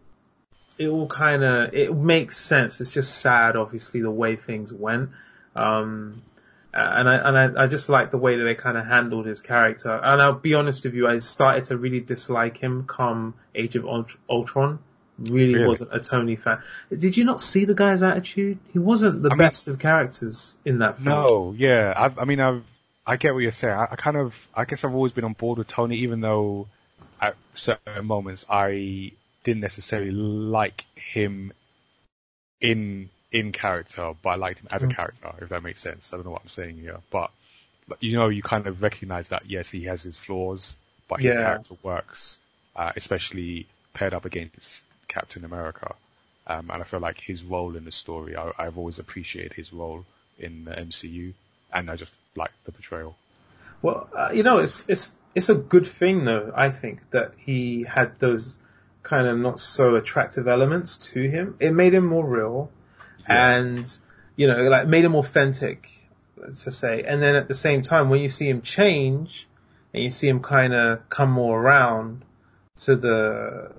it 0.80 0.88
all 0.88 1.06
kind 1.08 1.44
of, 1.44 1.72
it 1.76 1.96
makes 1.96 2.36
sense. 2.38 2.82
It's 2.82 2.90
just 2.92 3.20
sad, 3.20 3.56
obviously, 3.56 4.02
the 4.02 4.10
way 4.10 4.36
things 4.36 4.74
went. 4.74 5.12
Um, 5.56 6.24
and 6.74 7.08
I, 7.08 7.16
and 7.28 7.38
I, 7.60 7.64
I 7.66 7.68
just 7.68 7.90
like 7.90 8.10
the 8.10 8.18
way 8.18 8.38
that 8.38 8.44
they 8.44 8.56
kind 8.56 8.76
of 8.76 8.88
handled 8.88 9.28
his 9.28 9.40
character. 9.40 9.92
And 10.04 10.20
I'll 10.20 10.34
be 10.34 10.56
honest 10.56 10.84
with 10.84 10.96
you, 10.96 11.08
I 11.08 11.20
started 11.20 11.66
to 11.66 11.78
really 11.78 12.00
dislike 12.00 12.58
him 12.58 12.86
come 12.88 13.36
Age 13.54 13.76
of 13.76 13.86
Ult- 13.86 14.18
Ultron. 14.28 14.80
Really, 15.20 15.54
Really? 15.56 15.68
wasn't 15.68 15.94
a 15.94 16.00
Tony 16.00 16.36
fan. 16.36 16.60
Did 16.90 17.16
you 17.18 17.24
not 17.24 17.40
see 17.40 17.66
the 17.66 17.76
guy's 17.76 18.02
attitude? 18.02 18.58
He 18.72 18.80
wasn't 18.80 19.22
the 19.22 19.30
I 19.30 19.34
mean- 19.34 19.38
best 19.38 19.68
of 19.68 19.78
characters 19.80 20.58
in 20.66 20.80
that 20.80 20.96
film. 21.00 21.08
No, 21.10 21.56
yeah. 21.58 21.94
I, 21.96 22.22
I 22.22 22.26
mean, 22.26 22.40
I've, 22.40 22.64
I 23.06 23.18
get 23.18 23.34
what 23.34 23.42
you're 23.42 23.52
saying. 23.52 23.76
I, 23.76 23.90
I 23.92 23.96
kind 23.96 24.18
of, 24.18 24.34
I 24.56 24.66
guess 24.66 24.84
I've 24.84 24.96
always 24.96 25.12
been 25.12 25.24
on 25.26 25.34
board 25.34 25.58
with 25.60 25.68
Tony, 25.68 25.98
even 25.98 26.20
though 26.22 26.68
at 27.22 27.36
certain 27.54 28.06
moments 28.06 28.46
I 28.50 29.12
didn't 29.44 29.62
necessarily 29.62 30.12
like 30.12 30.86
him 30.96 31.54
in 32.62 33.10
in 33.32 33.52
character, 33.52 34.14
but 34.22 34.30
I 34.30 34.36
liked 34.36 34.60
him 34.60 34.68
as 34.72 34.84
a 34.84 34.88
Mm. 34.88 34.96
character, 34.96 35.34
if 35.42 35.50
that 35.50 35.64
makes 35.64 35.80
sense. 35.80 36.14
I 36.14 36.18
don't 36.18 36.26
know 36.26 36.32
what 36.32 36.44
I'm 36.44 36.48
saying 36.50 36.78
here, 36.78 37.00
but, 37.12 37.32
but 37.88 38.02
you 38.02 38.16
know, 38.16 38.30
you 38.30 38.44
kind 38.44 38.68
of 38.68 38.82
recognize 38.84 39.30
that 39.30 39.50
yes, 39.50 39.70
he 39.72 39.86
has 39.86 40.04
his 40.04 40.16
flaws, 40.16 40.78
but 41.08 41.20
his 41.20 41.34
Yeah. 41.34 41.42
character 41.42 41.74
works, 41.82 42.38
uh, 42.76 42.92
especially 42.96 43.68
paired 43.94 44.14
up 44.14 44.26
against 44.26 44.84
Captain 45.08 45.46
America. 45.46 45.96
Um, 46.46 46.70
and 46.72 46.82
I 46.82 46.86
feel 46.86 47.00
like 47.00 47.20
his 47.20 47.44
role 47.44 47.76
in 47.76 47.86
the 47.86 47.92
story, 47.92 48.36
I, 48.36 48.52
I've 48.58 48.78
always 48.78 49.00
appreciated 49.00 49.54
his 49.54 49.72
role 49.72 50.06
in 50.38 50.66
the 50.66 50.72
MCU, 50.72 51.34
and 51.72 51.90
I 51.90 51.96
just 51.96 52.14
like 52.36 52.52
the 52.66 52.72
portrayal. 52.72 53.16
Well, 53.82 54.10
uh, 54.18 54.30
you 54.34 54.44
know, 54.44 54.58
it's 54.60 54.84
it's 54.88 55.14
it's 55.36 55.50
a 55.50 55.56
good 55.56 55.88
thing 55.88 56.26
though. 56.26 56.52
I 56.56 56.70
think 56.70 57.10
that 57.12 57.34
he 57.38 57.84
had 57.84 58.20
those 58.20 58.60
kind 59.04 59.28
of 59.28 59.38
not 59.38 59.60
so 59.60 59.96
attractive 59.96 60.48
elements 60.48 60.98
to 61.12 61.22
him. 61.22 61.56
It 61.60 61.72
made 61.72 61.94
him 61.94 62.06
more 62.06 62.26
real, 62.26 62.72
Yeah. 63.28 63.58
and 63.58 63.98
you 64.36 64.48
know, 64.48 64.64
like 64.64 64.88
made 64.88 65.06
him 65.06 65.16
authentic, 65.16 65.88
let's 66.38 66.66
just 66.66 66.80
say. 66.80 67.04
And 67.04 67.22
then 67.22 67.36
at 67.36 67.48
the 67.48 67.54
same 67.54 67.84
time, 67.84 68.10
when 68.10 68.22
you 68.22 68.30
see 68.30 68.50
him 68.50 68.62
change, 68.62 69.48
and 69.94 70.04
you 70.04 70.10
see 70.10 70.28
him 70.28 70.42
kind 70.42 70.74
of 70.74 71.08
come 71.10 71.32
more 71.32 71.62
around 71.62 72.24
to 72.82 72.96
the, 72.96 73.72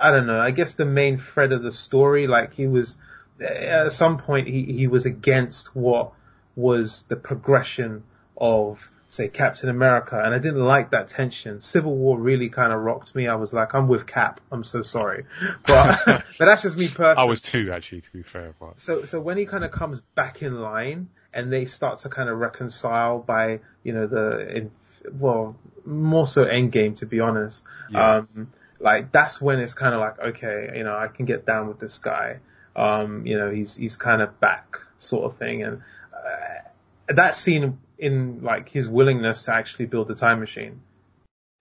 I 0.00 0.10
don't 0.10 0.26
know, 0.26 0.40
I 0.40 0.50
guess 0.50 0.74
the 0.74 0.84
main 0.84 1.18
thread 1.18 1.52
of 1.52 1.62
the 1.62 1.72
story, 1.72 2.26
like 2.26 2.54
he 2.54 2.66
was 2.66 2.96
at 3.40 3.92
some 3.92 4.18
point 4.18 4.48
he 4.48 4.64
he 4.64 4.86
was 4.86 5.06
against 5.06 5.74
what 5.74 6.12
was 6.56 7.02
the 7.02 7.16
progression 7.16 8.02
of 8.36 8.90
say 9.08 9.28
Captain 9.28 9.70
America 9.70 10.20
and 10.22 10.34
I 10.34 10.38
didn't 10.38 10.64
like 10.64 10.90
that 10.90 11.08
tension. 11.08 11.62
Civil 11.62 11.94
War 11.96 12.18
really 12.18 12.48
kind 12.48 12.72
of 12.72 12.80
rocked 12.80 13.14
me. 13.14 13.26
I 13.26 13.36
was 13.36 13.52
like, 13.52 13.74
I'm 13.74 13.88
with 13.88 14.06
Cap. 14.06 14.40
I'm 14.52 14.64
so 14.64 14.82
sorry. 14.82 15.24
But, 15.66 16.00
but 16.06 16.24
that's 16.38 16.62
just 16.62 16.76
me 16.76 16.88
personally. 16.88 17.16
I 17.16 17.24
was 17.24 17.40
too, 17.40 17.70
actually, 17.72 18.02
to 18.02 18.12
be 18.12 18.22
fair, 18.22 18.54
but 18.60 18.78
So, 18.78 19.04
so 19.04 19.20
when 19.20 19.38
he 19.38 19.46
kind 19.46 19.64
of 19.64 19.70
comes 19.70 20.00
back 20.14 20.42
in 20.42 20.60
line 20.60 21.08
and 21.32 21.52
they 21.52 21.64
start 21.64 22.00
to 22.00 22.08
kind 22.08 22.28
of 22.28 22.38
reconcile 22.38 23.18
by, 23.18 23.60
you 23.82 23.92
know, 23.92 24.06
the, 24.06 24.56
in, 24.56 24.70
well, 25.12 25.56
more 25.86 26.26
so 26.26 26.44
Endgame 26.44 26.96
to 26.96 27.06
be 27.06 27.20
honest. 27.20 27.64
Yeah. 27.90 28.16
Um, 28.16 28.52
like 28.80 29.10
that's 29.12 29.40
when 29.40 29.58
it's 29.60 29.74
kind 29.74 29.94
of 29.94 30.00
like, 30.00 30.18
okay, 30.20 30.72
you 30.76 30.84
know, 30.84 30.96
I 30.96 31.08
can 31.08 31.24
get 31.26 31.44
down 31.46 31.68
with 31.68 31.78
this 31.78 31.98
guy. 31.98 32.38
Um, 32.76 33.26
you 33.26 33.36
know, 33.38 33.50
he's, 33.50 33.74
he's 33.74 33.96
kind 33.96 34.22
of 34.22 34.38
back 34.40 34.76
sort 34.98 35.24
of 35.24 35.36
thing. 35.38 35.62
And, 35.64 35.82
uh, 36.12 37.14
that 37.14 37.34
scene 37.34 37.78
in 37.98 38.42
like 38.42 38.68
his 38.68 38.88
willingness 38.88 39.42
to 39.44 39.54
actually 39.54 39.86
build 39.86 40.08
the 40.08 40.14
time 40.14 40.40
machine. 40.40 40.80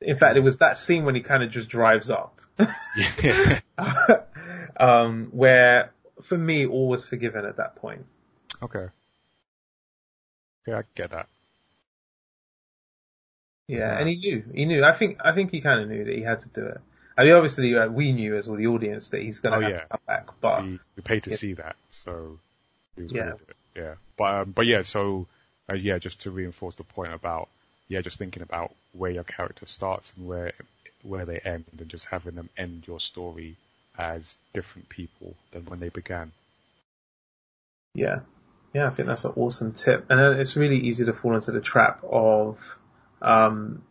In 0.01 0.15
fact, 0.17 0.37
it 0.37 0.41
was 0.41 0.57
that 0.59 0.77
scene 0.77 1.05
when 1.05 1.15
he 1.15 1.21
kind 1.21 1.41
of 1.41 1.49
just 1.49 1.69
drives 1.69 2.09
up. 2.11 2.39
um, 4.77 5.27
where 5.31 5.91
for 6.23 6.37
me 6.37 6.65
all 6.67 6.87
was 6.87 7.07
forgiven 7.07 7.45
at 7.45 7.57
that 7.57 7.75
point. 7.75 8.05
okay. 8.61 8.87
Yeah, 10.67 10.79
I 10.79 10.81
get 10.95 11.11
that. 11.11 11.27
Yeah, 13.67 13.77
Yeah. 13.77 13.99
and 13.99 14.09
he 14.09 14.17
knew. 14.17 14.43
He 14.53 14.65
knew. 14.65 14.83
I 14.83 14.91
think. 14.93 15.19
I 15.23 15.31
think 15.33 15.51
he 15.51 15.61
kind 15.61 15.79
of 15.81 15.87
knew 15.87 16.03
that 16.03 16.13
he 16.13 16.21
had 16.21 16.41
to 16.41 16.49
do 16.49 16.65
it. 16.65 16.81
I 17.17 17.23
mean, 17.23 17.33
obviously, 17.33 17.75
uh, 17.75 17.87
we 17.87 18.13
knew 18.13 18.37
as 18.37 18.47
well 18.47 18.57
the 18.57 18.67
audience 18.67 19.09
that 19.09 19.21
he's 19.21 19.39
going 19.39 19.59
to 19.59 19.65
Oh, 19.65 19.69
yeah. 19.69 19.79
to 19.81 19.87
come 19.87 20.01
back. 20.05 20.27
But 20.39 20.63
we, 20.63 20.79
we 20.95 21.03
paid 21.03 21.23
to 21.23 21.31
yeah. 21.31 21.35
see 21.35 21.53
that, 21.53 21.75
so 21.89 22.39
Yeah. 22.97 23.33
Yeah, 23.75 23.95
but 24.17 24.33
um, 24.33 24.51
but 24.51 24.65
yeah, 24.65 24.81
so 24.81 25.27
uh, 25.69 25.75
yeah, 25.75 25.99
just 25.99 26.21
to 26.21 26.31
reinforce 26.31 26.75
the 26.75 26.83
point 26.83 27.13
about 27.13 27.49
yeah, 27.87 28.01
just 28.01 28.17
thinking 28.17 28.43
about 28.43 28.73
where 28.93 29.11
your 29.11 29.23
character 29.23 29.65
starts 29.67 30.13
and 30.17 30.27
where 30.27 30.53
where 31.03 31.25
they 31.25 31.39
end, 31.39 31.65
and 31.77 31.89
just 31.89 32.05
having 32.05 32.35
them 32.35 32.49
end 32.57 32.83
your 32.87 32.99
story 32.99 33.55
as 33.97 34.35
different 34.53 34.89
people 34.89 35.35
than 35.51 35.65
when 35.65 35.79
they 35.79 35.89
began. 35.89 36.31
yeah, 37.93 38.19
yeah, 38.73 38.87
I 38.87 38.91
think 38.91 39.07
that's 39.07 39.25
an 39.25 39.33
awesome 39.35 39.73
tip. 39.73 40.05
And 40.09 40.39
it's 40.39 40.55
really 40.55 40.77
easy 40.77 41.05
to 41.05 41.13
fall 41.13 41.35
into 41.35 41.51
the 41.51 41.61
trap 41.61 42.03
of 42.03 42.57
um, 43.21 43.83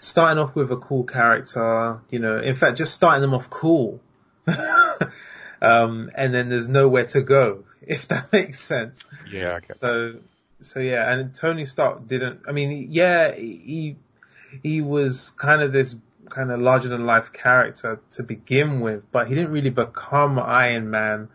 starting 0.00 0.42
off 0.42 0.56
with 0.56 0.72
a 0.72 0.76
cool 0.76 1.04
character. 1.04 2.00
You 2.10 2.18
know, 2.18 2.38
in 2.38 2.56
fact, 2.56 2.78
just 2.78 2.94
starting 2.94 3.22
them 3.22 3.34
off 3.34 3.48
cool. 3.48 4.00
um, 5.62 6.10
and 6.14 6.34
then 6.34 6.48
there's 6.48 6.68
nowhere 6.68 7.06
to 7.06 7.22
go, 7.22 7.64
if 7.82 8.08
that 8.08 8.32
makes 8.32 8.60
sense. 8.60 9.04
Yeah, 9.30 9.60
that. 9.68 9.78
So, 9.78 10.14
so 10.62 10.80
yeah, 10.80 11.10
and 11.10 11.34
Tony 11.34 11.64
Stark 11.64 12.08
didn't. 12.08 12.40
I 12.48 12.52
mean, 12.52 12.88
yeah, 12.90 13.32
he 13.32 13.96
he 14.62 14.80
was 14.80 15.30
kind 15.30 15.62
of 15.62 15.72
this 15.72 15.94
kind 16.28 16.50
of 16.50 16.60
larger 16.60 16.88
than 16.88 17.06
life 17.06 17.32
character 17.32 18.00
to 18.12 18.22
begin 18.22 18.80
with, 18.80 19.10
but 19.12 19.28
he 19.28 19.34
didn't 19.34 19.52
really 19.52 19.70
become 19.70 20.38
Iron 20.38 20.90
Man 20.90 21.28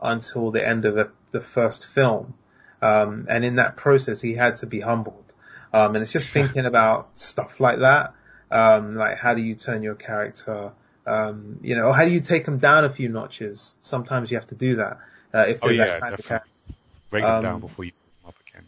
until 0.00 0.50
the 0.50 0.66
end 0.66 0.84
of 0.84 0.94
the, 0.94 1.10
the 1.30 1.40
first 1.40 1.86
film. 1.86 2.34
Um, 2.82 3.26
and 3.28 3.44
in 3.44 3.56
that 3.56 3.76
process, 3.76 4.20
he 4.20 4.34
had 4.34 4.56
to 4.56 4.66
be 4.66 4.80
humbled. 4.80 5.29
Um, 5.72 5.94
and 5.94 6.02
it's 6.02 6.12
just 6.12 6.30
thinking 6.30 6.66
about 6.66 7.10
stuff 7.16 7.60
like 7.60 7.78
that. 7.80 8.14
Um, 8.50 8.96
like 8.96 9.16
how 9.18 9.34
do 9.34 9.42
you 9.42 9.54
turn 9.54 9.82
your 9.82 9.94
character, 9.94 10.72
um, 11.06 11.60
you 11.62 11.76
know, 11.76 11.86
or 11.88 11.94
how 11.94 12.04
do 12.04 12.10
you 12.10 12.20
take 12.20 12.44
them 12.44 12.58
down 12.58 12.84
a 12.84 12.90
few 12.90 13.08
notches? 13.08 13.76
Sometimes 13.82 14.30
you 14.30 14.36
have 14.36 14.48
to 14.48 14.56
do 14.56 14.76
that. 14.76 14.98
Uh, 15.32 15.44
if 15.48 15.60
Oh 15.62 15.68
they're 15.68 15.76
yeah, 15.76 15.86
that 15.86 16.00
kind 16.00 16.14
of 16.14 16.24
character. 16.24 16.50
definitely. 16.50 16.76
Break 17.10 17.24
them 17.24 17.34
Um, 17.36 17.42
down 17.42 17.60
before 17.60 17.84
you 17.84 17.92
put 17.92 18.22
them 18.22 18.28
up 18.28 18.34
again. 18.48 18.66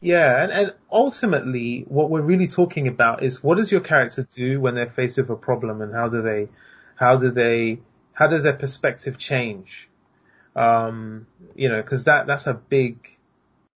Yeah, 0.00 0.42
and, 0.42 0.52
and 0.52 0.74
ultimately, 0.90 1.84
what 1.88 2.10
we're 2.10 2.20
really 2.22 2.46
talking 2.46 2.88
about 2.88 3.22
is 3.22 3.42
what 3.42 3.56
does 3.56 3.72
your 3.72 3.80
character 3.80 4.26
do 4.30 4.60
when 4.60 4.74
they're 4.74 4.90
faced 4.90 5.16
with 5.16 5.30
a 5.30 5.36
problem, 5.36 5.80
and 5.80 5.94
how 5.94 6.08
do 6.08 6.22
they, 6.22 6.48
how 6.96 7.16
do 7.16 7.30
they, 7.30 7.80
how 8.12 8.26
does 8.26 8.42
their 8.42 8.54
perspective 8.56 9.18
change? 9.18 9.88
Um, 10.54 11.26
you 11.56 11.68
know, 11.68 11.82
because 11.82 12.04
that 12.04 12.26
that's 12.26 12.46
a 12.46 12.54
big, 12.54 12.98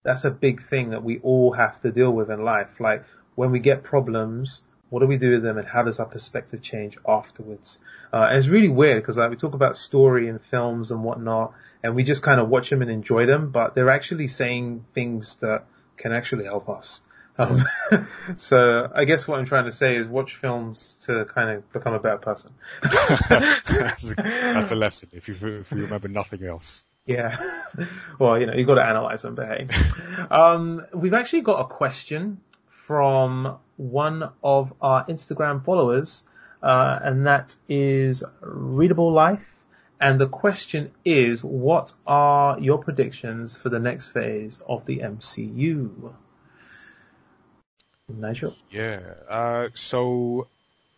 that's 0.03 0.23
a 0.23 0.31
big 0.31 0.63
thing 0.63 0.91
that 0.91 1.03
we 1.03 1.19
all 1.19 1.53
have 1.53 1.79
to 1.81 1.91
deal 1.91 2.13
with 2.13 2.29
in 2.29 2.43
life. 2.43 2.79
Like 2.79 3.03
when 3.35 3.51
we 3.51 3.59
get 3.59 3.83
problems, 3.83 4.63
what 4.89 5.01
do 5.01 5.07
we 5.07 5.17
do 5.17 5.31
with 5.31 5.43
them, 5.43 5.57
and 5.57 5.67
how 5.67 5.83
does 5.83 5.99
our 5.99 6.05
perspective 6.05 6.61
change 6.61 6.97
afterwards? 7.07 7.79
Uh, 8.11 8.27
and 8.29 8.37
it's 8.37 8.47
really 8.47 8.69
weird 8.69 9.01
because 9.01 9.17
like 9.17 9.29
we 9.29 9.35
talk 9.35 9.53
about 9.53 9.77
story 9.77 10.27
and 10.27 10.41
films 10.41 10.91
and 10.91 11.03
whatnot, 11.03 11.53
and 11.83 11.95
we 11.95 12.03
just 12.03 12.23
kind 12.23 12.39
of 12.39 12.49
watch 12.49 12.69
them 12.69 12.81
and 12.81 12.89
enjoy 12.89 13.25
them, 13.25 13.51
but 13.51 13.75
they're 13.75 13.89
actually 13.89 14.27
saying 14.27 14.85
things 14.93 15.35
that 15.37 15.65
can 15.97 16.11
actually 16.11 16.45
help 16.45 16.69
us. 16.69 17.01
Um, 17.37 17.63
so 18.35 18.91
I 18.93 19.05
guess 19.05 19.27
what 19.27 19.39
I'm 19.39 19.45
trying 19.45 19.65
to 19.65 19.71
say 19.71 19.95
is 19.95 20.07
watch 20.07 20.35
films 20.35 20.97
to 21.03 21.25
kind 21.25 21.51
of 21.51 21.71
become 21.71 21.93
a 21.93 21.99
better 21.99 22.17
person. 22.17 22.51
that's, 22.81 24.11
a, 24.11 24.15
that's, 24.17 24.71
a, 24.71 24.75
lesson 24.75 25.09
if 25.13 25.27
you 25.27 25.35
if 25.35 25.71
you 25.71 25.77
remember 25.77 26.09
nothing 26.09 26.45
else. 26.45 26.83
Yeah. 27.09 27.37
Well, 28.19 28.37
you 28.37 28.47
know, 28.47 28.53
you've 28.53 28.67
got 28.67 28.75
to 28.75 28.83
analyze 28.83 29.21
them, 29.21 29.37
hey. 29.37 29.69
Um, 30.29 30.85
we've 30.93 31.13
actually 31.13 31.39
got 31.39 31.61
a 31.61 31.67
question 31.73 32.41
from 32.85 33.57
one 33.77 34.29
of 34.43 34.73
our 34.81 35.05
Instagram 35.05 35.63
followers, 35.63 36.25
uh, 36.61 36.99
and 37.01 37.25
that 37.27 37.55
is 37.69 38.25
Readable 38.41 39.13
Life. 39.13 39.45
And 40.01 40.19
the 40.19 40.27
question 40.27 40.91
is, 41.05 41.41
what 41.41 41.93
are 42.05 42.59
your 42.59 42.77
predictions 42.79 43.57
for 43.57 43.69
the 43.69 43.79
next 43.79 44.11
phase 44.11 44.61
of 44.67 44.85
the 44.85 44.97
MCU? 44.97 46.13
Nigel? 48.09 48.55
Yeah. 48.69 48.99
Uh, 49.29 49.69
so 49.75 50.47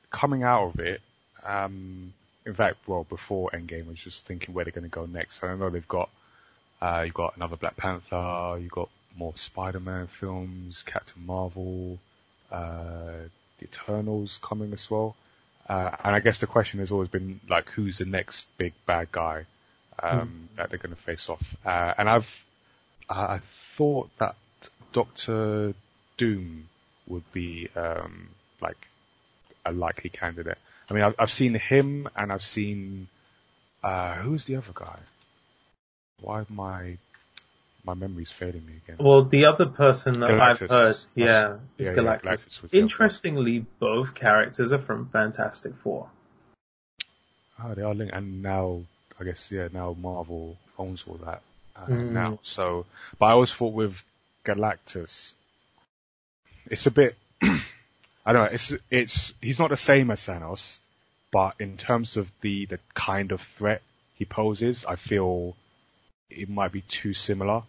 coming 0.09 0.41
out 0.41 0.69
of 0.69 0.79
it, 0.79 1.01
um, 1.45 2.13
in 2.45 2.53
fact, 2.53 2.77
well, 2.87 3.03
before 3.03 3.51
Endgame, 3.51 3.85
I 3.85 3.89
was 3.89 3.99
just 3.99 4.25
thinking 4.25 4.53
where 4.53 4.65
they're 4.65 4.71
going 4.71 4.89
to 4.89 4.89
go 4.89 5.05
next. 5.05 5.43
I 5.43 5.53
know 5.55 5.69
they've 5.69 5.87
got, 5.87 6.09
uh, 6.81 7.03
you've 7.05 7.13
got 7.13 7.35
another 7.35 7.55
Black 7.55 7.77
Panther, 7.77 8.57
you've 8.59 8.71
got 8.71 8.89
more 9.15 9.33
Spider-Man 9.35 10.07
films, 10.07 10.83
Captain 10.83 11.25
Marvel, 11.25 11.99
uh, 12.51 13.27
the 13.59 13.65
Eternals 13.65 14.39
coming 14.41 14.73
as 14.73 14.89
well. 14.89 15.15
Uh, 15.69 15.91
and 16.03 16.15
I 16.15 16.19
guess 16.19 16.39
the 16.39 16.47
question 16.47 16.79
has 16.79 16.91
always 16.91 17.09
been 17.09 17.39
like, 17.47 17.69
who's 17.69 17.99
the 17.99 18.05
next 18.05 18.47
big 18.57 18.73
bad 18.85 19.11
guy, 19.11 19.45
um, 20.01 20.49
mm. 20.53 20.57
that 20.57 20.69
they're 20.69 20.79
going 20.79 20.95
to 20.95 21.01
face 21.01 21.29
off? 21.29 21.43
Uh, 21.65 21.93
and 21.97 22.09
I've, 22.09 22.45
I 23.09 23.39
thought 23.75 24.09
that 24.17 24.35
Doctor 24.93 25.73
Doom 26.17 26.67
would 27.07 27.31
be, 27.31 27.69
um, 27.75 28.29
like 28.61 28.87
a 29.65 29.71
likely 29.71 30.09
candidate. 30.09 30.57
I 30.91 30.93
mean, 30.93 31.03
I've, 31.03 31.15
I've 31.17 31.31
seen 31.31 31.53
him 31.53 32.09
and 32.17 32.33
I've 32.33 32.43
seen, 32.43 33.07
uh, 33.81 34.15
who's 34.15 34.43
the 34.43 34.57
other 34.57 34.73
guy? 34.73 34.99
Why 36.19 36.43
my, 36.49 36.97
my 37.85 37.93
memory's 37.93 38.29
failing 38.29 38.65
me 38.65 38.73
again. 38.83 38.97
Well, 38.99 39.23
the 39.23 39.45
other 39.45 39.67
person 39.67 40.19
that 40.19 40.31
Galactus. 40.31 40.63
I've 40.63 40.69
heard, 40.69 40.95
yeah, 41.15 41.53
is 41.77 41.87
yeah, 41.87 41.93
Galactus. 41.93 42.25
Yeah, 42.25 42.31
Galactus 42.31 42.73
Interestingly, 42.73 43.65
both 43.79 44.13
characters 44.13 44.73
are 44.73 44.79
from 44.79 45.07
Fantastic 45.07 45.77
Four. 45.77 46.09
Oh, 47.63 47.73
they 47.73 47.83
are 47.83 47.93
linked, 47.93 48.13
and 48.13 48.43
now, 48.43 48.81
I 49.17 49.23
guess, 49.23 49.49
yeah, 49.49 49.69
now 49.71 49.95
Marvel 49.97 50.57
owns 50.77 51.05
all 51.07 51.19
that, 51.23 51.41
uh, 51.77 51.85
mm. 51.85 52.11
now. 52.11 52.39
So, 52.41 52.85
but 53.17 53.27
I 53.27 53.31
always 53.31 53.53
thought 53.53 53.73
with 53.73 54.03
Galactus, 54.43 55.35
it's 56.65 56.85
a 56.85 56.91
bit, 56.91 57.15
I 58.25 58.33
don't 58.33 58.45
know, 58.45 58.51
it's, 58.51 58.73
it's, 58.89 59.33
he's 59.41 59.59
not 59.59 59.69
the 59.69 59.77
same 59.77 60.11
as 60.11 60.21
Thanos, 60.21 60.79
but 61.31 61.55
in 61.59 61.77
terms 61.77 62.17
of 62.17 62.31
the, 62.41 62.65
the 62.67 62.79
kind 62.93 63.31
of 63.31 63.41
threat 63.41 63.81
he 64.15 64.25
poses, 64.25 64.85
I 64.85 64.95
feel 64.95 65.55
it 66.29 66.49
might 66.49 66.71
be 66.71 66.81
too 66.81 67.13
similar. 67.13 67.63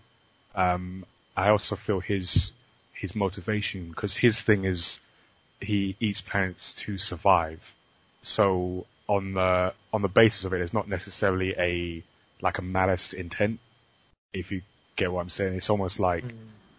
Um, 0.55 1.07
I 1.37 1.49
also 1.49 1.77
feel 1.77 2.01
his, 2.01 2.53
his 2.93 3.15
motivation, 3.15 3.89
because 3.89 4.17
his 4.17 4.41
thing 4.41 4.65
is 4.65 5.01
he 5.61 5.97
eats 6.01 6.21
planets 6.21 6.75
to 6.75 6.99
survive. 6.99 7.61
So 8.23 8.87
on 9.09 9.33
the, 9.33 9.73
on 9.93 10.03
the 10.03 10.09
basis 10.09 10.45
of 10.45 10.53
it, 10.53 10.61
it's 10.61 10.75
not 10.75 10.89
necessarily 10.89 11.55
a, 11.57 12.05
like 12.43 12.59
a 12.59 12.63
malice 12.63 13.15
intent, 13.15 13.59
if 14.35 14.53
you 14.53 14.63
get 14.97 15.11
what 15.11 15.23
I'm 15.23 15.31
saying. 15.31 15.55
It's 15.55 15.71
almost 15.71 15.99
like 15.99 16.25
mm. 16.25 16.35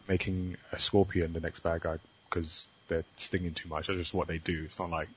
making 0.07 0.57
a 0.71 0.79
scorpion 0.79 1.33
the 1.33 1.39
next 1.39 1.61
bad 1.61 1.81
guy 1.81 1.97
because 2.29 2.67
they're 2.87 3.05
stinging 3.17 3.53
too 3.53 3.69
much. 3.69 3.87
That's 3.87 3.99
just 3.99 4.13
what 4.13 4.27
they 4.27 4.37
do. 4.37 4.63
It's 4.65 4.79
not 4.79 4.89
like 4.89 5.09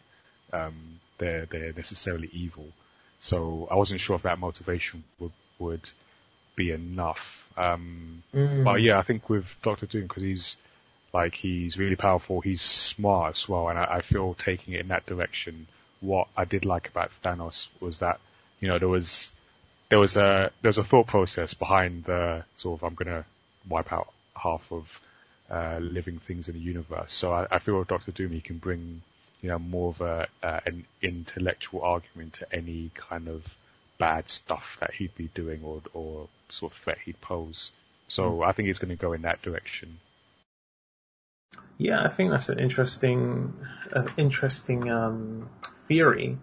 um, 0.53 1.01
they're 1.19 1.47
they're 1.47 1.73
necessarily 1.73 2.31
evil. 2.33 2.67
So 3.21 3.69
I 3.71 3.77
wasn't 3.77 4.01
sure 4.01 4.17
if 4.17 4.23
that 4.23 4.39
motivation 4.39 5.05
would 5.19 5.33
would 5.59 5.89
be 6.55 6.71
enough. 6.71 7.45
Um, 7.57 8.23
mm. 8.35 8.65
But 8.65 8.83
yeah, 8.83 8.99
I 8.99 9.03
think 9.03 9.29
with 9.29 9.57
Doctor 9.63 9.87
Doom 9.87 10.03
because 10.03 10.23
he's 10.23 10.57
like 11.13 11.35
he's 11.35 11.79
really 11.79 11.97
powerful. 11.97 12.41
He's 12.41 12.63
smart 12.63 13.37
as 13.37 13.49
well, 13.49 13.69
and 13.69 13.79
I, 13.79 13.85
I 13.85 14.01
feel 14.01 14.35
taking 14.35 14.75
it 14.75 14.81
in 14.81 14.89
that 14.89 15.07
direction. 15.07 15.67
What 16.01 16.29
I 16.37 16.45
did 16.45 16.65
like 16.65 16.89
about 16.89 17.11
Thanos 17.23 17.69
was 17.81 18.01
that 18.01 18.21
you 18.61 18.69
know 18.69 18.79
there 18.79 18.89
was 18.89 19.33
there 19.89 19.99
was 19.99 20.17
a 20.17 20.51
there 20.61 20.69
was 20.69 20.79
a 20.79 20.85
thought 20.85 21.07
process 21.07 21.55
behind 21.55 22.05
the 22.05 22.45
sort 22.57 22.81
of 22.81 22.85
I'm 22.85 22.95
gonna 22.95 23.25
wipe 23.69 23.93
out 23.93 24.13
half 24.35 24.63
of 24.71 25.01
uh, 25.51 25.79
living 25.81 26.19
things 26.19 26.49
in 26.49 26.55
the 26.55 26.61
universe. 26.61 27.13
So 27.13 27.33
I, 27.33 27.47
I 27.51 27.59
feel 27.59 27.83
Doctor 27.85 28.13
Doom 28.13 28.33
he 28.33 28.41
can 28.41 28.59
bring 28.59 29.03
you 29.43 29.49
know 29.49 29.59
more 29.59 29.91
of 29.91 30.01
a 30.01 30.29
uh, 30.43 30.61
an 30.67 30.87
intellectual 31.03 31.83
argument 31.83 32.35
to 32.35 32.55
any 32.55 32.91
kind 32.95 33.29
of 33.29 33.45
bad 33.99 34.29
stuff 34.31 34.77
that 34.81 34.93
he'd 34.95 35.15
be 35.15 35.29
doing 35.35 35.63
or 35.63 35.83
or 35.95 36.29
sort 36.49 36.73
of 36.73 36.79
threat 36.79 36.99
he'd 37.05 37.21
pose. 37.21 37.73
So 38.09 38.31
mm. 38.31 38.47
I 38.47 38.53
think 38.53 38.69
he's 38.69 38.79
going 38.79 38.97
to 38.97 39.01
go 39.01 39.13
in 39.13 39.23
that 39.23 39.43
direction. 39.43 39.99
Yeah, 41.79 42.03
I 42.03 42.09
think 42.09 42.31
that's 42.31 42.49
an 42.49 42.59
interesting, 42.59 43.53
uh, 43.93 44.07
interesting 44.17 44.91
um, 44.91 45.51
theory. 45.89 46.39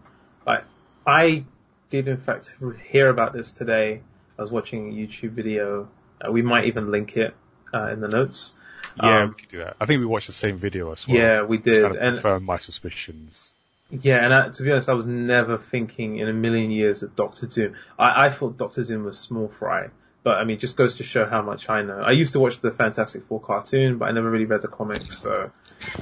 But 0.45 0.65
I 1.05 1.45
did 1.89 2.07
in 2.07 2.17
fact 2.17 2.55
hear 2.85 3.09
about 3.09 3.33
this 3.33 3.51
today. 3.51 4.01
I 4.37 4.41
was 4.41 4.51
watching 4.51 4.89
a 4.89 4.93
YouTube 4.93 5.31
video. 5.31 5.89
Uh, 6.21 6.31
we 6.31 6.41
might 6.41 6.65
even 6.65 6.91
link 6.91 7.17
it 7.17 7.35
uh, 7.73 7.87
in 7.87 7.99
the 7.99 8.07
notes. 8.07 8.53
Yeah, 9.01 9.23
um, 9.23 9.29
we 9.29 9.35
could 9.35 9.49
do 9.49 9.57
that. 9.59 9.75
I 9.79 9.85
think 9.85 9.99
we 9.99 10.05
watched 10.05 10.27
the 10.27 10.33
same 10.33 10.57
video 10.57 10.91
as 10.91 11.07
well. 11.07 11.17
Yeah, 11.17 11.43
we 11.43 11.57
did. 11.57 11.81
Kind 11.81 11.95
of 11.95 12.01
and 12.01 12.15
confirm 12.15 12.43
my 12.43 12.57
suspicions. 12.57 13.51
Yeah, 13.89 14.23
and 14.23 14.33
I, 14.33 14.49
to 14.49 14.63
be 14.63 14.71
honest, 14.71 14.89
I 14.89 14.93
was 14.93 15.05
never 15.05 15.57
thinking 15.57 16.17
in 16.17 16.27
a 16.27 16.33
million 16.33 16.71
years 16.71 17.01
that 17.01 17.15
Doctor 17.15 17.45
Doom. 17.45 17.75
I, 17.97 18.27
I 18.27 18.29
thought 18.31 18.57
Doctor 18.57 18.83
Doom 18.83 19.03
was 19.03 19.19
small 19.19 19.49
fry, 19.49 19.89
but 20.23 20.37
I 20.37 20.45
mean, 20.45 20.57
just 20.57 20.77
goes 20.77 20.95
to 20.95 21.03
show 21.03 21.25
how 21.25 21.41
much 21.41 21.69
I 21.69 21.83
know. 21.83 21.99
I 21.99 22.11
used 22.11 22.33
to 22.33 22.39
watch 22.39 22.59
the 22.59 22.71
Fantastic 22.71 23.25
Four 23.25 23.39
cartoon, 23.39 23.97
but 23.97 24.05
I 24.05 24.11
never 24.11 24.29
really 24.29 24.45
read 24.45 24.61
the 24.61 24.67
comics. 24.67 25.19
So, 25.19 25.51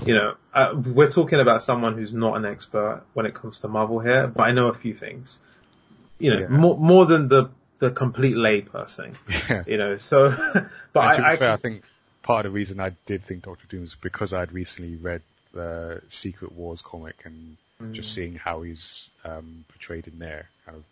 you 0.06 0.14
know, 0.14 0.36
uh, 0.54 0.74
we're 0.74 1.10
talking 1.10 1.40
about 1.40 1.64
someone 1.64 1.98
who's 1.98 2.14
not 2.14 2.38
an 2.38 2.46
expert 2.46 3.04
when 3.14 3.26
it 3.26 3.34
comes 3.34 3.60
to 3.60 3.68
Marvel 3.68 4.00
here, 4.00 4.28
but 4.28 4.44
I 4.44 4.52
know 4.52 4.68
a 4.68 4.74
few 4.74 4.94
things. 4.94 5.40
You 6.18 6.30
know, 6.32 6.40
yeah. 6.42 6.48
more 6.48 6.78
more 6.78 7.06
than 7.06 7.28
the 7.28 7.50
the 7.80 7.92
complete 7.92 8.36
layperson. 8.36 9.16
Yeah. 9.50 9.64
You 9.68 9.78
know, 9.78 9.98
so. 9.98 10.30
but 10.94 11.20
I, 11.20 11.34
be 11.34 11.38
fair, 11.38 11.52
I 11.52 11.58
think 11.58 11.84
part 12.24 12.46
of 12.46 12.52
the 12.52 12.56
reason 12.56 12.80
I 12.80 12.92
did 13.06 13.24
think 13.24 13.44
Doctor 13.44 13.66
Doom 13.68 13.82
was 13.82 13.96
because 13.96 14.34
I'd 14.34 14.52
recently 14.52 14.96
read 14.96 15.22
the 15.54 16.02
Secret 16.10 16.52
Wars 16.52 16.82
comic 16.82 17.16
and 17.26 17.58
mm. 17.82 17.94
just 17.94 18.14
seeing 18.14 18.36
how 18.36 18.62
he's 18.62 19.10
um, 19.24 19.66
portrayed 19.70 20.08
in 20.08 20.20
there 20.20 20.48
kind 20.66 20.78
of 20.78 20.84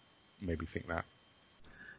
made 0.42 0.60
me 0.60 0.66
think 0.66 0.88
that. 0.88 1.06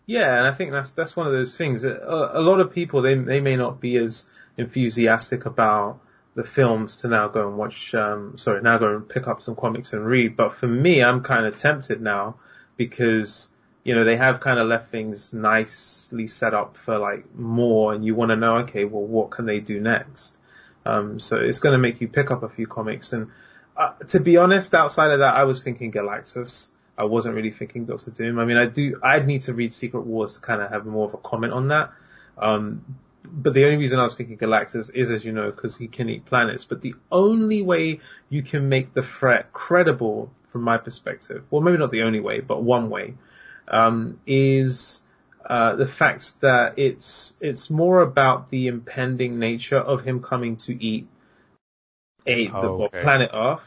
Yeah, 0.07 0.39
and 0.39 0.47
I 0.47 0.53
think 0.53 0.73
that's 0.73 0.91
that's 0.91 1.15
one 1.15 1.27
of 1.27 1.33
those 1.33 1.57
things. 1.57 1.85
A, 1.85 2.31
a 2.33 2.41
lot 2.41 2.61
of 2.61 2.73
people 2.73 3.03
they 3.03 3.15
they 3.15 3.41
may 3.41 3.57
not 3.57 3.81
be 3.81 3.97
as 3.97 4.27
enthusiastic 4.57 5.47
about 5.47 6.01
the 6.35 6.43
films 6.45 6.97
to 6.97 7.09
now 7.09 7.29
go 7.29 7.49
and 7.49 7.57
watch. 7.57 7.95
Um, 7.95 8.37
sorry, 8.39 8.63
now 8.63 8.79
go 8.79 8.97
and 8.97 9.09
pick 9.09 9.29
up 9.29 9.41
some 9.41 9.57
comics 9.57 9.93
and 9.93 10.05
read. 10.05 10.37
But 10.37 10.55
for 10.55 10.67
me, 10.67 11.03
I'm 11.03 11.23
kind 11.23 11.47
of 11.47 11.57
tempted 11.59 12.01
now 12.01 12.37
because 12.77 13.51
you 13.91 13.97
know, 13.97 14.05
they 14.05 14.17
have 14.17 14.39
kind 14.39 14.61
of 14.61 14.69
left 14.69 14.93
things 14.93 15.33
nicely 15.33 16.29
set 16.29 16.55
up 16.55 16.77
for 16.77 16.97
like 16.97 17.25
more 17.35 17.93
and 17.93 18.05
you 18.05 18.15
want 18.15 18.29
to 18.29 18.37
know, 18.37 18.59
okay, 18.59 18.85
well, 18.85 19.03
what 19.03 19.33
can 19.33 19.47
they 19.47 19.59
do 19.59 19.81
next? 19.81 20.39
Um, 20.87 21.19
so 21.19 21.41
it's 21.41 21.59
going 21.59 21.73
to 21.73 21.79
make 21.79 22.01
you 22.01 22.07
pick 22.07 22.31
up 22.31 22.45
a 22.45 22.49
few 22.49 22.69
comics. 22.69 23.13
And 23.13 23.33
uh, 23.77 23.95
to 24.11 24.21
be 24.21 24.37
honest, 24.37 24.77
outside 24.77 25.11
of 25.11 25.19
that, 25.19 25.35
I 25.35 25.43
was 25.43 25.61
thinking 25.61 25.91
Galactus. 25.91 26.69
I 26.97 27.03
wasn't 27.03 27.35
really 27.35 27.51
thinking 27.51 27.85
Doctor 27.85 28.13
Doom. 28.13 28.39
I 28.39 28.45
mean, 28.45 28.59
I 28.59 28.67
do, 28.67 29.01
I'd 29.03 29.27
need 29.27 29.43
to 29.43 29.55
read 29.55 29.73
Secret 29.73 30.03
Wars 30.03 30.35
to 30.35 30.39
kind 30.39 30.63
of 30.63 30.71
have 30.71 30.87
more 30.87 31.09
of 31.09 31.15
a 31.15 31.19
comment 31.19 31.53
on 31.53 31.67
that. 31.67 31.91
Um, 32.39 32.85
but 33.25 33.55
the 33.55 33.65
only 33.65 33.77
reason 33.77 33.99
I 33.99 34.05
was 34.05 34.15
thinking 34.15 34.39
Galactus 34.39 34.95
is, 34.95 35.11
as 35.11 35.25
you 35.25 35.33
know, 35.33 35.51
because 35.51 35.77
he 35.77 35.89
can 35.89 36.09
eat 36.09 36.27
planets. 36.27 36.65
But 36.65 36.81
the 36.81 36.95
only 37.11 37.61
way 37.61 37.99
you 38.29 38.45
can 38.45 38.69
make 38.69 38.95
the 38.95 39.03
threat 39.03 39.53
credible, 39.53 40.31
from 40.51 40.63
my 40.63 40.77
perspective, 40.77 41.45
well, 41.51 41.61
maybe 41.61 41.79
not 41.79 41.91
the 41.91 42.03
only 42.03 42.21
way, 42.21 42.41
but 42.41 42.63
one 42.63 42.91
way, 42.91 43.15
um, 43.71 44.21
is 44.27 45.03
uh, 45.49 45.77
the 45.77 45.87
fact 45.87 46.41
that 46.41 46.79
it's 46.79 47.37
it's 47.41 47.71
more 47.71 48.03
about 48.03 48.51
the 48.51 48.67
impending 48.67 49.39
nature 49.39 49.79
of 49.79 50.03
him 50.03 50.23
coming 50.23 50.57
to 50.57 50.85
eat 50.85 51.09
a 52.27 52.47
the 52.47 52.53
oh, 52.55 52.83
okay. 52.85 53.01
planet 53.01 53.31
Earth, 53.33 53.63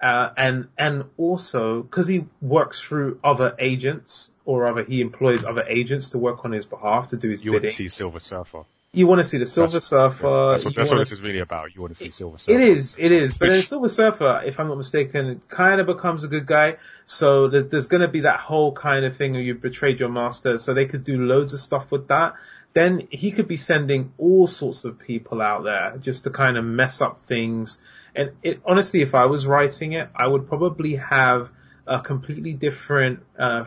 uh, 0.00 0.30
and 0.36 0.68
and 0.76 1.04
also 1.16 1.82
because 1.82 2.08
he 2.08 2.24
works 2.40 2.80
through 2.80 3.20
other 3.22 3.54
agents 3.58 4.30
or 4.44 4.66
other 4.66 4.84
he 4.84 5.00
employs 5.00 5.44
other 5.44 5.64
agents 5.68 6.10
to 6.10 6.18
work 6.18 6.44
on 6.44 6.52
his 6.52 6.64
behalf 6.64 7.08
to 7.08 7.16
do 7.16 7.30
his 7.30 7.44
you 7.44 7.52
bidding. 7.52 7.64
You 7.64 7.68
would 7.68 7.74
see 7.74 7.88
Silver 7.88 8.20
Surfer. 8.20 8.64
You 8.92 9.06
want 9.06 9.18
to 9.18 9.24
see 9.24 9.36
the 9.36 9.44
Silver 9.44 9.72
that's, 9.72 9.86
Surfer. 9.86 10.26
Yeah, 10.26 10.50
that's 10.52 10.64
what, 10.64 10.74
that's 10.74 10.90
what 10.90 10.98
this 10.98 11.12
is 11.12 11.20
really 11.20 11.40
about. 11.40 11.74
You 11.74 11.82
want 11.82 11.94
to 11.94 12.02
see 12.02 12.10
Silver 12.10 12.38
Surfer. 12.38 12.58
It 12.58 12.66
is, 12.66 12.98
it 12.98 13.12
is. 13.12 13.36
But 13.36 13.50
Which... 13.50 13.68
Silver 13.68 13.88
Surfer, 13.88 14.42
if 14.46 14.58
I'm 14.58 14.68
not 14.68 14.78
mistaken, 14.78 15.42
kind 15.48 15.80
of 15.80 15.86
becomes 15.86 16.24
a 16.24 16.28
good 16.28 16.46
guy. 16.46 16.76
So 17.04 17.48
there's 17.48 17.86
going 17.86 18.00
to 18.00 18.08
be 18.08 18.20
that 18.20 18.40
whole 18.40 18.72
kind 18.72 19.04
of 19.04 19.16
thing 19.16 19.32
where 19.32 19.42
you 19.42 19.54
betrayed 19.54 20.00
your 20.00 20.08
master. 20.08 20.56
So 20.56 20.72
they 20.72 20.86
could 20.86 21.04
do 21.04 21.18
loads 21.18 21.52
of 21.52 21.60
stuff 21.60 21.90
with 21.90 22.08
that. 22.08 22.34
then 22.72 23.08
he 23.10 23.30
could 23.30 23.48
be 23.48 23.56
sending 23.56 24.12
all 24.18 24.46
sorts 24.46 24.84
of 24.84 24.98
people 24.98 25.40
out 25.42 25.64
there 25.64 25.96
just 25.98 26.24
to 26.24 26.30
kind 26.30 26.56
of 26.56 26.64
mess 26.64 27.00
up 27.00 27.24
things. 27.26 27.78
And 28.14 28.30
it, 28.42 28.60
honestly, 28.64 29.02
if 29.02 29.14
I 29.14 29.26
was 29.26 29.46
writing 29.46 29.92
it, 29.92 30.08
I 30.14 30.26
would 30.26 30.48
probably 30.48 30.96
have 30.96 31.50
a 31.86 32.00
completely 32.00 32.52
different, 32.52 33.20
uh, 33.38 33.64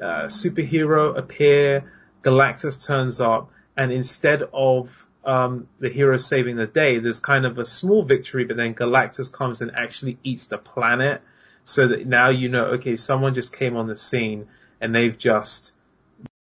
uh, 0.00 0.24
superhero 0.24 1.16
appear, 1.18 1.92
Galactus 2.22 2.84
turns 2.84 3.20
up, 3.20 3.50
and 3.80 3.92
instead 3.92 4.42
of 4.52 4.90
um, 5.24 5.66
the 5.78 5.88
hero 5.88 6.18
saving 6.18 6.56
the 6.56 6.66
day, 6.66 6.98
there's 6.98 7.18
kind 7.18 7.46
of 7.46 7.56
a 7.56 7.64
small 7.64 8.02
victory, 8.02 8.44
but 8.44 8.58
then 8.58 8.74
Galactus 8.74 9.32
comes 9.32 9.62
and 9.62 9.70
actually 9.74 10.18
eats 10.22 10.48
the 10.48 10.58
planet, 10.58 11.22
so 11.64 11.88
that 11.88 12.06
now 12.06 12.28
you 12.28 12.50
know, 12.50 12.66
okay, 12.76 12.96
someone 12.96 13.32
just 13.32 13.56
came 13.56 13.78
on 13.78 13.86
the 13.86 13.96
scene 13.96 14.48
and 14.82 14.94
they've 14.94 15.16
just 15.16 15.72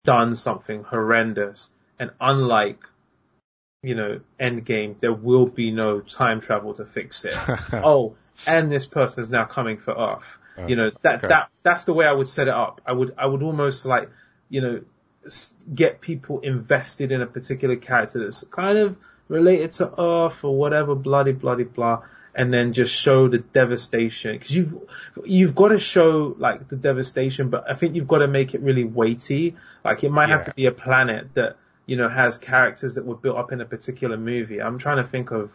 done 0.03 0.36
something 0.36 0.84
horrendous, 0.84 1.72
and 1.98 2.11
unlike 2.20 2.80
you 3.84 3.95
know, 3.95 4.20
Endgame, 4.38 4.99
there 4.99 5.14
will 5.14 5.45
be 5.45 5.72
no 5.72 6.02
time 6.02 6.41
travel 6.41 6.74
to 6.74 6.84
fix 6.84 7.24
it. 7.24 7.34
oh, 7.74 8.18
and 8.45 8.70
this 8.70 8.86
person 8.86 9.22
is 9.22 9.30
now 9.30 9.45
coming 9.45 9.78
for 9.78 9.91
Earth. 9.91 10.26
Uh, 10.57 10.66
you 10.68 10.76
know, 10.76 10.91
that, 11.03 11.20
okay. 11.20 11.28
that, 11.30 11.49
that's 11.64 11.86
the 11.86 11.94
way 11.94 12.06
I 12.06 12.11
would 12.11 12.28
set 12.28 12.49
it 12.49 12.53
up. 12.53 12.82
I 12.86 12.91
would, 12.91 13.16
I 13.18 13.28
would 13.28 13.41
almost 13.41 13.86
like, 13.86 14.10
you 14.49 14.60
know, 14.60 14.82
get 15.73 16.01
people 16.01 16.39
invested 16.41 17.11
in 17.11 17.22
a 17.22 17.27
particular 17.27 17.76
character 17.76 18.23
that's 18.23 18.43
kind 18.45 18.77
of 18.77 18.97
related 19.27 19.72
to 19.73 20.01
Earth 20.01 20.43
or 20.43 20.57
whatever, 20.57 20.95
bloody, 20.95 21.31
bloody, 21.31 21.64
blah, 21.64 22.03
and 22.34 22.53
then 22.53 22.73
just 22.73 22.93
show 22.93 23.27
the 23.27 23.39
devastation. 23.39 24.39
Cause 24.39 24.51
you've, 24.51 24.76
you've 25.23 25.56
got 25.56 25.69
to 25.69 25.80
show 25.80 26.35
like 26.38 26.68
the 26.68 26.76
devastation, 26.76 27.49
but 27.49 27.69
I 27.69 27.76
think 27.76 27.95
you've 27.95 28.07
got 28.07 28.19
to 28.19 28.27
make 28.27 28.53
it 28.53 28.61
really 28.61 28.84
weighty. 28.84 29.56
Like 29.84 30.03
it 30.03 30.10
might 30.11 30.30
yeah. 30.30 30.38
have 30.38 30.45
to 30.45 30.53
be 30.53 30.65
a 30.65 30.72
planet 30.72 31.34
that, 31.35 31.57
you 31.85 31.95
know, 31.95 32.10
has 32.10 32.38
characters 32.38 32.95
that 32.95 33.06
were 33.06 33.15
built 33.15 33.38
up 33.38 33.51
in 33.51 33.61
a 33.61 33.65
particular 33.65 34.18
movie. 34.18 34.61
I'm 34.61 34.77
trying 34.77 34.97
to 34.97 35.10
think 35.10 35.31
of, 35.31 35.51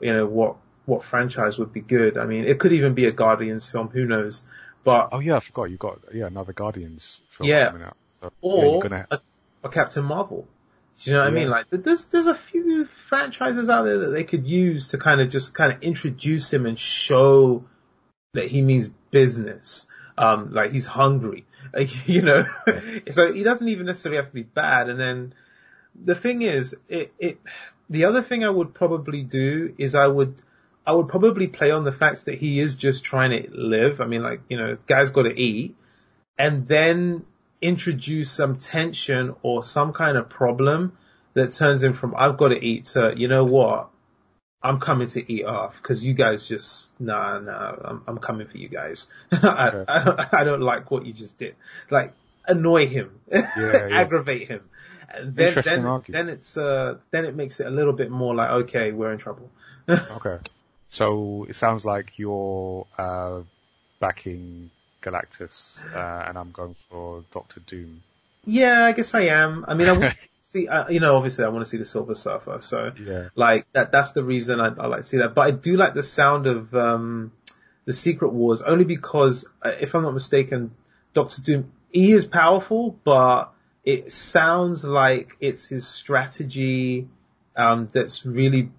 you 0.00 0.12
know, 0.12 0.26
what, 0.26 0.56
what 0.84 1.04
franchise 1.04 1.58
would 1.58 1.72
be 1.72 1.80
good. 1.80 2.18
I 2.18 2.26
mean, 2.26 2.44
it 2.44 2.58
could 2.58 2.72
even 2.72 2.94
be 2.94 3.06
a 3.06 3.12
Guardians 3.12 3.70
film, 3.70 3.88
who 3.88 4.04
knows? 4.04 4.44
But 4.84 5.10
oh 5.12 5.20
yeah, 5.20 5.36
I 5.36 5.40
forgot 5.40 5.64
you 5.64 5.76
got 5.76 6.00
yeah 6.12 6.26
another 6.26 6.52
Guardians 6.52 7.20
film 7.30 7.48
yeah, 7.48 7.68
coming 7.68 7.82
out. 7.82 7.96
So, 8.22 8.32
or 8.40 8.86
yeah, 8.88 9.06
a, 9.10 9.18
a, 9.64 9.68
Captain 9.68 10.04
Marvel. 10.04 10.46
Do 11.02 11.10
you 11.10 11.16
know 11.16 11.24
what 11.24 11.32
yeah. 11.32 11.38
I 11.38 11.42
mean? 11.42 11.50
Like 11.50 11.70
there's 11.70 12.04
there's 12.06 12.26
a 12.26 12.36
few 12.36 12.86
franchises 13.08 13.68
out 13.68 13.82
there 13.82 13.98
that 13.98 14.10
they 14.10 14.22
could 14.22 14.46
use 14.46 14.88
to 14.88 14.98
kind 14.98 15.20
of 15.20 15.28
just 15.28 15.54
kind 15.54 15.72
of 15.72 15.82
introduce 15.82 16.52
him 16.52 16.64
and 16.66 16.78
show 16.78 17.64
that 18.34 18.46
he 18.46 18.62
means 18.62 18.88
business. 19.10 19.86
Um, 20.16 20.52
like 20.52 20.70
he's 20.70 20.86
hungry, 20.86 21.46
you 22.06 22.22
know. 22.22 22.46
so 23.10 23.32
he 23.32 23.42
doesn't 23.42 23.68
even 23.68 23.86
necessarily 23.86 24.18
have 24.18 24.26
to 24.26 24.32
be 24.32 24.44
bad. 24.44 24.88
And 24.88 25.00
then 25.00 25.34
the 26.00 26.14
thing 26.14 26.42
is, 26.42 26.76
it 26.88 27.12
it 27.18 27.40
the 27.90 28.04
other 28.04 28.22
thing 28.22 28.44
I 28.44 28.50
would 28.50 28.72
probably 28.72 29.24
do 29.24 29.74
is 29.78 29.96
I 29.96 30.06
would 30.06 30.40
I 30.86 30.92
would 30.92 31.08
probably 31.08 31.48
play 31.48 31.72
on 31.72 31.82
the 31.82 31.92
fact 31.92 32.26
that 32.26 32.38
he 32.38 32.60
is 32.60 32.76
just 32.76 33.02
trying 33.02 33.30
to 33.30 33.50
live. 33.50 34.00
I 34.00 34.06
mean, 34.06 34.22
like, 34.22 34.42
you 34.48 34.58
know, 34.58 34.78
guy's 34.86 35.10
got 35.10 35.22
to 35.22 35.36
eat 35.36 35.74
and 36.38 36.66
then 36.66 37.24
introduce 37.62 38.30
some 38.30 38.58
tension 38.58 39.34
or 39.42 39.62
some 39.62 39.92
kind 39.92 40.18
of 40.18 40.28
problem 40.28 40.98
that 41.34 41.52
turns 41.52 41.82
him 41.82 41.94
from 41.94 42.14
I've 42.16 42.36
got 42.36 42.48
to 42.48 42.62
eat 42.62 42.86
to, 42.86 43.14
you 43.16 43.28
know 43.28 43.44
what? 43.44 43.88
I'm 44.64 44.78
coming 44.78 45.08
to 45.08 45.32
eat 45.32 45.44
off 45.44 45.76
because 45.76 46.04
you 46.04 46.14
guys 46.14 46.46
just, 46.46 46.92
nah, 47.00 47.38
nah, 47.38 47.74
I'm, 47.84 48.02
I'm 48.06 48.18
coming 48.18 48.46
for 48.46 48.58
you 48.58 48.68
guys. 48.68 49.06
I. 49.32 49.84
I, 49.88 50.04
don't, 50.04 50.20
I 50.34 50.44
don't 50.44 50.60
like 50.60 50.90
what 50.90 51.06
you 51.06 51.12
just 51.12 51.38
did. 51.38 51.56
Like, 51.90 52.12
annoy 52.46 52.86
him, 52.86 53.18
yeah, 53.30 53.48
yeah. 53.56 53.88
aggravate 53.90 54.48
him. 54.48 54.68
And 55.14 55.36
then, 55.36 55.54
then, 55.64 56.02
then 56.08 56.28
it's, 56.28 56.56
uh, 56.56 56.96
then 57.10 57.24
it 57.24 57.34
makes 57.34 57.60
it 57.60 57.66
a 57.66 57.70
little 57.70 57.92
bit 57.92 58.10
more 58.10 58.34
like, 58.34 58.50
okay, 58.50 58.92
we're 58.92 59.12
in 59.12 59.18
trouble. 59.18 59.50
okay. 59.88 60.38
So 60.88 61.46
it 61.48 61.56
sounds 61.56 61.84
like 61.84 62.18
you're 62.18 62.86
uh, 62.98 63.40
backing 64.00 64.70
Galactus, 65.02 65.84
uh, 65.94 66.28
and 66.28 66.38
I'm 66.38 66.50
going 66.50 66.74
for 66.88 67.24
Doctor 67.32 67.60
Doom. 67.60 68.02
Yeah, 68.44 68.84
I 68.86 68.92
guess 68.92 69.14
I 69.14 69.22
am. 69.22 69.64
I 69.68 69.74
mean, 69.74 69.88
I 69.88 70.14
see, 70.40 70.68
uh, 70.68 70.88
you 70.88 71.00
know, 71.00 71.16
obviously 71.16 71.44
I 71.44 71.48
want 71.48 71.64
to 71.64 71.70
see 71.70 71.76
the 71.76 71.84
Silver 71.84 72.14
Surfer, 72.14 72.60
so 72.60 72.92
yeah. 73.04 73.28
like 73.34 73.66
that. 73.72 73.92
That's 73.92 74.12
the 74.12 74.24
reason 74.24 74.60
I, 74.60 74.68
I, 74.68 74.86
like 74.86 75.00
to 75.00 75.06
see 75.06 75.18
that. 75.18 75.34
But 75.34 75.42
I 75.42 75.50
do 75.50 75.76
like 75.76 75.94
the 75.94 76.02
sound 76.02 76.46
of 76.46 76.74
um, 76.74 77.32
the 77.84 77.92
Secret 77.92 78.32
Wars 78.32 78.62
only 78.62 78.84
because, 78.84 79.48
uh, 79.62 79.72
if 79.80 79.94
I'm 79.94 80.02
not 80.02 80.14
mistaken, 80.14 80.72
Doctor 81.14 81.42
Doom 81.42 81.72
he 81.92 82.12
is 82.12 82.26
powerful, 82.26 82.98
but 83.04 83.52
it 83.84 84.12
sounds 84.12 84.84
like 84.84 85.36
it's 85.40 85.66
his 85.66 85.86
strategy 85.86 87.08
um, 87.54 87.88
that's 87.92 88.24
really 88.24 88.70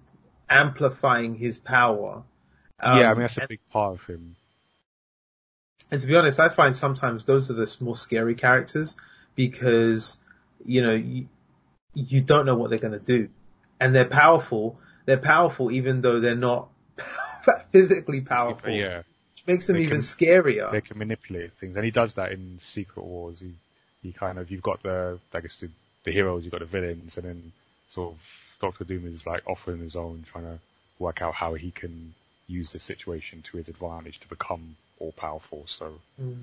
amplifying 0.50 1.36
his 1.36 1.58
power. 1.58 2.24
Um, 2.80 2.98
yeah, 2.98 3.10
I 3.10 3.14
mean 3.14 3.22
that's 3.22 3.38
a 3.38 3.46
big 3.48 3.60
part 3.70 3.94
of 3.94 4.04
him. 4.04 4.36
And 5.90 6.00
to 6.00 6.06
be 6.06 6.16
honest, 6.16 6.40
I 6.40 6.48
find 6.48 6.74
sometimes 6.74 7.24
those 7.24 7.50
are 7.50 7.54
the 7.54 7.76
more 7.80 7.96
scary 7.96 8.34
characters 8.34 8.96
because 9.34 10.18
you 10.64 10.82
know 10.82 10.94
you, 10.94 11.26
you 11.94 12.20
don't 12.22 12.46
know 12.46 12.56
what 12.56 12.70
they're 12.70 12.78
going 12.78 12.98
to 12.98 12.98
do, 12.98 13.28
and 13.80 13.94
they're 13.94 14.04
powerful. 14.04 14.78
They're 15.06 15.18
powerful 15.18 15.70
even 15.70 16.00
though 16.00 16.20
they're 16.20 16.34
not 16.34 16.68
physically 17.72 18.22
powerful. 18.22 18.70
Yeah, 18.70 18.98
which 18.98 19.46
makes 19.46 19.66
them 19.66 19.76
they 19.76 19.82
even 19.82 19.98
can, 19.98 20.00
scarier. 20.00 20.72
They 20.72 20.80
can 20.80 20.98
manipulate 20.98 21.52
things, 21.54 21.76
and 21.76 21.84
he 21.84 21.90
does 21.90 22.14
that 22.14 22.32
in 22.32 22.58
Secret 22.60 23.04
Wars. 23.04 23.40
He 23.40 23.52
he 24.02 24.12
kind 24.12 24.38
of 24.38 24.50
you've 24.50 24.62
got 24.62 24.82
the 24.82 25.18
I 25.32 25.40
guess 25.40 25.60
the, 25.60 25.70
the 26.04 26.12
heroes, 26.12 26.44
you've 26.44 26.52
got 26.52 26.60
the 26.60 26.66
villains, 26.66 27.16
and 27.16 27.26
then 27.26 27.52
sort 27.88 28.14
of 28.14 28.20
Doctor 28.60 28.84
Doom 28.84 29.06
is 29.06 29.26
like 29.26 29.42
off 29.46 29.60
offering 29.60 29.80
his 29.80 29.96
own, 29.96 30.24
trying 30.30 30.44
to 30.44 30.58
work 30.98 31.22
out 31.22 31.34
how 31.34 31.54
he 31.54 31.70
can 31.70 32.14
use 32.46 32.72
the 32.72 32.80
situation 32.80 33.42
to 33.42 33.56
his 33.56 33.68
advantage 33.68 34.20
to 34.20 34.28
become 34.28 34.76
all 34.98 35.12
powerful. 35.12 35.64
So, 35.66 35.94
mm. 36.20 36.36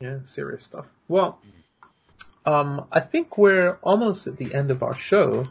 yeah, 0.00 0.18
serious 0.24 0.64
stuff. 0.64 0.86
Well, 1.08 1.38
um, 2.44 2.86
I 2.92 3.00
think 3.00 3.38
we're 3.38 3.78
almost 3.82 4.26
at 4.26 4.36
the 4.36 4.54
end 4.54 4.70
of 4.70 4.82
our 4.82 4.94
show, 4.94 5.44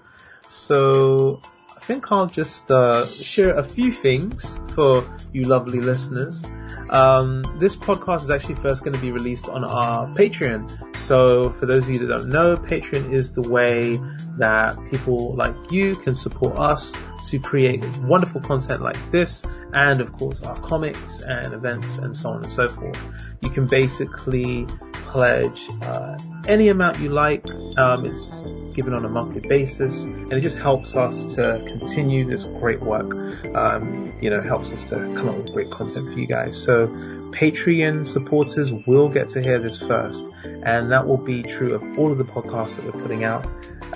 so 0.47 1.41
I 1.75 1.79
think 1.81 2.11
I'll 2.11 2.27
just 2.27 2.71
uh, 2.71 3.05
share 3.07 3.57
a 3.57 3.63
few 3.63 3.91
things 3.91 4.59
for 4.73 5.03
you 5.33 5.43
lovely 5.43 5.81
listeners. 5.81 6.45
Um, 6.89 7.43
this 7.59 7.75
podcast 7.75 8.23
is 8.23 8.29
actually 8.29 8.55
first 8.55 8.83
going 8.83 8.93
to 8.93 9.01
be 9.01 9.11
released 9.11 9.49
on 9.49 9.63
our 9.63 10.07
Patreon. 10.07 10.95
So 10.95 11.49
for 11.51 11.65
those 11.65 11.87
of 11.87 11.93
you 11.93 11.99
that 11.99 12.07
don't 12.07 12.29
know, 12.29 12.57
Patreon 12.57 13.11
is 13.11 13.33
the 13.33 13.41
way 13.41 13.99
that 14.37 14.77
people 14.89 15.33
like 15.35 15.55
you 15.71 15.95
can 15.95 16.13
support 16.13 16.57
us 16.57 16.93
to 17.25 17.39
create 17.39 17.83
wonderful 17.99 18.41
content 18.41 18.81
like 18.81 18.97
this 19.11 19.43
and 19.73 20.01
of 20.01 20.11
course 20.13 20.41
our 20.41 20.59
comics 20.61 21.21
and 21.21 21.53
events 21.53 21.97
and 21.97 22.15
so 22.15 22.29
on 22.29 22.43
and 22.43 22.51
so 22.51 22.69
forth. 22.69 22.99
You 23.41 23.49
can 23.49 23.67
basically 23.67 24.65
pledge 24.93 25.69
uh, 25.81 26.17
any 26.47 26.69
amount 26.69 26.99
you 26.99 27.09
like. 27.09 27.45
Um, 27.77 28.05
it's 28.05 28.45
given 28.73 28.93
on 28.93 29.05
a 29.05 29.09
monthly 29.09 29.41
basis 29.47 30.03
and 30.03 30.33
it 30.33 30.41
just 30.41 30.57
helps 30.57 30.95
us 30.95 31.35
to 31.35 31.63
continue 31.65 32.25
this 32.25 32.43
great 32.43 32.81
work. 32.81 33.13
Um, 33.55 34.13
you 34.21 34.29
know, 34.29 34.41
helps 34.41 34.73
us 34.73 34.83
to 34.85 34.95
come 35.15 35.29
up 35.29 35.37
with 35.37 35.53
great 35.53 35.71
content 35.71 36.13
for 36.13 36.19
you 36.19 36.27
guys. 36.27 36.61
So 36.61 36.87
Patreon 37.31 38.05
supporters 38.05 38.71
will 38.71 39.09
get 39.09 39.29
to 39.29 39.41
hear 39.41 39.59
this 39.59 39.79
first 39.79 40.25
and 40.43 40.91
that 40.91 41.07
will 41.07 41.17
be 41.17 41.43
true 41.43 41.73
of 41.73 41.99
all 41.99 42.11
of 42.11 42.17
the 42.17 42.25
podcasts 42.25 42.75
that 42.75 42.85
we're 42.85 43.01
putting 43.01 43.23
out. 43.23 43.45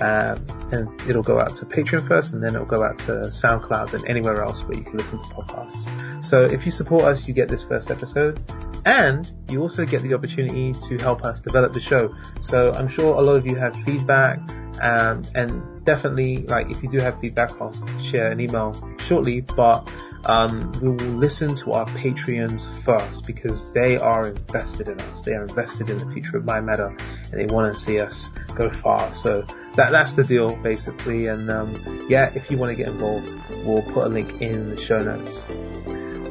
Um, 0.00 0.46
and 0.72 1.00
it'll 1.02 1.22
go 1.22 1.40
out 1.40 1.56
to 1.56 1.66
Patreon 1.66 2.08
first 2.08 2.32
and 2.32 2.42
then 2.42 2.54
it'll 2.54 2.66
go 2.66 2.82
out 2.82 2.96
to 3.00 3.12
SoundCloud 3.12 3.92
and 3.92 4.08
anywhere 4.08 4.42
else 4.42 4.64
where 4.64 4.78
you 4.78 4.84
can 4.84 4.96
listen 4.96 5.18
to 5.18 5.24
podcasts. 5.26 6.24
So 6.24 6.44
if 6.44 6.64
you 6.64 6.70
support 6.70 7.04
us, 7.04 7.28
you 7.28 7.34
get 7.34 7.48
this 7.48 7.62
first 7.62 7.90
episode 7.90 8.40
and 8.86 9.30
you 9.48 9.60
also 9.60 9.84
get 9.84 10.02
the 10.02 10.14
opportunity 10.14 10.72
to 10.72 10.96
help 10.98 11.22
us 11.22 11.40
develop 11.40 11.72
the 11.72 11.80
show. 11.80 12.14
So 12.40 12.72
I'm 12.72 12.88
sure 12.88 13.14
a 13.14 13.20
lot 13.20 13.36
of 13.36 13.46
you 13.46 13.54
have 13.56 13.76
feedback 13.84 14.40
um, 14.82 15.22
and 15.34 15.84
definitely 15.84 16.38
like 16.46 16.70
if 16.70 16.82
you 16.82 16.88
do 16.88 16.98
have 16.98 17.20
feedback, 17.20 17.60
I'll 17.60 17.74
share 18.02 18.30
an 18.30 18.40
email 18.40 18.74
shortly, 19.00 19.42
but 19.42 19.88
um, 20.24 20.72
we 20.80 20.90
will 20.90 21.16
listen 21.16 21.54
to 21.56 21.72
our 21.72 21.86
Patreons 21.86 22.68
first 22.82 23.26
because 23.26 23.72
they 23.72 23.96
are 23.96 24.28
invested 24.28 24.88
in 24.88 25.00
us. 25.00 25.22
They 25.22 25.34
are 25.34 25.42
invested 25.42 25.90
in 25.90 25.98
the 25.98 26.12
future 26.12 26.36
of 26.36 26.44
My 26.44 26.60
Matter 26.60 26.94
and 27.30 27.40
they 27.40 27.46
want 27.52 27.74
to 27.74 27.80
see 27.80 28.00
us 28.00 28.30
go 28.54 28.70
far. 28.70 29.12
So 29.12 29.42
that, 29.74 29.92
that's 29.92 30.12
the 30.12 30.24
deal 30.24 30.56
basically. 30.56 31.26
And, 31.26 31.50
um, 31.50 32.06
yeah, 32.08 32.32
if 32.34 32.50
you 32.50 32.58
want 32.58 32.70
to 32.70 32.76
get 32.76 32.88
involved, 32.88 33.28
we'll 33.64 33.82
put 33.82 34.06
a 34.06 34.08
link 34.08 34.40
in 34.42 34.70
the 34.70 34.80
show 34.80 35.02
notes. 35.02 35.46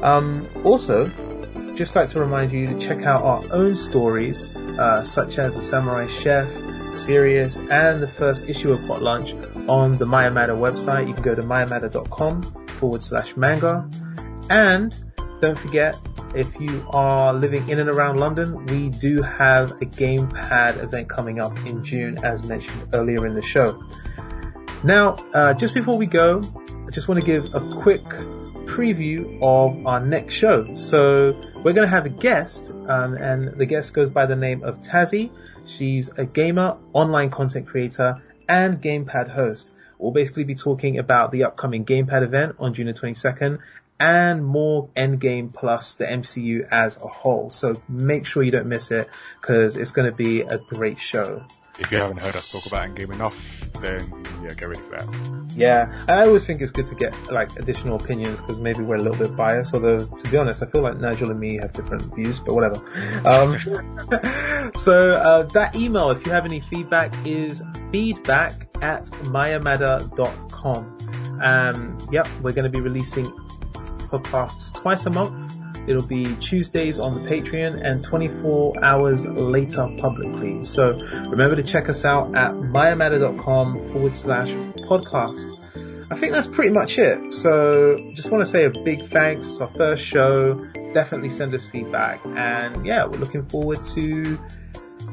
Um, 0.03 0.47
also, 0.63 1.11
just 1.79 1.95
like 1.95 2.09
to 2.09 2.19
remind 2.19 2.51
you 2.51 2.67
to 2.67 2.77
check 2.77 3.03
out 3.03 3.23
our 3.23 3.41
own 3.53 3.73
stories, 3.73 4.53
uh, 4.53 5.01
such 5.01 5.37
as 5.37 5.55
the 5.55 5.61
Samurai 5.61 6.07
Chef, 6.07 6.45
Sirius, 6.93 7.55
and 7.55 8.03
the 8.03 8.07
first 8.17 8.49
issue 8.49 8.73
of 8.73 8.81
Hot 8.81 9.01
Lunch 9.01 9.33
on 9.69 9.97
the 9.97 10.05
Maya 10.05 10.29
Matter 10.29 10.55
website. 10.55 11.07
You 11.07 11.13
can 11.13 11.23
go 11.23 11.33
to 11.35 11.41
mayamatter.com 11.41 12.43
forward 12.67 13.01
slash 13.01 13.33
manga. 13.37 13.89
And 14.49 14.93
don't 15.39 15.57
forget, 15.57 15.97
if 16.35 16.53
you 16.59 16.85
are 16.89 17.33
living 17.33 17.69
in 17.69 17.79
and 17.79 17.89
around 17.89 18.19
London, 18.19 18.65
we 18.65 18.89
do 18.89 19.21
have 19.21 19.71
a 19.81 19.85
gamepad 19.85 20.83
event 20.83 21.07
coming 21.07 21.39
up 21.39 21.57
in 21.65 21.81
June, 21.85 22.17
as 22.25 22.43
mentioned 22.43 22.89
earlier 22.91 23.25
in 23.25 23.35
the 23.35 23.41
show. 23.41 23.81
Now, 24.83 25.11
uh, 25.33 25.53
just 25.53 25.73
before 25.73 25.97
we 25.97 26.07
go, 26.07 26.41
I 26.85 26.91
just 26.91 27.07
want 27.07 27.21
to 27.21 27.25
give 27.25 27.45
a 27.55 27.79
quick 27.81 28.03
preview 28.65 29.39
of 29.41 29.87
our 29.87 30.01
next 30.01 30.33
show. 30.33 30.75
So 30.75 31.41
we're 31.63 31.73
going 31.73 31.85
to 31.85 31.87
have 31.87 32.05
a 32.05 32.09
guest, 32.09 32.71
um, 32.87 33.15
and 33.15 33.57
the 33.57 33.65
guest 33.65 33.93
goes 33.93 34.09
by 34.09 34.25
the 34.25 34.35
name 34.35 34.63
of 34.63 34.81
Tazzy. 34.81 35.29
She's 35.65 36.09
a 36.17 36.25
gamer, 36.25 36.77
online 36.93 37.31
content 37.31 37.67
creator, 37.67 38.21
and 38.47 38.81
gamepad 38.81 39.29
host. 39.29 39.71
We'll 39.97 40.11
basically 40.11 40.45
be 40.45 40.55
talking 40.55 40.97
about 40.97 41.31
the 41.33 41.43
upcoming 41.43 41.83
gamepad 41.83 42.23
event 42.23 42.55
on 42.59 42.73
June 42.73 42.87
the 42.87 42.93
22nd 42.93 43.59
and 43.99 44.45
more 44.45 44.87
Endgame 44.95 45.53
plus 45.53 45.95
the 45.95 46.05
MCU 46.05 46.65
as 46.71 46.95
a 46.95 47.07
whole. 47.07 47.51
So 47.51 47.81
make 47.89 48.25
sure 48.25 48.41
you 48.41 48.51
don't 48.51 48.67
miss 48.67 48.91
it 48.91 49.09
because 49.41 49.75
it's 49.75 49.91
going 49.91 50.09
to 50.09 50.15
be 50.15 50.41
a 50.41 50.57
great 50.57 51.01
show. 51.01 51.43
If 51.79 51.91
you 51.91 51.97
haven't 51.97 52.17
heard 52.17 52.35
us 52.35 52.51
talk 52.51 52.65
about 52.65 52.89
Endgame 52.89 53.13
enough, 53.13 53.35
then 53.81 54.11
yeah, 54.43 54.53
get 54.53 54.67
ready 54.67 54.81
for 54.81 54.97
that. 54.97 55.53
Yeah, 55.55 56.05
I 56.07 56.25
always 56.25 56.45
think 56.45 56.61
it's 56.61 56.71
good 56.71 56.85
to 56.87 56.95
get 56.95 57.13
like 57.31 57.57
additional 57.57 57.95
opinions 57.95 58.41
because 58.41 58.61
maybe 58.61 58.81
we're 58.81 58.95
a 58.95 59.01
little 59.01 59.17
bit 59.17 59.35
biased. 59.35 59.73
Although 59.73 59.99
to 59.99 60.29
be 60.29 60.37
honest, 60.37 60.61
I 60.61 60.67
feel 60.67 60.81
like 60.81 60.97
Nigel 60.97 61.31
and 61.31 61.39
me 61.39 61.57
have 61.57 61.73
different 61.73 62.03
views, 62.15 62.39
but 62.39 62.55
whatever. 62.55 62.79
Um, 63.25 63.57
so 64.75 65.11
uh, 65.11 65.43
that 65.43 65.75
email, 65.75 66.09
if 66.11 66.25
you 66.25 66.31
have 66.31 66.45
any 66.45 66.61
feedback, 66.61 67.13
is 67.25 67.61
feedback 67.91 68.67
at 68.81 69.05
mayamada.com. 69.25 70.97
Um, 71.41 71.97
yep, 72.11 72.27
we're 72.41 72.53
going 72.53 72.63
to 72.63 72.69
be 72.69 72.81
releasing 72.81 73.25
podcasts 74.09 74.73
twice 74.73 75.05
a 75.05 75.09
month. 75.09 75.58
It'll 75.89 76.05
be 76.05 76.35
Tuesdays 76.35 76.99
on 76.99 77.15
the 77.15 77.27
Patreon 77.27 77.83
and 77.83 78.03
24 78.03 78.83
hours 78.83 79.25
later 79.25 79.89
publicly. 79.97 80.63
So 80.63 80.91
remember 80.91 81.55
to 81.55 81.63
check 81.63 81.89
us 81.89 82.05
out 82.05 82.35
at 82.35 82.51
mayamada.com 82.51 83.91
forward 83.91 84.15
slash 84.15 84.49
podcast. 84.87 85.51
I 86.11 86.15
think 86.15 86.33
that's 86.33 86.45
pretty 86.45 86.69
much 86.69 86.99
it. 86.99 87.33
So 87.33 88.11
just 88.13 88.29
want 88.29 88.43
to 88.43 88.45
say 88.45 88.65
a 88.65 88.69
big 88.69 89.09
thanks. 89.09 89.49
It's 89.49 89.61
our 89.61 89.71
first 89.75 90.03
show. 90.03 90.63
Definitely 90.93 91.31
send 91.31 91.55
us 91.55 91.65
feedback. 91.65 92.23
And 92.23 92.85
yeah, 92.85 93.05
we're 93.05 93.17
looking 93.17 93.49
forward 93.49 93.83
to, 93.95 94.39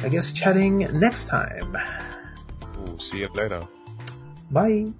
I 0.00 0.10
guess, 0.10 0.30
chatting 0.30 0.80
next 1.00 1.26
time. 1.26 1.74
We'll 2.84 2.98
see 2.98 3.20
you 3.20 3.28
later. 3.28 3.66
Bye. 4.50 4.92